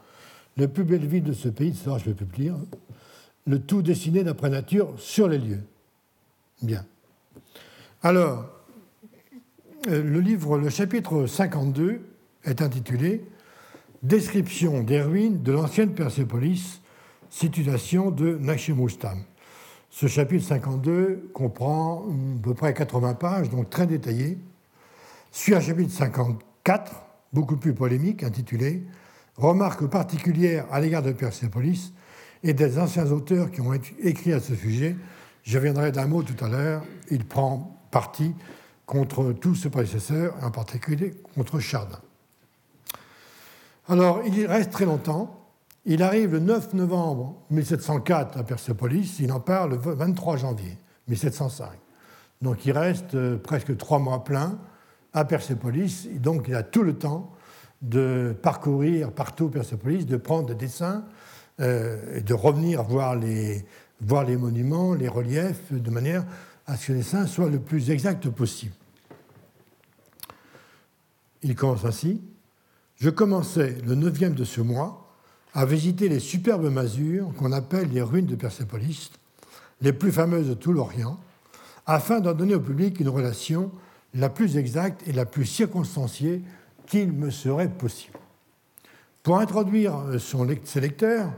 les 0.56 0.68
plus 0.68 0.84
belles 0.84 1.06
villes 1.06 1.24
de 1.24 1.32
ce 1.32 1.48
pays, 1.48 1.74
ça 1.74 1.98
je 1.98 2.10
peux 2.10 2.26
plus 2.26 2.44
lire, 2.44 2.56
le 3.46 3.60
tout 3.60 3.82
dessiné 3.82 4.22
d'après 4.24 4.50
nature 4.50 4.94
sur 4.98 5.28
les 5.28 5.38
lieux. 5.38 5.62
Bien. 6.62 6.84
Alors, 8.02 8.44
euh, 9.88 10.02
le 10.02 10.20
livre, 10.20 10.58
le 10.58 10.68
chapitre 10.68 11.26
52 11.26 12.00
est 12.44 12.62
intitulé 12.62 13.24
Description 14.02 14.82
des 14.82 15.00
ruines 15.00 15.42
de 15.42 15.52
l'ancienne 15.52 15.94
Persépolis, 15.94 16.80
situation 17.30 18.10
de 18.10 18.36
Nachimustam. 18.36 19.22
Ce 19.90 20.08
chapitre 20.08 20.44
52 20.44 21.30
comprend 21.32 22.06
à 22.08 22.42
peu 22.42 22.54
près 22.54 22.74
80 22.74 23.14
pages, 23.14 23.50
donc 23.50 23.70
très 23.70 23.86
détaillé. 23.86 24.38
Suit 25.30 25.54
un 25.54 25.60
chapitre 25.60 25.92
54, 25.92 26.92
beaucoup 27.32 27.56
plus 27.56 27.74
polémique, 27.74 28.22
intitulé 28.22 28.82
Remarques 29.36 29.86
particulières 29.86 30.66
à 30.70 30.80
l'égard 30.80 31.02
de 31.02 31.12
Persépolis 31.12 31.92
et 32.42 32.52
des 32.54 32.78
anciens 32.78 33.10
auteurs 33.10 33.50
qui 33.50 33.60
ont 33.60 33.72
écrit 34.02 34.32
à 34.32 34.40
ce 34.40 34.54
sujet. 34.54 34.96
Je 35.42 35.58
viendrai 35.58 35.92
d'un 35.92 36.06
mot 36.06 36.22
tout 36.22 36.44
à 36.44 36.48
l'heure. 36.48 36.82
Il 37.10 37.24
prend 37.24 37.80
parti 37.90 38.34
contre 38.84 39.32
tous 39.32 39.54
ses 39.54 39.70
prédécesseurs, 39.70 40.34
en 40.42 40.50
particulier 40.50 41.14
contre 41.34 41.60
Chardin. 41.60 42.00
Alors, 43.88 44.22
il 44.24 44.46
reste 44.46 44.70
très 44.70 44.84
longtemps. 44.84 45.38
Il 45.84 46.02
arrive 46.02 46.32
le 46.32 46.38
9 46.38 46.74
novembre 46.74 47.42
1704 47.50 48.38
à 48.38 48.44
Persépolis. 48.44 49.16
Il 49.18 49.32
en 49.32 49.40
parle 49.40 49.72
le 49.72 49.76
23 49.76 50.36
janvier 50.36 50.78
1705. 51.08 51.68
Donc, 52.40 52.64
il 52.64 52.72
reste 52.72 53.14
euh, 53.14 53.38
presque 53.38 53.76
trois 53.76 53.98
mois 53.98 54.22
pleins 54.22 54.58
à 55.12 55.24
Persépolis. 55.24 56.08
Donc, 56.14 56.46
il 56.46 56.54
a 56.54 56.62
tout 56.62 56.84
le 56.84 56.94
temps 56.94 57.32
de 57.82 58.36
parcourir 58.40 59.10
partout 59.10 59.48
Persépolis, 59.48 60.06
de 60.06 60.16
prendre 60.16 60.46
des 60.46 60.54
dessins 60.54 61.04
euh, 61.60 62.18
et 62.18 62.20
de 62.20 62.34
revenir 62.34 62.84
voir 62.84 63.16
les, 63.16 63.64
voir 64.00 64.24
les 64.24 64.36
monuments, 64.36 64.94
les 64.94 65.08
reliefs, 65.08 65.72
de 65.72 65.90
manière 65.90 66.24
à 66.66 66.76
ce 66.76 66.86
que 66.86 66.92
les 66.92 66.98
dessins 66.98 67.26
soient 67.26 67.50
le 67.50 67.58
plus 67.58 67.90
exact 67.90 68.28
possible. 68.30 68.74
Il 71.42 71.56
commence 71.56 71.84
ainsi. 71.84 72.22
Je 73.02 73.10
commençais 73.10 73.78
le 73.84 73.96
neuvième 73.96 74.34
de 74.34 74.44
ce 74.44 74.60
mois 74.60 75.08
à 75.54 75.66
visiter 75.66 76.08
les 76.08 76.20
superbes 76.20 76.70
masures 76.70 77.32
qu'on 77.36 77.50
appelle 77.50 77.88
les 77.90 78.00
ruines 78.00 78.26
de 78.26 78.36
Persépolis, 78.36 79.10
les 79.80 79.92
plus 79.92 80.12
fameuses 80.12 80.50
de 80.50 80.54
tout 80.54 80.72
l'Orient, 80.72 81.18
afin 81.84 82.20
d'en 82.20 82.32
donner 82.32 82.54
au 82.54 82.60
public 82.60 83.00
une 83.00 83.08
relation 83.08 83.72
la 84.14 84.28
plus 84.28 84.56
exacte 84.56 85.02
et 85.08 85.12
la 85.12 85.26
plus 85.26 85.46
circonstanciée 85.46 86.42
qu'il 86.86 87.10
me 87.10 87.30
serait 87.30 87.70
possible. 87.70 88.20
Pour 89.24 89.40
introduire 89.40 89.96
son, 90.20 90.46
ses 90.62 90.80
lecteurs 90.80 91.32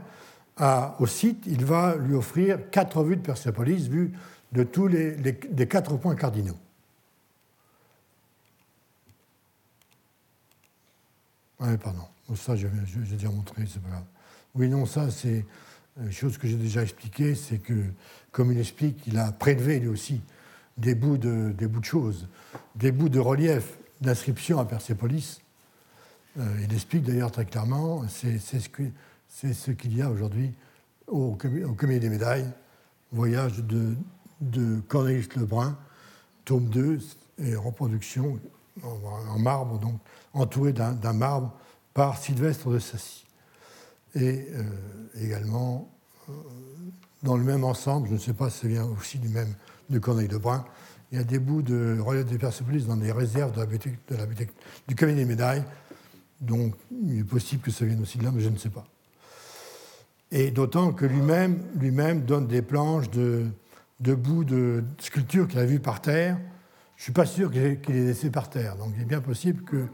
au 0.99 1.07
site, 1.07 1.45
il 1.47 1.65
va 1.65 1.95
lui 1.95 2.13
offrir 2.13 2.69
quatre 2.69 3.01
vues 3.01 3.17
de 3.17 3.23
Persépolis, 3.23 3.89
vues 3.89 4.13
de 4.51 4.61
tous 4.61 4.85
les, 4.85 5.15
les 5.17 5.67
quatre 5.67 5.97
points 5.97 6.13
cardinaux. 6.13 6.59
Ah, 11.59 11.77
pardon. 11.77 12.03
Ça, 12.35 12.55
j'ai 12.55 12.69
déjà 13.11 13.29
montré, 13.29 13.63
c'est 13.71 13.81
pas 13.81 13.89
grave. 13.89 14.03
Oui, 14.55 14.69
non, 14.69 14.85
ça, 14.85 15.11
c'est 15.11 15.45
une 16.01 16.11
chose 16.11 16.37
que 16.37 16.47
j'ai 16.47 16.57
déjà 16.57 16.81
expliquée, 16.81 17.35
c'est 17.35 17.59
que, 17.59 17.83
comme 18.31 18.51
il 18.51 18.59
explique, 18.59 19.05
il 19.07 19.17
a 19.17 19.31
prélevé 19.31 19.79
lui 19.79 19.87
aussi 19.87 20.21
des 20.77 20.95
bouts 20.95 21.17
de, 21.17 21.53
des 21.57 21.67
bouts 21.67 21.79
de 21.79 21.85
choses, 21.85 22.27
des 22.75 22.91
bouts 22.91 23.09
de 23.09 23.19
relief 23.19 23.77
d'inscription 24.01 24.59
à 24.59 24.65
Persépolis. 24.65 25.41
Euh, 26.37 26.43
il 26.63 26.73
explique 26.73 27.03
d'ailleurs 27.03 27.31
très 27.31 27.45
clairement, 27.45 28.03
c'est 28.09 28.39
ce 28.39 29.71
qu'il 29.71 29.95
y 29.95 30.01
a 30.01 30.09
aujourd'hui 30.09 30.53
au, 31.07 31.35
Comité 31.35 31.99
des 31.99 32.09
médailles, 32.09 32.49
voyage 33.11 33.59
de, 33.59 33.95
de 34.41 34.81
Cornelis 34.81 35.29
Lebrun, 35.35 35.77
tome 36.43 36.65
2, 36.69 36.99
et 37.39 37.55
reproduction 37.55 38.39
en 38.83 39.39
marbre, 39.39 39.79
donc 39.79 39.99
entouré 40.35 40.73
d'un 40.73 41.13
marbre 41.13 41.53
par 41.93 42.17
Sylvestre 42.17 42.69
de 42.69 42.79
Sassy. 42.79 43.25
Et 44.13 44.47
euh, 44.53 44.63
également, 45.21 45.89
euh, 46.29 46.33
dans 47.23 47.37
le 47.37 47.43
même 47.43 47.63
ensemble, 47.63 48.07
je 48.09 48.13
ne 48.13 48.19
sais 48.19 48.33
pas 48.33 48.49
si 48.49 48.59
ça 48.59 48.67
vient 48.67 48.85
aussi 48.85 49.17
du 49.17 49.29
même 49.29 49.53
de 49.89 49.99
Corneille 49.99 50.27
de 50.27 50.37
Brun, 50.37 50.63
il 51.11 51.17
y 51.17 51.21
a 51.21 51.23
des 51.23 51.39
bouts 51.39 51.61
de 51.61 51.97
relief 51.99 52.25
des 52.25 52.37
Persepolis 52.37 52.85
dans 52.85 52.95
les 52.95 53.11
réserves 53.11 53.53
de 53.53 53.59
la 53.59 54.25
de 54.27 54.47
du 54.87 54.95
cabinet 54.95 55.19
des 55.19 55.25
médailles, 55.25 55.63
donc 56.41 56.75
il 56.91 57.19
est 57.19 57.23
possible 57.23 57.61
que 57.61 57.71
ça 57.71 57.85
vienne 57.85 58.01
aussi 58.01 58.17
de 58.17 58.23
là, 58.23 58.31
mais 58.33 58.41
je 58.41 58.49
ne 58.49 58.57
sais 58.57 58.69
pas. 58.69 58.85
Et 60.31 60.51
d'autant 60.51 60.91
que 60.91 61.05
lui-même 61.05 61.63
lui 61.79 61.91
donne 62.21 62.47
des 62.47 62.61
planches 62.61 63.09
de, 63.11 63.45
de 63.99 64.15
bouts 64.15 64.43
de 64.43 64.83
sculptures 64.99 65.47
qu'il 65.47 65.59
a 65.59 65.65
vues 65.65 65.79
par 65.79 66.01
terre, 66.01 66.37
je 66.97 67.01
ne 67.01 67.03
suis 67.03 67.13
pas 67.13 67.25
sûr 67.25 67.51
qu'il 67.51 67.61
ait, 67.61 67.79
laissé 67.87 68.29
par 68.29 68.49
terre. 68.49 68.75
Donc 68.75 68.93
il 68.95 69.03
est 69.03 69.05
bien 69.05 69.21
possible 69.21 69.63
que 69.63 69.85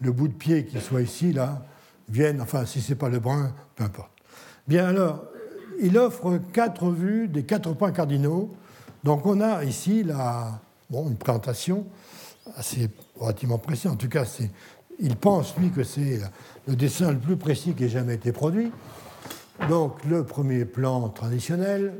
le 0.00 0.12
bout 0.12 0.28
de 0.28 0.32
pied 0.32 0.64
qui 0.64 0.80
soit 0.80 1.02
ici, 1.02 1.32
là, 1.32 1.62
vienne, 2.08 2.40
enfin 2.40 2.66
si 2.66 2.80
ce 2.80 2.90
n'est 2.90 2.98
pas 2.98 3.08
le 3.08 3.20
brun, 3.20 3.52
peu 3.76 3.84
importe. 3.84 4.10
Bien 4.66 4.86
alors, 4.86 5.24
il 5.80 5.96
offre 5.98 6.38
quatre 6.52 6.90
vues 6.90 7.28
des 7.28 7.44
quatre 7.44 7.72
points 7.74 7.92
cardinaux. 7.92 8.50
Donc 9.04 9.26
on 9.26 9.40
a 9.40 9.64
ici 9.64 10.02
la, 10.02 10.60
bon, 10.90 11.08
une 11.08 11.16
présentation 11.16 11.86
assez 12.56 12.90
relativement 13.16 13.58
précise. 13.58 13.90
En 13.90 13.96
tout 13.96 14.08
cas, 14.08 14.26
il 14.98 15.16
pense, 15.16 15.56
lui, 15.56 15.70
que 15.70 15.84
c'est 15.84 16.20
le 16.66 16.76
dessin 16.76 17.12
le 17.12 17.18
plus 17.18 17.36
précis 17.36 17.74
qui 17.74 17.84
ait 17.84 17.88
jamais 17.88 18.14
été 18.14 18.32
produit. 18.32 18.70
Donc 19.68 20.04
le 20.04 20.24
premier 20.24 20.64
plan 20.64 21.08
traditionnel, 21.10 21.94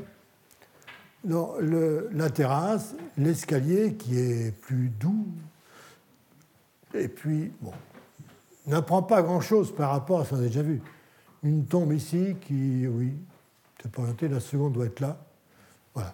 la 1.23 2.29
terrasse, 2.29 2.95
l'escalier 3.17 3.93
qui 3.93 4.17
est 4.17 4.51
plus 4.51 4.89
doux, 4.99 5.27
et 6.93 7.07
puis, 7.07 7.51
bon, 7.61 7.71
n'apprend 8.67 9.01
pas 9.01 9.21
grand-chose 9.21 9.73
par 9.73 9.91
rapport 9.91 10.21
à 10.21 10.25
ce 10.25 10.31
qu'on 10.31 10.37
a 10.37 10.41
déjà 10.41 10.61
vu. 10.61 10.81
Une 11.43 11.65
tombe 11.65 11.93
ici 11.93 12.35
qui, 12.41 12.87
oui, 12.87 13.13
c'est 13.81 13.97
orienté, 13.97 14.27
la 14.27 14.39
seconde 14.39 14.73
doit 14.73 14.85
être 14.85 14.99
là. 14.99 15.17
Voilà. 15.93 16.13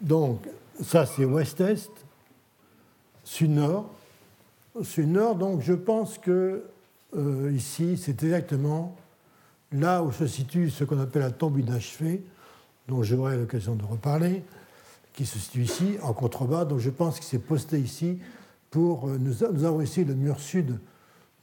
Donc, 0.00 0.46
ça 0.82 1.06
c'est 1.06 1.24
ouest-est, 1.24 1.90
sud-nord. 3.22 3.90
Sud-nord, 4.82 5.36
donc 5.36 5.60
je 5.60 5.72
pense 5.72 6.18
que 6.18 6.64
euh, 7.16 7.52
ici, 7.52 7.96
c'est 7.96 8.22
exactement 8.24 8.96
là 9.72 10.02
où 10.02 10.12
se 10.12 10.26
situe 10.26 10.70
ce 10.70 10.84
qu'on 10.84 11.00
appelle 11.00 11.22
la 11.22 11.30
tombe 11.30 11.58
inachevée, 11.58 12.24
dont 12.88 13.02
j'aurai 13.02 13.36
l'occasion 13.36 13.76
de 13.76 13.84
reparler, 13.84 14.44
qui 15.12 15.26
se 15.26 15.38
situe 15.38 15.62
ici, 15.62 15.96
en 16.02 16.12
contrebas. 16.12 16.64
Donc 16.64 16.80
je 16.80 16.90
pense 16.90 17.16
qu'il 17.16 17.26
s'est 17.26 17.38
posté 17.38 17.78
ici 17.78 18.18
pour. 18.70 19.08
Euh, 19.08 19.18
nous, 19.18 19.44
avons 19.44 19.80
ici 19.80 20.04
le 20.04 20.14
mur 20.14 20.40
sud 20.40 20.78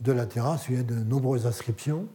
de 0.02 0.12
la 0.12 0.26
terrasse, 0.26 0.66
il 0.70 0.76
y 0.76 0.80
a 0.80 0.84
de 0.84 0.96
nombreuses 0.96 1.46
inscriptions. 1.46 2.08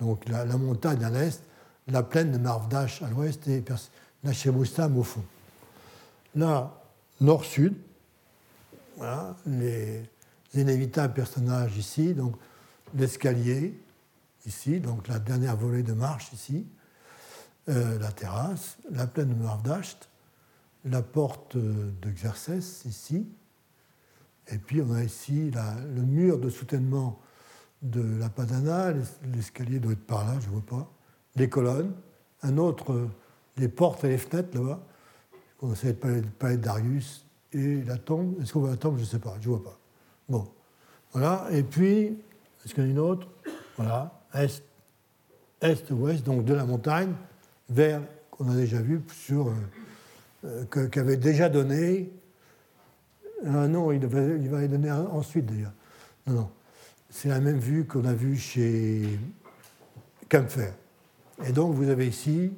Donc 0.00 0.28
la, 0.28 0.44
montagne 0.44 1.04
à 1.04 1.10
l'est, 1.10 1.42
la 1.88 2.02
plaine 2.02 2.32
de 2.32 2.38
Marvdash 2.38 3.02
à 3.02 3.08
l'ouest 3.08 3.46
et 3.48 3.64
Nachebustam 4.24 4.96
au 4.96 5.02
fond. 5.02 5.24
Là, 6.34 6.72
nord-sud, 7.20 7.74
les 9.46 10.02
inévitables 10.54 11.14
personnages 11.14 11.76
ici, 11.76 12.14
donc 12.14 12.36
l'escalier 12.94 13.78
ici, 14.46 14.80
donc 14.80 15.08
la 15.08 15.18
dernière 15.18 15.56
volée 15.56 15.82
de 15.82 15.92
marche 15.92 16.32
ici, 16.32 16.66
euh, 17.68 17.98
la 17.98 18.10
terrasse, 18.10 18.76
la 18.90 19.06
plaine 19.06 19.28
de 19.28 19.34
Mardasht, 19.34 20.08
la 20.84 21.02
porte 21.02 21.56
de 21.56 22.10
Xerxès 22.10 22.84
ici, 22.84 23.26
et 24.48 24.58
puis 24.58 24.82
on 24.82 24.92
a 24.92 25.02
ici 25.02 25.50
le 25.50 26.02
mur 26.02 26.38
de 26.38 26.48
soutènement 26.48 27.20
de 27.82 28.02
la 28.18 28.28
Padana, 28.28 28.92
l'escalier 29.34 29.80
doit 29.80 29.92
être 29.92 30.06
par 30.06 30.24
là, 30.24 30.38
je 30.40 30.46
ne 30.46 30.52
vois 30.52 30.66
pas, 30.66 30.92
les 31.36 31.48
colonnes, 31.48 31.92
un 32.42 32.58
autre, 32.58 33.08
les 33.56 33.68
portes 33.68 34.04
et 34.04 34.08
les 34.08 34.18
fenêtres 34.18 34.56
là-bas, 34.56 34.80
on 35.60 35.72
essaie 35.72 35.92
de 35.92 36.20
de 36.20 36.56
Darius, 36.56 37.24
et 37.52 37.82
la 37.82 37.98
tombe, 37.98 38.40
est-ce 38.40 38.52
qu'on 38.52 38.60
voit 38.60 38.70
la 38.70 38.76
tombe? 38.76 38.96
Je 38.96 39.02
ne 39.02 39.06
sais 39.06 39.18
pas, 39.18 39.36
je 39.40 39.48
ne 39.48 39.54
vois 39.54 39.64
pas. 39.64 39.78
Bon, 40.28 40.48
voilà, 41.12 41.46
et 41.50 41.62
puis, 41.62 42.18
est-ce 42.64 42.74
qu'il 42.74 42.84
y 42.84 42.86
en 42.86 42.88
a 42.88 42.92
une 42.92 42.98
autre? 42.98 43.28
Voilà, 43.76 44.22
est, 44.34 44.62
est-ouest, 45.60 46.24
donc 46.24 46.44
de 46.44 46.54
la 46.54 46.64
montagne, 46.64 47.12
vers 47.68 48.00
qu'on 48.30 48.50
a 48.50 48.54
déjà 48.54 48.80
vu 48.80 49.02
sur 49.12 49.48
euh, 49.48 49.52
euh, 50.44 50.88
qu'avait 50.88 51.16
déjà 51.16 51.48
donné 51.48 52.10
un 53.44 53.68
nom, 53.68 53.92
il 53.92 54.06
va, 54.06 54.62
y 54.64 54.68
donner 54.68 54.90
ensuite 54.90 55.46
d'ailleurs, 55.46 55.72
Non, 56.26 56.34
non. 56.34 56.50
C'est 57.10 57.28
la 57.28 57.40
même 57.40 57.58
vue 57.58 57.84
qu'on 57.84 58.04
a 58.06 58.14
vue 58.14 58.36
chez 58.36 59.18
Kempfer. 60.28 60.72
Et 61.46 61.52
donc 61.52 61.74
vous 61.74 61.90
avez 61.90 62.06
ici 62.06 62.52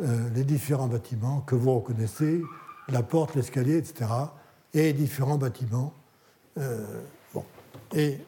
euh, 0.00 0.28
les 0.34 0.44
différents 0.44 0.86
bâtiments 0.86 1.40
que 1.40 1.54
vous 1.54 1.74
reconnaissez, 1.74 2.40
la 2.88 3.02
porte, 3.02 3.34
l'escalier, 3.34 3.76
etc. 3.76 4.10
Et 4.72 4.94
différents 4.94 5.36
bâtiments. 5.36 5.92
Euh, 6.56 7.02
bon. 7.34 7.44
Et 7.94 8.18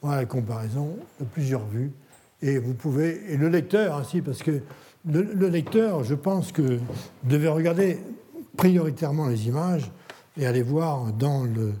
voilà 0.00 0.22
la 0.22 0.26
comparaison 0.26 0.96
de 1.20 1.26
plusieurs 1.26 1.66
vues. 1.66 1.92
Et 2.40 2.58
vous 2.58 2.72
pouvez. 2.72 3.32
Et 3.32 3.36
le 3.36 3.48
lecteur 3.48 3.96
ainsi, 3.96 4.22
parce 4.22 4.42
que 4.42 4.62
le, 5.04 5.48
lecteur, 5.48 6.04
je 6.04 6.14
pense 6.14 6.52
que 6.52 6.78
devait 7.24 7.48
regarder 7.48 7.98
prioritairement 8.56 9.26
les 9.26 9.46
images 9.46 9.90
et 10.36 10.46
aller 10.46 10.62
voir 10.62 11.12
dans 11.12 11.44
le, 11.44 11.74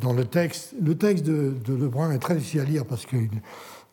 dans 0.00 0.12
le 0.12 0.24
texte. 0.24 0.74
Le 0.80 0.96
texte 0.96 1.24
de, 1.24 1.54
Lebrun 1.68 2.12
est 2.12 2.18
très 2.18 2.34
difficile 2.34 2.60
à 2.60 2.64
lire 2.64 2.86
parce 2.86 3.06
qu'il 3.06 3.28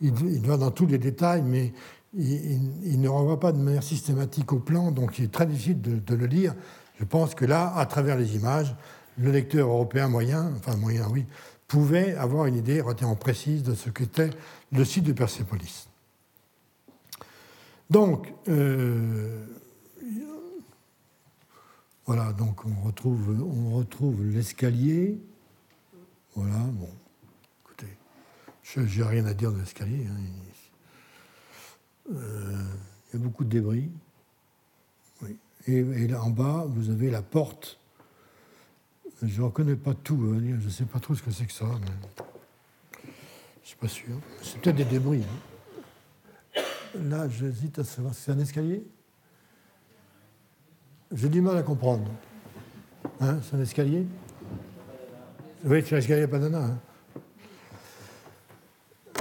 il, 0.01 0.11
va 0.45 0.57
dans 0.57 0.71
tous 0.71 0.85
les 0.85 0.97
détails, 0.97 1.43
mais 1.43 1.73
il, 2.13 2.99
ne 2.99 3.07
renvoie 3.07 3.39
pas 3.39 3.51
de 3.51 3.57
manière 3.57 3.83
systématique 3.83 4.51
au 4.53 4.59
plan, 4.59 4.91
donc 4.91 5.19
il 5.19 5.25
est 5.25 5.31
très 5.31 5.45
difficile 5.45 5.81
de, 5.81 6.15
le 6.15 6.25
lire. 6.25 6.55
Je 6.99 7.05
pense 7.05 7.35
que 7.35 7.45
là, 7.45 7.73
à 7.75 7.85
travers 7.85 8.17
les 8.17 8.35
images, 8.35 8.75
le 9.17 9.31
lecteur 9.31 9.67
européen 9.67 10.07
moyen, 10.07 10.51
enfin 10.57 10.75
moyen, 10.77 11.07
oui, 11.11 11.25
pouvait 11.67 12.15
avoir 12.15 12.45
une 12.45 12.55
idée 12.55 12.81
relativement 12.81 13.15
précise 13.15 13.63
de 13.63 13.75
ce 13.75 13.89
qu'était 13.89 14.29
le 14.71 14.85
site 14.85 15.05
de 15.05 15.13
Persépolis. 15.13 15.87
Donc, 17.89 18.33
euh, 18.49 19.45
voilà, 22.05 22.33
donc 22.33 22.65
on 22.65 22.85
retrouve, 22.85 23.41
on 23.41 23.77
retrouve 23.77 24.23
l'escalier. 24.25 25.19
Voilà, 26.35 26.57
bon, 26.57 26.89
écoutez, 27.63 27.97
je 28.61 28.81
n'ai 28.81 29.03
rien 29.03 29.25
à 29.25 29.33
dire 29.33 29.51
de 29.51 29.59
l'escalier. 29.59 30.05
Hein. 30.05 30.17
Euh, 32.13 32.63
il 33.07 33.19
y 33.19 33.21
a 33.21 33.25
beaucoup 33.25 33.43
de 33.43 33.49
débris. 33.49 33.89
Et, 35.67 36.07
là 36.07 36.21
en 36.21 36.29
bas, 36.29 36.65
vous 36.67 36.91
avez 36.91 37.09
la 37.09 37.23
porte. 37.23 37.79
Je 39.23 39.41
ne 39.41 39.45
reconnais 39.45 39.75
pas 39.75 39.95
tout, 39.95 40.19
je 40.39 40.65
ne 40.65 40.69
sais 40.69 40.85
pas 40.85 40.99
trop 40.99 41.15
ce 41.15 41.23
que 41.23 41.31
c'est 41.31 41.47
que 41.47 41.53
ça. 41.53 41.65
Mais... 41.65 42.21
Je 43.01 43.07
ne 43.61 43.65
suis 43.65 43.77
pas 43.77 43.87
sûr. 43.87 44.19
C'est 44.43 44.61
peut-être 44.61 44.75
des 44.75 44.85
débris. 44.85 45.23
Hein. 45.23 46.61
Là, 47.05 47.27
j'hésite 47.27 47.79
à 47.79 47.83
savoir. 47.83 48.13
C'est 48.13 48.31
un 48.31 48.37
escalier 48.37 48.83
J'ai 51.13 51.29
du 51.29 51.41
mal 51.41 51.57
à 51.57 51.63
comprendre. 51.63 52.09
Hein, 53.21 53.37
c'est 53.43 53.55
un 53.55 53.61
escalier 53.61 54.05
Oui, 55.63 55.83
c'est 55.85 55.95
un 55.95 55.99
escalier 55.99 56.27
Padana. 56.27 56.69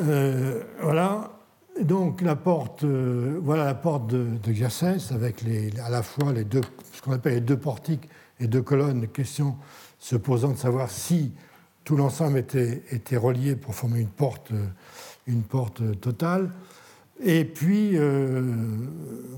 Euh, 0.02 0.62
voilà 0.80 1.30
donc 1.80 2.20
la 2.20 2.36
porte, 2.36 2.84
euh, 2.84 3.40
voilà 3.42 3.64
la 3.64 3.74
porte 3.74 4.06
de, 4.06 4.26
de 4.42 5.14
avec 5.14 5.42
les, 5.42 5.72
à 5.80 5.90
la 5.90 6.02
fois 6.04 6.32
les 6.32 6.44
deux, 6.44 6.60
ce 6.92 7.02
qu'on 7.02 7.12
appelle 7.12 7.34
les 7.34 7.40
deux 7.40 7.56
portiques 7.56 8.08
et 8.38 8.46
deux 8.46 8.62
colonnes. 8.62 9.08
Question 9.08 9.56
se 9.98 10.14
posant 10.14 10.52
de 10.52 10.56
savoir 10.56 10.88
si 10.90 11.32
tout 11.82 11.96
l'ensemble 11.96 12.38
était, 12.38 12.84
était, 12.92 13.16
relié 13.16 13.56
pour 13.56 13.74
former 13.74 14.00
une 14.00 14.08
porte, 14.08 14.52
euh, 14.52 14.66
une 15.26 15.42
porte 15.42 16.00
totale. 16.00 16.50
Et 17.22 17.44
puis 17.44 17.92
euh, 17.94 18.42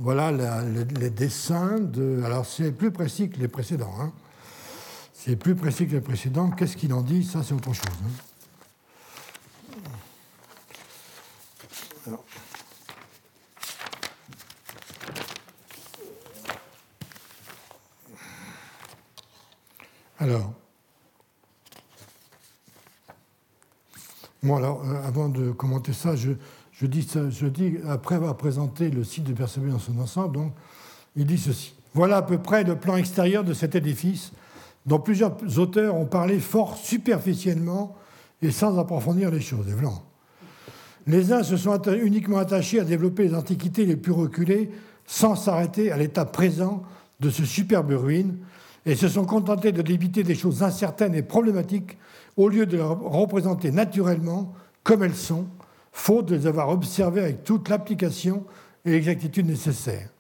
voilà 0.01 0.32
les, 0.62 1.11
dessins 1.11 1.78
de. 1.78 2.23
Alors 2.24 2.47
c'est 2.47 2.73
plus 2.73 2.90
précis 2.90 3.28
que 3.28 3.39
les 3.39 3.48
précédents. 3.48 3.94
Hein. 4.01 4.12
C'est 5.12 5.36
plus 5.36 5.55
précis 5.55 5.86
que 5.86 5.93
les 5.93 6.01
précédents. 6.01 6.51
Qu'est-ce 6.51 6.77
qu'il 6.77 6.93
en 6.94 7.03
dit? 7.03 7.24
Ça 7.24 7.43
c'est 7.43 7.55
autre 7.55 7.73
chose. 7.73 7.85
Hein. 8.05 8.11
Alors, 20.19 20.51
moi, 24.43 24.59
alors, 24.59 24.82
euh, 24.85 25.07
avant 25.07 25.28
de 25.28 25.53
commenter 25.53 25.93
ça, 25.93 26.16
je, 26.16 26.32
je 26.78 26.86
dis, 26.86 27.78
après 27.89 28.16
avoir 28.16 28.36
présenté 28.36 28.90
le 28.90 29.03
site 29.03 29.24
de 29.24 29.32
Persévérance 29.32 29.89
dans 29.89 29.94
son 29.94 30.01
ensemble, 30.01 30.36
donc, 30.36 30.53
il 31.16 31.27
dit 31.27 31.39
ceci. 31.39 31.74
Voilà 31.94 32.19
à 32.19 32.23
peu 32.23 32.39
près 32.39 32.65
le 32.65 32.77
plan 32.77 32.97
extérieur 32.97 33.43
de 33.43 33.55
cet 33.55 33.74
édifice, 33.74 34.32
dont 34.85 34.98
plusieurs 34.98 35.35
auteurs 35.59 35.94
ont 35.94 36.05
parlé 36.05 36.39
fort 36.39 36.77
superficiellement 36.77 37.97
et 38.43 38.51
sans 38.51 38.78
approfondir 38.78 39.31
les 39.31 39.40
choses. 39.40 39.66
Les 41.07 41.32
uns 41.32 41.43
se 41.43 41.57
sont 41.57 41.81
uniquement 41.82 42.39
attachés 42.39 42.81
à 42.81 42.85
développer 42.85 43.28
les 43.28 43.35
antiquités 43.35 43.86
les 43.86 43.97
plus 43.97 44.12
reculées 44.12 44.70
sans 45.07 45.35
s'arrêter 45.35 45.90
à 45.90 45.97
l'état 45.97 46.24
présent 46.27 46.82
de 47.20 47.31
ce 47.31 47.44
superbe 47.44 47.93
ruine 47.93 48.36
et 48.85 48.94
se 48.94 49.09
sont 49.09 49.24
contentés 49.24 49.73
de 49.73 49.82
débiter 49.82 50.23
des 50.23 50.35
choses 50.35 50.62
incertaines 50.62 51.15
et 51.15 51.23
problématiques 51.23 51.97
au 52.36 52.48
lieu 52.48 52.66
de 52.66 52.77
les 52.77 52.82
représenter 52.82 53.70
naturellement 53.70 54.53
comme 54.85 55.03
elles 55.03 55.16
sont, 55.16 55.47
faute 55.97 56.27
de 56.27 56.36
les 56.36 56.47
avoir 56.47 56.68
observées 56.68 57.23
avec 57.23 57.43
toute 57.43 57.70
l'application 57.70 58.44
et 58.85 58.90
l'exactitude 58.90 59.47
nécessaires. 59.47 60.10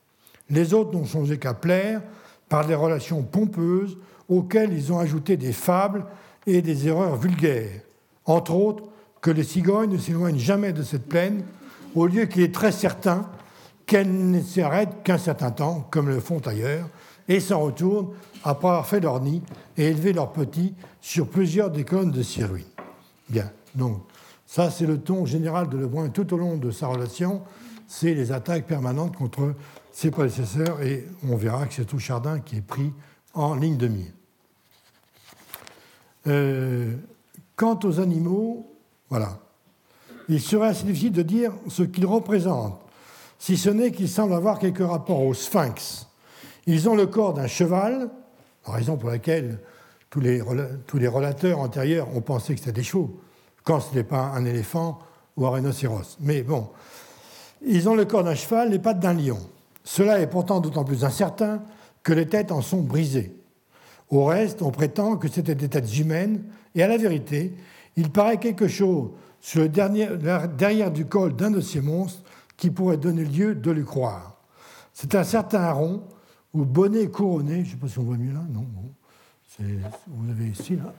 Les 0.48 0.72
autres 0.72 0.92
n'ont 0.94 1.04
changé 1.04 1.38
qu'à 1.38 1.52
plaire 1.52 2.00
par 2.48 2.66
des 2.66 2.74
relations 2.74 3.22
pompeuses 3.22 3.98
auxquelles 4.26 4.72
ils 4.72 4.90
ont 4.90 4.98
ajouté 4.98 5.36
des 5.36 5.52
fables 5.52 6.06
et 6.46 6.62
des 6.62 6.88
erreurs 6.88 7.16
vulgaires. 7.16 7.82
Entre 8.24 8.54
autres, 8.54 8.84
que 9.20 9.30
les 9.30 9.44
cigognes 9.44 9.92
ne 9.92 9.98
s'éloignent 9.98 10.38
jamais 10.38 10.72
de 10.72 10.82
cette 10.82 11.06
plaine, 11.06 11.44
au 11.94 12.06
lieu 12.06 12.24
qu'il 12.24 12.42
est 12.42 12.54
très 12.54 12.72
certain 12.72 13.28
qu'elles 13.84 14.30
ne 14.30 14.40
s'arrêtent 14.40 15.02
qu'un 15.04 15.18
certain 15.18 15.50
temps, 15.50 15.86
comme 15.90 16.08
le 16.08 16.20
font 16.20 16.40
ailleurs, 16.46 16.88
et 17.28 17.38
s'en 17.38 17.60
retournent 17.60 18.14
après 18.44 18.68
avoir 18.68 18.86
fait 18.86 19.00
leur 19.00 19.20
nid 19.20 19.42
et 19.76 19.88
élevé 19.88 20.14
leurs 20.14 20.32
petits 20.32 20.74
sur 21.02 21.28
plusieurs 21.28 21.70
des 21.70 21.84
colonnes 21.84 22.12
de 22.12 22.22
ces. 22.22 22.46
Bien, 23.28 23.50
donc 23.74 24.00
ça 24.46 24.70
c'est 24.70 24.86
le 24.86 24.98
ton 24.98 25.26
général 25.26 25.68
de 25.68 25.76
Lebrun 25.76 26.08
tout 26.08 26.32
au 26.32 26.36
long 26.38 26.56
de 26.56 26.70
sa 26.70 26.86
relation, 26.86 27.42
c'est 27.88 28.14
les 28.14 28.32
attaques 28.32 28.66
permanentes 28.66 29.16
contre 29.16 29.54
ses 29.92 30.10
prédécesseurs 30.10 30.82
et 30.82 31.06
on 31.28 31.36
verra 31.36 31.66
que 31.66 31.74
c'est 31.74 31.84
tout 31.84 31.98
Chardin 31.98 32.40
qui 32.40 32.56
est 32.56 32.66
pris 32.66 32.92
en 33.34 33.54
ligne 33.54 33.76
de 33.76 33.88
mire. 33.88 34.12
Euh, 36.26 36.96
quant 37.54 37.78
aux 37.84 38.00
animaux, 38.00 38.72
voilà. 39.08 39.38
Il 40.28 40.40
serait 40.40 40.68
assez 40.68 40.84
difficile 40.84 41.12
de 41.12 41.22
dire 41.22 41.52
ce 41.68 41.84
qu'ils 41.84 42.06
représentent, 42.06 42.80
si 43.38 43.56
ce 43.56 43.70
n'est 43.70 43.92
qu'ils 43.92 44.08
semblent 44.08 44.34
avoir 44.34 44.58
quelques 44.58 44.86
rapports 44.86 45.22
au 45.22 45.34
sphinx. 45.34 46.08
Ils 46.66 46.88
ont 46.88 46.96
le 46.96 47.06
corps 47.06 47.32
d'un 47.32 47.46
cheval, 47.46 48.10
raison 48.64 48.96
pour 48.96 49.08
laquelle 49.08 49.60
tous 50.10 50.18
les, 50.18 50.42
tous 50.86 50.98
les 50.98 51.06
relateurs 51.06 51.60
antérieurs 51.60 52.14
ont 52.16 52.20
pensé 52.20 52.54
que 52.54 52.60
c'était 52.60 52.72
des 52.72 52.82
chevaux, 52.82 53.20
quand 53.66 53.80
ce 53.80 53.94
n'est 53.94 54.04
pas 54.04 54.32
un 54.34 54.46
éléphant 54.46 55.00
ou 55.36 55.46
un 55.46 55.50
rhinocéros. 55.50 56.16
Mais 56.20 56.42
bon, 56.42 56.70
ils 57.66 57.88
ont 57.88 57.94
le 57.94 58.06
corps 58.06 58.24
d'un 58.24 58.34
cheval, 58.34 58.70
les 58.70 58.78
pattes 58.78 59.00
d'un 59.00 59.12
lion. 59.12 59.38
Cela 59.84 60.20
est 60.20 60.28
pourtant 60.28 60.60
d'autant 60.60 60.84
plus 60.84 61.04
incertain 61.04 61.62
que 62.02 62.12
les 62.12 62.26
têtes 62.26 62.52
en 62.52 62.62
sont 62.62 62.80
brisées. 62.80 63.36
Au 64.08 64.24
reste, 64.24 64.62
on 64.62 64.70
prétend 64.70 65.16
que 65.16 65.28
c'était 65.28 65.56
des 65.56 65.68
têtes 65.68 65.98
humaines, 65.98 66.44
et 66.76 66.82
à 66.82 66.88
la 66.88 66.96
vérité, 66.96 67.54
il 67.96 68.10
paraît 68.10 68.38
quelque 68.38 68.68
chose 68.68 69.10
sur 69.40 69.62
le 69.62 69.68
derrière 69.68 70.92
du 70.92 71.06
col 71.06 71.34
d'un 71.34 71.50
de 71.50 71.60
ces 71.60 71.80
monstres 71.80 72.22
qui 72.56 72.70
pourrait 72.70 72.98
donner 72.98 73.24
lieu 73.24 73.56
de 73.56 73.70
le 73.72 73.82
croire. 73.82 74.36
C'est 74.94 75.14
un 75.16 75.24
certain 75.24 75.62
Aron 75.62 76.04
ou 76.54 76.64
bonnet 76.64 77.08
couronné, 77.08 77.64
je 77.64 77.70
ne 77.70 77.70
sais 77.72 77.76
pas 77.76 77.88
si 77.88 77.98
on 77.98 78.04
voit 78.04 78.16
mieux 78.16 78.32
là, 78.32 78.44
non, 78.48 78.64
vous 79.58 80.30
avez 80.30 80.46
ici, 80.48 80.76
là, 80.76 80.94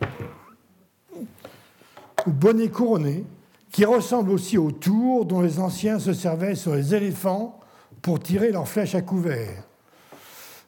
ou 2.28 2.32
bonnet 2.32 2.70
couronné, 2.70 3.26
qui 3.72 3.86
ressemble 3.86 4.32
aussi 4.32 4.58
au 4.58 4.72
tour 4.72 5.26
dont 5.26 5.42
les 5.42 5.60
anciens 5.60 6.00
se 6.00 6.14
servaient 6.14 6.56
sur 6.56 6.76
les 6.76 6.94
éléphants 6.94 7.60
pour 8.02 8.20
tirer 8.20 8.52
leurs 8.52 8.68
flèches 8.68 8.96
à 8.96 9.02
couvert. 9.02 9.64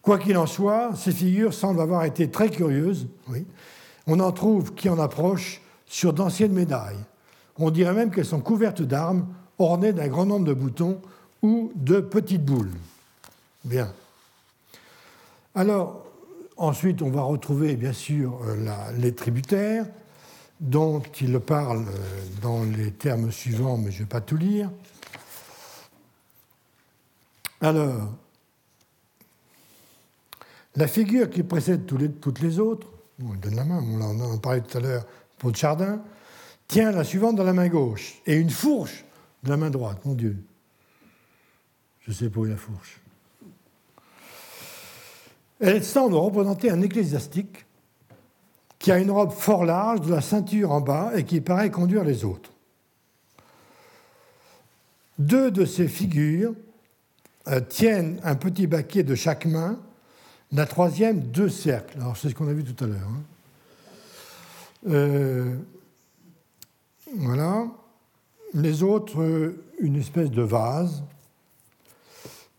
Quoi 0.02 0.18
qu'il 0.18 0.38
en 0.38 0.46
soit, 0.46 0.92
ces 0.96 1.12
figures 1.12 1.54
semblent 1.54 1.82
avoir 1.82 2.06
été 2.06 2.30
très 2.30 2.50
curieuses. 2.50 3.08
On 4.08 4.20
en 4.20 4.32
trouve 4.32 4.74
qui 4.74 4.90
en 4.90 5.00
approchent 5.00 5.62
sur 5.86 6.14
d'anciennes 6.14 6.54
médailles. 6.54 7.00
On 7.58 7.72
dirait 7.72 7.94
même 7.94 8.10
qu'elles 8.10 8.26
sont 8.26 8.40
couvertes 8.40 8.82
d'armes 8.82 9.28
ornées 9.58 9.94
d'un 9.94 10.08
grand 10.08 10.26
nombre 10.26 10.46
de 10.46 10.54
boutons 10.54 11.02
ou 11.42 11.72
de 11.76 12.00
petites 12.00 12.46
boules. 12.46 12.72
Bien. 13.66 13.92
Alors, 15.56 16.06
ensuite, 16.56 17.02
on 17.02 17.10
va 17.10 17.22
retrouver 17.22 17.76
bien 17.76 17.92
sûr 17.94 18.40
euh, 18.48 18.92
les 18.98 19.14
tributaires, 19.14 19.86
dont 20.60 21.02
il 21.22 21.40
parle 21.40 21.86
euh, 21.88 22.24
dans 22.42 22.64
les 22.64 22.92
termes 22.92 23.32
suivants, 23.32 23.78
mais 23.78 23.92
je 23.92 23.98
ne 23.98 24.04
vais 24.04 24.10
pas 24.10 24.22
tout 24.22 24.38
lire. 24.38 24.70
Alors, 27.62 28.14
la 30.76 30.88
figure 30.88 31.30
qui 31.30 31.44
précède 31.44 31.86
toutes 31.86 32.40
les 32.40 32.60
autres, 32.60 32.88
on 33.22 33.34
donne 33.36 33.56
la 33.56 33.66
main, 33.66 33.84
on 33.84 34.02
en 34.02 34.38
a 34.38 34.60
tout 34.60 34.78
à 34.78 34.82
l'heure 34.82 35.06
pour 35.38 35.56
Chardin, 35.56 36.02
tient 36.68 36.92
la 36.92 37.04
suivante 37.04 37.36
dans 37.36 37.44
la 37.44 37.54
main 37.54 37.68
gauche 37.68 38.22
et 38.26 38.36
une 38.36 38.50
fourche 38.50 39.04
de 39.44 39.50
la 39.50 39.58
main 39.58 39.70
droite. 39.70 40.06
Mon 40.06 40.14
Dieu. 40.14 40.38
Je 42.02 42.12
sais 42.12 42.30
pas 42.30 42.40
où 42.40 42.46
est 42.46 42.50
la 42.50 42.58
fourche. 42.58 43.00
Elle 45.60 45.84
semble 45.84 46.16
représenter 46.16 46.70
un 46.72 46.82
ecclésiastique 46.82 47.66
qui 48.80 48.92
a 48.92 48.98
une 48.98 49.12
robe 49.12 49.32
fort 49.32 49.66
large, 49.66 50.02
de 50.02 50.12
la 50.12 50.22
ceinture 50.22 50.72
en 50.72 50.82
bas, 50.82 51.12
et 51.16 51.26
qui 51.26 51.42
paraît 51.42 51.70
conduire 51.70 52.04
les 52.06 52.24
autres. 52.24 52.52
Deux 55.20 55.52
de 55.52 55.66
ces 55.66 55.90
figures 55.90 56.54
euh, 57.50 57.60
tiennent 57.60 58.22
un 58.24 58.36
petit 58.36 58.68
baquet 58.68 59.04
de 59.04 59.16
chaque 59.16 59.46
main, 59.46 59.78
la 60.54 60.66
troisième 60.66 61.20
deux 61.20 61.50
cercles. 61.50 61.98
Alors 62.00 62.16
c'est 62.16 62.30
ce 62.30 62.36
qu'on 62.36 62.48
a 62.48 62.54
vu 62.54 62.64
tout 62.64 62.84
à 62.84 62.88
l'heure. 62.88 63.10
Hein. 63.10 63.24
Euh, 64.90 65.56
voilà. 67.18 67.68
Les 68.54 68.82
autres, 68.82 69.54
une 69.80 69.98
espèce 69.98 70.32
de 70.32 70.42
vase. 70.42 71.04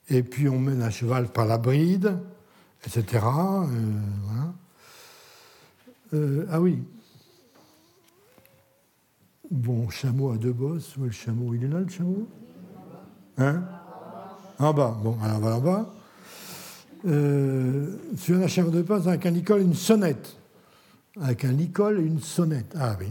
Et 0.08 0.22
puis 0.22 0.48
on 0.48 0.58
mène 0.58 0.82
un 0.82 0.90
cheval 0.90 1.28
par 1.28 1.46
la 1.46 1.56
bride, 1.56 2.18
etc. 2.84 3.24
Euh, 3.24 3.66
euh, 6.14 6.46
ah 6.50 6.60
oui. 6.60 6.82
Bon, 9.50 9.88
chameau 9.88 10.30
à 10.30 10.36
deux 10.36 10.52
bosses. 10.52 10.96
Où 10.96 11.04
est 11.04 11.08
le 11.08 11.12
chameau? 11.12 11.54
Il 11.54 11.64
est 11.64 11.68
là, 11.68 11.80
le 11.80 11.88
chameau? 11.88 12.28
Hein? 13.38 13.62
En 14.58 14.72
bas. 14.72 14.96
Bon, 15.02 15.16
alors 15.22 15.40
va 15.40 15.56
en 15.56 15.60
bas. 15.60 15.94
Euh, 17.06 17.96
sur 18.16 18.36
un 18.38 18.46
chameau 18.46 18.70
de 18.70 18.82
base 18.82 19.08
avec 19.08 19.24
un 19.26 19.30
licol 19.30 19.62
une 19.62 19.74
sonnette. 19.74 20.36
Avec 21.20 21.44
un 21.44 21.52
licol 21.52 21.98
une 22.00 22.20
sonnette. 22.20 22.74
Ah 22.78 22.96
oui. 23.00 23.06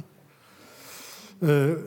Euh, 1.43 1.77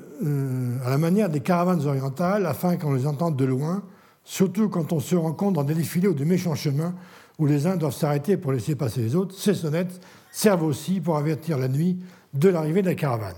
à 0.84 0.90
la 0.90 0.98
manière 0.98 1.28
des 1.28 1.40
caravanes 1.40 1.86
orientales, 1.86 2.46
afin 2.46 2.76
qu'on 2.76 2.94
les 2.94 3.06
entende 3.06 3.36
de 3.36 3.44
loin, 3.44 3.82
surtout 4.24 4.68
quand 4.68 4.92
on 4.92 5.00
se 5.00 5.14
rencontre 5.14 5.54
dans 5.54 5.64
des 5.64 5.74
défilés 5.74 6.08
ou 6.08 6.14
de 6.14 6.24
méchants 6.24 6.54
chemins 6.54 6.94
où 7.38 7.46
les 7.46 7.66
uns 7.66 7.76
doivent 7.76 7.94
s'arrêter 7.94 8.36
pour 8.36 8.52
laisser 8.52 8.74
passer 8.74 9.02
les 9.02 9.14
autres, 9.14 9.34
ces 9.34 9.54
sonnettes 9.54 10.00
servent 10.32 10.64
aussi 10.64 11.00
pour 11.00 11.16
avertir 11.16 11.58
la 11.58 11.68
nuit 11.68 12.00
de 12.34 12.48
l'arrivée 12.48 12.82
de 12.82 12.88
la 12.88 12.94
caravane. 12.96 13.36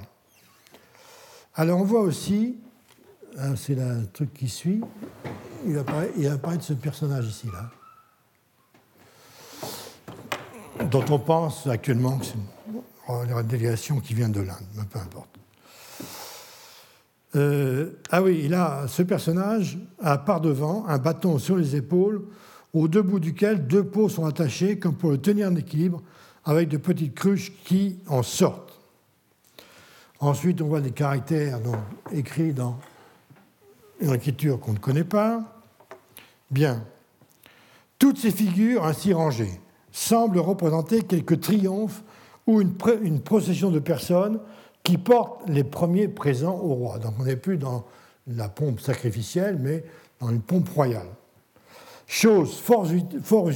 Alors 1.56 1.80
on 1.80 1.84
voit 1.84 2.00
aussi, 2.00 2.56
hein, 3.38 3.54
c'est 3.56 3.74
le 3.74 4.06
truc 4.12 4.32
qui 4.32 4.48
suit, 4.48 4.80
il 5.66 5.76
apparaît, 5.76 6.10
ce 6.60 6.72
personnage 6.72 7.26
ici, 7.26 7.48
là, 7.52 7.70
dont 10.86 11.04
on 11.10 11.18
pense 11.18 11.66
actuellement 11.66 12.18
que 12.18 12.26
c'est 12.26 12.34
une 13.08 13.42
délégation 13.42 14.00
qui 14.00 14.14
vient 14.14 14.28
de 14.28 14.40
l'Inde, 14.40 14.66
mais 14.76 14.84
peu 14.84 14.98
importe. 14.98 15.30
Euh, 17.36 18.00
ah 18.10 18.22
oui, 18.22 18.42
il 18.44 18.54
a, 18.54 18.86
ce 18.86 19.02
personnage 19.02 19.78
a 20.00 20.18
par 20.18 20.40
devant 20.40 20.86
un 20.86 20.98
bâton 20.98 21.38
sur 21.38 21.56
les 21.56 21.74
épaules, 21.74 22.24
au 22.72 22.86
deux 22.86 23.02
bouts 23.02 23.18
duquel 23.18 23.66
deux 23.66 23.84
peaux 23.84 24.08
sont 24.08 24.26
attachées 24.26 24.78
comme 24.78 24.94
pour 24.94 25.10
le 25.10 25.18
tenir 25.18 25.48
en 25.48 25.56
équilibre 25.56 26.02
avec 26.44 26.68
de 26.68 26.76
petites 26.76 27.14
cruches 27.14 27.52
qui 27.64 27.98
en 28.08 28.22
sortent. 28.22 28.80
Ensuite, 30.20 30.60
on 30.62 30.68
voit 30.68 30.80
des 30.80 30.90
caractères 30.90 31.58
écrits 32.12 32.52
dans 32.52 32.78
une 34.00 34.14
écriture 34.14 34.60
qu'on 34.60 34.72
ne 34.72 34.78
connaît 34.78 35.04
pas. 35.04 35.42
Bien. 36.50 36.84
Toutes 37.98 38.18
ces 38.18 38.30
figures 38.30 38.84
ainsi 38.84 39.12
rangées 39.12 39.60
semblent 39.92 40.38
représenter 40.38 41.02
quelques 41.02 41.40
triomphes 41.40 42.02
ou 42.46 42.60
une, 42.60 42.74
procession 43.20 43.70
de 43.70 43.78
personnes 43.78 44.40
qui 44.82 44.98
portent 44.98 45.48
les 45.48 45.64
premiers 45.64 46.08
présents 46.08 46.56
au 46.56 46.74
roi. 46.74 46.98
Donc 46.98 47.14
on 47.18 47.24
n'est 47.24 47.36
plus 47.36 47.56
dans 47.56 47.84
la 48.26 48.48
pompe 48.48 48.80
sacrificielle, 48.80 49.58
mais 49.60 49.84
dans 50.20 50.30
une 50.30 50.42
pompe 50.42 50.68
royale. 50.68 51.08
Chose 52.06 52.58
fort, 52.58 52.86
fort 53.22 53.50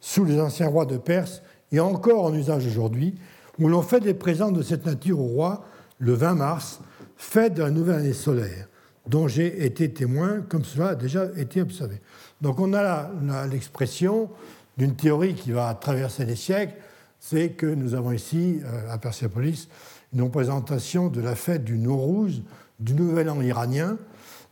sous 0.00 0.24
les 0.24 0.40
anciens 0.40 0.68
rois 0.68 0.84
de 0.84 0.98
Perse 0.98 1.42
et 1.72 1.80
encore 1.80 2.24
en 2.24 2.34
usage 2.34 2.66
aujourd'hui, 2.66 3.14
où 3.58 3.68
l'on 3.68 3.82
fait 3.82 4.00
des 4.00 4.14
présents 4.14 4.52
de 4.52 4.62
cette 4.62 4.86
nature 4.86 5.18
au 5.18 5.26
roi 5.26 5.64
le 5.98 6.12
20 6.12 6.34
mars, 6.34 6.80
fête 7.16 7.54
de 7.54 7.62
la 7.62 7.70
nouvelle 7.70 8.00
année 8.00 8.12
solaire, 8.12 8.68
dont 9.06 9.28
j'ai 9.28 9.64
été 9.64 9.90
témoin, 9.90 10.40
comme 10.48 10.64
cela 10.64 10.90
a 10.90 10.94
déjà 10.94 11.26
été 11.36 11.60
observé. 11.60 12.00
Donc 12.40 12.60
on 12.60 12.74
a 12.74 13.10
l'expression 13.50 14.28
d'une 14.76 14.94
théorie 14.94 15.34
qui 15.34 15.52
va 15.52 15.74
traverser 15.74 16.24
les 16.24 16.36
siècles, 16.36 16.74
c'est 17.20 17.50
que 17.50 17.66
nous 17.66 17.94
avons 17.94 18.10
ici, 18.10 18.60
euh, 18.64 18.90
à 18.90 18.98
Persépolis, 18.98 19.68
une 20.12 20.22
représentation 20.22 21.08
de 21.08 21.20
la 21.20 21.36
fête 21.36 21.62
du 21.62 21.78
Nowruz, 21.78 22.42
du 22.80 22.94
Nouvel 22.94 23.30
An 23.30 23.40
iranien, 23.40 23.96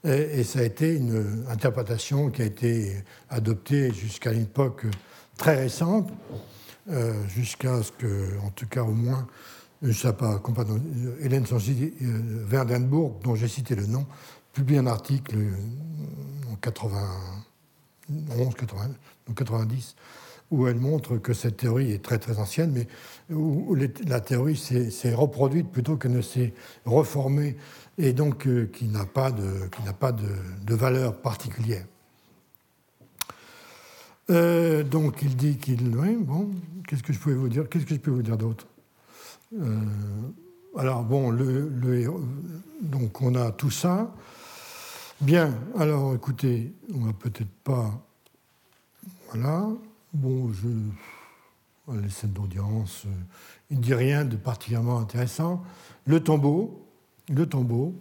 et, 0.05 0.41
et 0.41 0.45
ça 0.45 0.61
a 0.61 0.63
été 0.63 0.95
une 0.95 1.45
interprétation 1.51 2.31
qui 2.31 2.43
a 2.43 2.45
été 2.45 3.03
adoptée 3.29 3.93
jusqu'à 3.93 4.33
une 4.33 4.43
époque 4.43 4.87
très 5.37 5.57
récente, 5.57 6.11
euh, 6.91 7.15
jusqu'à 7.29 7.83
ce 7.83 7.93
que, 7.93 8.39
en 8.45 8.51
tout 8.51 8.67
cas 8.67 8.83
au 8.83 8.93
moins, 8.93 9.27
sais 9.93 10.13
pas, 10.13 10.43
Hélène 11.21 11.47
Sancy 11.47 11.95
euh, 12.03 12.45
Verdenbourg, 12.47 13.21
dont 13.23 13.37
j'ai 13.37 13.47
cité 13.47 13.77
le 13.77 13.87
nom, 13.87 14.07
publie 14.53 14.77
un 14.77 14.87
article 14.87 15.37
euh, 15.37 15.53
en 16.53 16.57
91, 16.57 18.55
90, 19.37 19.97
où 20.51 20.67
elle 20.67 20.81
montre 20.81 21.17
que 21.19 21.33
cette 21.33 21.59
théorie 21.59 21.93
est 21.93 22.03
très 22.03 22.19
très 22.19 22.39
ancienne, 22.41 22.73
mais 22.73 22.89
où 23.33 23.77
la 23.77 24.21
théorie 24.21 24.57
s'est 24.57 25.15
reproduite 25.15 25.71
plutôt 25.71 25.97
que 25.97 26.09
ne 26.09 26.21
s'est 26.21 26.53
reformée, 26.85 27.57
et 27.99 28.13
donc 28.13 28.49
qui 28.73 28.87
n'a 28.87 29.05
pas, 29.05 29.31
de 29.31 30.75
valeur 30.75 31.23
particulière. 31.23 31.85
Euh, 34.31 34.83
donc 34.85 35.23
il 35.23 35.37
dit 35.37 35.57
qu'il. 35.57 35.97
Oui, 35.97 36.17
bon, 36.17 36.51
qu'est-ce 36.87 37.03
que 37.03 37.13
je 37.13 37.19
pouvais 37.19 37.35
vous 37.35 37.49
dire 37.49 37.69
Qu'est-ce 37.69 37.85
que 37.85 37.95
je 37.95 38.01
peux 38.01 38.11
vous 38.11 38.23
dire 38.23 38.37
d'autre? 38.37 38.67
Euh, 39.61 39.77
Alors 40.77 41.03
bon, 41.03 41.31
le, 41.31 41.69
donc 42.81 43.21
on 43.21 43.35
a 43.35 43.51
tout 43.51 43.71
ça. 43.71 44.15
Bien, 45.21 45.53
alors 45.77 46.15
écoutez, 46.15 46.73
on 46.95 47.01
va 47.01 47.13
peut-être 47.13 47.51
pas. 47.65 47.91
Voilà. 49.33 49.69
Bon, 50.13 50.53
je. 50.53 50.69
Les 51.93 52.11
scènes 52.11 52.31
d'audience, 52.31 53.03
euh, 53.07 53.11
il 53.69 53.79
ne 53.79 53.83
dit 53.83 53.95
rien 53.95 54.25
de 54.25 54.37
particulièrement 54.37 55.01
intéressant. 55.01 55.65
Le 56.07 56.21
tombeau, 56.21 56.87
le 57.29 57.47
tombeau. 57.47 57.95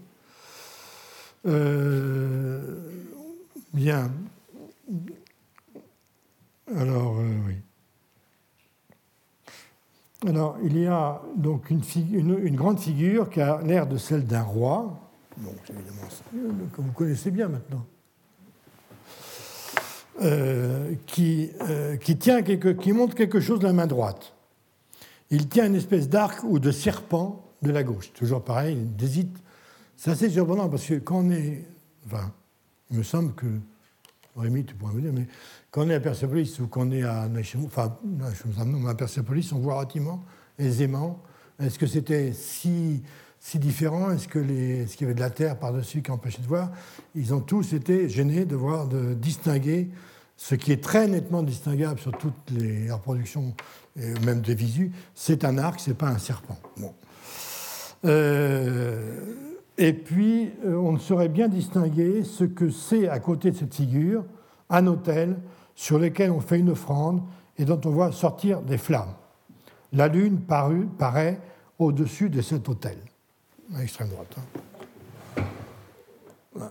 bien, 3.73 4.11
alors, 6.76 7.18
euh, 7.18 7.32
oui. 7.48 7.56
Alors, 10.28 10.58
il 10.64 10.78
y 10.78 10.86
a 10.86 11.22
donc 11.36 11.70
une, 11.70 12.56
grande 12.56 12.80
figure 12.80 13.30
qui 13.30 13.41
a 13.41 13.62
l'air 13.62 13.88
de 13.88 13.98
celle 13.98 14.26
d'un 14.26 14.44
roi, 14.44 15.00
donc 15.38 15.56
évidemment, 15.70 16.68
que 16.74 16.82
vous 16.82 16.91
connaissez 16.91 17.32
bien 17.32 17.48
maintenant, 17.48 17.86
euh, 20.22 20.94
qui, 21.08 21.52
euh, 21.62 21.96
quelque, 21.98 22.91
montre 22.91 23.16
quelque 23.16 23.40
chose 23.40 23.60
de 23.60 23.68
la 23.68 23.74
main 23.74 23.88
droite. 23.88 24.34
Il 25.32 25.48
tient 25.48 25.68
une 25.68 25.76
espèce 25.76 26.10
d'arc 26.10 26.44
ou 26.44 26.60
de 26.60 26.72
serpent 26.72 27.46
de 27.62 27.72
la 27.72 27.84
gauche. 27.84 28.12
Toujours 28.14 28.44
pareil, 28.44 28.78
il 28.98 29.04
hésite. 29.04 29.38
C'est 29.96 30.12
assez 30.12 30.30
surprenant 30.30 30.70
parce 30.70 30.86
que 30.86 30.96
quand 30.96 31.20
on 31.20 31.30
est. 31.32 31.66
Enfin, 32.06 32.32
il 32.91 32.98
me 32.98 33.04
semble 33.04 33.34
que. 33.34 33.48
Rémi, 34.36 34.64
tu 34.64 34.74
pourrais 34.76 34.94
me 34.94 35.02
dire, 35.02 35.12
mais 35.14 35.28
quand 35.72 35.86
on 35.86 35.90
est 35.90 35.96
à 35.96 36.00
Persepolis 36.00 36.60
ou 36.60 36.68
qu'on 36.68 36.91
est 36.91 37.04
à 37.04 37.28
enfin, 37.66 37.96
à 38.88 38.96
Persepolis, 38.96 39.52
on 39.54 39.60
voit 39.60 39.76
relativement 39.76 40.24
aisément. 40.58 41.22
Est-ce 41.60 41.78
que 41.78 41.88
c'était 41.88 42.34
si, 42.34 43.04
si 43.40 43.60
différent? 43.60 44.12
Est-ce 44.12 44.28
qu'il 44.28 45.02
y 45.02 45.04
avait 45.04 45.14
de 45.14 45.20
la 45.20 45.30
terre 45.30 45.60
par-dessus 45.60 46.02
qui 46.02 46.12
empêchait 46.12 46.41
de 46.41 46.48
voir? 46.48 46.72
Ils 47.16 47.34
ont 47.34 47.41
tous 47.41 47.74
été 47.74 48.10
gênés 48.10 48.46
de 48.46 48.56
voir, 48.56 48.88
de 48.88 49.14
distinguer 49.14 49.90
ce 50.38 50.56
qui 50.56 50.72
est 50.72 50.82
très 50.82 51.08
nettement 51.08 51.44
distinguable 51.44 52.00
sur 52.00 52.18
toutes 52.18 52.50
les 52.52 52.90
reproductions, 52.90 53.54
même 54.24 54.40
des 54.40 54.56
visus, 54.56 54.90
c'est 55.14 55.44
un 55.44 55.58
arc, 55.58 55.82
c'est 55.82 55.98
pas 55.98 56.08
un 56.08 56.18
serpent. 56.18 56.58
Euh, 58.06 59.36
et 59.78 59.91
puis, 59.91 60.52
euh, 60.66 60.76
on 60.76 60.94
ne 60.94 60.98
saurait 60.98 61.28
bien 61.28 61.50
distinguer 61.50 62.24
ce 62.24 62.46
que 62.46 62.70
c'est 62.70 63.10
à 63.10 63.20
côté 63.20 63.52
de 63.52 63.58
cette 63.58 63.76
figure, 63.76 64.24
un 64.70 64.88
hôtel 64.88 65.38
sur 65.80 65.97
lesquels 65.97 66.30
on 66.30 66.41
fait 66.41 66.60
une 66.60 66.72
offrande 66.72 67.22
et 67.57 67.64
dont 67.64 67.80
on 67.85 67.91
voit 67.91 68.11
sortir 68.11 68.61
des 68.61 68.77
flammes. 68.77 69.14
La 69.93 70.10
lune 70.10 70.41
parut, 70.41 70.88
paraît 70.97 71.39
au-dessus 71.80 72.30
de 72.30 72.41
cet 72.41 72.68
autel, 72.68 72.97
à 73.73 73.80
l'extrême 73.80 74.10
droite. 74.10 74.35
Hein. 76.57 76.69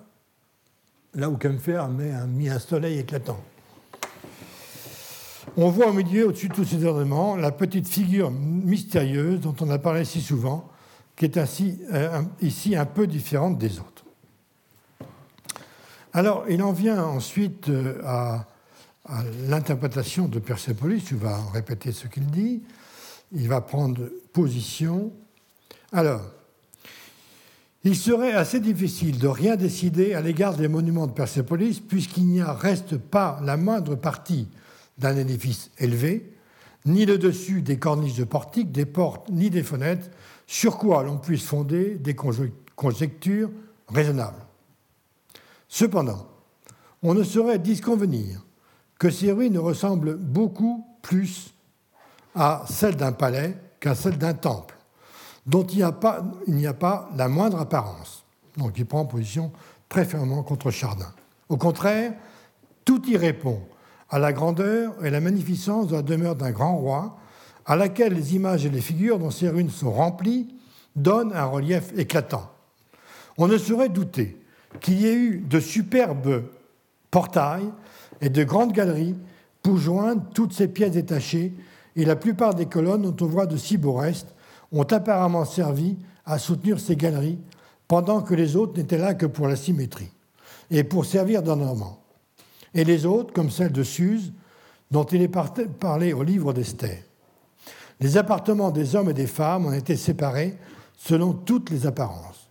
Là 1.14 1.30
où 1.30 1.38
Kempfer 1.38 1.76
a 1.76 1.88
mis 1.88 2.50
un 2.50 2.58
soleil 2.58 2.98
éclatant. 2.98 3.40
On 5.56 5.70
voit 5.70 5.88
au 5.88 5.94
milieu, 5.94 6.26
au-dessus 6.26 6.50
de 6.50 6.54
tous 6.54 6.66
ces 6.66 6.84
ornements, 6.84 7.34
la 7.34 7.50
petite 7.50 7.88
figure 7.88 8.30
mystérieuse 8.30 9.40
dont 9.40 9.56
on 9.62 9.70
a 9.70 9.78
parlé 9.78 10.04
si 10.04 10.20
souvent, 10.20 10.68
qui 11.16 11.24
est 11.24 11.38
ainsi, 11.38 11.80
euh, 11.94 12.20
ici 12.42 12.76
un 12.76 12.84
peu 12.84 13.06
différente 13.06 13.56
des 13.56 13.78
autres. 13.78 14.04
Alors, 16.12 16.44
il 16.50 16.62
en 16.62 16.72
vient 16.72 17.02
ensuite 17.02 17.70
euh, 17.70 18.02
l'interprétation 19.48 20.28
de 20.28 20.38
Persépolis, 20.38 21.04
tu 21.04 21.14
vas 21.14 21.40
répéter 21.52 21.92
ce 21.92 22.06
qu'il 22.06 22.26
dit, 22.26 22.62
il 23.32 23.48
va 23.48 23.60
prendre 23.60 24.10
position. 24.32 25.12
Alors, 25.92 26.22
il 27.84 27.96
serait 27.96 28.32
assez 28.32 28.60
difficile 28.60 29.18
de 29.18 29.28
rien 29.28 29.56
décider 29.56 30.14
à 30.14 30.20
l'égard 30.20 30.56
des 30.56 30.68
monuments 30.68 31.06
de 31.06 31.12
Persépolis, 31.12 31.80
puisqu'il 31.80 32.26
n'y 32.26 32.42
reste 32.42 32.96
pas 32.98 33.40
la 33.42 33.56
moindre 33.56 33.94
partie 33.94 34.48
d'un 34.98 35.16
édifice 35.16 35.70
élevé, 35.78 36.34
ni 36.84 37.06
le 37.06 37.18
dessus 37.18 37.62
des 37.62 37.78
corniches 37.78 38.16
de 38.16 38.24
portiques, 38.24 38.72
des 38.72 38.86
portes, 38.86 39.28
ni 39.30 39.48
des 39.50 39.62
fenêtres, 39.62 40.08
sur 40.46 40.78
quoi 40.78 41.02
l'on 41.02 41.18
puisse 41.18 41.44
fonder 41.44 41.96
des 41.96 42.14
conjectures 42.14 43.50
raisonnables. 43.88 44.44
Cependant, 45.68 46.26
on 47.02 47.14
ne 47.14 47.22
saurait 47.22 47.58
disconvenir 47.58 48.42
que 48.98 49.10
ces 49.10 49.32
ruines 49.32 49.58
ressemblent 49.58 50.16
beaucoup 50.16 50.84
plus 51.02 51.54
à 52.34 52.64
celles 52.68 52.96
d'un 52.96 53.12
palais 53.12 53.56
qu'à 53.80 53.94
celles 53.94 54.18
d'un 54.18 54.34
temple, 54.34 54.76
dont 55.46 55.64
il 55.64 55.78
n'y 55.78 56.66
a, 56.66 56.72
pas, 56.72 57.08
la 57.16 57.28
moindre 57.28 57.60
apparence. 57.60 58.24
Donc 58.56 58.72
il 58.76 58.86
prend 58.86 59.06
position 59.06 59.52
très 59.88 60.06
contre 60.06 60.70
Chardin. 60.70 61.12
Au 61.48 61.56
contraire, 61.56 62.12
tout 62.84 63.02
y 63.08 63.16
répond 63.16 63.60
à 64.10 64.18
la 64.18 64.32
grandeur 64.32 65.04
et 65.04 65.10
la 65.10 65.20
magnificence 65.20 65.88
de 65.88 65.96
la 65.96 66.02
demeure 66.02 66.36
d'un 66.36 66.50
grand 66.50 66.76
roi, 66.76 67.18
à 67.66 67.76
laquelle 67.76 68.14
les 68.14 68.34
images 68.34 68.64
et 68.64 68.70
les 68.70 68.80
figures 68.80 69.18
dont 69.18 69.30
ces 69.30 69.48
ruines 69.48 69.70
sont 69.70 69.92
remplies 69.92 70.48
donnent 70.96 71.32
un 71.34 71.44
relief 71.44 71.92
éclatant. 71.96 72.50
On 73.36 73.46
ne 73.46 73.58
saurait 73.58 73.90
douter 73.90 74.40
qu'il 74.80 75.00
y 75.00 75.06
ait 75.06 75.14
eu 75.14 75.38
de 75.38 75.60
superbes 75.60 76.44
portails 77.10 77.70
et 78.20 78.28
de 78.28 78.44
grandes 78.44 78.72
galeries 78.72 79.16
pour 79.62 79.78
joindre 79.78 80.22
toutes 80.34 80.52
ces 80.52 80.68
pièces 80.68 80.92
détachées, 80.92 81.52
et 81.96 82.04
la 82.04 82.16
plupart 82.16 82.54
des 82.54 82.66
colonnes 82.66 83.02
dont 83.02 83.26
on 83.26 83.28
voit 83.28 83.46
de 83.46 83.56
si 83.56 83.76
beaux 83.76 83.94
restes 83.94 84.34
ont 84.72 84.84
apparemment 84.84 85.44
servi 85.44 85.96
à 86.24 86.38
soutenir 86.38 86.78
ces 86.78 86.96
galeries, 86.96 87.38
pendant 87.88 88.20
que 88.20 88.34
les 88.34 88.54
autres 88.54 88.76
n'étaient 88.76 88.98
là 88.98 89.14
que 89.14 89.26
pour 89.26 89.48
la 89.48 89.56
symétrie 89.56 90.10
et 90.70 90.84
pour 90.84 91.06
servir 91.06 91.42
d'ornement. 91.42 91.98
Et 92.74 92.84
les 92.84 93.06
autres, 93.06 93.32
comme 93.32 93.50
celle 93.50 93.72
de 93.72 93.82
Suse, 93.82 94.32
dont 94.90 95.04
il 95.04 95.22
est 95.22 95.32
parlé 95.80 96.12
au 96.12 96.22
livre 96.22 96.52
d'Esther. 96.52 97.02
Les 98.00 98.16
appartements 98.16 98.70
des 98.70 98.94
hommes 98.94 99.10
et 99.10 99.14
des 99.14 99.26
femmes 99.26 99.66
ont 99.66 99.72
été 99.72 99.96
séparés 99.96 100.56
selon 100.96 101.32
toutes 101.32 101.70
les 101.70 101.86
apparences. 101.86 102.48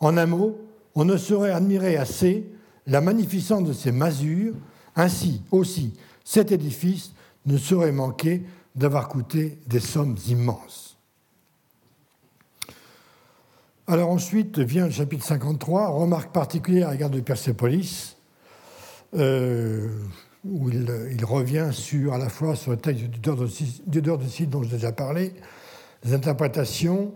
En 0.00 0.16
un 0.16 0.26
mot, 0.26 0.58
on 0.94 1.04
ne 1.04 1.16
saurait 1.16 1.52
admirer 1.52 1.96
assez 1.96 2.51
la 2.86 3.00
magnificence 3.00 3.64
de 3.64 3.72
ces 3.72 3.92
masures, 3.92 4.54
ainsi 4.96 5.42
aussi 5.50 5.94
cet 6.24 6.52
édifice 6.52 7.12
ne 7.46 7.56
saurait 7.56 7.92
manquer 7.92 8.42
d'avoir 8.74 9.08
coûté 9.08 9.58
des 9.66 9.80
sommes 9.80 10.16
immenses. 10.28 10.96
Alors 13.86 14.10
ensuite 14.10 14.58
vient 14.58 14.86
le 14.86 14.92
chapitre 14.92 15.24
53, 15.24 15.88
remarque 15.88 16.32
particulière 16.32 16.88
à 16.88 16.92
l'égard 16.92 17.10
de 17.10 17.20
Persépolis, 17.20 18.16
euh, 19.14 19.88
où 20.44 20.70
il, 20.70 21.24
revient 21.24 21.70
sur, 21.72 22.14
à 22.14 22.18
la 22.18 22.28
fois 22.28 22.56
sur 22.56 22.70
le 22.70 22.76
texte 22.78 23.04
du 23.04 23.18
de 23.18 23.46
Cid 24.26 24.50
dont 24.50 24.62
j'ai 24.62 24.70
déjà 24.70 24.92
parlé, 24.92 25.34
les 26.04 26.14
interprétations 26.14 27.12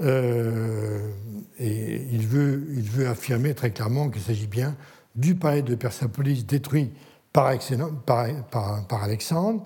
euh, 0.00 1.10
et 1.58 2.02
il 2.10 2.26
veut 2.26 3.08
affirmer 3.08 3.54
très 3.54 3.70
clairement 3.70 4.10
qu'il 4.10 4.22
s'agit 4.22 4.46
bien 4.46 4.76
du 5.14 5.34
palais 5.34 5.62
de 5.62 5.74
Persépolis 5.74 6.46
détruit 6.46 6.92
par, 7.32 7.52
par, 8.88 9.02
Alexandre. 9.02 9.64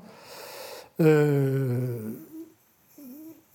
Euh, 1.01 2.11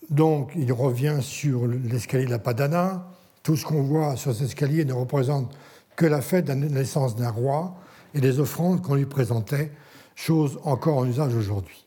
donc 0.09 0.51
il 0.55 0.72
revient 0.72 1.18
sur 1.22 1.68
l'escalier 1.68 2.26
de 2.26 2.31
la 2.31 2.39
Padana. 2.39 3.07
Tout 3.43 3.55
ce 3.55 3.65
qu'on 3.65 3.84
voit 3.84 4.15
sur 4.15 4.34
cet 4.34 4.47
escalier 4.47 4.85
ne 4.85 4.93
représente 4.93 5.55
que 5.95 6.05
la 6.05 6.22
fête 6.22 6.45
de 6.45 6.49
la 6.49 6.55
naissance 6.55 7.15
d'un 7.15 7.30
roi 7.30 7.76
et 8.14 8.22
les 8.22 8.39
offrandes 8.39 8.81
qu'on 8.81 8.95
lui 8.95 9.05
présentait, 9.05 9.72
chose 10.15 10.59
encore 10.64 10.97
en 10.97 11.05
usage 11.05 11.35
aujourd'hui. 11.35 11.85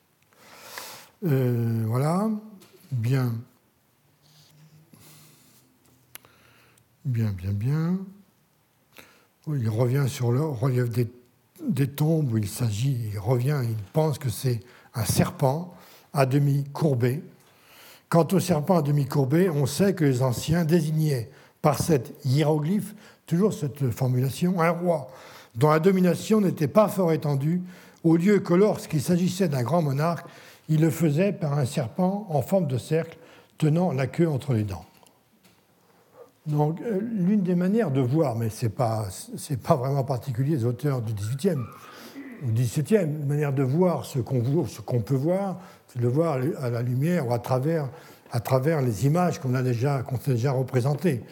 Euh, 1.27 1.85
voilà, 1.87 2.31
bien. 2.93 3.35
Bien, 7.05 7.33
bien, 7.33 7.53
bien. 7.53 7.99
Il 9.59 9.69
revient 9.69 10.07
sur 10.09 10.33
le 10.33 10.43
relief 10.43 10.91
des, 10.91 11.87
tombes 11.87 12.33
où 12.33 12.39
il 12.39 12.49
s'agit, 12.49 12.97
il 13.13 13.19
revient, 13.19 13.61
il 13.63 13.77
pense 13.93 14.19
que 14.19 14.29
c'est 14.29 14.61
un 14.95 15.05
serpent 15.05 15.75
à 16.13 16.27
demi 16.27 16.65
courbé. 16.73 17.23
Quant 18.09 18.27
au 18.33 18.41
serpent 18.41 18.79
à 18.79 18.83
demi 18.83 19.07
courbé, 19.07 19.49
on 19.49 19.67
sait 19.67 19.95
que 19.95 20.05
les 20.05 20.23
anciens 20.23 20.65
désignaient 20.65 21.31
par 21.63 21.81
cet 21.81 22.15
hiéroglyphe, 22.25 22.95
toujours 23.27 23.53
cette 23.53 23.91
formulation, 23.91 24.61
un 24.61 24.71
roi 24.71 25.09
dont 25.55 25.71
la 25.71 25.81
domination 25.81 26.41
n'était 26.41 26.69
pas 26.69 26.89
fort 26.89 27.13
étendue, 27.13 27.63
au 28.03 28.17
lieu 28.17 28.41
que 28.41 28.55
lorsqu'il 28.55 29.03
s'agissait 29.03 29.49
d'un 29.49 29.63
grand 29.63 29.83
monarque, 29.83 30.27
il 30.69 30.81
le 30.81 30.91
faisait 30.91 31.33
par 31.33 31.59
un 31.59 31.67
serpent 31.67 32.27
en 32.31 32.43
forme 32.43 32.67
de 32.67 32.79
cercle 32.79 33.19
tenant 33.59 33.93
la 33.93 34.07
queue 34.07 34.29
entre 34.29 34.55
les 34.55 34.65
dents. 34.65 34.85
Donc, 36.51 36.81
euh, 36.81 37.01
l'une 37.01 37.43
des 37.43 37.55
manières 37.55 37.91
de 37.91 38.01
voir, 38.01 38.37
mais 38.37 38.51
ce 38.51 38.67
n'est 38.67 38.71
pas, 38.71 39.09
pas 39.63 39.77
vraiment 39.77 40.05
particulier 40.05 40.57
des 40.57 40.65
auteurs 40.65 41.01
du 41.01 41.15
XVIIIe 41.15 41.61
ou 42.43 42.51
XVIIe, 42.53 43.05
une 43.05 43.27
manière 43.27 43.53
de 43.53 43.63
voir 43.63 44.05
ce 44.05 44.19
qu'on 44.19 44.43
qu'on 44.87 45.01
peut 45.01 45.15
voir, 45.15 45.59
c'est 45.87 45.99
de 45.99 46.03
le 46.03 46.09
voir 46.09 46.39
à 46.61 46.71
la 46.71 46.83
lumière 46.83 47.29
ou 47.29 47.33
à 47.33 47.39
travers, 47.39 47.89
à 48.33 48.41
travers 48.41 48.81
les 48.81 49.07
images 49.07 49.39
qu'on 49.39 49.55
a 49.55 49.63
déjà, 49.63 50.05
déjà 50.27 50.53
représentées. 50.53 51.23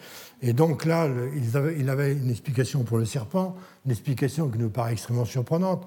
Et 0.41 0.53
donc 0.53 0.85
là, 0.85 1.07
il, 1.35 1.57
avait, 1.57 1.75
il, 1.77 1.89
avait, 1.89 2.13
une 2.13 2.29
explication 2.29 2.83
pour 2.83 2.97
le 2.97 3.05
serpent, 3.05 3.55
une 3.85 3.91
explication 3.91 4.47
qui 4.49 4.57
nous 4.57 4.69
paraît 4.69 4.93
extrêmement 4.93 5.25
surprenante, 5.25 5.85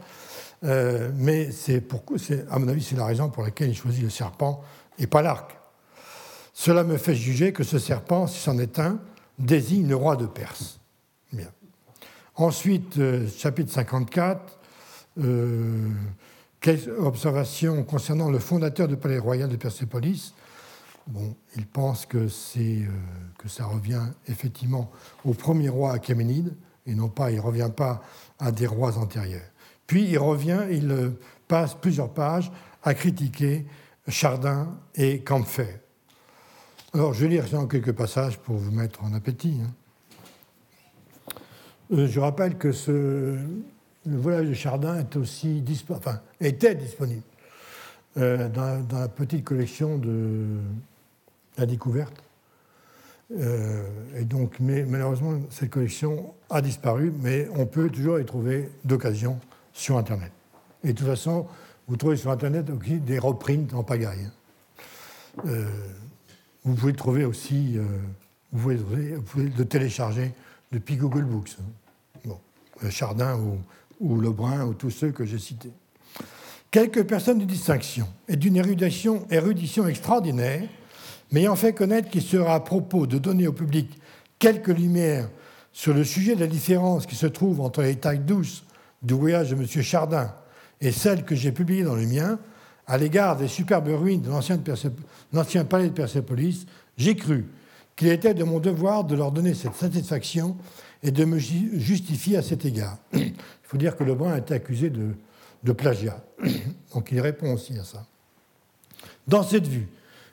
euh, 0.65 1.11
mais 1.17 1.51
c'est 1.51 1.83
à 2.51 2.59
mon 2.59 2.69
avis, 2.69 2.83
c'est 2.83 2.97
la 2.97 3.07
raison 3.07 3.31
pour 3.31 3.45
laquelle 3.45 3.71
il 3.71 3.77
choisit 3.77 4.03
le 4.03 4.11
serpent 4.11 4.63
et 4.99 5.07
pas 5.07 5.23
l'arc. 5.23 5.57
Cela 6.53 6.85
me 6.85 6.99
fait 6.99 7.15
juger 7.15 7.53
que 7.53 7.65
ce 7.65 7.79
serpent, 7.79 8.27
si 8.27 8.39
c'en 8.41 8.59
est 8.59 8.79
un, 8.79 8.99
désigne 9.39 9.89
le 9.89 9.97
roi 9.97 10.17
de 10.17 10.27
Perse. 10.27 10.81
Ensuite, 12.35 12.97
euh, 12.97 13.29
chapitre 13.29 13.71
54, 13.71 14.59
euh, 15.21 15.91
quelques 16.61 16.89
observations 16.89 17.85
concernant 17.85 18.31
le 18.31 18.39
fondateur 18.39 18.89
du 18.89 18.97
palais 18.97 19.19
royal 19.19 19.51
de 19.51 19.57
Persépolis? 19.57 20.33
Bon, 21.07 21.37
il 21.57 21.67
pense 21.67 22.09
euh, 22.15 22.87
que 23.37 23.49
ça 23.49 23.67
revient 23.67 24.05
effectivement 24.29 24.91
au 25.27 25.35
premier 25.35 25.69
roi 25.69 25.93
Achéménide, 25.93 26.57
et 26.87 26.95
non 26.95 27.11
pas, 27.11 27.27
revient 27.27 27.71
pas 27.75 28.03
à 28.39 28.51
des 28.51 28.67
rois 28.67 28.97
antérieurs. 28.97 29.51
Puis 29.87 30.05
il 30.05 30.19
revient, 30.19 30.63
il 30.71 31.13
passe 31.49 31.75
plusieurs 31.75 32.15
pages 32.15 32.51
à 32.83 32.95
critiquer 32.95 33.67
Chardin 34.09 34.75
et 34.95 35.21
Campfer. 35.21 35.82
Alors, 36.95 37.15
je 37.15 37.23
vais 37.23 37.29
lire 37.29 37.47
quelques 37.71 37.93
passages 37.93 38.39
pour 38.39 38.57
vous 38.57 38.71
mettre 38.71 39.03
en 39.03 39.15
appétit. 39.15 39.59
Hein. 39.65 41.33
Euh, 41.91 42.07
je 42.07 42.21
rappelle 42.21 42.59
que 42.59 42.71
ce, 42.71 43.39
le 44.05 44.17
voyage 44.19 44.49
de 44.49 44.53
Chardin 44.53 44.99
est 44.99 45.17
aussi 45.17 45.65
enfin, 45.89 46.21
était 46.39 46.75
disponible 46.75 47.23
euh, 48.19 48.47
dans, 48.51 48.87
la 48.93 49.09
petite 49.09 49.43
collection 49.43 49.97
de 49.97 50.59
la 51.57 51.65
découverte. 51.65 52.23
Euh, 53.39 53.85
et 54.19 54.25
donc, 54.27 54.61
mais 54.61 54.85
malheureusement, 54.85 55.41
cette 55.49 55.71
collection 55.71 56.35
a 56.51 56.61
disparu, 56.61 57.11
mais 57.23 57.49
on 57.57 57.65
peut 57.65 57.89
toujours 57.89 58.21
y 58.21 58.25
trouver 58.27 58.71
d'occasion 58.85 59.41
sur 59.73 59.97
Internet. 59.97 60.33
Et 60.85 60.89
de 60.89 60.99
toute 60.99 61.07
façon, 61.07 61.47
vous 61.89 61.97
trouvez 61.97 62.19
sur 62.19 62.31
Internet 62.31 62.69
aussi 62.69 62.99
des 62.99 63.19
reprints 63.19 63.73
en 63.73 63.83
pagaille. 63.83 64.29
Hein. 65.39 65.55
Vous 66.65 66.75
pouvez 66.75 66.93
le 66.93 66.99
trouver 66.99 67.25
aussi, 67.25 67.77
euh, 67.77 67.85
vous, 68.53 68.75
pouvez, 69.25 69.51
le 69.57 69.65
télécharger 69.65 70.33
depuis 70.71 70.97
Google 70.97 71.25
Books. 71.25 71.57
Hein. 71.61 72.31
Euh, 72.85 72.91
Chardin 72.91 73.39
ou, 74.01 74.21
Lebrun 74.21 74.65
ou 74.67 74.75
tous 74.75 74.91
ceux 74.91 75.13
que 75.13 75.25
j'ai 75.25 75.39
cités. 75.39 75.73
Quelques 76.71 77.05
personnes 77.05 77.39
de 77.39 77.45
distinction 77.45 78.09
et 78.29 78.37
d'une 78.37 78.57
érudition, 78.57 79.27
érudition 79.31 79.87
extraordinaire 79.87 80.69
m'ayant 81.31 81.55
fait 81.55 81.73
connaître 81.73 82.11
qu'il 82.11 82.23
sera 82.23 82.55
à 82.55 82.61
propos 82.61 83.07
de 83.07 83.19
donner 83.19 83.47
au 83.47 83.53
public 83.53 83.99
quelques 84.39 84.69
lumières 84.69 85.29
sur 85.73 85.95
le 85.95 86.05
sujet 86.05 86.35
de 86.35 86.41
la 86.41 86.47
différence 86.47 87.07
qui 87.07 87.15
se 87.15 87.27
trouve 87.27 87.61
entre 87.61 87.83
les 87.83 87.97
tailles 87.97 88.19
douces 88.19 88.65
du 89.03 89.15
voyage 89.15 89.51
de 89.51 89.55
M. 89.55 89.67
Chardin 89.83 90.35
et 90.81 90.91
celles 90.91 91.25
que 91.25 91.35
j'ai 91.35 91.53
publiées 91.53 91.85
dans 91.85 91.95
le 91.95 92.07
mien, 92.07 92.39
à 92.87 92.99
l'égard 92.99 93.37
des 93.37 93.49
superbes 93.49 93.89
ruines 93.89 94.23
de 94.23 94.31
l'ancien 94.31 95.65
palais 95.65 95.89
de 95.89 95.93
Persépolis, 95.93 96.67
J'ai 96.97 97.17
cru 97.17 97.47
qu'il 97.97 98.09
était 98.09 98.35
de 98.35 98.45
mon 98.45 98.59
devoir 98.59 99.05
de 99.05 99.15
leur 99.15 99.33
donner 99.33 99.55
cette 99.55 99.75
satisfaction 99.75 100.57
et 101.03 101.11
de 101.11 101.25
me 101.25 101.39
justifier 101.39 102.37
à 102.37 102.43
cet 102.43 102.65
égard. 102.65 102.99
Il 103.13 103.33
faut 103.63 103.77
dire 103.77 103.97
que 103.97 104.05
Lebrun 104.05 104.33
a 104.33 104.39
été 104.39 104.55
accusé 104.55 104.91
de, 104.91 105.15
de 105.63 105.73
plagiat. 105.73 106.23
Donc 106.95 107.11
il 107.13 107.21
répond 107.21 107.53
aussi 107.53 107.79
à 107.79 107.85
ça. 107.85 108.05
Dans 109.27 109.43
cette 109.43 109.67
vue, 109.67 109.89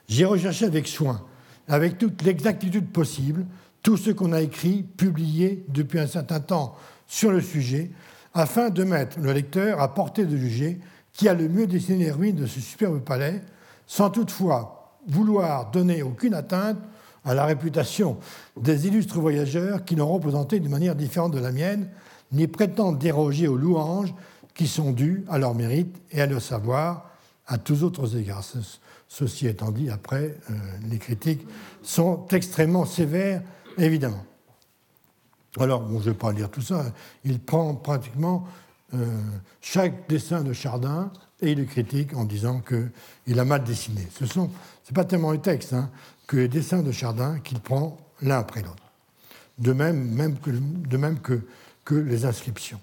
j'ai 0.08 0.24
recherché 0.24 0.64
avec 0.64 0.88
soin, 0.88 1.24
avec 1.68 1.98
toute 1.98 2.22
l'exactitude 2.22 2.90
possible, 2.90 3.46
tout 3.82 3.96
ce 3.96 4.10
qu'on 4.10 4.32
a 4.32 4.42
écrit, 4.42 4.82
publié 4.82 5.64
depuis 5.68 5.98
un 5.98 6.06
certain 6.06 6.40
temps 6.40 6.76
sur 7.06 7.30
le 7.30 7.40
sujet, 7.40 7.90
afin 8.34 8.70
de 8.70 8.84
mettre 8.84 9.18
le 9.18 9.32
lecteur 9.32 9.80
à 9.80 9.94
portée 9.94 10.24
de 10.24 10.36
juger 10.36 10.78
qui 11.12 11.28
a 11.28 11.34
le 11.34 11.48
mieux 11.48 11.66
dessiné 11.66 12.04
les 12.04 12.10
ruines 12.10 12.36
de 12.36 12.46
ce 12.46 12.60
superbe 12.60 13.00
palais, 13.00 13.42
sans 13.86 14.10
toutefois 14.10 14.98
vouloir 15.08 15.70
donner 15.70 16.02
aucune 16.02 16.34
atteinte 16.34 16.78
à 17.24 17.34
la 17.34 17.44
réputation 17.44 18.18
des 18.56 18.86
illustres 18.86 19.20
voyageurs 19.20 19.84
qui 19.84 19.96
l'ont 19.96 20.12
représenté 20.12 20.60
d'une 20.60 20.70
manière 20.70 20.94
différente 20.94 21.32
de 21.32 21.38
la 21.38 21.52
mienne, 21.52 21.88
ni 22.32 22.46
prétendre 22.46 22.98
déroger 22.98 23.48
aux 23.48 23.56
louanges 23.56 24.14
qui 24.54 24.66
sont 24.66 24.92
dues 24.92 25.24
à 25.28 25.38
leur 25.38 25.54
mérite 25.54 25.96
et 26.10 26.20
à 26.20 26.26
leur 26.26 26.40
savoir 26.40 27.10
à 27.46 27.58
tous 27.58 27.82
autres 27.82 28.16
égards. 28.16 28.44
Ceci 29.08 29.48
étant 29.48 29.72
dit, 29.72 29.90
après, 29.90 30.36
euh, 30.50 30.54
les 30.88 30.98
critiques 30.98 31.44
sont 31.82 32.26
extrêmement 32.30 32.84
sévères, 32.84 33.42
évidemment. 33.76 34.24
Alors, 35.58 35.80
bon, 35.80 35.98
je 35.98 36.08
ne 36.08 36.12
vais 36.12 36.18
pas 36.18 36.32
lire 36.32 36.48
tout 36.48 36.60
ça. 36.60 36.92
Il 37.24 37.40
prend 37.40 37.74
pratiquement 37.74 38.46
chaque 39.60 40.08
dessin 40.08 40.42
de 40.42 40.52
Chardin 40.52 41.12
et 41.40 41.52
il 41.52 41.58
le 41.58 41.64
critique 41.64 42.14
en 42.16 42.24
disant 42.24 42.60
qu'il 42.60 43.38
a 43.38 43.44
mal 43.44 43.64
dessiné. 43.64 44.06
Ce 44.12 44.24
n'est 44.24 44.48
pas 44.94 45.04
tellement 45.04 45.32
le 45.32 45.38
texte 45.38 45.72
hein, 45.72 45.90
que 46.26 46.36
les 46.36 46.48
dessins 46.48 46.82
de 46.82 46.92
Chardin 46.92 47.38
qu'il 47.40 47.60
prend 47.60 47.98
l'un 48.22 48.38
après 48.38 48.62
l'autre. 48.62 48.92
De 49.58 49.72
même, 49.72 50.10
même, 50.10 50.38
que, 50.38 50.50
de 50.50 50.96
même 50.96 51.20
que, 51.20 51.40
que 51.84 51.94
les 51.94 52.24
inscriptions. 52.24 52.80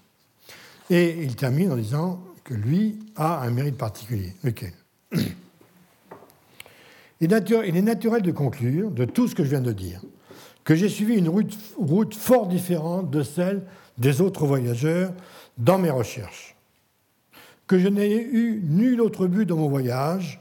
Et 0.89 1.23
il 1.23 1.35
termine 1.35 1.71
en 1.71 1.75
disant 1.75 2.23
que 2.43 2.53
lui 2.53 2.99
a 3.15 3.41
un 3.41 3.51
mérite 3.51 3.77
particulier. 3.77 4.35
Lequel? 4.43 4.73
Il 7.19 7.33
est 7.33 7.81
naturel 7.81 8.21
de 8.21 8.31
conclure 8.31 8.91
de 8.91 9.03
tout 9.03 9.27
ce 9.27 9.33
que 9.33 9.43
je 9.43 9.49
viens 9.49 9.61
de 9.61 9.71
dire 9.71 10.01
que 10.63 10.75
j'ai 10.75 10.89
suivi 10.89 11.15
une 11.15 11.29
route, 11.29 11.57
route, 11.77 12.13
fort 12.13 12.45
différente 12.47 13.09
de 13.09 13.23
celle 13.23 13.63
des 13.97 14.21
autres 14.21 14.45
voyageurs 14.45 15.13
dans 15.57 15.77
mes 15.77 15.89
recherches, 15.89 16.55
que 17.65 17.79
je 17.79 17.87
n'ai 17.87 18.21
eu 18.21 18.61
nul 18.63 19.01
autre 19.01 19.27
but 19.27 19.45
dans 19.45 19.57
mon 19.57 19.69
voyage, 19.69 20.39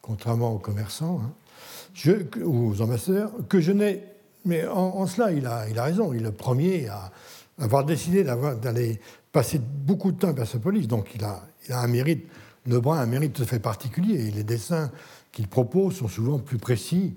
contrairement 0.00 0.52
aux 0.52 0.58
commerçants 0.58 1.22
hein, 1.24 2.12
aux 2.44 2.80
ambassadeurs, 2.80 3.32
que 3.48 3.60
je 3.60 3.72
n'ai... 3.72 4.02
Mais 4.44 4.66
en, 4.66 5.06
cela, 5.06 5.30
il 5.30 5.46
a, 5.46 5.68
il 5.68 5.78
a 5.78 5.84
raison, 5.84 6.12
il 6.12 6.20
est 6.20 6.24
le 6.24 6.32
premier 6.32 6.88
à 6.88 7.12
avoir 7.58 7.84
décidé 7.84 8.24
d'aller 8.24 9.00
passer 9.30 9.58
beaucoup 9.58 10.10
de 10.10 10.18
temps 10.18 10.30
à 10.30 10.34
Persepolis, 10.34 10.88
donc 10.88 11.14
il 11.14 11.22
a, 11.22 11.42
un 11.70 11.86
mérite, 11.86 12.26
Lebrun 12.66 12.98
a 12.98 13.02
un 13.02 13.06
mérite 13.06 13.34
tout 13.34 13.42
à 13.42 13.46
fait 13.46 13.60
particulier, 13.60 14.26
et 14.26 14.30
les 14.32 14.42
dessins 14.42 14.90
qu'il 15.30 15.46
propose 15.46 15.96
sont 15.96 16.08
souvent 16.08 16.38
plus 16.38 16.58
précis. 16.58 17.14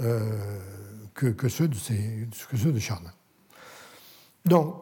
Euh, 0.00 0.58
que, 1.14 1.48
ceux, 1.48 1.68
de 1.68 2.70
de 2.70 2.78
Chardin. 2.78 3.12
Donc, 4.44 4.74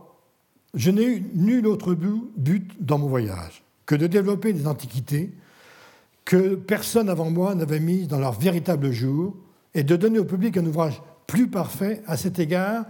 je 0.75 0.91
n'ai 0.91 1.05
eu 1.05 1.31
nul 1.35 1.67
autre 1.67 1.95
but 1.95 2.73
dans 2.81 2.99
mon 2.99 3.09
voyage 3.09 3.63
que 3.87 3.95
de 3.95 4.07
développer 4.07 4.53
des 4.53 4.67
antiquités 4.67 5.33
que 6.25 6.55
personne 6.55 7.09
avant 7.09 7.31
moi 7.31 7.55
n'avait 7.55 7.81
mises 7.81 8.09
dans 8.09 8.19
leur 8.19 8.33
véritable 8.33 8.91
jour 8.93 9.37
et 9.75 9.83
de 9.83 9.97
donner 9.97 10.19
au 10.19 10.25
public 10.25 10.57
un 10.57 10.67
ouvrage 10.67 11.03
plus 11.27 11.49
parfait 11.49 12.03
à 12.07 12.17
cet 12.17 12.39
égard 12.39 12.85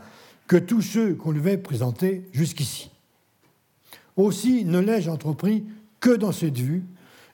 que 0.46 0.56
tous 0.56 0.82
ceux 0.82 1.14
qu'on 1.14 1.30
lui 1.30 1.40
avait 1.40 1.58
présentés 1.58 2.28
jusqu'ici. 2.32 2.90
Aussi 4.16 4.64
ne 4.64 4.78
l'ai-je 4.78 5.10
entrepris 5.10 5.64
que 6.00 6.10
dans 6.10 6.32
cette 6.32 6.58
vue 6.58 6.84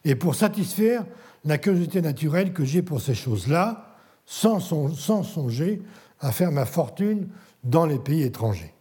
et 0.04 0.14
pour 0.14 0.34
satisfaire 0.34 1.04
la 1.44 1.58
curiosité 1.58 2.02
naturelle 2.02 2.52
que 2.52 2.64
j'ai 2.64 2.82
pour 2.82 3.00
ces 3.00 3.14
choses-là, 3.14 3.96
sans, 4.26 4.60
songer 4.60 5.82
à 6.20 6.32
faire 6.32 6.52
ma 6.52 6.66
fortune 6.66 7.28
dans 7.64 7.86
les 7.86 7.98
pays 7.98 8.22
étrangers, 8.22 8.74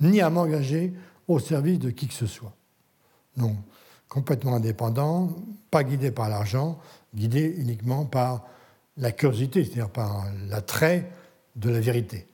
ni 0.00 0.20
à 0.20 0.30
m'engager 0.30 0.92
au 1.28 1.38
service 1.38 1.78
de 1.78 1.90
qui 1.90 2.08
que 2.08 2.14
ce 2.14 2.26
soit. 2.26 2.54
Non, 3.36 3.56
complètement 4.08 4.56
indépendant, 4.56 5.34
pas 5.70 5.84
guidé 5.84 6.10
par 6.10 6.28
l'argent, 6.28 6.78
guidé 7.14 7.54
uniquement 7.58 8.04
par 8.04 8.44
la 8.96 9.12
curiosité, 9.12 9.64
c'est-à-dire 9.64 9.90
par 9.90 10.26
l'attrait 10.48 11.10
de 11.56 11.70
la 11.70 11.80
vérité. 11.80 12.26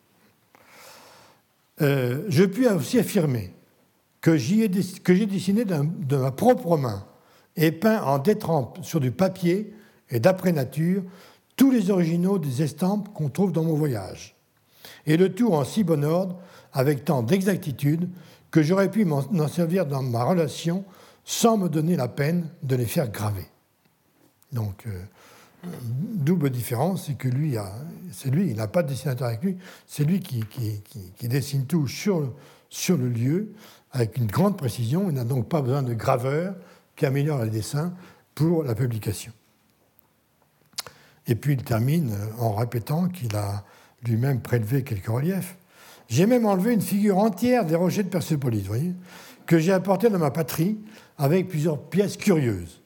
Euh, 1.81 2.25
je 2.29 2.45
puis 2.45 2.67
aussi 2.67 2.99
affirmer 2.99 3.53
que 4.21 4.37
j'ai 4.37 4.69
dessiné 4.69 5.65
de 5.65 6.17
ma 6.17 6.31
propre 6.31 6.77
main 6.77 7.07
et 7.57 7.73
peint 7.73 8.03
en 8.03 8.19
détrempe 8.19 8.79
sur 8.83 9.01
du 9.01 9.11
papier 9.11 9.73
et 10.11 10.21
d'après 10.21 10.53
nature 10.53 11.03
tous 11.57 11.71
les 11.71 11.91
originaux 11.91 12.39
des 12.39 12.63
estampes 12.63 13.13
qu'on 13.15 13.29
trouve 13.29 13.53
dans 13.53 13.65
mon 13.65 13.75
voyage, 13.75 14.35
et 15.07 15.17
le 15.17 15.35
tout 15.35 15.53
en 15.53 15.65
si 15.65 15.85
bon 15.85 16.05
ordre, 16.05 16.39
avec 16.73 17.05
tant 17.05 17.23
d'exactitude, 17.23 18.09
que 18.51 18.63
j'aurais 18.63 18.91
pu 18.91 19.05
m'en 19.05 19.49
servir 19.49 19.87
dans 19.87 20.03
ma 20.03 20.25
relation 20.25 20.85
sans 21.25 21.57
me 21.57 21.69
donner 21.69 21.97
la 21.97 22.09
peine 22.09 22.49
de 22.63 22.75
les 22.75 22.87
faire 22.87 23.09
graver. 23.09 23.47
Donc, 24.53 24.85
euh, 24.87 25.03
double 25.93 26.51
différence, 26.51 27.07
c'est 27.07 27.15
que 27.15 27.29
lui, 27.29 27.57
c'est 28.13 28.31
lui, 28.31 28.51
il 28.51 28.57
n'a 28.57 28.67
pas 28.67 28.83
de 28.83 28.89
dessinateur 28.89 29.29
avec 29.29 29.43
lui, 29.43 29.57
c'est 29.87 30.05
lui 30.05 30.21
qui, 30.21 30.45
dessine 31.23 31.67
tout 31.67 31.87
sur, 31.87 32.35
sur 32.69 32.97
le 32.97 33.09
lieu, 33.09 33.53
avec 33.93 34.17
une 34.17 34.27
grande 34.27 34.57
précision. 34.57 35.09
Il 35.09 35.15
n'a 35.15 35.25
donc 35.25 35.49
pas 35.49 35.63
besoin 35.63 35.83
de 35.83 35.95
graveur 35.95 36.55
qui 36.97 37.07
améliore 37.07 37.45
les 37.45 37.51
dessins 37.51 37.93
pour 38.35 38.65
la 38.65 38.75
publication. 38.75 39.33
Et 41.27 41.35
puis 41.35 41.55
il 41.55 41.63
termine 41.63 42.17
en 42.39 42.55
répétant 42.55 43.09
qu'il 43.09 43.37
a 43.37 43.65
lui-même 44.05 44.41
prélevé 44.41 44.83
quelques 44.83 45.07
reliefs. 45.07 45.57
J'ai 46.11 46.27
même 46.27 46.45
enlevé 46.45 46.75
une 46.75 46.81
figure 46.81 47.19
entière 47.19 47.65
des 47.65 47.77
rochers 47.77 48.03
de 48.03 48.09
Persépolis, 48.09 48.65
voyez, 48.67 48.95
que 49.47 49.61
j'ai 49.61 49.73
apporté 49.73 50.11
dans 50.11 50.19
ma 50.19 50.33
patrie 50.33 50.77
avec 51.17 51.47
plusieurs 51.47 51.81
pièces 51.81 52.17
curieuses. 52.17 52.83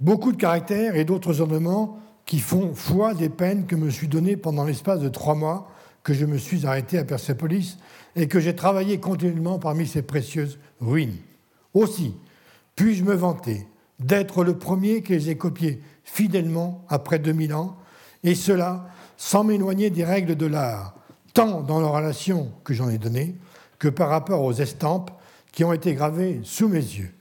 Beaucoup 0.00 0.32
de 0.32 0.36
caractères 0.36 0.96
et 0.96 1.06
d'autres 1.06 1.40
ornements 1.40 1.98
qui 2.26 2.40
font 2.40 2.74
foi 2.74 3.14
des 3.14 3.30
peines 3.30 3.64
que 3.64 3.74
me 3.74 3.88
suis 3.88 4.06
données 4.06 4.36
pendant 4.36 4.64
l'espace 4.64 5.00
de 5.00 5.08
trois 5.08 5.34
mois 5.34 5.70
que 6.02 6.12
je 6.12 6.26
me 6.26 6.36
suis 6.36 6.66
arrêté 6.66 6.98
à 6.98 7.04
Persépolis 7.04 7.78
et 8.16 8.28
que 8.28 8.38
j'ai 8.38 8.54
travaillé 8.54 9.00
continuellement 9.00 9.58
parmi 9.58 9.86
ces 9.86 10.02
précieuses 10.02 10.58
ruines. 10.82 11.16
Aussi, 11.72 12.14
puis-je 12.76 13.02
me 13.02 13.14
vanter 13.14 13.66
d'être 13.98 14.44
le 14.44 14.58
premier 14.58 15.02
qui 15.02 15.12
les 15.12 15.30
ait 15.30 15.36
copiés 15.36 15.80
fidèlement 16.02 16.84
après 16.90 17.18
2000 17.18 17.54
ans, 17.54 17.78
et 18.24 18.34
cela 18.34 18.90
sans 19.16 19.42
m'éloigner 19.42 19.88
des 19.88 20.04
règles 20.04 20.36
de 20.36 20.44
l'art, 20.44 20.94
tant 21.34 21.62
dans 21.62 21.80
la 21.80 21.88
relation 21.88 22.52
que 22.62 22.72
j'en 22.72 22.88
ai 22.88 22.98
donnée 22.98 23.34
que 23.78 23.88
par 23.88 24.08
rapport 24.08 24.42
aux 24.42 24.52
estampes 24.52 25.10
qui 25.52 25.64
ont 25.64 25.72
été 25.72 25.94
gravées 25.94 26.40
sous 26.44 26.68
mes 26.68 26.78
yeux, 26.78 27.12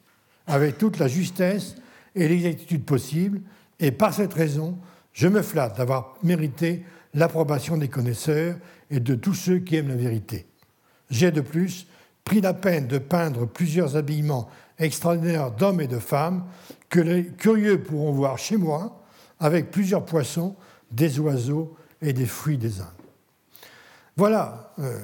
avec 0.47 0.77
toute 0.77 0.99
la 0.99 1.07
justesse 1.07 1.75
et 2.15 2.27
l'exactitude 2.27 2.85
possible, 2.85 3.41
et 3.79 3.91
par 3.91 4.13
cette 4.13 4.33
raison, 4.33 4.77
je 5.13 5.27
me 5.27 5.41
flatte 5.41 5.77
d'avoir 5.77 6.15
mérité 6.23 6.85
l'approbation 7.13 7.77
des 7.77 7.87
connaisseurs 7.87 8.55
et 8.89 8.99
de 8.99 9.15
tous 9.15 9.33
ceux 9.33 9.59
qui 9.59 9.75
aiment 9.75 9.89
la 9.89 9.95
vérité. 9.95 10.45
J'ai 11.09 11.31
de 11.31 11.41
plus 11.41 11.87
pris 12.23 12.41
la 12.41 12.53
peine 12.53 12.87
de 12.87 12.97
peindre 12.97 13.45
plusieurs 13.45 13.95
habillements 13.95 14.49
extraordinaires 14.79 15.51
d'hommes 15.51 15.81
et 15.81 15.87
de 15.87 15.99
femmes 15.99 16.45
que 16.89 16.99
les 16.99 17.25
curieux 17.25 17.81
pourront 17.81 18.11
voir 18.11 18.37
chez 18.37 18.57
moi 18.57 19.01
avec 19.39 19.71
plusieurs 19.71 20.05
poissons, 20.05 20.55
des 20.91 21.19
oiseaux 21.19 21.75
et 22.01 22.13
des 22.13 22.25
fruits 22.25 22.57
des 22.57 22.79
Indes. 22.79 23.02
Voilà, 24.15 24.73
euh, 24.77 24.99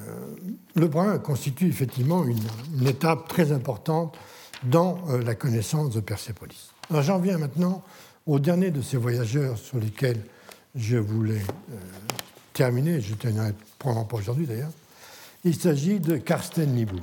le 0.76 0.86
brun 0.86 1.18
constitue 1.18 1.66
effectivement 1.66 2.24
une, 2.24 2.86
étape 2.86 3.26
très 3.26 3.50
importante 3.50 4.16
dans 4.62 4.98
euh, 5.08 5.22
la 5.22 5.34
connaissance 5.34 5.90
de 5.94 6.00
Persépolis. 6.00 6.70
Alors 6.90 7.02
j'en 7.02 7.18
viens 7.18 7.36
maintenant 7.36 7.82
au 8.26 8.38
dernier 8.38 8.70
de 8.70 8.80
ces 8.80 8.96
voyageurs 8.96 9.58
sur 9.58 9.78
lesquels 9.78 10.22
je 10.76 10.96
voulais 10.96 11.42
euh, 11.72 11.76
terminer, 12.52 13.00
je 13.00 13.14
tiens 13.14 13.52
probablement 13.80 14.06
pas 14.06 14.18
aujourd'hui 14.18 14.46
d'ailleurs. 14.46 14.70
Il 15.42 15.56
s'agit 15.56 15.98
de 15.98 16.16
Karsten 16.16 16.72
Niebuhr. 16.72 17.02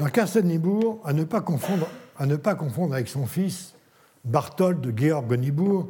Alors 0.00 0.10
Carsten 0.10 0.46
Niebuhr, 0.46 0.98
à 1.04 1.12
ne 1.12 1.22
pas 1.22 1.42
confondre, 1.42 1.86
à 2.18 2.26
ne 2.26 2.34
pas 2.34 2.56
confondre 2.56 2.94
avec 2.94 3.06
son 3.06 3.26
fils 3.26 3.74
Barthold 4.24 4.98
Georg 4.98 5.32
Niebuhr, 5.32 5.86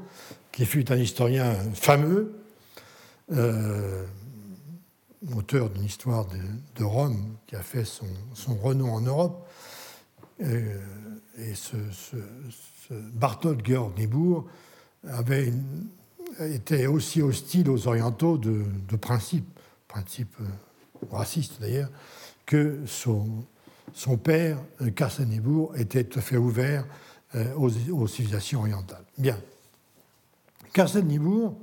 qui 0.53 0.67
fut 0.67 0.93
un 0.93 0.97
historien 0.97 1.55
fameux, 1.73 2.38
euh, 3.33 4.07
auteur 5.37 5.71
d'une 5.71 5.85
histoire 5.85 6.27
de, 6.77 6.85
Rome 6.85 7.37
qui 7.47 7.57
a 7.57 7.63
fait 7.63 7.85
son, 7.85 8.07
renom 8.63 8.93
en 8.93 9.01
Europe. 9.01 9.49
Euh, 10.41 10.79
et 11.37 11.55
ce, 11.55 11.77
Barthold 12.91 13.67
Georg 13.67 13.99
Niebuhr 13.99 14.47
avait 15.07 15.53
était 16.41 16.87
aussi 16.87 17.21
hostile 17.21 17.69
aux 17.69 17.89
orientaux 17.89 18.39
de, 18.39 18.65
principe, 18.97 19.47
principe 19.89 20.37
raciste 21.11 21.61
d'ailleurs, 21.61 21.91
que 22.47 22.81
son, 22.87 23.45
son 23.93 24.17
père, 24.17 24.59
Karsenebourg, 24.95 25.77
était 25.77 26.05
tout 26.05 26.19
à 26.19 26.23
fait 26.23 26.37
ouvert 26.37 26.87
aux, 27.57 28.07
civilisations 28.07 28.61
orientales. 28.61 29.05
Bien. 29.19 29.39
Karsenebourg 30.73 31.57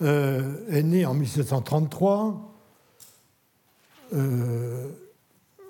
euh, 0.00 0.64
est 0.70 0.84
né 0.84 1.04
en 1.06 1.14
1733, 1.14 2.54
euh, 4.14 4.86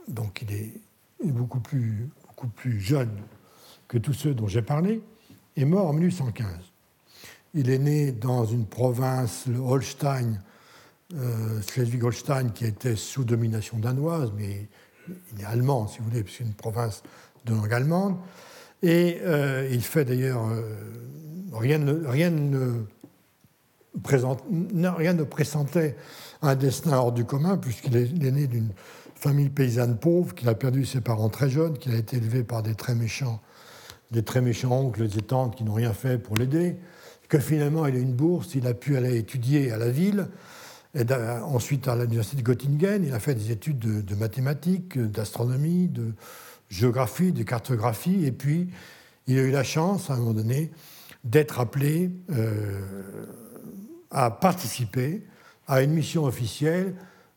donc 0.07 0.43
il 0.43 0.53
est, 0.53 0.75
beaucoup, 1.25 1.61
plus, 1.61 2.11
beaucoup 2.27 2.49
plus 2.49 2.79
jeune 2.79 3.23
que 3.89 3.97
tous 3.97 4.13
ceux 4.13 4.35
dont 4.35 4.47
j'ai 4.47 4.61
parlé, 4.61 5.01
est 5.57 5.65
mort 5.65 5.87
en 5.87 5.95
1815. 5.95 6.47
Il 7.55 7.71
est 7.71 7.79
né 7.79 8.13
dans 8.13 8.45
une 8.45 8.67
province, 8.67 9.47
le 9.47 9.59
Holstein, 9.61 10.43
euh, 11.15 11.63
Schleswig-Holstein, 11.63 12.51
qui 12.51 12.67
était 12.67 12.97
sous 12.97 13.25
domination 13.25 13.79
danoise, 13.79 14.31
mais 14.37 14.69
il 15.33 15.41
est 15.41 15.47
allemand, 15.47 15.89
si 15.89 16.01
vous 16.01 16.05
voulez, 16.05 16.23
puisque 16.23 16.39
c'est 16.39 16.45
une 16.45 16.53
province 16.53 17.03
de 17.47 17.55
langue 17.55 17.73
allemande. 17.73 18.17
Et 18.83 19.21
il 19.73 19.83
fait 19.83 20.05
d'ailleurs 20.05 20.47
rien, 21.53 21.81
rien 22.05 22.31
ne 22.31 22.85
rien 24.05 25.15
ne 25.15 25.25
pressentait 25.25 25.97
un 26.43 26.55
destin 26.55 26.97
hors 26.97 27.13
du 27.13 27.25
commun, 27.25 27.57
puisqu'il 27.57 27.97
est, 27.97 28.13
né 28.31 28.47
d'une 28.47 28.71
famille 29.15 29.51
paysanne 29.51 29.99
pauvre, 29.99 30.35
qu'il 30.35 30.49
a 30.49 30.55
perdu 30.55 30.85
ses 30.85 31.01
parents 31.01 31.29
très 31.29 31.51
jeunes, 31.51 31.79
qu'il 31.79 31.93
a 31.93 31.99
été 31.99 32.19
élevé 32.19 32.45
par 32.45 32.63
des 32.63 32.75
très 32.75 32.95
méchants, 32.95 33.41
des 34.11 34.23
très 34.23 34.41
méchants 34.41 34.87
oncles 34.87 35.05
et 35.05 35.23
tantes 35.23 35.57
qui 35.57 35.65
n'ont 35.65 35.75
rien 35.75 35.93
fait 35.93 36.19
pour 36.19 36.37
l'aider, 36.37 36.77
que 37.29 37.39
finalement 37.39 37.87
il 37.87 37.97
a 37.97 37.99
une 37.99 38.15
bourse, 38.15 38.55
il 38.55 38.67
a 38.67 38.75
pu 38.75 38.97
aller 38.97 39.17
étudier 39.17 39.73
à 39.73 39.77
la 39.77 39.91
ville, 39.91 40.29
et 40.95 41.05
ensuite 41.45 41.87
à 41.89 41.97
l'université 41.97 42.43
de 42.43 42.43
Göttingen, 42.43 43.05
il 43.05 43.13
a 43.13 43.21
fait 43.21 43.35
des 43.35 43.51
études 43.51 43.79
de, 43.79 44.15
mathématiques, 44.15 44.99
d'astronomie, 44.99 45.89
de 45.89 46.15
géographie, 46.71 47.33
de 47.33 47.43
cartographie, 47.43 48.25
et 48.25 48.33
puis 48.33 48.71
il 49.27 49.39
a 49.39 49.43
eu 49.43 49.51
la 49.51 49.65
chance, 49.65 50.09
à 50.09 50.15
un 50.15 50.19
moment 50.19 50.33
donné, 50.33 50.71
d'être 51.25 51.61
appelé 51.61 52.11
euh, 52.31 53.27
a 54.11 54.31
participé 54.31 55.25
à 55.67 55.83
une 55.83 55.93
mission 55.93 56.25
officielle 56.25 56.95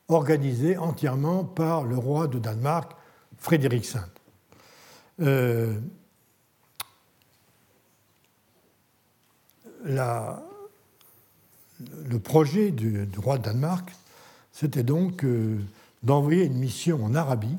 organisée 0.07 0.77
entièrement 0.77 1.43
par 1.43 1.83
le 1.83 1.97
roi 1.97 2.27
de 2.27 2.39
Danemark, 2.39 2.93
Frédéric 3.37 3.85
V. 3.85 3.99
Euh, 5.21 5.79
le 9.83 10.39
projet 12.19 12.71
du, 12.71 13.07
roi 13.17 13.37
de 13.37 13.43
Danemark, 13.43 13.91
c'était 14.51 14.83
donc 14.83 15.23
euh, 15.23 15.57
d'envoyer 16.03 16.45
une 16.45 16.57
mission 16.57 17.03
en 17.03 17.15
Arabie, 17.15 17.57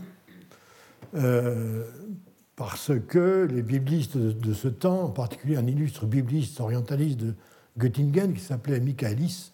parce 2.56 2.92
que 3.08 3.48
les 3.50 3.62
biblistes 3.62 4.16
de, 4.16 4.54
ce 4.54 4.68
temps, 4.68 5.04
en 5.04 5.10
particulier 5.10 5.56
un 5.56 5.66
illustre 5.66 6.06
bibliste 6.06 6.60
orientaliste 6.60 7.18
de 7.18 7.34
Göttingen, 7.78 8.34
qui 8.34 8.40
s'appelait 8.40 8.80
Michaelis, 8.80 9.52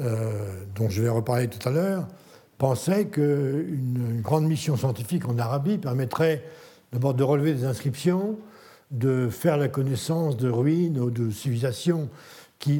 euh, 0.00 0.64
dont 0.74 0.88
je 0.90 1.02
vais 1.02 1.08
reparler 1.08 1.48
tout 1.48 1.68
à 1.68 1.72
l'heure, 1.72 2.08
pensait 2.58 3.06
qu'une 3.06 4.20
grande 4.22 4.46
mission 4.46 4.76
scientifique 4.76 5.28
en 5.28 5.38
Arabie 5.38 5.78
permettrait 5.78 6.44
d'abord 6.92 7.14
de 7.14 7.22
relever 7.22 7.54
des 7.54 7.64
inscriptions, 7.64 8.38
de 8.90 9.28
faire 9.30 9.56
la 9.56 9.68
connaissance 9.68 10.36
de 10.36 10.48
ruines 10.48 10.98
ou 10.98 11.10
de 11.10 11.30
civilisations 11.30 12.08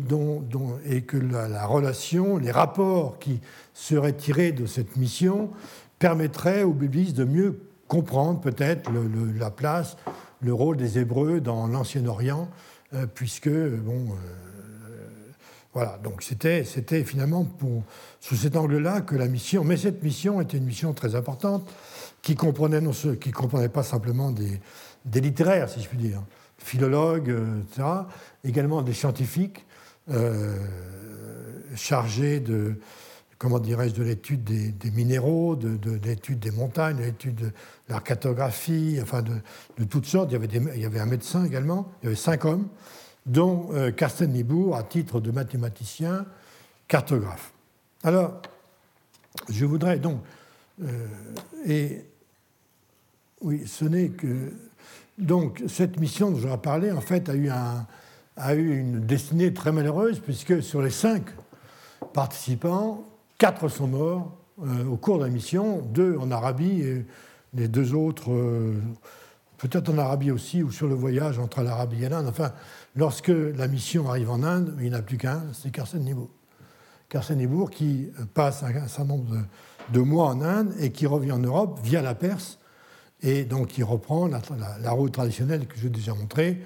dont, 0.09 0.79
et 0.85 1.03
que 1.03 1.17
la, 1.17 1.67
relation, 1.67 2.39
les 2.39 2.51
rapports 2.51 3.19
qui 3.19 3.41
seraient 3.75 4.15
tirés 4.15 4.53
de 4.53 4.67
cette 4.67 4.97
mission 4.97 5.51
permettraient 5.99 6.63
aux 6.63 6.73
biblistes 6.73 7.17
de 7.17 7.25
mieux 7.25 7.61
comprendre 7.89 8.41
peut-être 8.41 8.91
la 9.39 9.51
place, 9.51 9.97
le 10.41 10.53
rôle 10.53 10.77
des 10.77 10.99
Hébreux 10.99 11.41
dans 11.41 11.67
l'Ancien 11.67 12.07
Orient, 12.07 12.49
euh, 12.95 13.07
puisque 13.07 13.49
bon, 13.49 14.11
euh, 14.11 15.33
voilà, 15.73 15.99
donc 16.03 16.23
c'était, 16.23 16.65
finalement 17.05 17.47
sous 18.21 18.37
cet 18.37 18.57
angle-là 18.57 19.01
que 19.01 19.15
la 19.15 19.29
mission, 19.29 19.65
mais 19.65 19.77
cette 19.77 20.03
mission 20.03 20.41
était 20.41 20.59
une 20.59 20.65
mission 20.65 20.93
très 20.95 21.15
importante 21.15 21.69
qui 22.23 22.35
comprenait, 22.35 22.81
non, 22.81 22.93
qui 23.21 23.31
comprenait 23.31 23.69
pas 23.69 23.83
simplement 23.83 24.31
des, 24.33 24.61
littéraires, 25.21 25.69
si 25.69 25.81
je 25.81 25.89
puis 25.89 25.99
dire, 25.99 26.23
philologues, 26.59 27.31
euh, 27.31 27.61
etc., 27.63 27.89
également 28.45 28.83
des 28.83 28.95
scientifiques 28.95 29.65
chargés 31.75 32.39
de, 32.39 32.79
comment 33.39 33.59
dirais-je, 33.59 33.95
de 33.95 34.03
l'étude 34.03 34.45
des, 34.45 34.91
minéraux, 34.91 35.57
de, 35.57 35.79
l'étude 36.05 36.39
des 36.39 36.51
montagnes, 36.51 36.97
de 36.97 37.03
l'étude 37.03 37.35
de 37.37 37.53
la 37.89 38.01
cartographie, 38.01 38.99
enfin 39.03 39.23
de, 39.23 39.85
toutes 39.85 40.07
sortes. 40.07 40.31
Il 40.33 40.81
y, 40.81 40.85
avait 40.85 41.01
un 41.01 41.07
médecin 41.07 41.45
également, 41.45 41.91
il 42.03 42.07
y 42.07 42.09
avait 42.09 42.17
cinq 42.17 42.45
hommes 42.45 42.69
dont 43.27 43.71
euh, 43.73 43.91
Carsten 43.91 44.33
à 44.75 44.83
titre 44.85 45.21
de 45.21 45.31
mathématicien 45.31 46.27
cartographe. 46.89 47.53
Alors, 48.05 48.41
je 49.49 49.65
voudrais 49.65 49.99
donc. 49.99 50.21
Euh, 50.83 51.07
et 51.67 52.05
oui, 53.41 53.67
ce 53.67 53.85
n'est 53.85 54.11
que. 54.11 54.53
Donc, 55.19 55.63
cette 55.67 55.99
mission 55.99 56.31
dont 56.31 56.39
j'aurais 56.39 56.59
parlé, 56.59 56.93
en 56.93 57.01
fait, 57.01 57.31
a 58.37 58.55
eu 58.55 58.79
une 58.79 59.01
destinée 59.01 59.53
très 59.53 59.73
malheureuse, 59.73 60.21
puisque 60.21 60.63
sur 60.63 60.83
les 60.83 60.91
cinq 60.91 61.25
participants, 62.13 63.05
quatre 63.39 63.69
sont 63.69 63.89
morts 63.89 64.37
euh, 64.65 64.87
au 64.87 64.97
cours 64.97 65.19
de 65.19 65.25
la 65.25 65.31
mission, 65.31 65.83
deux 65.83 66.17
en 66.19 66.31
Arabie 66.31 66.81
et 66.83 67.07
les 67.55 67.69
deux 67.69 67.95
autres, 67.95 68.31
peut-être 69.57 69.89
en 69.89 69.97
Arabie 69.97 70.31
aussi, 70.31 70.63
ou 70.63 70.71
sur 70.71 70.89
le 70.89 70.95
voyage 70.95 71.39
entre 71.39 71.63
l'Arabie 71.63 72.05
et 72.05 72.09
l'Inde. 72.09 72.27
Enfin, 72.29 72.53
Lorsque 72.97 73.29
la 73.29 73.69
mission 73.69 74.09
arrive 74.09 74.31
en 74.31 74.43
Inde, 74.43 74.75
il 74.79 74.85
n'y 74.85 74.97
en 74.97 74.99
a 74.99 75.03
plus 75.03 75.19
qu'un, 75.19 75.43
c'est 75.53 75.71
Carsten 75.71 76.03
Nibourg. 76.03 76.31
Carsten 77.11 77.37
Nibourg 77.37 77.71
qui 77.71 78.09
passe 78.33 78.63
un 78.63 78.73
certain 78.89 79.05
nombre 79.05 79.37
de, 79.93 80.01
mois 80.01 80.29
en 80.29 80.41
Inde 80.41 80.75
et 80.81 80.91
qui 80.91 81.07
revient 81.07 81.33
en 81.33 81.39
Europe 81.39 81.79
via 81.85 82.01
la 82.01 82.15
Perse 82.15 82.59
et 83.21 83.45
donc 83.45 83.69
qui 83.69 83.83
reprend 83.83 84.29
la, 84.29 84.91
route 84.91 85.13
traditionnelle 85.13 85.67
que 85.67 85.79
j'ai 85.79 85.91
déjà 85.91 86.15
montrée 86.15 86.63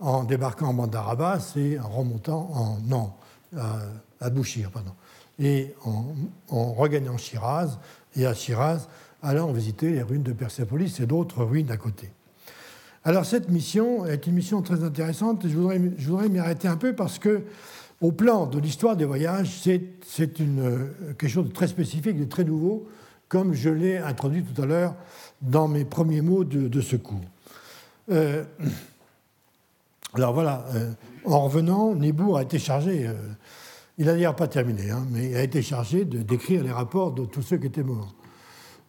en 0.00 0.24
débarquant 0.24 0.68
en 0.68 0.74
bande 0.74 0.90
d'Arabas 0.90 1.52
et 1.56 1.78
en 1.78 1.88
remontant 1.88 2.50
en 2.52 2.78
non 2.80 3.12
à, 3.56 4.30
Bouchir 4.30 4.70
pardon 4.70 4.92
et 5.38 5.74
en, 5.84 6.72
regagnant 6.72 7.16
Shiraz 7.16 7.78
et 8.16 8.26
à 8.26 8.34
Shiraz 8.34 8.88
allant 9.22 9.52
visiter 9.52 9.90
les 9.90 10.02
ruines 10.02 10.22
de 10.22 10.32
Persépolis 10.32 11.00
et 11.00 11.06
d'autres 11.06 11.44
ruines 11.44 11.70
à 11.70 11.76
côté. 11.76 12.10
Alors 13.04 13.24
cette 13.24 13.50
mission 13.50 14.06
est 14.06 14.26
une 14.26 14.34
mission 14.34 14.62
très 14.62 14.82
intéressante 14.82 15.46
je 15.46 15.56
voudrais, 15.56 15.80
je 15.98 16.08
voudrais 16.08 16.28
m'y 16.28 16.38
arrêter 16.38 16.68
un 16.68 16.76
peu 16.76 16.94
parce 16.94 17.18
que 17.18 17.42
au 18.00 18.12
plan 18.12 18.46
de 18.46 18.58
l'histoire 18.58 18.96
des 18.96 19.04
voyages, 19.04 19.60
c'est 19.62 19.80
euh, 20.40 20.88
quelque 21.18 21.28
chose 21.28 21.46
de 21.46 21.52
très 21.52 21.68
spécifique, 21.68 22.18
de 22.18 22.24
très 22.24 22.44
nouveau, 22.44 22.86
comme 23.28 23.54
je 23.54 23.70
l'ai 23.70 23.96
introduit 23.96 24.42
tout 24.42 24.60
à 24.60 24.66
l'heure 24.66 24.94
dans 25.40 25.68
mes 25.68 25.84
premiers 25.84 26.20
mots 26.20 26.44
de, 26.44 26.68
de 26.68 26.80
ce 26.80 26.96
cours. 26.96 27.24
Euh, 28.10 28.44
alors 30.12 30.34
voilà, 30.34 30.66
euh, 30.74 30.90
en 31.24 31.40
revenant, 31.44 31.94
Nibourg 31.94 32.36
a 32.36 32.42
été 32.42 32.58
chargé, 32.58 33.08
il 33.98 34.06
n'a 34.06 34.12
d'ailleurs 34.12 34.36
pas 34.36 34.48
terminé, 34.48 34.90
hein, 34.90 35.06
mais 35.10 35.30
il 35.30 35.36
a 35.36 35.42
été 35.42 35.62
chargé 35.62 36.04
de 36.04 36.22
décrire 36.22 36.64
les 36.64 36.72
rapports 36.72 37.12
de 37.12 37.24
tous 37.24 37.42
ceux 37.42 37.58
qui 37.58 37.66
étaient 37.66 37.84
morts. 37.84 38.14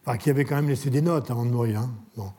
Enfin, 0.04 0.18
qui 0.18 0.30
avaient 0.30 0.44
quand 0.44 0.56
même 0.56 0.68
laissé 0.68 0.90
des 0.90 1.02
notes 1.02 1.30
avant 1.30 1.44
de 1.44 1.50
mourir. 1.50 1.80
Hein. 1.80 1.92
Bon. 2.16 2.32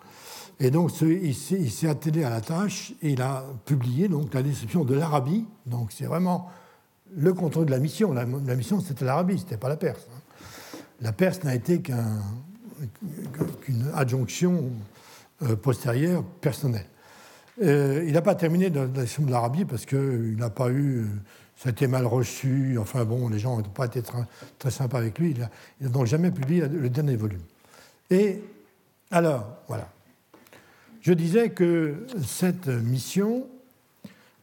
Et 0.59 0.71
donc, 0.71 0.91
il 1.01 1.35
s'est 1.35 1.87
attelé 1.87 2.23
à 2.23 2.29
la 2.29 2.41
tâche 2.41 2.93
et 3.01 3.11
il 3.11 3.21
a 3.21 3.43
publié 3.65 4.07
donc, 4.07 4.33
la 4.33 4.41
description 4.41 4.83
de 4.83 4.95
l'Arabie. 4.95 5.45
Donc, 5.65 5.91
c'est 5.91 6.05
vraiment 6.05 6.49
le 7.15 7.33
contrôle 7.33 7.67
de 7.67 7.71
la 7.71 7.79
mission. 7.79 8.11
La, 8.11 8.25
mission, 8.25 8.79
c'était 8.81 9.05
l'Arabie, 9.05 9.37
ce 9.37 9.43
n'était 9.43 9.57
pas 9.57 9.69
la 9.69 9.77
Perse. 9.77 10.07
Hein. 10.09 10.19
La 11.01 11.11
Perse 11.11 11.43
n'a 11.43 11.53
été 11.53 11.81
qu'une 11.81 12.01
adjonction 13.93 14.71
euh, 15.43 15.55
postérieure 15.55 16.23
personnelle. 16.23 16.87
Euh, 17.61 18.03
il 18.05 18.13
n'a 18.13 18.21
pas 18.21 18.35
terminé 18.35 18.69
la 18.69 18.87
description 18.87 19.23
de 19.23 19.31
l'Arabie 19.31 19.65
parce 19.65 19.85
qu'il 19.85 20.35
n'a 20.37 20.49
pas 20.49 20.71
eu. 20.71 21.05
Ça 21.57 21.69
a 21.69 21.71
été 21.71 21.87
mal 21.87 22.05
reçu. 22.05 22.77
Enfin 22.79 23.03
bon, 23.03 23.29
les 23.29 23.39
gens 23.39 23.57
n'ont 23.57 23.63
pas 23.63 23.87
été 23.87 24.01
très, 24.01 24.71
sympas 24.71 24.99
avec 24.99 25.17
lui. 25.17 25.31
Il 25.31 25.85
n'a 25.85 25.89
donc 25.89 26.05
jamais 26.05 26.31
publié 26.31 26.67
le 26.67 26.89
dernier 26.89 27.15
volume. 27.15 27.41
Et 28.09 28.41
alors, 29.11 29.57
voilà. 29.67 29.89
Je 31.01 31.13
disais 31.13 31.49
que 31.49 32.05
cette 32.25 32.67
mission 32.67 33.47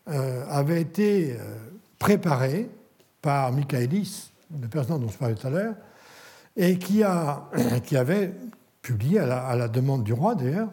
euh, 0.09 0.45
avait 0.49 0.81
été 0.81 1.33
euh, 1.33 1.59
préparée 1.99 2.69
par 3.21 3.53
Michaelis, 3.53 4.31
le 4.61 4.69
personnage 4.69 5.01
dont 5.01 5.09
je 5.09 5.19
parlais 5.19 5.35
tout 5.35 5.47
à 5.47 5.51
l'heure, 5.51 5.75
et 6.57 6.79
qui, 6.79 7.03
a, 7.03 7.51
qui 7.85 7.97
avait 7.97 8.33
publié, 8.83 9.19
à 9.19 9.57
la, 9.57 9.69
demande 9.69 10.05
du 10.05 10.13
roi 10.13 10.35
d'ailleurs, 10.35 10.71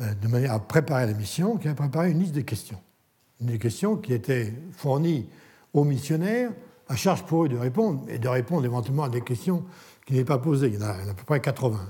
euh, 0.00 0.14
de 0.14 0.28
manière 0.28 0.52
à 0.52 0.58
préparer 0.58 1.06
la 1.06 1.14
mission, 1.14 1.56
qui 1.56 1.68
a 1.68 1.74
préparé 1.74 2.10
une 2.10 2.20
liste 2.20 2.34
de 2.34 2.40
questions. 2.40 2.80
Des 3.40 3.58
questions 3.58 3.96
qui 3.96 4.12
étaient 4.12 4.52
fournies 4.72 5.26
aux 5.74 5.84
missionnaires, 5.84 6.52
à 6.88 6.96
charge 6.96 7.24
pour 7.24 7.44
eux 7.44 7.48
de 7.48 7.58
répondre, 7.58 8.02
et 8.08 8.18
de 8.18 8.28
répondre 8.28 8.64
éventuellement 8.64 9.04
à 9.04 9.08
des 9.08 9.20
questions 9.20 9.64
qui 10.06 10.14
n'est 10.14 10.24
pas 10.24 10.38
posées. 10.38 10.68
Il 10.68 10.74
y 10.74 10.78
en 10.78 10.86
a, 10.86 10.90
à 10.90 11.14
peu 11.14 11.24
près 11.26 11.40
80. 11.40 11.80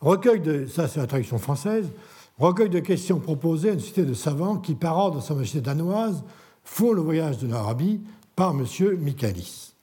Recueil 0.00 0.40
de, 0.40 0.66
ça 0.66 0.88
c'est 0.88 1.00
la 1.00 1.06
traduction 1.06 1.38
française, 1.38 1.90
recueil 2.38 2.70
de 2.70 2.78
questions 2.78 3.20
proposées 3.20 3.70
à 3.70 3.72
une 3.74 3.80
cité 3.80 4.04
de 4.04 4.14
savants 4.14 4.56
qui, 4.56 4.74
par 4.74 4.96
ordre 4.96 5.16
de 5.16 5.22
sa 5.22 5.34
majesté 5.34 5.60
danoise, 5.60 6.24
font 6.64 6.92
le 6.92 7.02
voyage 7.02 7.38
de 7.38 7.48
l'Arabie 7.48 8.00
par 8.36 8.52
M. 8.52 8.64
Michaelis. 9.00 9.74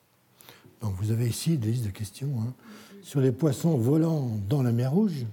Donc 0.81 0.93
vous 1.01 1.11
avez 1.11 1.27
ici 1.27 1.57
des 1.57 1.71
listes 1.71 1.85
de 1.85 1.89
questions 1.89 2.29
hein, 2.41 2.53
sur 3.01 3.19
les 3.19 3.31
poissons 3.31 3.77
volants 3.77 4.29
dans 4.47 4.63
la 4.63 4.71
mer 4.71 4.91
Rouge, 4.91 5.25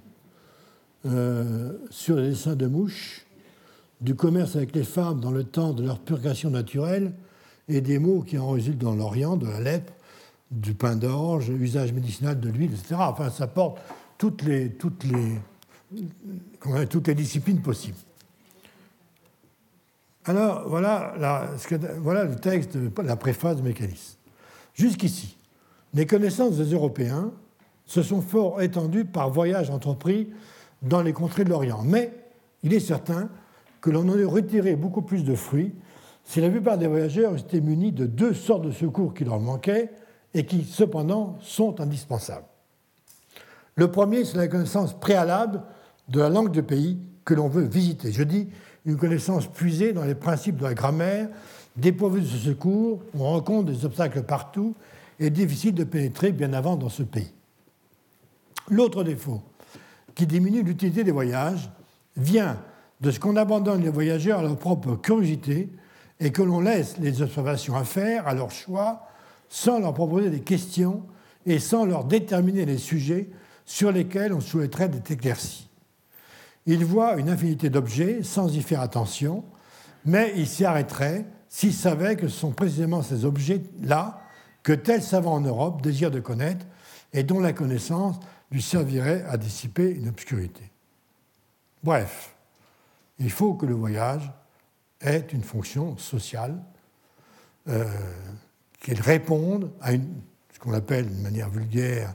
euh, 1.06 1.72
sur 1.90 2.16
les 2.16 2.30
dessins 2.30 2.56
de 2.56 2.66
mouches, 2.66 3.26
du 4.00 4.16
commerce 4.16 4.56
avec 4.56 4.74
les 4.74 4.82
femmes 4.82 5.20
dans 5.20 5.30
le 5.30 5.44
temps 5.44 5.72
de 5.72 5.84
leur 5.84 6.00
purgation 6.00 6.50
naturelle 6.50 7.12
et 7.68 7.80
des 7.80 7.98
mots 7.98 8.22
qui 8.22 8.38
en 8.38 8.50
résultent 8.50 8.78
dans 8.78 8.94
l'Orient, 8.94 9.36
de 9.36 9.46
la 9.46 9.60
lèpre, 9.60 9.92
du 10.50 10.74
pain 10.74 10.96
d'orge, 10.96 11.48
usage 11.48 11.92
médicinal 11.92 12.38
de 12.38 12.50
l'huile, 12.50 12.72
etc. 12.72 12.96
Enfin, 12.98 13.30
ça 13.30 13.46
porte 13.46 13.78
toutes 14.18 14.42
les, 14.42 14.70
toutes 14.70 15.04
les, 15.04 16.86
toutes 16.86 17.08
les 17.08 17.14
disciplines 17.14 17.60
possibles. 17.60 17.96
Alors, 20.24 20.68
voilà, 20.68 21.14
voilà 21.98 22.24
le 22.24 22.36
texte, 22.36 22.78
la 23.02 23.16
préface 23.16 23.56
de 23.56 23.62
Mécanis. 23.62 24.18
Jusqu'ici, 24.74 25.36
les 25.94 26.06
connaissances 26.06 26.56
des 26.56 26.72
Européens 26.72 27.32
se 27.86 28.02
sont 28.02 28.22
fort 28.22 28.62
étendues 28.62 29.04
par 29.04 29.30
voyages 29.30 29.70
entrepris 29.70 30.30
dans 30.82 31.02
les 31.02 31.12
contrées 31.12 31.44
de 31.44 31.50
l'Orient. 31.50 31.82
Mais 31.84 32.12
il 32.62 32.72
est 32.72 32.80
certain 32.80 33.28
que 33.80 33.90
l'on 33.90 34.08
en 34.08 34.18
a 34.18 34.26
retiré 34.26 34.76
beaucoup 34.76 35.02
plus 35.02 35.24
de 35.24 35.34
fruits 35.34 35.72
si 36.24 36.40
la 36.40 36.50
plupart 36.50 36.78
des 36.78 36.86
voyageurs 36.86 37.36
étaient 37.36 37.60
munis 37.60 37.92
de 37.92 38.06
deux 38.06 38.34
sortes 38.34 38.62
de 38.62 38.70
secours 38.70 39.14
qui 39.14 39.24
leur 39.24 39.40
manquaient 39.40 39.90
et 40.34 40.46
qui, 40.46 40.64
cependant, 40.64 41.36
sont 41.40 41.80
indispensables. 41.80 42.46
Le 43.74 43.90
premier, 43.90 44.24
c'est 44.24 44.36
la 44.36 44.48
connaissance 44.48 44.98
préalable 44.98 45.62
de 46.08 46.20
la 46.20 46.28
langue 46.28 46.50
du 46.50 46.62
pays 46.62 46.98
que 47.24 47.34
l'on 47.34 47.48
veut 47.48 47.64
visiter. 47.64 48.12
Je 48.12 48.22
dis 48.22 48.48
une 48.84 48.96
connaissance 48.96 49.46
puisée 49.46 49.92
dans 49.92 50.04
les 50.04 50.14
principes 50.14 50.56
de 50.56 50.64
la 50.64 50.74
grammaire, 50.74 51.28
dépourvue 51.76 52.20
de 52.20 52.26
ce 52.26 52.38
secours, 52.38 53.00
on 53.18 53.24
rencontre 53.24 53.70
des 53.70 53.84
obstacles 53.84 54.22
partout 54.22 54.74
et 55.18 55.30
difficile 55.30 55.74
de 55.74 55.84
pénétrer 55.84 56.32
bien 56.32 56.52
avant 56.52 56.76
dans 56.76 56.88
ce 56.88 57.02
pays. 57.02 57.32
L'autre 58.68 59.04
défaut, 59.04 59.42
qui 60.14 60.26
diminue 60.26 60.62
l'utilité 60.62 61.04
des 61.04 61.12
voyages, 61.12 61.70
vient 62.16 62.58
de 63.00 63.10
ce 63.10 63.18
qu'on 63.18 63.36
abandonne 63.36 63.82
les 63.82 63.88
voyageurs 63.88 64.40
à 64.40 64.42
leur 64.42 64.56
propre 64.56 64.96
curiosité 64.96 65.70
et 66.22 66.30
que 66.30 66.42
l'on 66.42 66.60
laisse 66.60 66.98
les 66.98 67.20
observations 67.20 67.74
à 67.74 67.82
faire 67.82 68.28
à 68.28 68.34
leur 68.34 68.52
choix 68.52 69.08
sans 69.48 69.80
leur 69.80 69.92
proposer 69.92 70.30
des 70.30 70.40
questions 70.40 71.02
et 71.46 71.58
sans 71.58 71.84
leur 71.84 72.04
déterminer 72.04 72.64
les 72.64 72.78
sujets 72.78 73.28
sur 73.66 73.90
lesquels 73.90 74.32
on 74.32 74.40
souhaiterait 74.40 74.88
des 74.88 75.12
éclaircies. 75.12 75.68
Il 76.66 76.84
voit 76.84 77.16
une 77.16 77.28
infinité 77.28 77.70
d'objets 77.70 78.22
sans 78.22 78.54
y 78.54 78.62
faire 78.62 78.80
attention, 78.80 79.42
mais 80.04 80.32
il 80.36 80.46
s'y 80.46 80.64
arrêterait 80.64 81.26
s'il 81.48 81.74
savait 81.74 82.14
que 82.14 82.28
ce 82.28 82.38
sont 82.38 82.52
précisément 82.52 83.02
ces 83.02 83.24
objets-là 83.24 84.20
que 84.62 84.72
tel 84.72 85.02
savant 85.02 85.34
en 85.34 85.40
Europe 85.40 85.82
désire 85.82 86.12
de 86.12 86.20
connaître 86.20 86.64
et 87.12 87.24
dont 87.24 87.40
la 87.40 87.52
connaissance 87.52 88.20
lui 88.52 88.62
servirait 88.62 89.24
à 89.28 89.36
dissiper 89.36 89.90
une 89.90 90.08
obscurité. 90.08 90.70
Bref, 91.82 92.36
il 93.18 93.30
faut 93.30 93.54
que 93.54 93.66
le 93.66 93.74
voyage 93.74 94.30
ait 95.02 95.26
une 95.32 95.42
fonction 95.42 95.96
sociale, 95.98 96.56
euh, 97.68 97.84
qu'il 98.80 99.00
réponde 99.00 99.70
à 99.80 99.92
une, 99.92 100.08
ce 100.52 100.58
qu'on 100.58 100.72
appelle 100.72 101.08
de 101.08 101.22
manière 101.22 101.50
vulgaire 101.50 102.14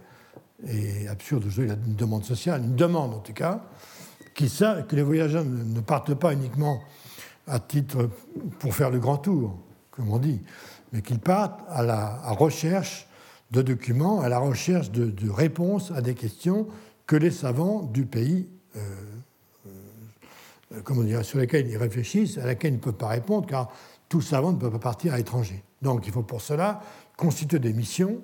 et 0.68 1.07
absurde 1.07 1.45
aujourd'hui 1.45 1.73
une 1.85 1.95
demande 1.95 2.26
sociale, 2.26 2.64
une 2.64 2.76
demande 2.76 3.14
en 3.14 3.19
tout 3.19 3.34
cas, 3.34 3.61
que 4.35 4.95
les 4.95 5.01
voyageurs 5.01 5.43
ne 5.45 5.80
partent 5.81 6.14
pas 6.14 6.34
uniquement 6.34 6.81
à 7.47 7.59
titre 7.59 8.09
pour 8.59 8.76
faire 8.76 8.91
le 8.91 8.99
grand 8.99 9.18
tour, 9.18 9.57
comme 9.91 10.11
on 10.11 10.19
dit, 10.19 10.41
mais 10.93 11.01
qu'ils 11.01 11.19
partent 11.19 11.61
à 11.69 11.81
la 11.81 12.18
recherche 12.31 13.07
de 13.51 13.61
documents, 13.61 14.22
à 14.22 14.30
la 14.30 14.39
recherche 14.39 14.91
de, 14.91 15.30
réponses 15.30 15.91
à 15.91 16.01
des 16.01 16.14
questions 16.14 16.68
que 17.07 17.15
les 17.15 17.31
savants 17.31 17.81
du 17.81 18.05
pays, 18.05 18.47
euh, 18.76 18.80
comment 20.84 21.03
dire, 21.03 21.23
sur 21.23 21.39
lesquelles 21.39 21.68
ils 21.68 21.77
réfléchissent, 21.77 22.38
à 22.38 22.45
laquelle 22.45 22.73
ils 22.73 22.77
ne 22.77 22.81
peuvent 22.81 22.94
pas 22.94 23.07
répondre, 23.07 23.48
car 23.48 23.72
tout 24.10 24.22
savant 24.22 24.52
ne 24.52 24.57
peut 24.57 24.72
pas 24.72 24.80
partir 24.80 25.14
à 25.14 25.18
l'étranger. 25.18 25.64
Donc 25.81 26.07
il 26.07 26.14
faut 26.14 26.23
pour 26.23 26.41
cela 26.41 26.81
constituer 27.15 27.60
des 27.60 27.73
missions 27.73 28.22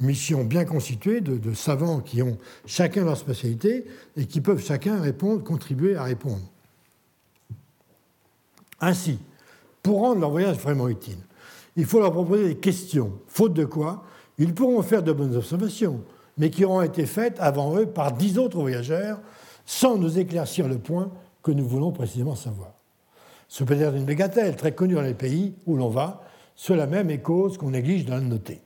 mission 0.00 0.44
bien 0.44 0.64
constituée 0.64 1.20
de, 1.20 1.54
savants 1.54 2.00
qui 2.00 2.22
ont 2.22 2.38
chacun 2.66 3.04
leur 3.04 3.16
spécialité 3.16 3.84
et 4.16 4.26
qui 4.26 4.40
peuvent 4.40 4.64
chacun 4.64 5.00
répondre, 5.00 5.44
contribuer 5.44 5.96
à 5.96 6.04
répondre. 6.04 6.42
Ainsi, 8.80 9.18
pour 9.82 10.00
rendre 10.00 10.20
leur 10.20 10.30
voyage 10.30 10.56
vraiment 10.56 10.88
utile, 10.88 11.18
il 11.76 11.84
faut 11.84 12.00
leur 12.00 12.12
proposer 12.12 12.48
des 12.48 12.56
questions, 12.56 13.12
faute 13.28 13.54
de 13.54 13.64
quoi 13.64 14.04
ils 14.38 14.54
pourront 14.54 14.80
faire 14.82 15.02
de 15.02 15.12
bonnes 15.12 15.36
observations, 15.36 16.02
mais 16.38 16.48
qui 16.48 16.64
auront 16.64 16.80
été 16.80 17.04
faites 17.04 17.38
avant 17.40 17.76
eux 17.76 17.84
par 17.84 18.12
dix 18.12 18.38
autres 18.38 18.58
voyageurs, 18.58 19.20
sans 19.66 19.98
nous 19.98 20.18
éclaircir 20.18 20.66
le 20.66 20.78
point 20.78 21.10
que 21.42 21.50
nous 21.50 21.66
voulons 21.66 21.92
précisément 21.92 22.34
savoir. 22.34 22.72
Ce 23.48 23.64
peut 23.64 23.80
être 23.80 23.96
une 23.96 24.04
mégatelle 24.04 24.56
très 24.56 24.72
connue 24.72 24.94
dans 24.94 25.02
les 25.02 25.14
pays 25.14 25.54
où 25.66 25.76
l'on 25.76 25.88
va, 25.88 26.22
cela 26.54 26.86
même 26.86 27.10
est 27.10 27.18
cause 27.18 27.58
qu'on 27.58 27.70
néglige 27.70 28.04
de 28.04 28.10
la 28.10 28.20
noter. 28.20 28.60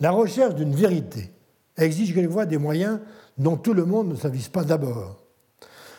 La 0.00 0.10
recherche 0.10 0.54
d'une 0.54 0.74
vérité 0.74 1.30
exige 1.76 2.14
quelquefois 2.14 2.46
des 2.46 2.58
moyens 2.58 3.00
dont 3.38 3.56
tout 3.56 3.74
le 3.74 3.84
monde 3.84 4.08
ne 4.08 4.16
s'avise 4.16 4.48
pas 4.48 4.64
d'abord. 4.64 5.16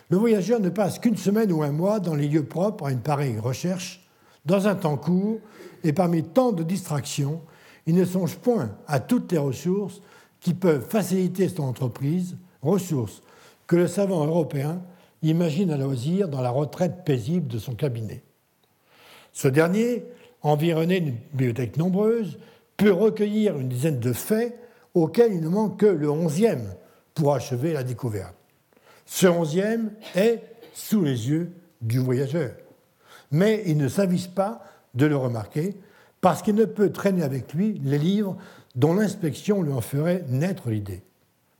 Le 0.10 0.18
voyageur 0.18 0.60
ne 0.60 0.70
passe 0.70 1.00
qu'une 1.00 1.18
semaine 1.18 1.52
ou 1.52 1.64
un 1.64 1.72
mois 1.72 2.00
dans 2.00 2.16
les 2.16 2.28
lieux 2.28 2.46
propres 2.46 2.86
à 2.86 2.92
une 2.92 3.00
pareille 3.00 3.40
recherche, 3.40 4.06
dans 4.46 4.68
un 4.68 4.76
temps 4.76 4.98
court, 4.98 5.40
et 5.84 5.94
parmi 5.94 6.24
tant 6.24 6.52
de 6.52 6.64
distractions, 6.64 7.42
il 7.86 7.96
ne 7.96 8.06
songe 8.06 8.36
point 8.38 8.72
à 8.88 9.00
toutes 9.00 9.32
les 9.32 9.38
ressources 9.38 10.02
qui 10.40 10.54
peuvent 10.54 10.86
faciliter 10.88 11.48
son 11.48 11.64
entreprise, 11.64 12.36
ressources 12.62 13.24
que 13.68 13.76
le 13.76 13.88
savant 13.88 14.26
européen 14.26 14.82
imagine 15.22 15.72
à 15.72 15.78
loisir 15.78 16.28
dans 16.28 16.42
la 16.42 16.50
retraite 16.50 17.04
paisible 17.06 17.48
de 17.48 17.60
son 17.60 17.76
cabinet. 17.76 18.24
Ce 19.34 19.48
dernier, 19.48 20.06
environné 20.42 21.00
d'une 21.00 21.18
bibliothèque 21.34 21.78
nombreuse, 21.78 22.38
peut 22.78 22.92
recueillir 22.92 23.58
une 23.58 23.70
dizaine 23.70 24.00
de 24.00 24.14
faits 24.14 24.58
auxquels 24.94 25.34
il 25.34 25.42
ne 25.42 25.50
manque 25.50 25.80
que 25.80 25.86
le 25.86 26.10
onzième 26.10 26.74
pour 27.14 27.34
achever 27.34 27.74
la 27.74 27.84
découverte. 27.84 28.36
Ce 29.06 29.28
onzième 29.28 29.92
est 30.16 30.42
sous 30.74 31.04
les 31.04 31.30
yeux 31.30 31.52
du 31.82 32.00
voyageur. 32.00 32.52
Mais 33.32 33.64
il 33.66 33.78
ne 33.78 33.88
s'avise 33.88 34.28
pas 34.28 34.64
de 34.94 35.06
le 35.06 35.16
remarquer 35.16 35.76
parce 36.20 36.42
qu'il 36.42 36.56
ne 36.56 36.66
peut 36.66 36.92
traîner 36.92 37.24
avec 37.24 37.54
lui 37.54 37.82
les 37.84 37.98
livres 37.98 38.38
dont 38.76 38.94
l'inspection 38.94 39.62
lui 39.62 39.72
en 39.72 39.82
ferait 39.82 40.24
naître 40.30 40.70
l'idée. 40.70 41.04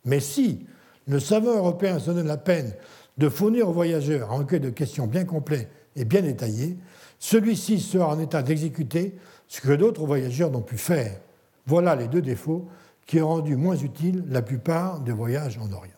Mais 0.04 0.20
si 0.20 0.66
le 1.06 1.20
savant 1.20 1.56
européen 1.56 1.98
se 1.98 2.10
donne 2.10 2.26
la 2.26 2.36
peine 2.36 2.74
de 3.18 3.28
fournir 3.28 3.68
au 3.68 3.72
voyageur 3.72 4.32
un 4.32 4.36
recueil 4.36 4.60
de 4.60 4.70
questions 4.70 5.06
bien 5.06 5.24
complet 5.24 5.68
et 5.96 6.04
bien 6.04 6.22
détaillé, 6.22 6.76
celui-ci 7.18 7.80
sera 7.80 8.08
en 8.08 8.18
état 8.18 8.42
d'exécuter 8.42 9.14
ce 9.46 9.60
que 9.60 9.72
d'autres 9.72 10.06
voyageurs 10.06 10.50
n'ont 10.50 10.62
pu 10.62 10.78
faire. 10.78 11.20
Voilà 11.66 11.94
les 11.94 12.08
deux 12.08 12.22
défauts 12.22 12.68
qui 13.06 13.20
ont 13.20 13.28
rendu 13.28 13.56
moins 13.56 13.76
utile 13.76 14.24
la 14.28 14.42
plupart 14.42 15.00
des 15.00 15.12
voyages 15.12 15.58
en 15.58 15.70
Orient. 15.72 15.92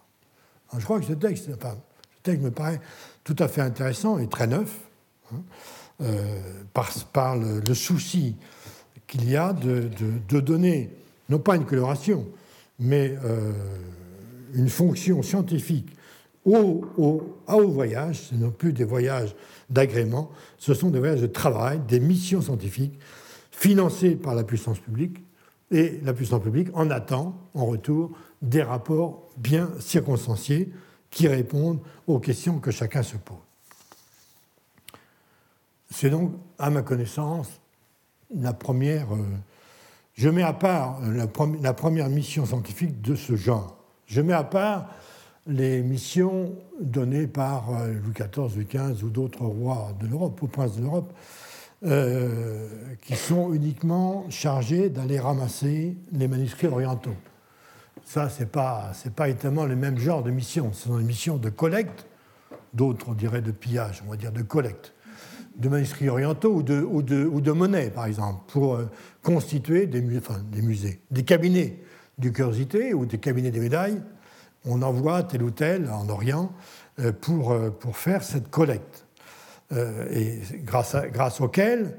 je 0.77 0.85
crois 0.85 0.99
que 0.99 1.07
ce 1.07 1.13
texte, 1.13 1.49
me 1.49 2.51
paraît 2.51 2.81
tout 3.23 3.37
à 3.39 3.49
fait 3.49 3.61
intéressant 3.61 4.19
et 4.19 4.29
très 4.29 4.47
neuf, 4.47 4.81
hein, 5.33 5.43
euh, 6.03 6.41
par, 7.13 7.37
le, 7.37 7.75
souci 7.75 8.37
qu'il 9.07 9.31
y 9.31 9.37
a 9.37 9.53
de, 9.53 9.89
donner, 10.41 10.91
non 11.29 11.39
pas 11.39 11.57
une 11.57 11.65
coloration, 11.65 12.27
mais 12.81 13.17
euh, 13.25 13.53
une 14.55 14.69
fonction 14.69 15.23
scientifique 15.23 15.95
au, 16.45 16.85
au, 16.99 17.37
aux 17.49 17.69
voyages, 17.69 18.21
ce 18.21 18.35
ne 18.35 18.45
sont 18.45 18.51
plus 18.51 18.73
des 18.73 18.85
voyages 18.85 19.35
d'agrément, 19.71 20.31
ce 20.59 20.75
sont 20.75 20.91
des 20.91 20.99
voyages 20.99 21.23
de 21.23 21.27
travail, 21.27 21.81
des 21.89 22.01
missions 22.01 22.43
scientifiques 22.43 22.99
financé 23.51 24.17
par 24.17 24.35
la 24.35 24.45
puissance 24.45 24.79
publique, 24.79 25.19
et 25.71 26.01
la 26.03 26.13
puissance 26.13 26.43
publique 26.43 26.69
en 26.75 26.91
attend 26.91 27.37
en 27.55 27.67
retour 27.67 28.13
des 28.43 28.63
rapports 28.63 29.29
bien 29.37 29.71
circonstanciés 29.81 30.73
qui 31.11 31.29
répondent 31.29 31.81
aux 32.07 32.19
questions 32.19 32.59
que 32.59 32.71
chacun 32.71 33.03
se 33.03 33.17
pose. 33.17 33.37
C'est 35.91 36.11
donc, 36.11 36.33
à 36.59 36.71
ma 36.71 36.83
connaissance, 36.83 37.49
la 38.35 38.53
première. 38.53 39.15
Euh, 39.15 39.23
je 40.15 40.29
mets 40.29 40.43
à 40.43 40.53
part 40.53 41.01
la, 41.03 41.73
première 41.73 42.09
mission 42.09 42.47
scientifique 42.47 43.01
de 43.01 43.15
ce 43.15 43.37
genre. 43.37 43.77
Je 44.07 44.21
mets 44.21 44.33
à 44.33 44.45
part 44.45 44.91
les 45.47 45.83
missions 45.83 46.55
données 46.81 47.27
par 47.27 47.71
euh, 47.71 47.93
Louis 47.93 48.15
XIV, 48.15 48.57
Louis 48.57 48.67
XV 48.67 49.05
ou 49.05 49.11
d'autres 49.11 49.45
rois 49.45 49.93
de 50.01 50.07
l'Europe, 50.07 50.41
ou 50.43 50.47
princes 50.47 50.77
de 50.77 50.83
l'Europe, 50.83 51.13
euh, 51.85 52.67
qui 53.03 53.15
sont 53.15 53.53
uniquement 53.53 54.25
chargés 54.31 54.89
d'aller 54.89 55.21
ramasser 55.21 55.97
les 56.13 56.29
manuscrits 56.29 56.69
orientaux. 56.69 57.17
Ça, 58.05 58.29
ce 58.29 58.41
n'est 58.41 58.47
pas, 58.47 58.93
pas 59.15 59.29
le 59.29 59.77
même 59.77 59.99
genre 59.99 60.23
de 60.23 60.31
mission. 60.31 60.73
Ce 60.73 60.89
sont 60.89 60.99
des 60.99 61.05
missions 61.05 61.37
de 61.37 61.51
collecte, 61.51 62.07
d'autres 62.73 63.11
on 63.11 63.15
dirait 63.15 63.43
de 63.43 63.53
pillage, 63.53 64.03
on 64.07 64.11
va 64.11 64.17
dire 64.17 64.33
de 64.33 64.43
collecte, 64.43 64.95
de 65.57 65.69
manuscrits 65.69 66.09
orientaux 66.09 66.55
ou 66.55 66.63
de, 66.63 66.81
ou 66.81 67.03
de, 67.03 67.25
ou 67.25 67.41
de 67.41 67.53
monnaie, 67.53 67.91
par 67.91 68.07
exemple, 68.07 68.41
pour 68.49 68.77
euh, 68.77 68.91
constituer 69.23 69.87
des 69.87 70.01
musées, 70.01 71.01
des 71.11 71.23
cabinets 71.23 71.83
de 72.19 72.31
curiosité 72.31 72.95
ou 72.95 73.05
des 73.07 73.19
cabinets 73.19 73.51
des 73.51 73.61
médailles 73.61 74.01
on 74.65 74.83
envoie 74.83 75.23
tel 75.23 75.43
ou 75.43 75.51
tel 75.51 75.91
en 75.91 76.09
Orient 76.09 76.53
euh, 77.01 77.13
pour, 77.13 77.53
euh, 77.53 77.71
pour 77.71 77.97
faire 77.97 78.23
cette 78.23 78.51
collecte. 78.51 79.05
Euh, 79.73 80.07
et 80.11 80.41
grâce, 80.63 80.95
à, 80.95 81.05
auquel 81.41 81.97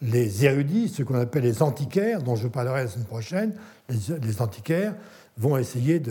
les 0.00 0.44
érudits, 0.44 0.88
ce 0.88 1.02
qu'on 1.02 1.14
appelle 1.14 1.44
les 1.44 1.62
antiquaires, 1.62 2.22
dont 2.22 2.34
je 2.34 2.48
parlerai 2.48 2.84
la 2.84 2.88
semaine 2.88 3.06
prochaine, 3.06 3.54
les, 3.88 4.42
antiquaires 4.42 4.96
vont 5.36 5.56
essayer, 5.56 6.02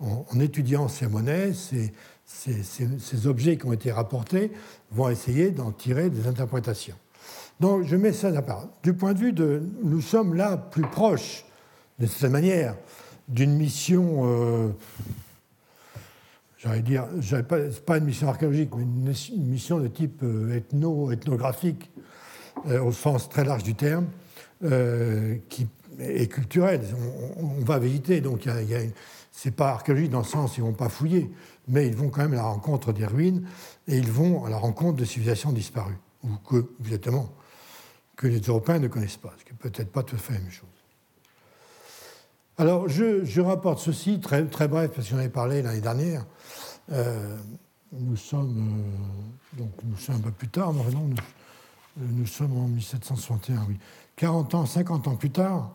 en, 0.00 0.40
étudiant 0.40 0.88
ces 0.88 1.06
monnaies, 1.06 1.52
ces, 2.24 3.26
objets 3.26 3.58
qui 3.58 3.66
ont 3.66 3.74
été 3.74 3.92
rapportés, 3.92 4.50
vont 4.90 5.10
essayer 5.10 5.50
d'en 5.50 5.72
tirer 5.72 6.08
des 6.08 6.26
interprétations. 6.26 6.96
Donc 7.60 7.84
je 7.84 7.96
mets 7.96 8.12
ça 8.12 8.28
à 8.28 8.42
part. 8.42 8.68
Du 8.82 8.94
point 8.94 9.12
de 9.12 9.18
vue 9.18 9.32
de. 9.32 9.62
Nous 9.82 10.00
sommes 10.00 10.34
là 10.34 10.56
plus 10.56 10.86
proches, 10.86 11.44
de 11.98 12.06
cette 12.06 12.30
manière, 12.30 12.76
d'une 13.28 13.54
mission 13.54 14.74
j'allais 16.64 16.82
dire, 16.82 17.06
pas, 17.46 17.58
pas 17.84 17.98
une 17.98 18.04
mission 18.04 18.28
archéologique, 18.28 18.70
mais 18.76 18.84
une, 18.84 19.46
mission 19.46 19.78
de 19.78 19.88
type 19.88 20.22
euh, 20.22 20.56
ethno, 20.56 21.10
ethnographique, 21.10 21.90
euh, 22.68 22.82
au 22.82 22.92
sens 22.92 23.28
très 23.28 23.44
large 23.44 23.62
du 23.62 23.74
terme, 23.74 24.06
euh, 24.64 25.36
qui 25.48 25.66
est 25.98 26.30
culturelle. 26.30 26.82
On, 27.36 27.64
va 27.64 27.78
visiter, 27.78 28.20
donc 28.20 28.48
c'est 29.30 29.54
pas 29.54 29.70
archéologique 29.70 30.10
dans 30.10 30.18
le 30.18 30.24
sens 30.24 30.56
ils 30.56 30.62
vont 30.62 30.72
pas 30.72 30.88
fouiller, 30.88 31.30
mais 31.68 31.86
ils 31.86 31.96
vont 31.96 32.08
quand 32.08 32.22
même 32.22 32.32
à 32.32 32.36
la 32.36 32.44
rencontre 32.44 32.92
des 32.92 33.06
ruines 33.06 33.46
et 33.86 33.96
ils 33.96 34.10
vont 34.10 34.44
à 34.44 34.50
la 34.50 34.56
rencontre 34.56 34.96
de 34.96 35.04
civilisations 35.04 35.52
disparues, 35.52 35.98
ou 36.24 36.28
que, 36.48 36.66
exactement, 36.80 37.32
que 38.16 38.26
les 38.26 38.40
Européens 38.40 38.78
ne 38.78 38.88
connaissent 38.88 39.16
pas, 39.16 39.34
ce 39.38 39.44
qui 39.44 39.52
n'est 39.52 39.58
peut-être 39.58 39.92
pas 39.92 40.02
tout 40.02 40.16
à 40.16 40.18
fait 40.18 40.34
la 40.34 40.40
même 40.40 40.50
chose. 40.50 40.68
Alors, 42.56 42.88
je, 42.88 43.40
rapporte 43.40 43.80
ceci, 43.80 44.20
très, 44.20 44.44
très 44.44 44.68
bref, 44.68 44.92
parce 44.94 45.08
que 45.08 45.12
j'en 45.12 45.18
avais 45.18 45.28
parlé 45.28 45.60
l'année 45.60 45.80
dernière. 45.80 46.24
Euh, 46.92 47.36
nous, 47.92 48.16
sommes, 48.16 48.84
euh, 49.56 49.58
donc, 49.58 49.70
nous 49.84 49.96
sommes 49.96 50.16
un 50.16 50.20
peu 50.20 50.30
plus 50.30 50.48
tard, 50.48 50.72
non, 50.72 50.84
nous, 50.84 51.14
nous, 51.96 52.26
sommes 52.26 52.56
en 52.56 52.68
1761, 52.68 53.64
oui. 53.68 53.78
40 54.16 54.54
ans, 54.54 54.66
50 54.66 55.08
ans 55.08 55.16
plus 55.16 55.30
tard, 55.30 55.74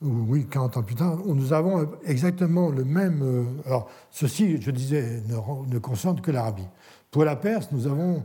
oui, 0.00 0.46
40 0.46 0.76
ans 0.76 0.82
plus 0.82 0.94
tard, 0.94 1.16
nous 1.24 1.52
avons 1.52 1.88
exactement 2.04 2.70
le 2.70 2.84
même. 2.84 3.22
Euh, 3.22 3.44
alors, 3.66 3.88
ceci, 4.10 4.60
je 4.60 4.70
disais, 4.70 5.22
ne, 5.28 5.72
ne 5.72 5.78
concerne 5.78 6.20
que 6.20 6.30
l'Arabie. 6.30 6.68
Pour 7.10 7.24
la 7.24 7.36
Perse, 7.36 7.68
nous 7.72 7.86
avons 7.86 8.22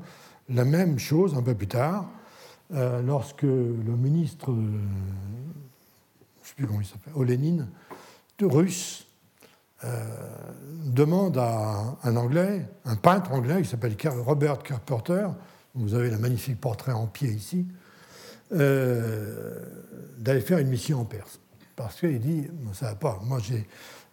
la 0.49 0.65
même 0.65 0.97
chose 0.97 1.35
un 1.35 1.41
peu 1.41 1.55
plus 1.55 1.67
tard, 1.67 2.05
lorsque 2.69 3.43
le 3.43 3.95
ministre, 3.97 4.47
je 4.47 4.51
ne 4.51 4.77
sais 6.41 6.53
plus 6.55 6.67
comment 6.67 6.79
il 6.79 6.85
s'appelle, 6.85 7.13
Olénine, 7.15 7.67
russe 8.41 9.01
euh, 9.01 9.06
demande 10.85 11.37
à 11.37 11.97
un 12.03 12.15
Anglais, 12.15 12.65
un 12.85 12.95
peintre 12.95 13.31
anglais 13.31 13.61
qui 13.61 13.69
s'appelle 13.69 13.95
Robert 14.25 14.63
Carpenter, 14.63 15.27
vous 15.75 15.93
avez 15.93 16.09
le 16.09 16.17
magnifique 16.17 16.59
portrait 16.59 16.91
en 16.91 17.07
pied 17.07 17.29
ici, 17.29 17.65
euh, 18.53 19.59
d'aller 20.17 20.41
faire 20.41 20.57
une 20.57 20.69
mission 20.69 21.01
en 21.01 21.05
Perse. 21.05 21.39
Parce 21.75 21.99
qu'il 21.99 22.19
dit, 22.19 22.47
ça 22.73 22.87
va 22.87 22.95
pas, 22.95 23.19
moi 23.23 23.39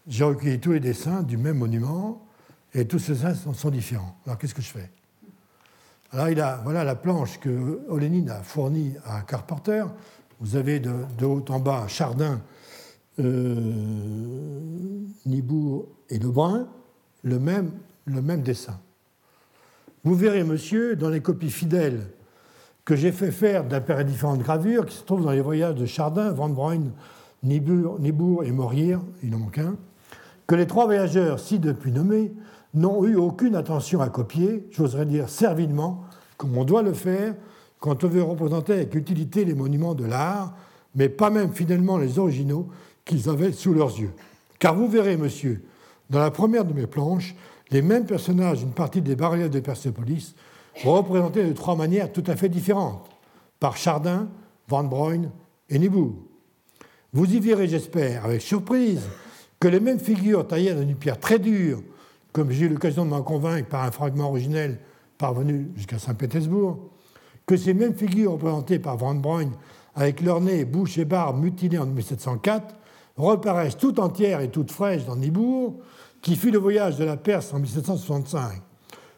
j'ai 0.07 0.24
recueilli 0.24 0.61
tous 0.61 0.73
les 0.73 0.81
dessins 0.81 1.23
du 1.23 1.36
même 1.36 1.59
monument 1.59 2.27
et 2.74 2.86
tous 2.86 2.99
ces 2.99 3.12
dessins 3.12 3.35
sont, 3.35 3.70
différents. 3.70 4.16
Alors 4.27 4.39
qu'est-ce 4.39 4.55
que 4.55 4.62
je 4.62 4.70
fais? 4.70 4.91
Alors 6.12 6.28
il 6.28 6.41
a, 6.41 6.61
voilà 6.62 6.85
la 6.85 6.95
planche 6.95 7.41
que 7.41 7.81
Olénine 7.89 8.28
a 8.28 8.43
fournie 8.43 8.95
à 9.07 9.23
Carpenter. 9.23 9.85
Vous 10.41 10.57
avez 10.57 10.81
de, 10.81 11.24
haut 11.24 11.45
en 11.49 11.61
bas 11.61 11.86
Chardin 11.89 12.32
euh, 12.32 12.36
Nibourg 15.27 15.86
et 16.11 16.19
Lebrun 16.19 16.66
le 17.24 17.39
même, 17.39 17.70
dessin. 18.43 18.78
Vous 20.05 20.15
verrez, 20.15 20.45
monsieur, 20.45 20.97
dans 20.97 21.09
les 21.09 21.20
copies 21.20 21.51
fidèles 21.51 22.07
que 22.85 22.97
j'ai 22.97 23.12
fait 23.12 23.31
faire 23.31 23.65
d'après 23.65 24.05
différentes 24.05 24.43
gravures 24.43 24.85
qui 24.85 24.97
se 24.97 25.05
trouvent 25.05 25.24
dans 25.24 25.31
les 25.31 25.41
voyages 25.41 25.74
de 25.74 25.86
Chardin, 25.86 26.32
Van 26.32 26.51
Bruyne, 26.51 26.93
Nibourg, 27.43 28.45
et 28.45 28.53
Morier, 28.53 28.99
il 29.23 29.35
en 29.35 29.39
manque 29.39 29.59
un, 29.59 29.77
que 30.47 30.55
les 30.55 30.66
trois 30.66 30.85
voyageurs, 30.85 31.41
si 31.41 31.59
depuis 31.59 31.93
nommés, 31.93 32.32
n'ont 32.74 33.05
eu 33.07 33.16
aucune 33.16 33.55
attention 33.55 34.01
à 34.01 34.09
copier, 34.09 34.69
j'oserais 34.70 35.07
dire 35.07 35.31
servilement, 35.31 36.05
comme 36.36 36.59
on 36.59 36.65
doit 36.65 36.82
le 36.82 36.93
faire 36.93 37.35
quand 37.78 38.05
on 38.05 38.09
veut 38.09 38.23
représenter 38.23 38.73
avec 38.73 38.95
utilité 38.95 39.45
les 39.45 39.55
monuments 39.55 39.95
de 39.95 40.05
l'art, 40.05 40.55
mais 40.95 41.09
pas 41.09 41.31
même 41.31 41.53
fidèlement 41.53 41.99
les 41.99 42.19
originaux 42.19 42.69
qu'ils 43.05 43.28
avaient 43.28 43.52
sous 43.52 43.74
leurs 43.74 43.98
yeux. 43.98 44.12
Car 44.59 44.74
vous 44.74 44.89
verrez, 44.89 45.16
monsieur, 45.16 45.64
dans 46.10 46.20
la 46.20 46.31
première 46.31 46.64
de 46.64 46.72
mes 46.72 46.86
planches, 46.86 47.35
les 47.70 47.82
mêmes 47.82 48.06
personnages 48.06 48.60
d'une 48.60 48.72
partie 48.72 49.01
des 49.01 49.16
bas 49.16 49.36
de 49.36 49.60
Persépolis 49.60 50.35
représentés 50.85 51.44
de 51.44 51.52
trois 51.52 51.76
manières 51.76 52.12
tout 52.12 52.24
à 52.26 52.36
fait 52.36 52.48
différentes, 52.48 53.09
par 53.60 53.76
Chardin, 53.76 54.28
Van 54.68 54.85
Bruyne 54.85 55.31
et 55.70 55.78
Nibourg. 55.78 56.14
Vous 57.12 57.32
y 57.32 57.39
verrez, 57.40 57.68
j'espère, 57.68 58.24
avec 58.24 58.43
surprise, 58.43 59.02
que 59.60 59.68
les 59.68 59.81
mêmes 59.81 60.01
figures 60.01 60.47
taillées 60.47 60.74
dans 60.74 60.82
une 60.82 60.97
pierre 60.97 61.18
très 61.18 61.39
dure, 61.39 61.81
comme 62.32 62.51
j'ai 62.51 62.66
eu 62.66 62.68
l'occasion 62.68 63.05
de 63.05 63.10
m'en 63.10 63.22
convaincre 63.22 63.68
par 63.68 63.85
un 63.85 63.90
fragment 63.90 64.28
originel 64.28 64.78
parvenu 65.16 65.70
jusqu'à 65.76 65.98
Saint-Pétersbourg, 65.98 66.90
que 67.47 67.56
ces 67.56 67.72
mêmes 67.72 67.94
figures 67.94 68.32
représentées 68.32 68.78
par 68.78 68.97
Van 68.97 69.14
Bruyne 69.14 69.52
avec 69.94 70.20
leur 70.20 70.40
nez, 70.40 70.64
bouche 70.64 70.98
et 70.98 71.05
barbe 71.05 71.40
mutilés 71.40 71.78
en 71.78 71.86
1704, 71.86 72.74
reparaissent 73.16 73.77
tout 73.77 74.01
entières 74.01 74.41
et 74.41 74.51
toutes 74.51 74.70
fraîches 74.70 75.05
dans 75.05 75.16
Nibourg, 75.16 75.77
qui 76.23 76.36
fut 76.36 76.51
le 76.51 76.59
voyage 76.59 76.97
de 76.97 77.05
la 77.05 77.16
Perse 77.16 77.53
en 77.53 77.59
1765. 77.59 78.62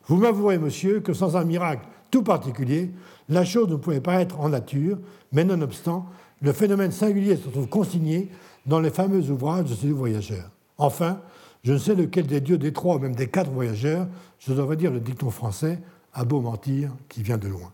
Vous 0.08 0.16
m'avouerez, 0.16 0.58
monsieur, 0.58 1.00
que 1.00 1.12
sans 1.12 1.36
un 1.36 1.44
miracle 1.44 1.86
tout 2.10 2.22
particulier, 2.22 2.90
la 3.28 3.44
chose 3.44 3.68
ne 3.68 3.76
pouvait 3.76 4.00
pas 4.00 4.20
être 4.20 4.40
en 4.40 4.48
nature, 4.48 4.98
mais 5.32 5.44
nonobstant, 5.44 6.06
le 6.42 6.52
phénomène 6.52 6.92
singulier 6.92 7.36
se 7.36 7.48
trouve 7.48 7.68
consigné 7.68 8.30
dans 8.66 8.80
les 8.80 8.90
fameux 8.90 9.30
ouvrages 9.30 9.70
de 9.70 9.74
ces 9.74 9.86
deux 9.88 9.94
voyageurs. 9.94 10.50
Enfin, 10.78 11.20
je 11.64 11.72
ne 11.72 11.78
sais 11.78 11.94
lequel 11.94 12.26
des 12.26 12.40
dieux 12.40 12.58
des 12.58 12.72
trois 12.72 12.96
ou 12.96 12.98
même 12.98 13.14
des 13.14 13.28
quatre 13.28 13.50
voyageurs, 13.50 14.06
je 14.38 14.52
devrais 14.52 14.76
dire 14.76 14.92
le 14.92 15.00
dicton 15.00 15.30
français, 15.30 15.80
a 16.12 16.24
beau 16.24 16.40
mentir, 16.40 16.92
qui 17.08 17.22
vient 17.22 17.38
de 17.38 17.48
loin. 17.48 17.72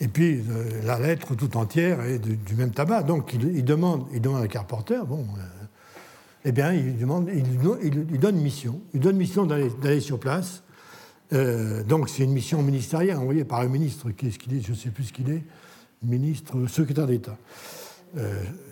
Et 0.00 0.08
puis 0.08 0.42
euh, 0.48 0.82
la 0.84 0.98
lettre 0.98 1.34
tout 1.34 1.56
entière 1.56 2.00
est 2.02 2.18
du 2.18 2.54
même 2.54 2.70
tabac. 2.70 3.02
Donc 3.02 3.34
il, 3.34 3.64
demande, 3.64 4.06
il 4.12 4.20
demande 4.20 4.42
à 4.42 4.48
Carpenter, 4.48 5.00
bon, 5.06 5.26
euh, 5.38 5.64
eh 6.44 6.52
bien, 6.52 6.72
il, 6.72 6.96
demande, 6.96 7.28
il, 7.32 8.18
donne 8.20 8.36
une 8.36 8.42
mission. 8.42 8.80
Il 8.94 9.00
donne 9.00 9.16
mission 9.16 9.46
d'aller 9.46 10.00
sur 10.00 10.20
place. 10.20 10.62
Euh, 11.32 11.82
donc 11.82 12.08
c'est 12.08 12.24
une 12.24 12.32
mission 12.32 12.62
ministérielle 12.62 13.16
envoyée 13.16 13.44
par 13.44 13.60
un 13.60 13.68
ministre, 13.68 14.10
qui 14.12 14.28
est-ce 14.28 14.38
qu'il 14.38 14.56
est, 14.56 14.60
je 14.60 14.70
ne 14.70 14.76
sais 14.76 14.90
plus 14.90 15.04
ce 15.04 15.12
qu'il 15.12 15.30
est, 15.30 15.42
ministre, 16.02 16.66
secrétaire 16.68 17.06
d'État. 17.06 17.36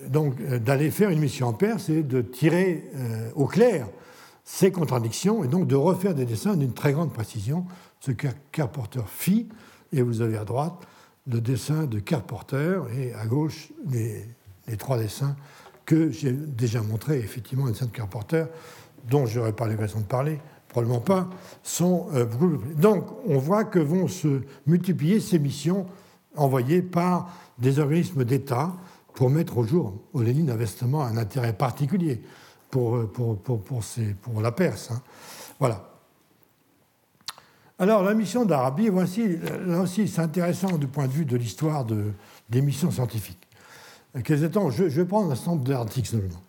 donc 0.08 0.40
d'aller 0.40 0.90
faire 0.90 1.10
une 1.10 1.18
mission 1.18 1.48
en 1.48 1.52
Perse 1.52 1.88
et 1.88 2.02
de 2.02 2.22
tirer 2.22 2.88
au 3.34 3.46
clair 3.46 3.88
ces 4.44 4.70
contradictions 4.70 5.42
et 5.42 5.48
donc 5.48 5.66
de 5.66 5.74
refaire 5.74 6.14
des 6.14 6.24
dessins 6.24 6.56
d'une 6.56 6.72
très 6.72 6.92
grande 6.92 7.12
précision, 7.12 7.66
ce 7.98 8.12
que 8.12 8.28
Carpenter 8.52 9.02
fit, 9.08 9.48
et 9.92 10.02
vous 10.02 10.22
avez 10.22 10.36
à 10.38 10.44
droite 10.44 10.86
le 11.26 11.40
dessin 11.40 11.84
de 11.84 11.98
Carporter 11.98 12.82
et 12.96 13.12
à 13.14 13.26
gauche 13.26 13.72
les, 13.88 14.26
trois 14.78 14.98
dessins 14.98 15.36
que 15.84 16.10
j'ai 16.10 16.32
déjà 16.32 16.82
montrés, 16.82 17.18
effectivement, 17.18 17.66
les 17.66 17.72
dessins 17.72 17.86
de 17.86 17.90
Carporter, 17.90 18.46
dont 19.08 19.26
je 19.26 19.38
n'aurai 19.38 19.52
pas 19.52 19.66
l'occasion 19.66 20.00
de 20.00 20.04
parler, 20.04 20.40
probablement 20.68 21.00
pas, 21.00 21.28
sont 21.62 22.08
euh, 22.14 22.24
beaucoup 22.24 22.58
plus. 22.58 22.74
Donc, 22.74 23.06
on 23.26 23.38
voit 23.38 23.64
que 23.64 23.78
vont 23.78 24.08
se 24.08 24.42
multiplier 24.66 25.20
ces 25.20 25.38
missions 25.38 25.86
envoyées 26.36 26.82
par 26.82 27.32
des 27.58 27.78
organismes 27.78 28.24
d'État 28.24 28.72
pour 29.14 29.30
mettre 29.30 29.58
au 29.58 29.64
jour 29.64 29.94
au 30.12 30.22
Lénine 30.22 30.50
Investement 30.50 31.04
un 31.04 31.16
intérêt 31.16 31.54
particulier 31.54 32.20
pour, 32.70 33.10
pour, 33.10 33.38
pour, 33.38 33.62
pour 33.62 34.40
la 34.40 34.52
Perse. 34.52 34.90
Hein. 34.90 35.00
Voilà. 35.58 35.95
Alors, 37.78 38.02
la 38.02 38.14
mission 38.14 38.46
d'Arabie, 38.46 38.88
voici, 38.88 39.36
là 39.66 39.80
aussi, 39.80 40.08
c'est 40.08 40.22
intéressant 40.22 40.78
du 40.78 40.86
point 40.86 41.06
de 41.06 41.12
vue 41.12 41.26
de 41.26 41.36
l'histoire 41.36 41.84
de, 41.84 42.12
des 42.48 42.62
missions 42.62 42.90
scientifiques. 42.90 43.46
je, 44.14 44.88
je 44.88 45.00
vais 45.00 45.04
prendre 45.04 45.30
un 45.30 45.50
nombre 45.50 45.64
d'articles 45.64 46.08
seulement. 46.08 46.42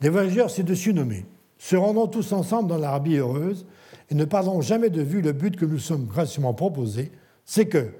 Les 0.00 0.08
voyageurs, 0.08 0.50
c'est 0.50 0.62
dessus 0.62 0.94
nommé. 0.94 1.26
se 1.58 1.76
rendront 1.76 2.06
tous 2.06 2.32
ensemble 2.32 2.70
dans 2.70 2.78
l'Arabie 2.78 3.16
heureuse 3.16 3.66
et 4.10 4.14
ne 4.14 4.24
perdront 4.24 4.62
jamais 4.62 4.88
de 4.88 5.02
vue 5.02 5.20
le 5.20 5.32
but 5.32 5.56
que 5.56 5.66
nous 5.66 5.78
sommes 5.78 6.06
gracieusement 6.06 6.54
proposés, 6.54 7.12
c'est 7.44 7.66
que, 7.66 7.90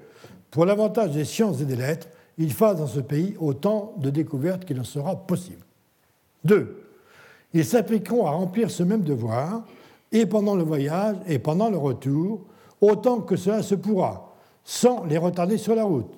pour 0.49 0.65
l'avantage 0.65 1.11
des 1.11 1.25
sciences 1.25 1.61
et 1.61 1.65
des 1.65 1.75
lettres, 1.75 2.07
il 2.39 2.53
fasse 2.53 2.77
dans 2.77 2.87
ce 2.87 2.99
pays 2.99 3.35
autant 3.39 3.93
de 3.97 4.09
découvertes 4.09 4.65
qu'il 4.65 4.79
en 4.79 4.83
sera 4.83 5.15
possible. 5.27 5.61
2. 6.45 6.83
Ils 7.53 7.65
s'appliqueront 7.65 8.25
à 8.25 8.31
remplir 8.31 8.71
ce 8.71 8.83
même 8.83 9.01
devoir, 9.01 9.63
et 10.11 10.25
pendant 10.25 10.55
le 10.55 10.63
voyage 10.63 11.17
et 11.27 11.39
pendant 11.39 11.69
le 11.69 11.77
retour, 11.77 12.41
autant 12.81 13.21
que 13.21 13.35
cela 13.35 13.63
se 13.63 13.75
pourra, 13.75 14.35
sans 14.63 15.05
les 15.05 15.17
retarder 15.17 15.57
sur 15.57 15.75
la 15.75 15.83
route. 15.83 16.13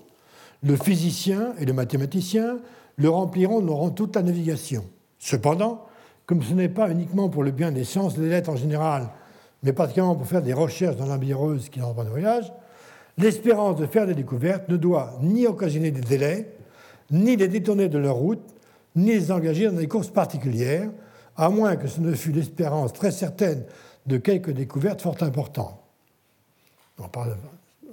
Le 0.64 0.76
physicien 0.76 1.54
et 1.60 1.66
le 1.66 1.74
mathématicien 1.74 2.58
le 2.98 3.10
rempliront 3.10 3.62
durant 3.62 3.90
toute 3.90 4.16
la 4.16 4.24
navigation. 4.24 4.84
Cependant, 5.20 5.86
comme 6.26 6.44
ce 6.44 6.54
n'est 6.54 6.70
pas 6.70 6.90
uniquement 6.92 7.30
pour 7.30 7.44
le 7.44 7.52
bien 7.52 7.72
des 7.72 7.84
sciences 7.84 8.18
et 8.18 8.22
des 8.22 8.30
lettres 8.30 8.50
en 8.50 8.56
général, 8.56 9.10
mais 9.64 9.74
particulièrement 9.74 10.16
pour 10.16 10.28
faire 10.28 10.42
des 10.42 10.54
recherches 10.54 10.96
dans 10.96 11.06
l'ambieuse 11.06 11.70
qui 11.70 11.80
n'entre 11.80 11.96
pas 11.96 12.04
de 12.04 12.10
voyage, 12.10 12.52
l'espérance 13.18 13.78
de 13.78 13.86
faire 13.86 14.06
des 14.06 14.14
découvertes 14.14 14.70
ne 14.70 14.78
doit 14.78 15.18
ni 15.22 15.48
occasionner 15.48 15.92
des 15.92 16.02
délais, 16.02 16.54
ni 17.12 17.36
les 17.36 17.48
détourner 17.48 17.90
de 17.90 17.98
leur 17.98 18.16
route, 18.16 18.42
ni 18.96 19.12
les 19.12 19.32
engager 19.32 19.66
dans 19.66 19.78
des 19.78 19.88
courses 19.88 20.10
particulières, 20.10 20.90
à 21.40 21.50
moins 21.50 21.78
que 21.78 21.88
ce 21.88 22.02
ne 22.02 22.14
fût 22.14 22.34
l'espérance 22.34 22.92
très 22.92 23.12
certaine 23.12 23.64
de 24.06 24.18
quelques 24.18 24.52
découvertes 24.52 25.02
fort 25.02 25.16
importantes. 25.22 25.80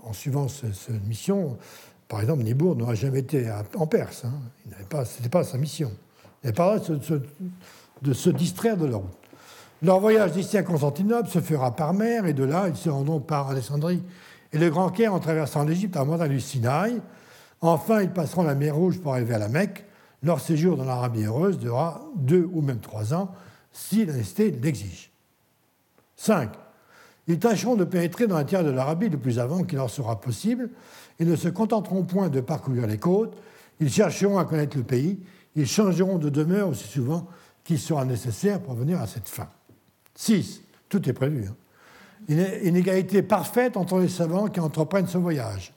En 0.03 0.13
suivant 0.13 0.49
cette 0.49 1.07
mission, 1.07 1.57
par 2.09 2.21
exemple, 2.21 2.43
Nibourg 2.43 2.75
n'aurait 2.75 2.97
jamais 2.97 3.21
été 3.21 3.49
en 3.77 3.87
Perse. 3.87 4.25
Hein. 4.25 4.33
Ce 4.69 5.19
n'était 5.19 5.29
pas 5.29 5.45
sa 5.45 5.59
mission. 5.59 5.93
Il 6.43 6.47
n'avait 6.47 6.57
pas 6.57 6.79
de 6.79 7.01
se, 7.01 7.15
de 8.03 8.13
se 8.13 8.31
distraire 8.31 8.77
de 8.77 8.87
leur 8.87 9.01
route. 9.01 9.11
Leur 9.83 10.01
voyage 10.01 10.33
d'ici 10.33 10.57
à 10.57 10.63
Constantinople 10.63 11.29
se 11.29 11.41
fera 11.41 11.77
par 11.77 11.95
mer, 11.95 12.27
et 12.27 12.33
de 12.33 12.45
là, 12.45 12.67
ils 12.69 12.77
se 12.77 12.89
rendront 12.89 13.21
par 13.21 13.51
Alexandrie 13.51 14.03
et 14.53 14.59
le 14.59 14.71
Grand 14.71 14.89
Caire 14.91 15.15
en 15.15 15.21
traversant 15.21 15.65
l'Égypte 15.65 15.97
à 15.97 16.29
du 16.29 16.41
Sinaï. 16.41 17.01
Enfin, 17.61 18.03
ils 18.03 18.11
passeront 18.11 18.43
la 18.43 18.55
mer 18.55 18.75
Rouge 18.75 18.99
pour 18.99 19.13
arriver 19.13 19.35
à 19.35 19.39
la 19.39 19.49
Mecque. 19.49 19.86
Leur 20.23 20.41
séjour 20.41 20.77
dans 20.77 20.85
l'Arabie 20.85 21.25
heureuse 21.25 21.59
durera 21.59 22.03
deux 22.17 22.49
ou 22.53 22.63
même 22.63 22.81
trois 22.81 23.15
ans, 23.15 23.33
si 23.73 24.05
la 24.05 24.15
l'exige. 24.15 25.11
5. 26.17 26.51
Ils 27.29 27.39
tâcheront 27.39 27.75
de 27.75 27.85
pénétrer 27.85 28.27
dans 28.27 28.37
l'intérieur 28.37 28.69
de 28.69 28.75
l'Arabie 28.75 29.09
le 29.09 29.19
plus 29.19 29.39
avant 29.39 29.65
qu'il 29.65 29.79
leur 29.79 29.91
sera 29.91 30.21
possible 30.21 30.71
et 31.19 31.25
ne 31.25 31.37
se 31.37 31.49
contenteront 31.49 32.05
point 32.05 32.29
de 32.29 32.41
parcourir 32.41 32.87
les 32.87 32.99
côtes. 32.99 33.37
Ils 33.81 33.91
chercheront 33.91 34.39
à 34.39 34.45
connaître 34.45 34.77
le 34.77 34.85
pays. 34.85 35.19
Ils 35.57 35.67
changeront 35.67 36.19
de 36.19 36.29
demeure 36.29 36.69
aussi 36.69 36.87
souvent 36.87 37.27
qu'il 37.65 37.79
sera 37.79 38.05
nécessaire 38.05 38.61
pour 38.61 38.75
venir 38.75 39.01
à 39.01 39.07
cette 39.07 39.29
fin. 39.29 39.49
6. 40.15 40.63
Tout 40.89 41.09
est 41.09 41.13
prévu. 41.13 41.47
Hein. 41.49 41.57
Une 42.29 42.47
inégalité 42.63 43.23
parfaite 43.23 43.77
entre 43.77 43.99
les 43.99 44.09
savants 44.09 44.49
qui 44.49 44.61
entreprennent 44.61 45.07
ce 45.07 45.19
voyage. 45.19 45.73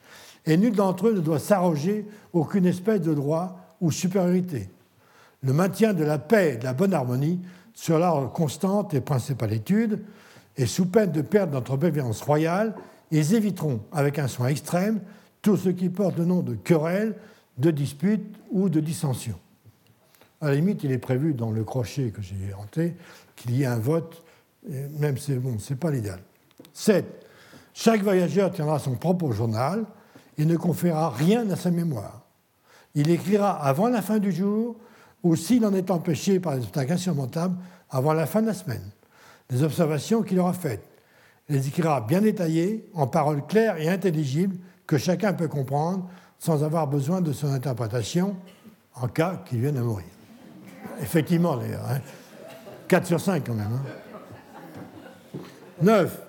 Et 0.46 0.56
nul 0.56 0.76
d'entre 0.76 1.08
eux 1.08 1.14
ne 1.14 1.20
doit 1.20 1.40
s'arroger 1.40 2.06
aucune 2.34 2.66
espèce 2.66 3.02
de 3.02 3.14
droit 3.14 3.59
ou 3.82 3.92
supériorité. 3.92 4.70
Le 5.42 5.54
maintien 5.54 5.94
de 5.94 6.04
la 6.04 6.18
paix 6.18 6.54
et 6.54 6.58
de 6.58 6.66
la 6.66 6.74
bonne 6.74 6.94
harmonie 6.94 7.40
sera 7.74 8.00
leur 8.00 8.34
constante 8.34 8.94
et 8.94 9.02
principale 9.02 9.54
étude, 9.54 10.00
et 10.58 10.66
sous 10.66 10.86
peine 10.86 11.12
de 11.12 11.22
perdre 11.22 11.54
notre 11.54 11.74
obéissance 11.74 12.22
royale, 12.22 12.76
ils 13.12 13.34
éviteront 13.34 13.80
avec 13.94 14.20
un 14.20 14.28
soin 14.28 14.48
extrême 14.48 15.00
tout 15.42 15.56
ce 15.56 15.70
qui 15.70 15.90
porte 15.90 16.18
le 16.18 16.26
nom 16.26 16.42
de 16.42 16.56
querelle, 16.56 17.16
de 17.58 17.72
dispute 17.72 18.36
ou 18.52 18.70
de 18.70 18.80
dissension. 18.80 19.36
À 20.42 20.48
la 20.48 20.56
limite, 20.56 20.84
il 20.84 20.92
est 20.92 20.98
prévu 20.98 21.34
dans 21.34 21.52
le 21.52 21.64
crochet 21.64 22.12
que 22.12 22.22
j'ai 22.22 22.54
hanté 22.58 22.96
qu'il 23.36 23.56
y 23.56 23.64
ait 23.64 23.68
un 23.68 23.80
vote, 23.80 24.24
même 25.00 25.18
si 25.18 25.34
bon, 25.36 25.58
ce 25.60 25.74
n'est 25.74 25.80
pas 25.80 25.92
l'idéal. 25.92 26.20
7. 26.74 27.06
Chaque 27.74 28.02
voyageur 28.04 28.52
tiendra 28.52 28.80
son 28.80 28.96
propre 28.96 29.32
journal 29.32 29.86
et 30.38 30.46
ne 30.46 30.58
conférera 30.58 31.10
rien 31.10 31.50
à 31.50 31.56
sa 31.56 31.72
mémoire. 31.72 32.19
Il 32.96 33.10
écrira 33.10 33.52
avant 33.52 33.90
la 33.90 34.02
fin 34.02 34.20
du 34.20 34.32
jour 34.32 34.76
ou 35.24 35.36
s'il 35.36 35.66
en 35.66 35.74
est 35.74 35.92
empêché 35.92 36.40
par 36.40 36.56
des 36.56 36.64
obstacles 36.64 36.94
insurmontables, 36.94 37.56
avant 37.90 38.14
la 38.14 38.26
fin 38.26 38.42
de 38.42 38.48
la 38.48 38.54
semaine, 38.54 38.84
les 39.50 39.64
observations 39.64 40.22
qu'il 40.22 40.40
aura 40.40 40.54
faites. 40.54 40.84
Il 41.50 41.56
les 41.56 41.68
écrira 41.68 42.02
bien 42.02 42.22
détaillées, 42.22 42.90
en 42.94 43.08
paroles 43.08 43.46
claires 43.46 43.78
et 43.78 43.90
intelligibles 43.90 44.56
que 44.86 44.98
chacun 44.98 45.34
peut 45.34 45.48
comprendre 45.48 46.08
sans 46.38 46.64
avoir 46.64 46.88
besoin 46.88 47.22
de 47.22 47.34
son 47.34 47.52
interprétation 47.52 48.36
en 48.96 49.08
cas 49.08 49.42
qu'il 49.46 49.60
vienne 49.60 49.78
à 49.78 49.82
mourir. 49.82 50.06
Effectivement, 51.02 51.58
d'ailleurs. 51.58 51.86
4 52.88 53.04
hein. 53.04 53.06
sur 53.06 53.20
5 53.20 53.44
quand 53.46 53.54
même. 53.54 53.80
9. 55.82 56.06
Hein. 56.06 56.26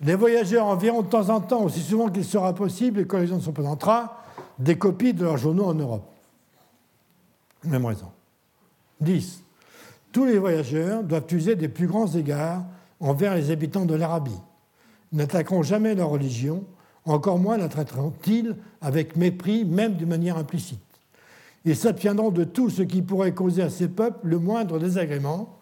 Les 0.00 0.14
voyageurs 0.14 0.66
enverront 0.66 1.02
de 1.02 1.08
temps 1.08 1.28
en 1.30 1.40
temps, 1.40 1.62
aussi 1.62 1.80
souvent 1.80 2.08
qu'il 2.08 2.24
sera 2.24 2.54
possible 2.54 3.00
et 3.00 3.06
que 3.06 3.16
les 3.16 3.26
gens 3.26 3.36
ne 3.36 3.40
des 4.58 4.76
copies 4.76 5.14
de 5.14 5.24
leurs 5.24 5.36
journaux 5.36 5.64
en 5.64 5.74
Europe. 5.74 6.10
Même 7.64 7.84
raison. 7.84 8.10
10. 9.00 9.42
Tous 10.12 10.24
les 10.24 10.38
voyageurs 10.38 11.02
doivent 11.02 11.26
user 11.32 11.56
des 11.56 11.68
plus 11.68 11.86
grands 11.86 12.06
égards 12.06 12.64
envers 13.00 13.34
les 13.34 13.50
habitants 13.50 13.84
de 13.84 13.94
l'Arabie. 13.94 14.40
Ils 15.12 15.18
n'attaqueront 15.18 15.62
jamais 15.62 15.94
leur 15.94 16.10
religion, 16.10 16.64
encore 17.04 17.38
moins 17.38 17.56
la 17.56 17.68
traiteront-ils 17.68 18.56
avec 18.80 19.16
mépris, 19.16 19.64
même 19.64 19.94
d'une 19.94 20.08
manière 20.08 20.36
implicite. 20.36 20.80
Ils 21.64 21.76
s'abstiendront 21.76 22.30
de 22.30 22.44
tout 22.44 22.70
ce 22.70 22.82
qui 22.82 23.02
pourrait 23.02 23.32
causer 23.32 23.62
à 23.62 23.70
ces 23.70 23.88
peuples 23.88 24.26
le 24.26 24.38
moindre 24.38 24.78
désagrément, 24.78 25.58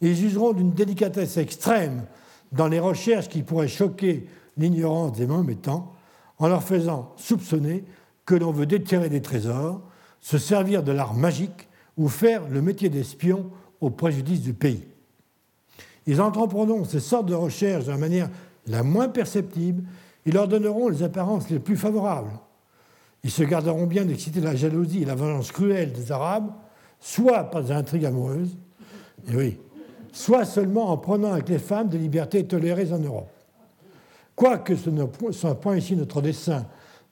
ils 0.00 0.24
useront 0.24 0.52
d'une 0.52 0.72
délicatesse 0.72 1.36
extrême 1.36 2.04
dans 2.52 2.68
les 2.68 2.78
recherches 2.78 3.28
qui 3.28 3.42
pourraient 3.42 3.68
choquer 3.68 4.28
l'ignorance 4.56 5.12
des 5.12 5.26
Mahométans, 5.26 5.92
en 6.38 6.48
leur 6.48 6.62
faisant 6.62 7.12
soupçonner 7.16 7.84
que 8.28 8.34
l'on 8.34 8.52
veut 8.52 8.66
déterrer 8.66 9.08
des 9.08 9.22
trésors, 9.22 9.80
se 10.20 10.36
servir 10.36 10.82
de 10.82 10.92
l'art 10.92 11.14
magique 11.14 11.66
ou 11.96 12.08
faire 12.08 12.46
le 12.46 12.60
métier 12.60 12.90
d'espion 12.90 13.50
au 13.80 13.88
préjudice 13.88 14.42
du 14.42 14.52
pays. 14.52 14.86
Ils 16.06 16.20
entreprendront 16.20 16.84
ces 16.84 17.00
sortes 17.00 17.24
de 17.24 17.34
recherches 17.34 17.86
de 17.86 17.90
la 17.90 17.96
manière 17.96 18.28
la 18.66 18.82
moins 18.82 19.08
perceptible, 19.08 19.82
ils 20.26 20.34
leur 20.34 20.46
donneront 20.46 20.90
les 20.90 21.02
apparences 21.02 21.48
les 21.48 21.58
plus 21.58 21.78
favorables. 21.78 22.32
Ils 23.24 23.30
se 23.30 23.44
garderont 23.44 23.86
bien 23.86 24.04
d'exciter 24.04 24.42
la 24.42 24.54
jalousie 24.54 25.04
et 25.04 25.06
la 25.06 25.14
vengeance 25.14 25.50
cruelle 25.50 25.94
des 25.94 26.12
Arabes, 26.12 26.52
soit 27.00 27.44
par 27.44 27.62
des 27.62 27.72
intrigues 27.72 28.04
amoureuses, 28.04 28.58
soit 30.12 30.44
seulement 30.44 30.90
en 30.90 30.98
prenant 30.98 31.32
avec 31.32 31.48
les 31.48 31.58
femmes 31.58 31.88
des 31.88 31.96
libertés 31.96 32.44
tolérées 32.46 32.92
en 32.92 32.98
Europe. 32.98 33.30
Quoique 34.36 34.76
ce 34.76 34.90
ne 34.90 35.06
soit 35.30 35.58
point 35.58 35.78
ici 35.78 35.96
notre 35.96 36.20
dessein 36.20 36.66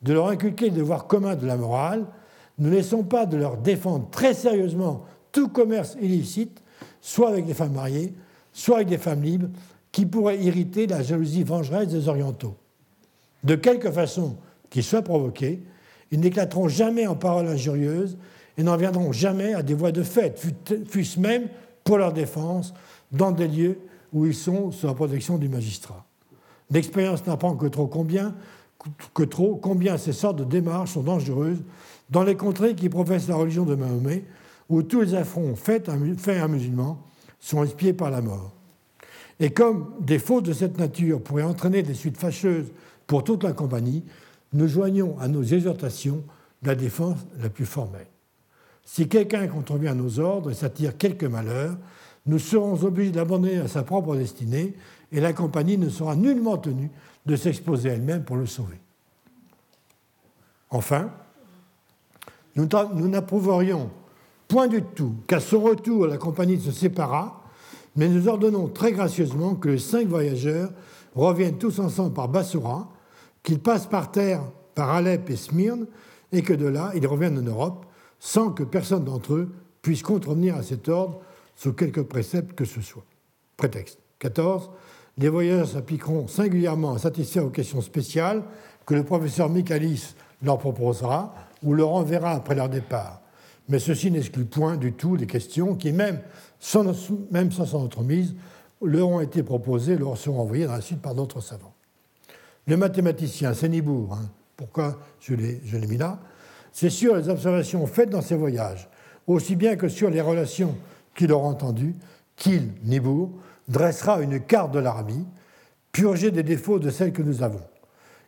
de 0.07 0.13
leur 0.13 0.29
inculquer 0.29 0.71
le 0.71 0.77
devoir 0.77 1.07
commun 1.07 1.35
de 1.35 1.47
la 1.47 1.57
morale, 1.57 2.07
ne 2.59 2.71
laissons 2.71 3.03
pas 3.03 3.27
de 3.27 3.37
leur 3.37 3.59
défendre 3.59 4.09
très 4.11 4.33
sérieusement 4.33 5.05
tout 5.33 5.49
commerce 5.49 5.97
illicite, 6.01 6.63
soit 7.01 7.29
avec 7.29 7.45
des 7.45 7.55
femmes 7.55 7.75
mariées, 7.75 8.15
soit 8.53 8.77
avec 8.77 8.89
des 8.89 8.99
femmes 8.99 9.23
libres, 9.23 9.49
qui 9.93 10.07
pourraient 10.07 10.39
irriter 10.39 10.87
la 10.87 11.03
jalousie 11.03 11.43
vengeresse 11.43 11.89
des 11.89 12.09
Orientaux. 12.09 12.55
De 13.45 13.57
quelque 13.57 13.91
façon 13.91 14.37
qu'ils 14.71 14.85
soient 14.85 15.03
provoqués, 15.03 15.63
ils 16.11 16.21
n'éclateront 16.21 16.69
jamais 16.69 17.07
en 17.07 17.17
paroles 17.17 17.49
injurieuses 17.49 18.17
et 18.57 18.63
n'en 18.63 18.77
viendront 18.77 19.13
jamais 19.13 19.55
à 19.55 19.63
des 19.63 19.75
voies 19.75 19.93
de 19.93 20.03
fait, 20.03 20.41
fût-ce 20.89 21.19
même 21.19 21.49
pour 21.83 21.99
leur 21.99 22.13
défense, 22.13 22.73
dans 23.11 23.33
des 23.33 23.49
lieux 23.49 23.79
où 24.13 24.25
ils 24.25 24.35
sont 24.35 24.71
sous 24.71 24.87
la 24.87 24.95
protection 24.95 25.37
du 25.37 25.49
magistrat. 25.49 26.07
L'expérience 26.71 27.27
n'apprend 27.27 27.55
que 27.55 27.67
trop 27.67 27.87
combien, 27.87 28.35
que 29.15 29.23
trop 29.23 29.57
combien 29.57 29.99
ces 29.99 30.13
sortes 30.13 30.39
de 30.39 30.45
démarches 30.45 30.93
sont 30.93 31.03
dangereuses 31.03 31.63
dans 32.11 32.23
les 32.23 32.37
contrées 32.37 32.75
qui 32.75 32.89
professent 32.89 33.29
la 33.29 33.37
religion 33.37 33.65
de 33.65 33.75
Mahomet, 33.75 34.25
où 34.69 34.83
tous 34.83 35.01
les 35.01 35.15
affronts 35.15 35.57
faits 35.57 35.89
à 35.89 35.93
un 35.93 36.49
musulman 36.49 37.03
sont 37.41 37.65
espiés 37.65 37.93
par 37.93 38.11
la 38.11 38.21
mort. 38.21 38.53
Et 39.39 39.51
comme 39.51 39.93
des 40.01 40.19
fautes 40.19 40.47
de 40.47 40.53
cette 40.53 40.79
nature 40.79 41.21
pourraient 41.21 41.43
entraîner 41.43 41.83
des 41.83 41.95
suites 41.95 42.17
fâcheuses 42.17 42.73
pour 43.07 43.23
toute 43.23 43.45
la 43.45 43.53
compagnie, 43.53 44.05
nous 44.53 44.67
joignons 44.67 45.19
à 45.19 45.29
nos 45.29 45.43
exhortations 45.43 46.25
la 46.63 46.75
défense 46.75 47.19
la 47.41 47.51
plus 47.51 47.67
formelle. 47.67 48.07
Si 48.85 49.09
quelqu'un 49.09 49.47
contrevient 49.49 49.89
à 49.89 49.95
nos 49.95 50.21
ordres 50.21 50.51
et 50.51 50.55
s'attire 50.55 50.97
quelque 50.97 51.27
malheur, 51.27 51.77
nous 52.25 52.39
serons 52.39 52.83
obligés 52.85 53.13
d'abandonner 53.13 53.59
à 53.59 53.69
sa 53.69 53.83
propre 53.83 54.17
destinée 54.17 54.75
et 55.13 55.21
la 55.21 55.33
compagnie 55.33 55.79
ne 55.79 55.89
sera 55.89 56.17
nullement 56.17 56.57
tenue 56.57 56.91
de 57.27 57.37
s'exposer 57.37 57.91
elle-même 57.91 58.25
pour 58.25 58.37
le 58.37 58.47
sauver. 58.47 58.81
Enfin, 60.71 61.11
nous 62.55 63.09
n'approuverions 63.09 63.91
point 64.49 64.69
du 64.69 64.83
tout 64.83 65.15
qu'à 65.27 65.41
son 65.41 65.61
retour 65.61 66.07
la 66.07 66.17
compagnie 66.17 66.61
se 66.61 66.71
séparât, 66.71 67.43
mais 67.97 68.09
nous 68.09 68.29
ordonnons 68.29 68.69
très 68.69 68.93
gracieusement 68.93 69.55
que 69.55 69.71
les 69.71 69.79
cinq 69.79 70.07
voyageurs 70.07 70.71
reviennent 71.15 71.59
tous 71.59 71.79
ensemble 71.79 72.13
par 72.13 72.29
Bassoura, 72.29 72.93
qu'ils 73.43 73.61
passent 73.61 73.87
par 73.87 74.11
terre 74.11 74.43
par 74.75 74.91
Alep 74.91 75.31
et 75.31 75.37
Smyrne, 75.37 75.87
et 76.33 76.43
que 76.43 76.53
de 76.53 76.67
là 76.67 76.93
ils 76.95 77.07
reviennent 77.07 77.39
en 77.39 77.43
Europe, 77.43 77.87
sans 78.19 78.51
que 78.51 78.63
personne 78.63 79.05
d'entre 79.05 79.35
eux 79.35 79.53
puisse 79.83 80.03
contrevenir 80.03 80.57
à 80.57 80.63
cet 80.63 80.89
ordre 80.89 81.21
sous 81.55 81.73
quelque 81.73 82.01
précepte 82.01 82.55
que 82.55 82.65
ce 82.65 82.81
soit. 82.81 83.05
Prétexte. 83.57 83.99
14. 84.19 84.71
Les 85.19 85.29
voyageurs 85.31 85.69
s'appliqueront 85.69 86.29
singulièrement 86.29 86.95
à 86.95 86.99
satisfaire 86.99 87.47
aux 87.47 87.51
questions 87.51 87.81
spéciales 87.81 88.43
que 88.85 88.95
le 88.95 89.03
professeur 89.03 89.49
Michaelis 89.49 90.15
leur 90.43 90.59
proposera 90.59 91.35
ou 91.63 91.73
leur 91.73 91.93
enverra 91.93 92.33
après 92.33 92.55
leur 92.55 92.69
départ. 92.69 93.23
Mais 93.69 93.79
ceci 93.79 94.11
n'exclut 94.11 94.45
point 94.45 94.77
du 94.77 94.93
tout 94.93 95.17
les 95.17 95.27
questions 95.27 95.75
qui, 95.75 95.93
même 95.93 96.21
sans, 96.61 96.85
même 97.31 97.51
son 97.51 97.79
entremise, 97.79 98.35
leur 98.83 99.09
ont 99.09 99.21
été 99.21 99.43
proposées, 99.43 99.97
leur 99.97 100.17
seront 100.19 100.41
envoyées 100.41 100.67
dans 100.67 100.73
la 100.73 100.81
suite 100.81 101.01
par 101.01 101.15
d'autres 101.15 101.41
savants. 101.41 101.73
Le 102.67 102.77
mathématicien, 102.77 103.55
c'est 103.55 103.69
Nibourg, 103.69 104.13
hein. 104.13 104.29
pourquoi 104.57 104.99
je 105.21 105.35
l'ai 105.35 105.87
mis 105.89 105.97
là 105.97 106.19
C'est 106.73 106.91
sur 106.91 107.17
les 107.17 107.29
observations 107.29 107.87
faites 107.87 108.11
dans 108.11 108.23
ses 108.23 108.37
voyages, 108.37 108.89
aussi 109.27 109.57
bien 109.57 109.77
que 109.77 109.89
sur 109.89 110.11
les 110.11 110.21
relations 110.21 110.77
qu'il 111.15 111.33
aura 111.33 111.49
entendues, 111.49 111.95
qu'il, 112.37 112.73
Nibourg, 112.85 113.31
dressera 113.69 114.21
une 114.21 114.41
carte 114.41 114.73
de 114.73 114.79
l'armée, 114.79 115.25
purgée 115.93 116.31
des 116.31 116.43
défauts 116.43 116.79
de 116.79 116.91
celle 116.91 117.13
que 117.13 117.23
nous 117.23 117.43
avons. 117.43 117.63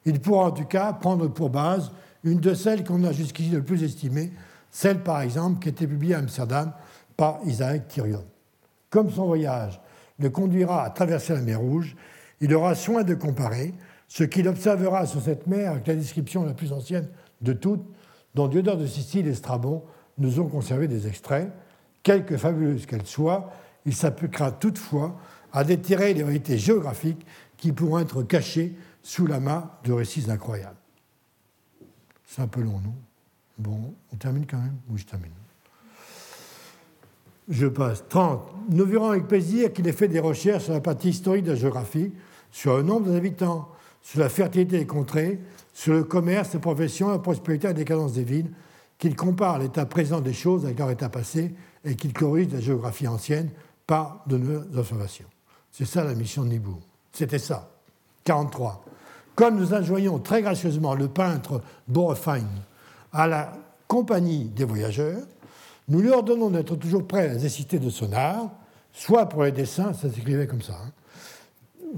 Il 0.04 0.20
pourra 0.20 0.46
en 0.46 0.50
tout 0.52 0.64
cas 0.64 0.92
prendre 0.92 1.28
pour 1.28 1.50
base 1.50 1.92
une 2.24 2.40
de 2.40 2.54
celles 2.54 2.84
qu'on 2.84 3.04
a 3.04 3.12
jusqu'ici 3.12 3.50
le 3.50 3.62
plus 3.62 3.82
estimées, 3.82 4.32
celle 4.70 5.02
par 5.02 5.20
exemple 5.20 5.60
qui 5.60 5.68
été 5.68 5.86
publiée 5.86 6.14
à 6.14 6.18
Amsterdam 6.18 6.72
par 7.16 7.40
Isaac 7.44 7.88
Thirion. 7.88 8.24
Comme 8.90 9.10
son 9.10 9.26
voyage 9.26 9.80
le 10.18 10.30
conduira 10.30 10.84
à 10.84 10.90
traverser 10.90 11.34
la 11.34 11.42
mer 11.42 11.60
Rouge, 11.60 11.94
il 12.40 12.54
aura 12.54 12.74
soin 12.74 13.02
de 13.02 13.14
comparer 13.14 13.74
ce 14.08 14.24
qu'il 14.24 14.48
observera 14.48 15.06
sur 15.06 15.20
cette 15.20 15.46
mer 15.46 15.72
avec 15.72 15.86
la 15.86 15.94
description 15.94 16.44
la 16.44 16.54
plus 16.54 16.72
ancienne 16.72 17.08
de 17.40 17.52
toutes, 17.52 17.84
dont 18.34 18.48
Diodore 18.48 18.78
de 18.78 18.86
Sicile 18.86 19.26
et 19.26 19.34
Strabon 19.34 19.82
nous 20.16 20.40
ont 20.40 20.48
conservé 20.48 20.88
des 20.88 21.06
extraits. 21.06 21.50
Quelque 22.02 22.36
fabuleuse 22.36 22.86
qu'elle 22.86 23.06
soit, 23.06 23.52
il 23.86 23.94
s'appliquera 23.94 24.52
toutefois 24.52 25.18
à 25.52 25.64
déterrer 25.64 26.14
les 26.14 26.22
vérités 26.22 26.58
géographiques 26.58 27.24
qui 27.56 27.72
pourront 27.72 27.98
être 27.98 28.22
cachées 28.22 28.76
sous 29.02 29.26
l'amas 29.26 29.78
de 29.84 29.92
récits 29.92 30.30
incroyables. 30.30 30.76
C'est 32.26 32.42
un 32.42 32.46
peu 32.46 32.60
long, 32.60 32.80
non? 32.80 32.94
Bon, 33.58 33.94
on 34.12 34.16
termine 34.16 34.46
quand 34.46 34.58
même? 34.58 34.76
Oui, 34.88 34.98
je 34.98 35.06
termine. 35.06 35.32
Je 37.48 37.66
passe. 37.66 38.04
30. 38.08 38.42
Nous 38.68 38.84
verrons 38.84 39.10
avec 39.10 39.26
plaisir 39.26 39.72
qu'il 39.72 39.88
ait 39.88 39.92
fait 39.92 40.08
des 40.08 40.20
recherches 40.20 40.64
sur 40.64 40.74
la 40.74 40.80
partie 40.80 41.08
historique 41.08 41.44
de 41.44 41.52
la 41.52 41.56
géographie, 41.56 42.12
sur 42.50 42.76
le 42.76 42.82
nombre 42.82 43.10
d'habitants, 43.10 43.68
sur 44.02 44.20
la 44.20 44.28
fertilité 44.28 44.78
des 44.78 44.86
contrées, 44.86 45.40
sur 45.72 45.94
le 45.94 46.04
commerce, 46.04 46.52
les 46.52 46.60
professions, 46.60 47.08
la 47.08 47.18
prospérité 47.18 47.66
et 47.66 47.70
la 47.70 47.74
décadence 47.74 48.12
des 48.12 48.24
villes, 48.24 48.50
qu'il 48.98 49.16
compare 49.16 49.58
l'état 49.58 49.86
présent 49.86 50.20
des 50.20 50.32
choses 50.32 50.64
avec 50.64 50.78
leur 50.78 50.90
état 50.90 51.08
passé 51.08 51.54
et 51.84 51.96
qu'il 51.96 52.12
corrige 52.12 52.52
la 52.52 52.60
géographie 52.60 53.08
ancienne 53.08 53.50
par 53.88 54.22
de 54.26 54.36
nouvelles 54.36 54.78
observations. 54.78 55.24
C'est 55.72 55.86
ça 55.86 56.04
la 56.04 56.14
mission 56.14 56.44
de 56.44 56.50
Nibourg. 56.50 56.82
C'était 57.10 57.38
ça. 57.40 57.70
43. 58.22 58.84
Comme 59.34 59.56
nous 59.56 59.72
enjoignons 59.72 60.18
très 60.18 60.42
gracieusement 60.42 60.94
le 60.94 61.08
peintre 61.08 61.62
Borefein 61.88 62.44
à 63.12 63.26
la 63.26 63.52
compagnie 63.88 64.44
des 64.44 64.64
voyageurs, 64.64 65.22
nous 65.88 66.00
lui 66.00 66.10
ordonnons 66.10 66.50
d'être 66.50 66.76
toujours 66.76 67.06
prêt 67.06 67.24
à 67.24 67.26
la 67.28 67.34
nécessité 67.34 67.78
de 67.78 67.88
son 67.88 68.12
art, 68.12 68.50
soit 68.92 69.26
pour 69.26 69.44
les 69.44 69.52
dessins, 69.52 69.94
ça 69.94 70.10
s'écrivait 70.10 70.46
comme 70.46 70.60
ça, 70.60 70.74
hein, 70.74 70.92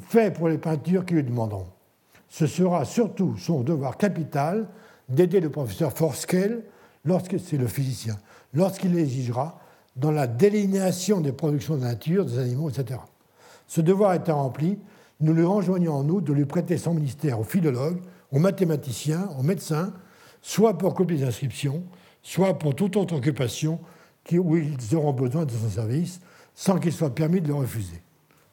fait 0.07 0.33
pour 0.33 0.49
les 0.49 0.59
peintures 0.59 1.05
qui 1.05 1.15
lui 1.15 1.25
demanderont. 1.25 1.67
Ce 2.29 2.47
sera 2.47 2.85
surtout 2.85 3.37
son 3.37 3.63
devoir 3.63 3.97
capital 3.97 4.69
d'aider 5.09 5.41
le 5.41 5.51
professeur 5.51 5.93
Forskel, 5.93 6.63
lorsque 7.05 7.41
c'est 7.41 7.57
le 7.57 7.67
physicien, 7.67 8.17
lorsqu'il 8.55 8.95
l'exigera 8.95 9.59
dans 10.01 10.11
la 10.11 10.27
délinéation 10.27 11.21
des 11.21 11.33
productions 11.33 11.77
de 11.77 11.83
nature, 11.83 12.25
des 12.25 12.39
animaux, 12.39 12.71
etc. 12.71 12.99
Ce 13.67 13.81
devoir 13.81 14.15
étant 14.15 14.43
rempli, 14.43 14.79
nous 15.21 15.35
lui 15.35 15.45
enjoignons 15.45 15.93
en 15.93 16.03
nous 16.03 16.23
de 16.23 16.33
lui 16.33 16.47
prêter 16.47 16.79
son 16.79 16.95
ministère 16.95 17.39
aux 17.39 17.45
philologues, 17.45 18.01
aux 18.33 18.39
mathématiciens, 18.39 19.29
aux 19.39 19.43
médecins, 19.43 19.93
soit 20.41 20.79
pour 20.79 20.95
copier 20.95 21.19
les 21.19 21.25
inscriptions, 21.25 21.83
soit 22.23 22.59
pour 22.59 22.75
toute 22.75 22.97
autre 22.97 23.15
occupation 23.15 23.79
où 24.33 24.57
ils 24.57 24.95
auront 24.95 25.13
besoin 25.13 25.45
de 25.45 25.51
son 25.51 25.69
service, 25.69 26.21
sans 26.55 26.79
qu'il 26.79 26.93
soit 26.93 27.15
permis 27.15 27.41
de 27.41 27.49
le 27.49 27.55
refuser. 27.55 28.01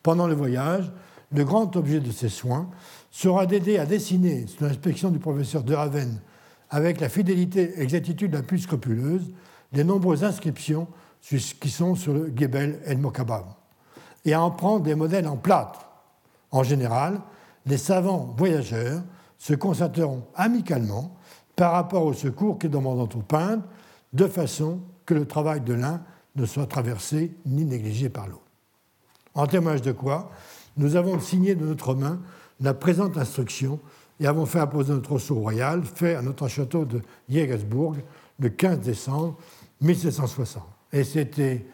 Pendant 0.02 0.28
le 0.28 0.34
voyage, 0.34 0.92
le 1.32 1.44
grand 1.44 1.76
objet 1.76 2.00
de 2.00 2.12
ces 2.12 2.30
soins 2.30 2.70
sera 3.12 3.46
d'aider 3.46 3.78
à 3.78 3.86
dessiner, 3.86 4.48
sous 4.48 4.64
l'inspection 4.64 5.12
du 5.12 5.20
professeur 5.20 5.64
de 5.64 5.74
Raven, 5.74 6.20
avec 6.70 7.00
la 7.00 7.10
fidélité 7.10 7.74
et 7.76 7.80
l'exactitude 7.80 8.34
la 8.34 8.42
plus 8.42 8.60
scrupuleuse, 8.60 9.32
les 9.74 9.84
nombreuses 9.84 10.24
inscriptions 10.24 10.88
qui 11.22 11.70
sont 11.70 11.96
sur 11.96 12.14
le 12.14 12.34
Gebel 12.36 12.80
El 12.86 13.00
Mokabam, 13.00 13.46
et 14.26 14.34
à 14.34 14.42
en 14.42 14.52
prendre 14.52 14.84
des 14.84 14.96
modèles 14.96 15.28
en 15.28 15.38
plâtre. 15.38 15.90
En 16.52 16.64
général, 16.64 17.20
les 17.66 17.78
savants 17.78 18.34
voyageurs 18.38 19.02
se 19.38 19.54
concentreront 19.54 20.24
amicalement 20.36 21.18
par 21.56 21.74
rapport 21.74 22.06
au 22.06 22.14
secours 22.14 22.60
qu'ils 22.60 22.70
demandent 22.70 23.14
au 23.16 23.22
peintre, 23.22 23.64
de 24.14 24.28
façon 24.28 24.80
que 25.06 25.14
le 25.14 25.26
travail 25.26 25.62
de 25.62 25.74
l'un 25.74 26.02
ne 26.36 26.46
soit 26.46 26.68
traversé 26.68 27.36
ni 27.46 27.66
négligé 27.66 28.10
par 28.10 28.28
l'autre. 28.28 28.42
En 29.34 29.48
témoignage 29.48 29.82
de 29.82 29.92
quoi, 29.92 30.32
nous 30.78 30.96
avons 30.96 31.20
signé 31.20 31.56
de 31.56 31.66
notre 31.66 31.94
main 31.94 32.20
la 32.60 32.74
présente 32.74 33.18
instruction 33.18 33.80
et 34.20 34.28
avons 34.28 34.46
fait 34.46 34.60
apposer 34.60 34.94
notre 34.94 35.12
rosseau 35.12 35.36
royal, 35.36 35.84
fait 35.84 36.16
à 36.16 36.22
notre 36.22 36.48
château 36.48 36.86
de 36.86 37.02
Jägersburg 37.30 37.98
le 38.40 38.50
15 38.50 38.80
décembre 38.80 39.38
1760. 39.82 40.64
Et 40.94 41.04
c'était 41.04 41.66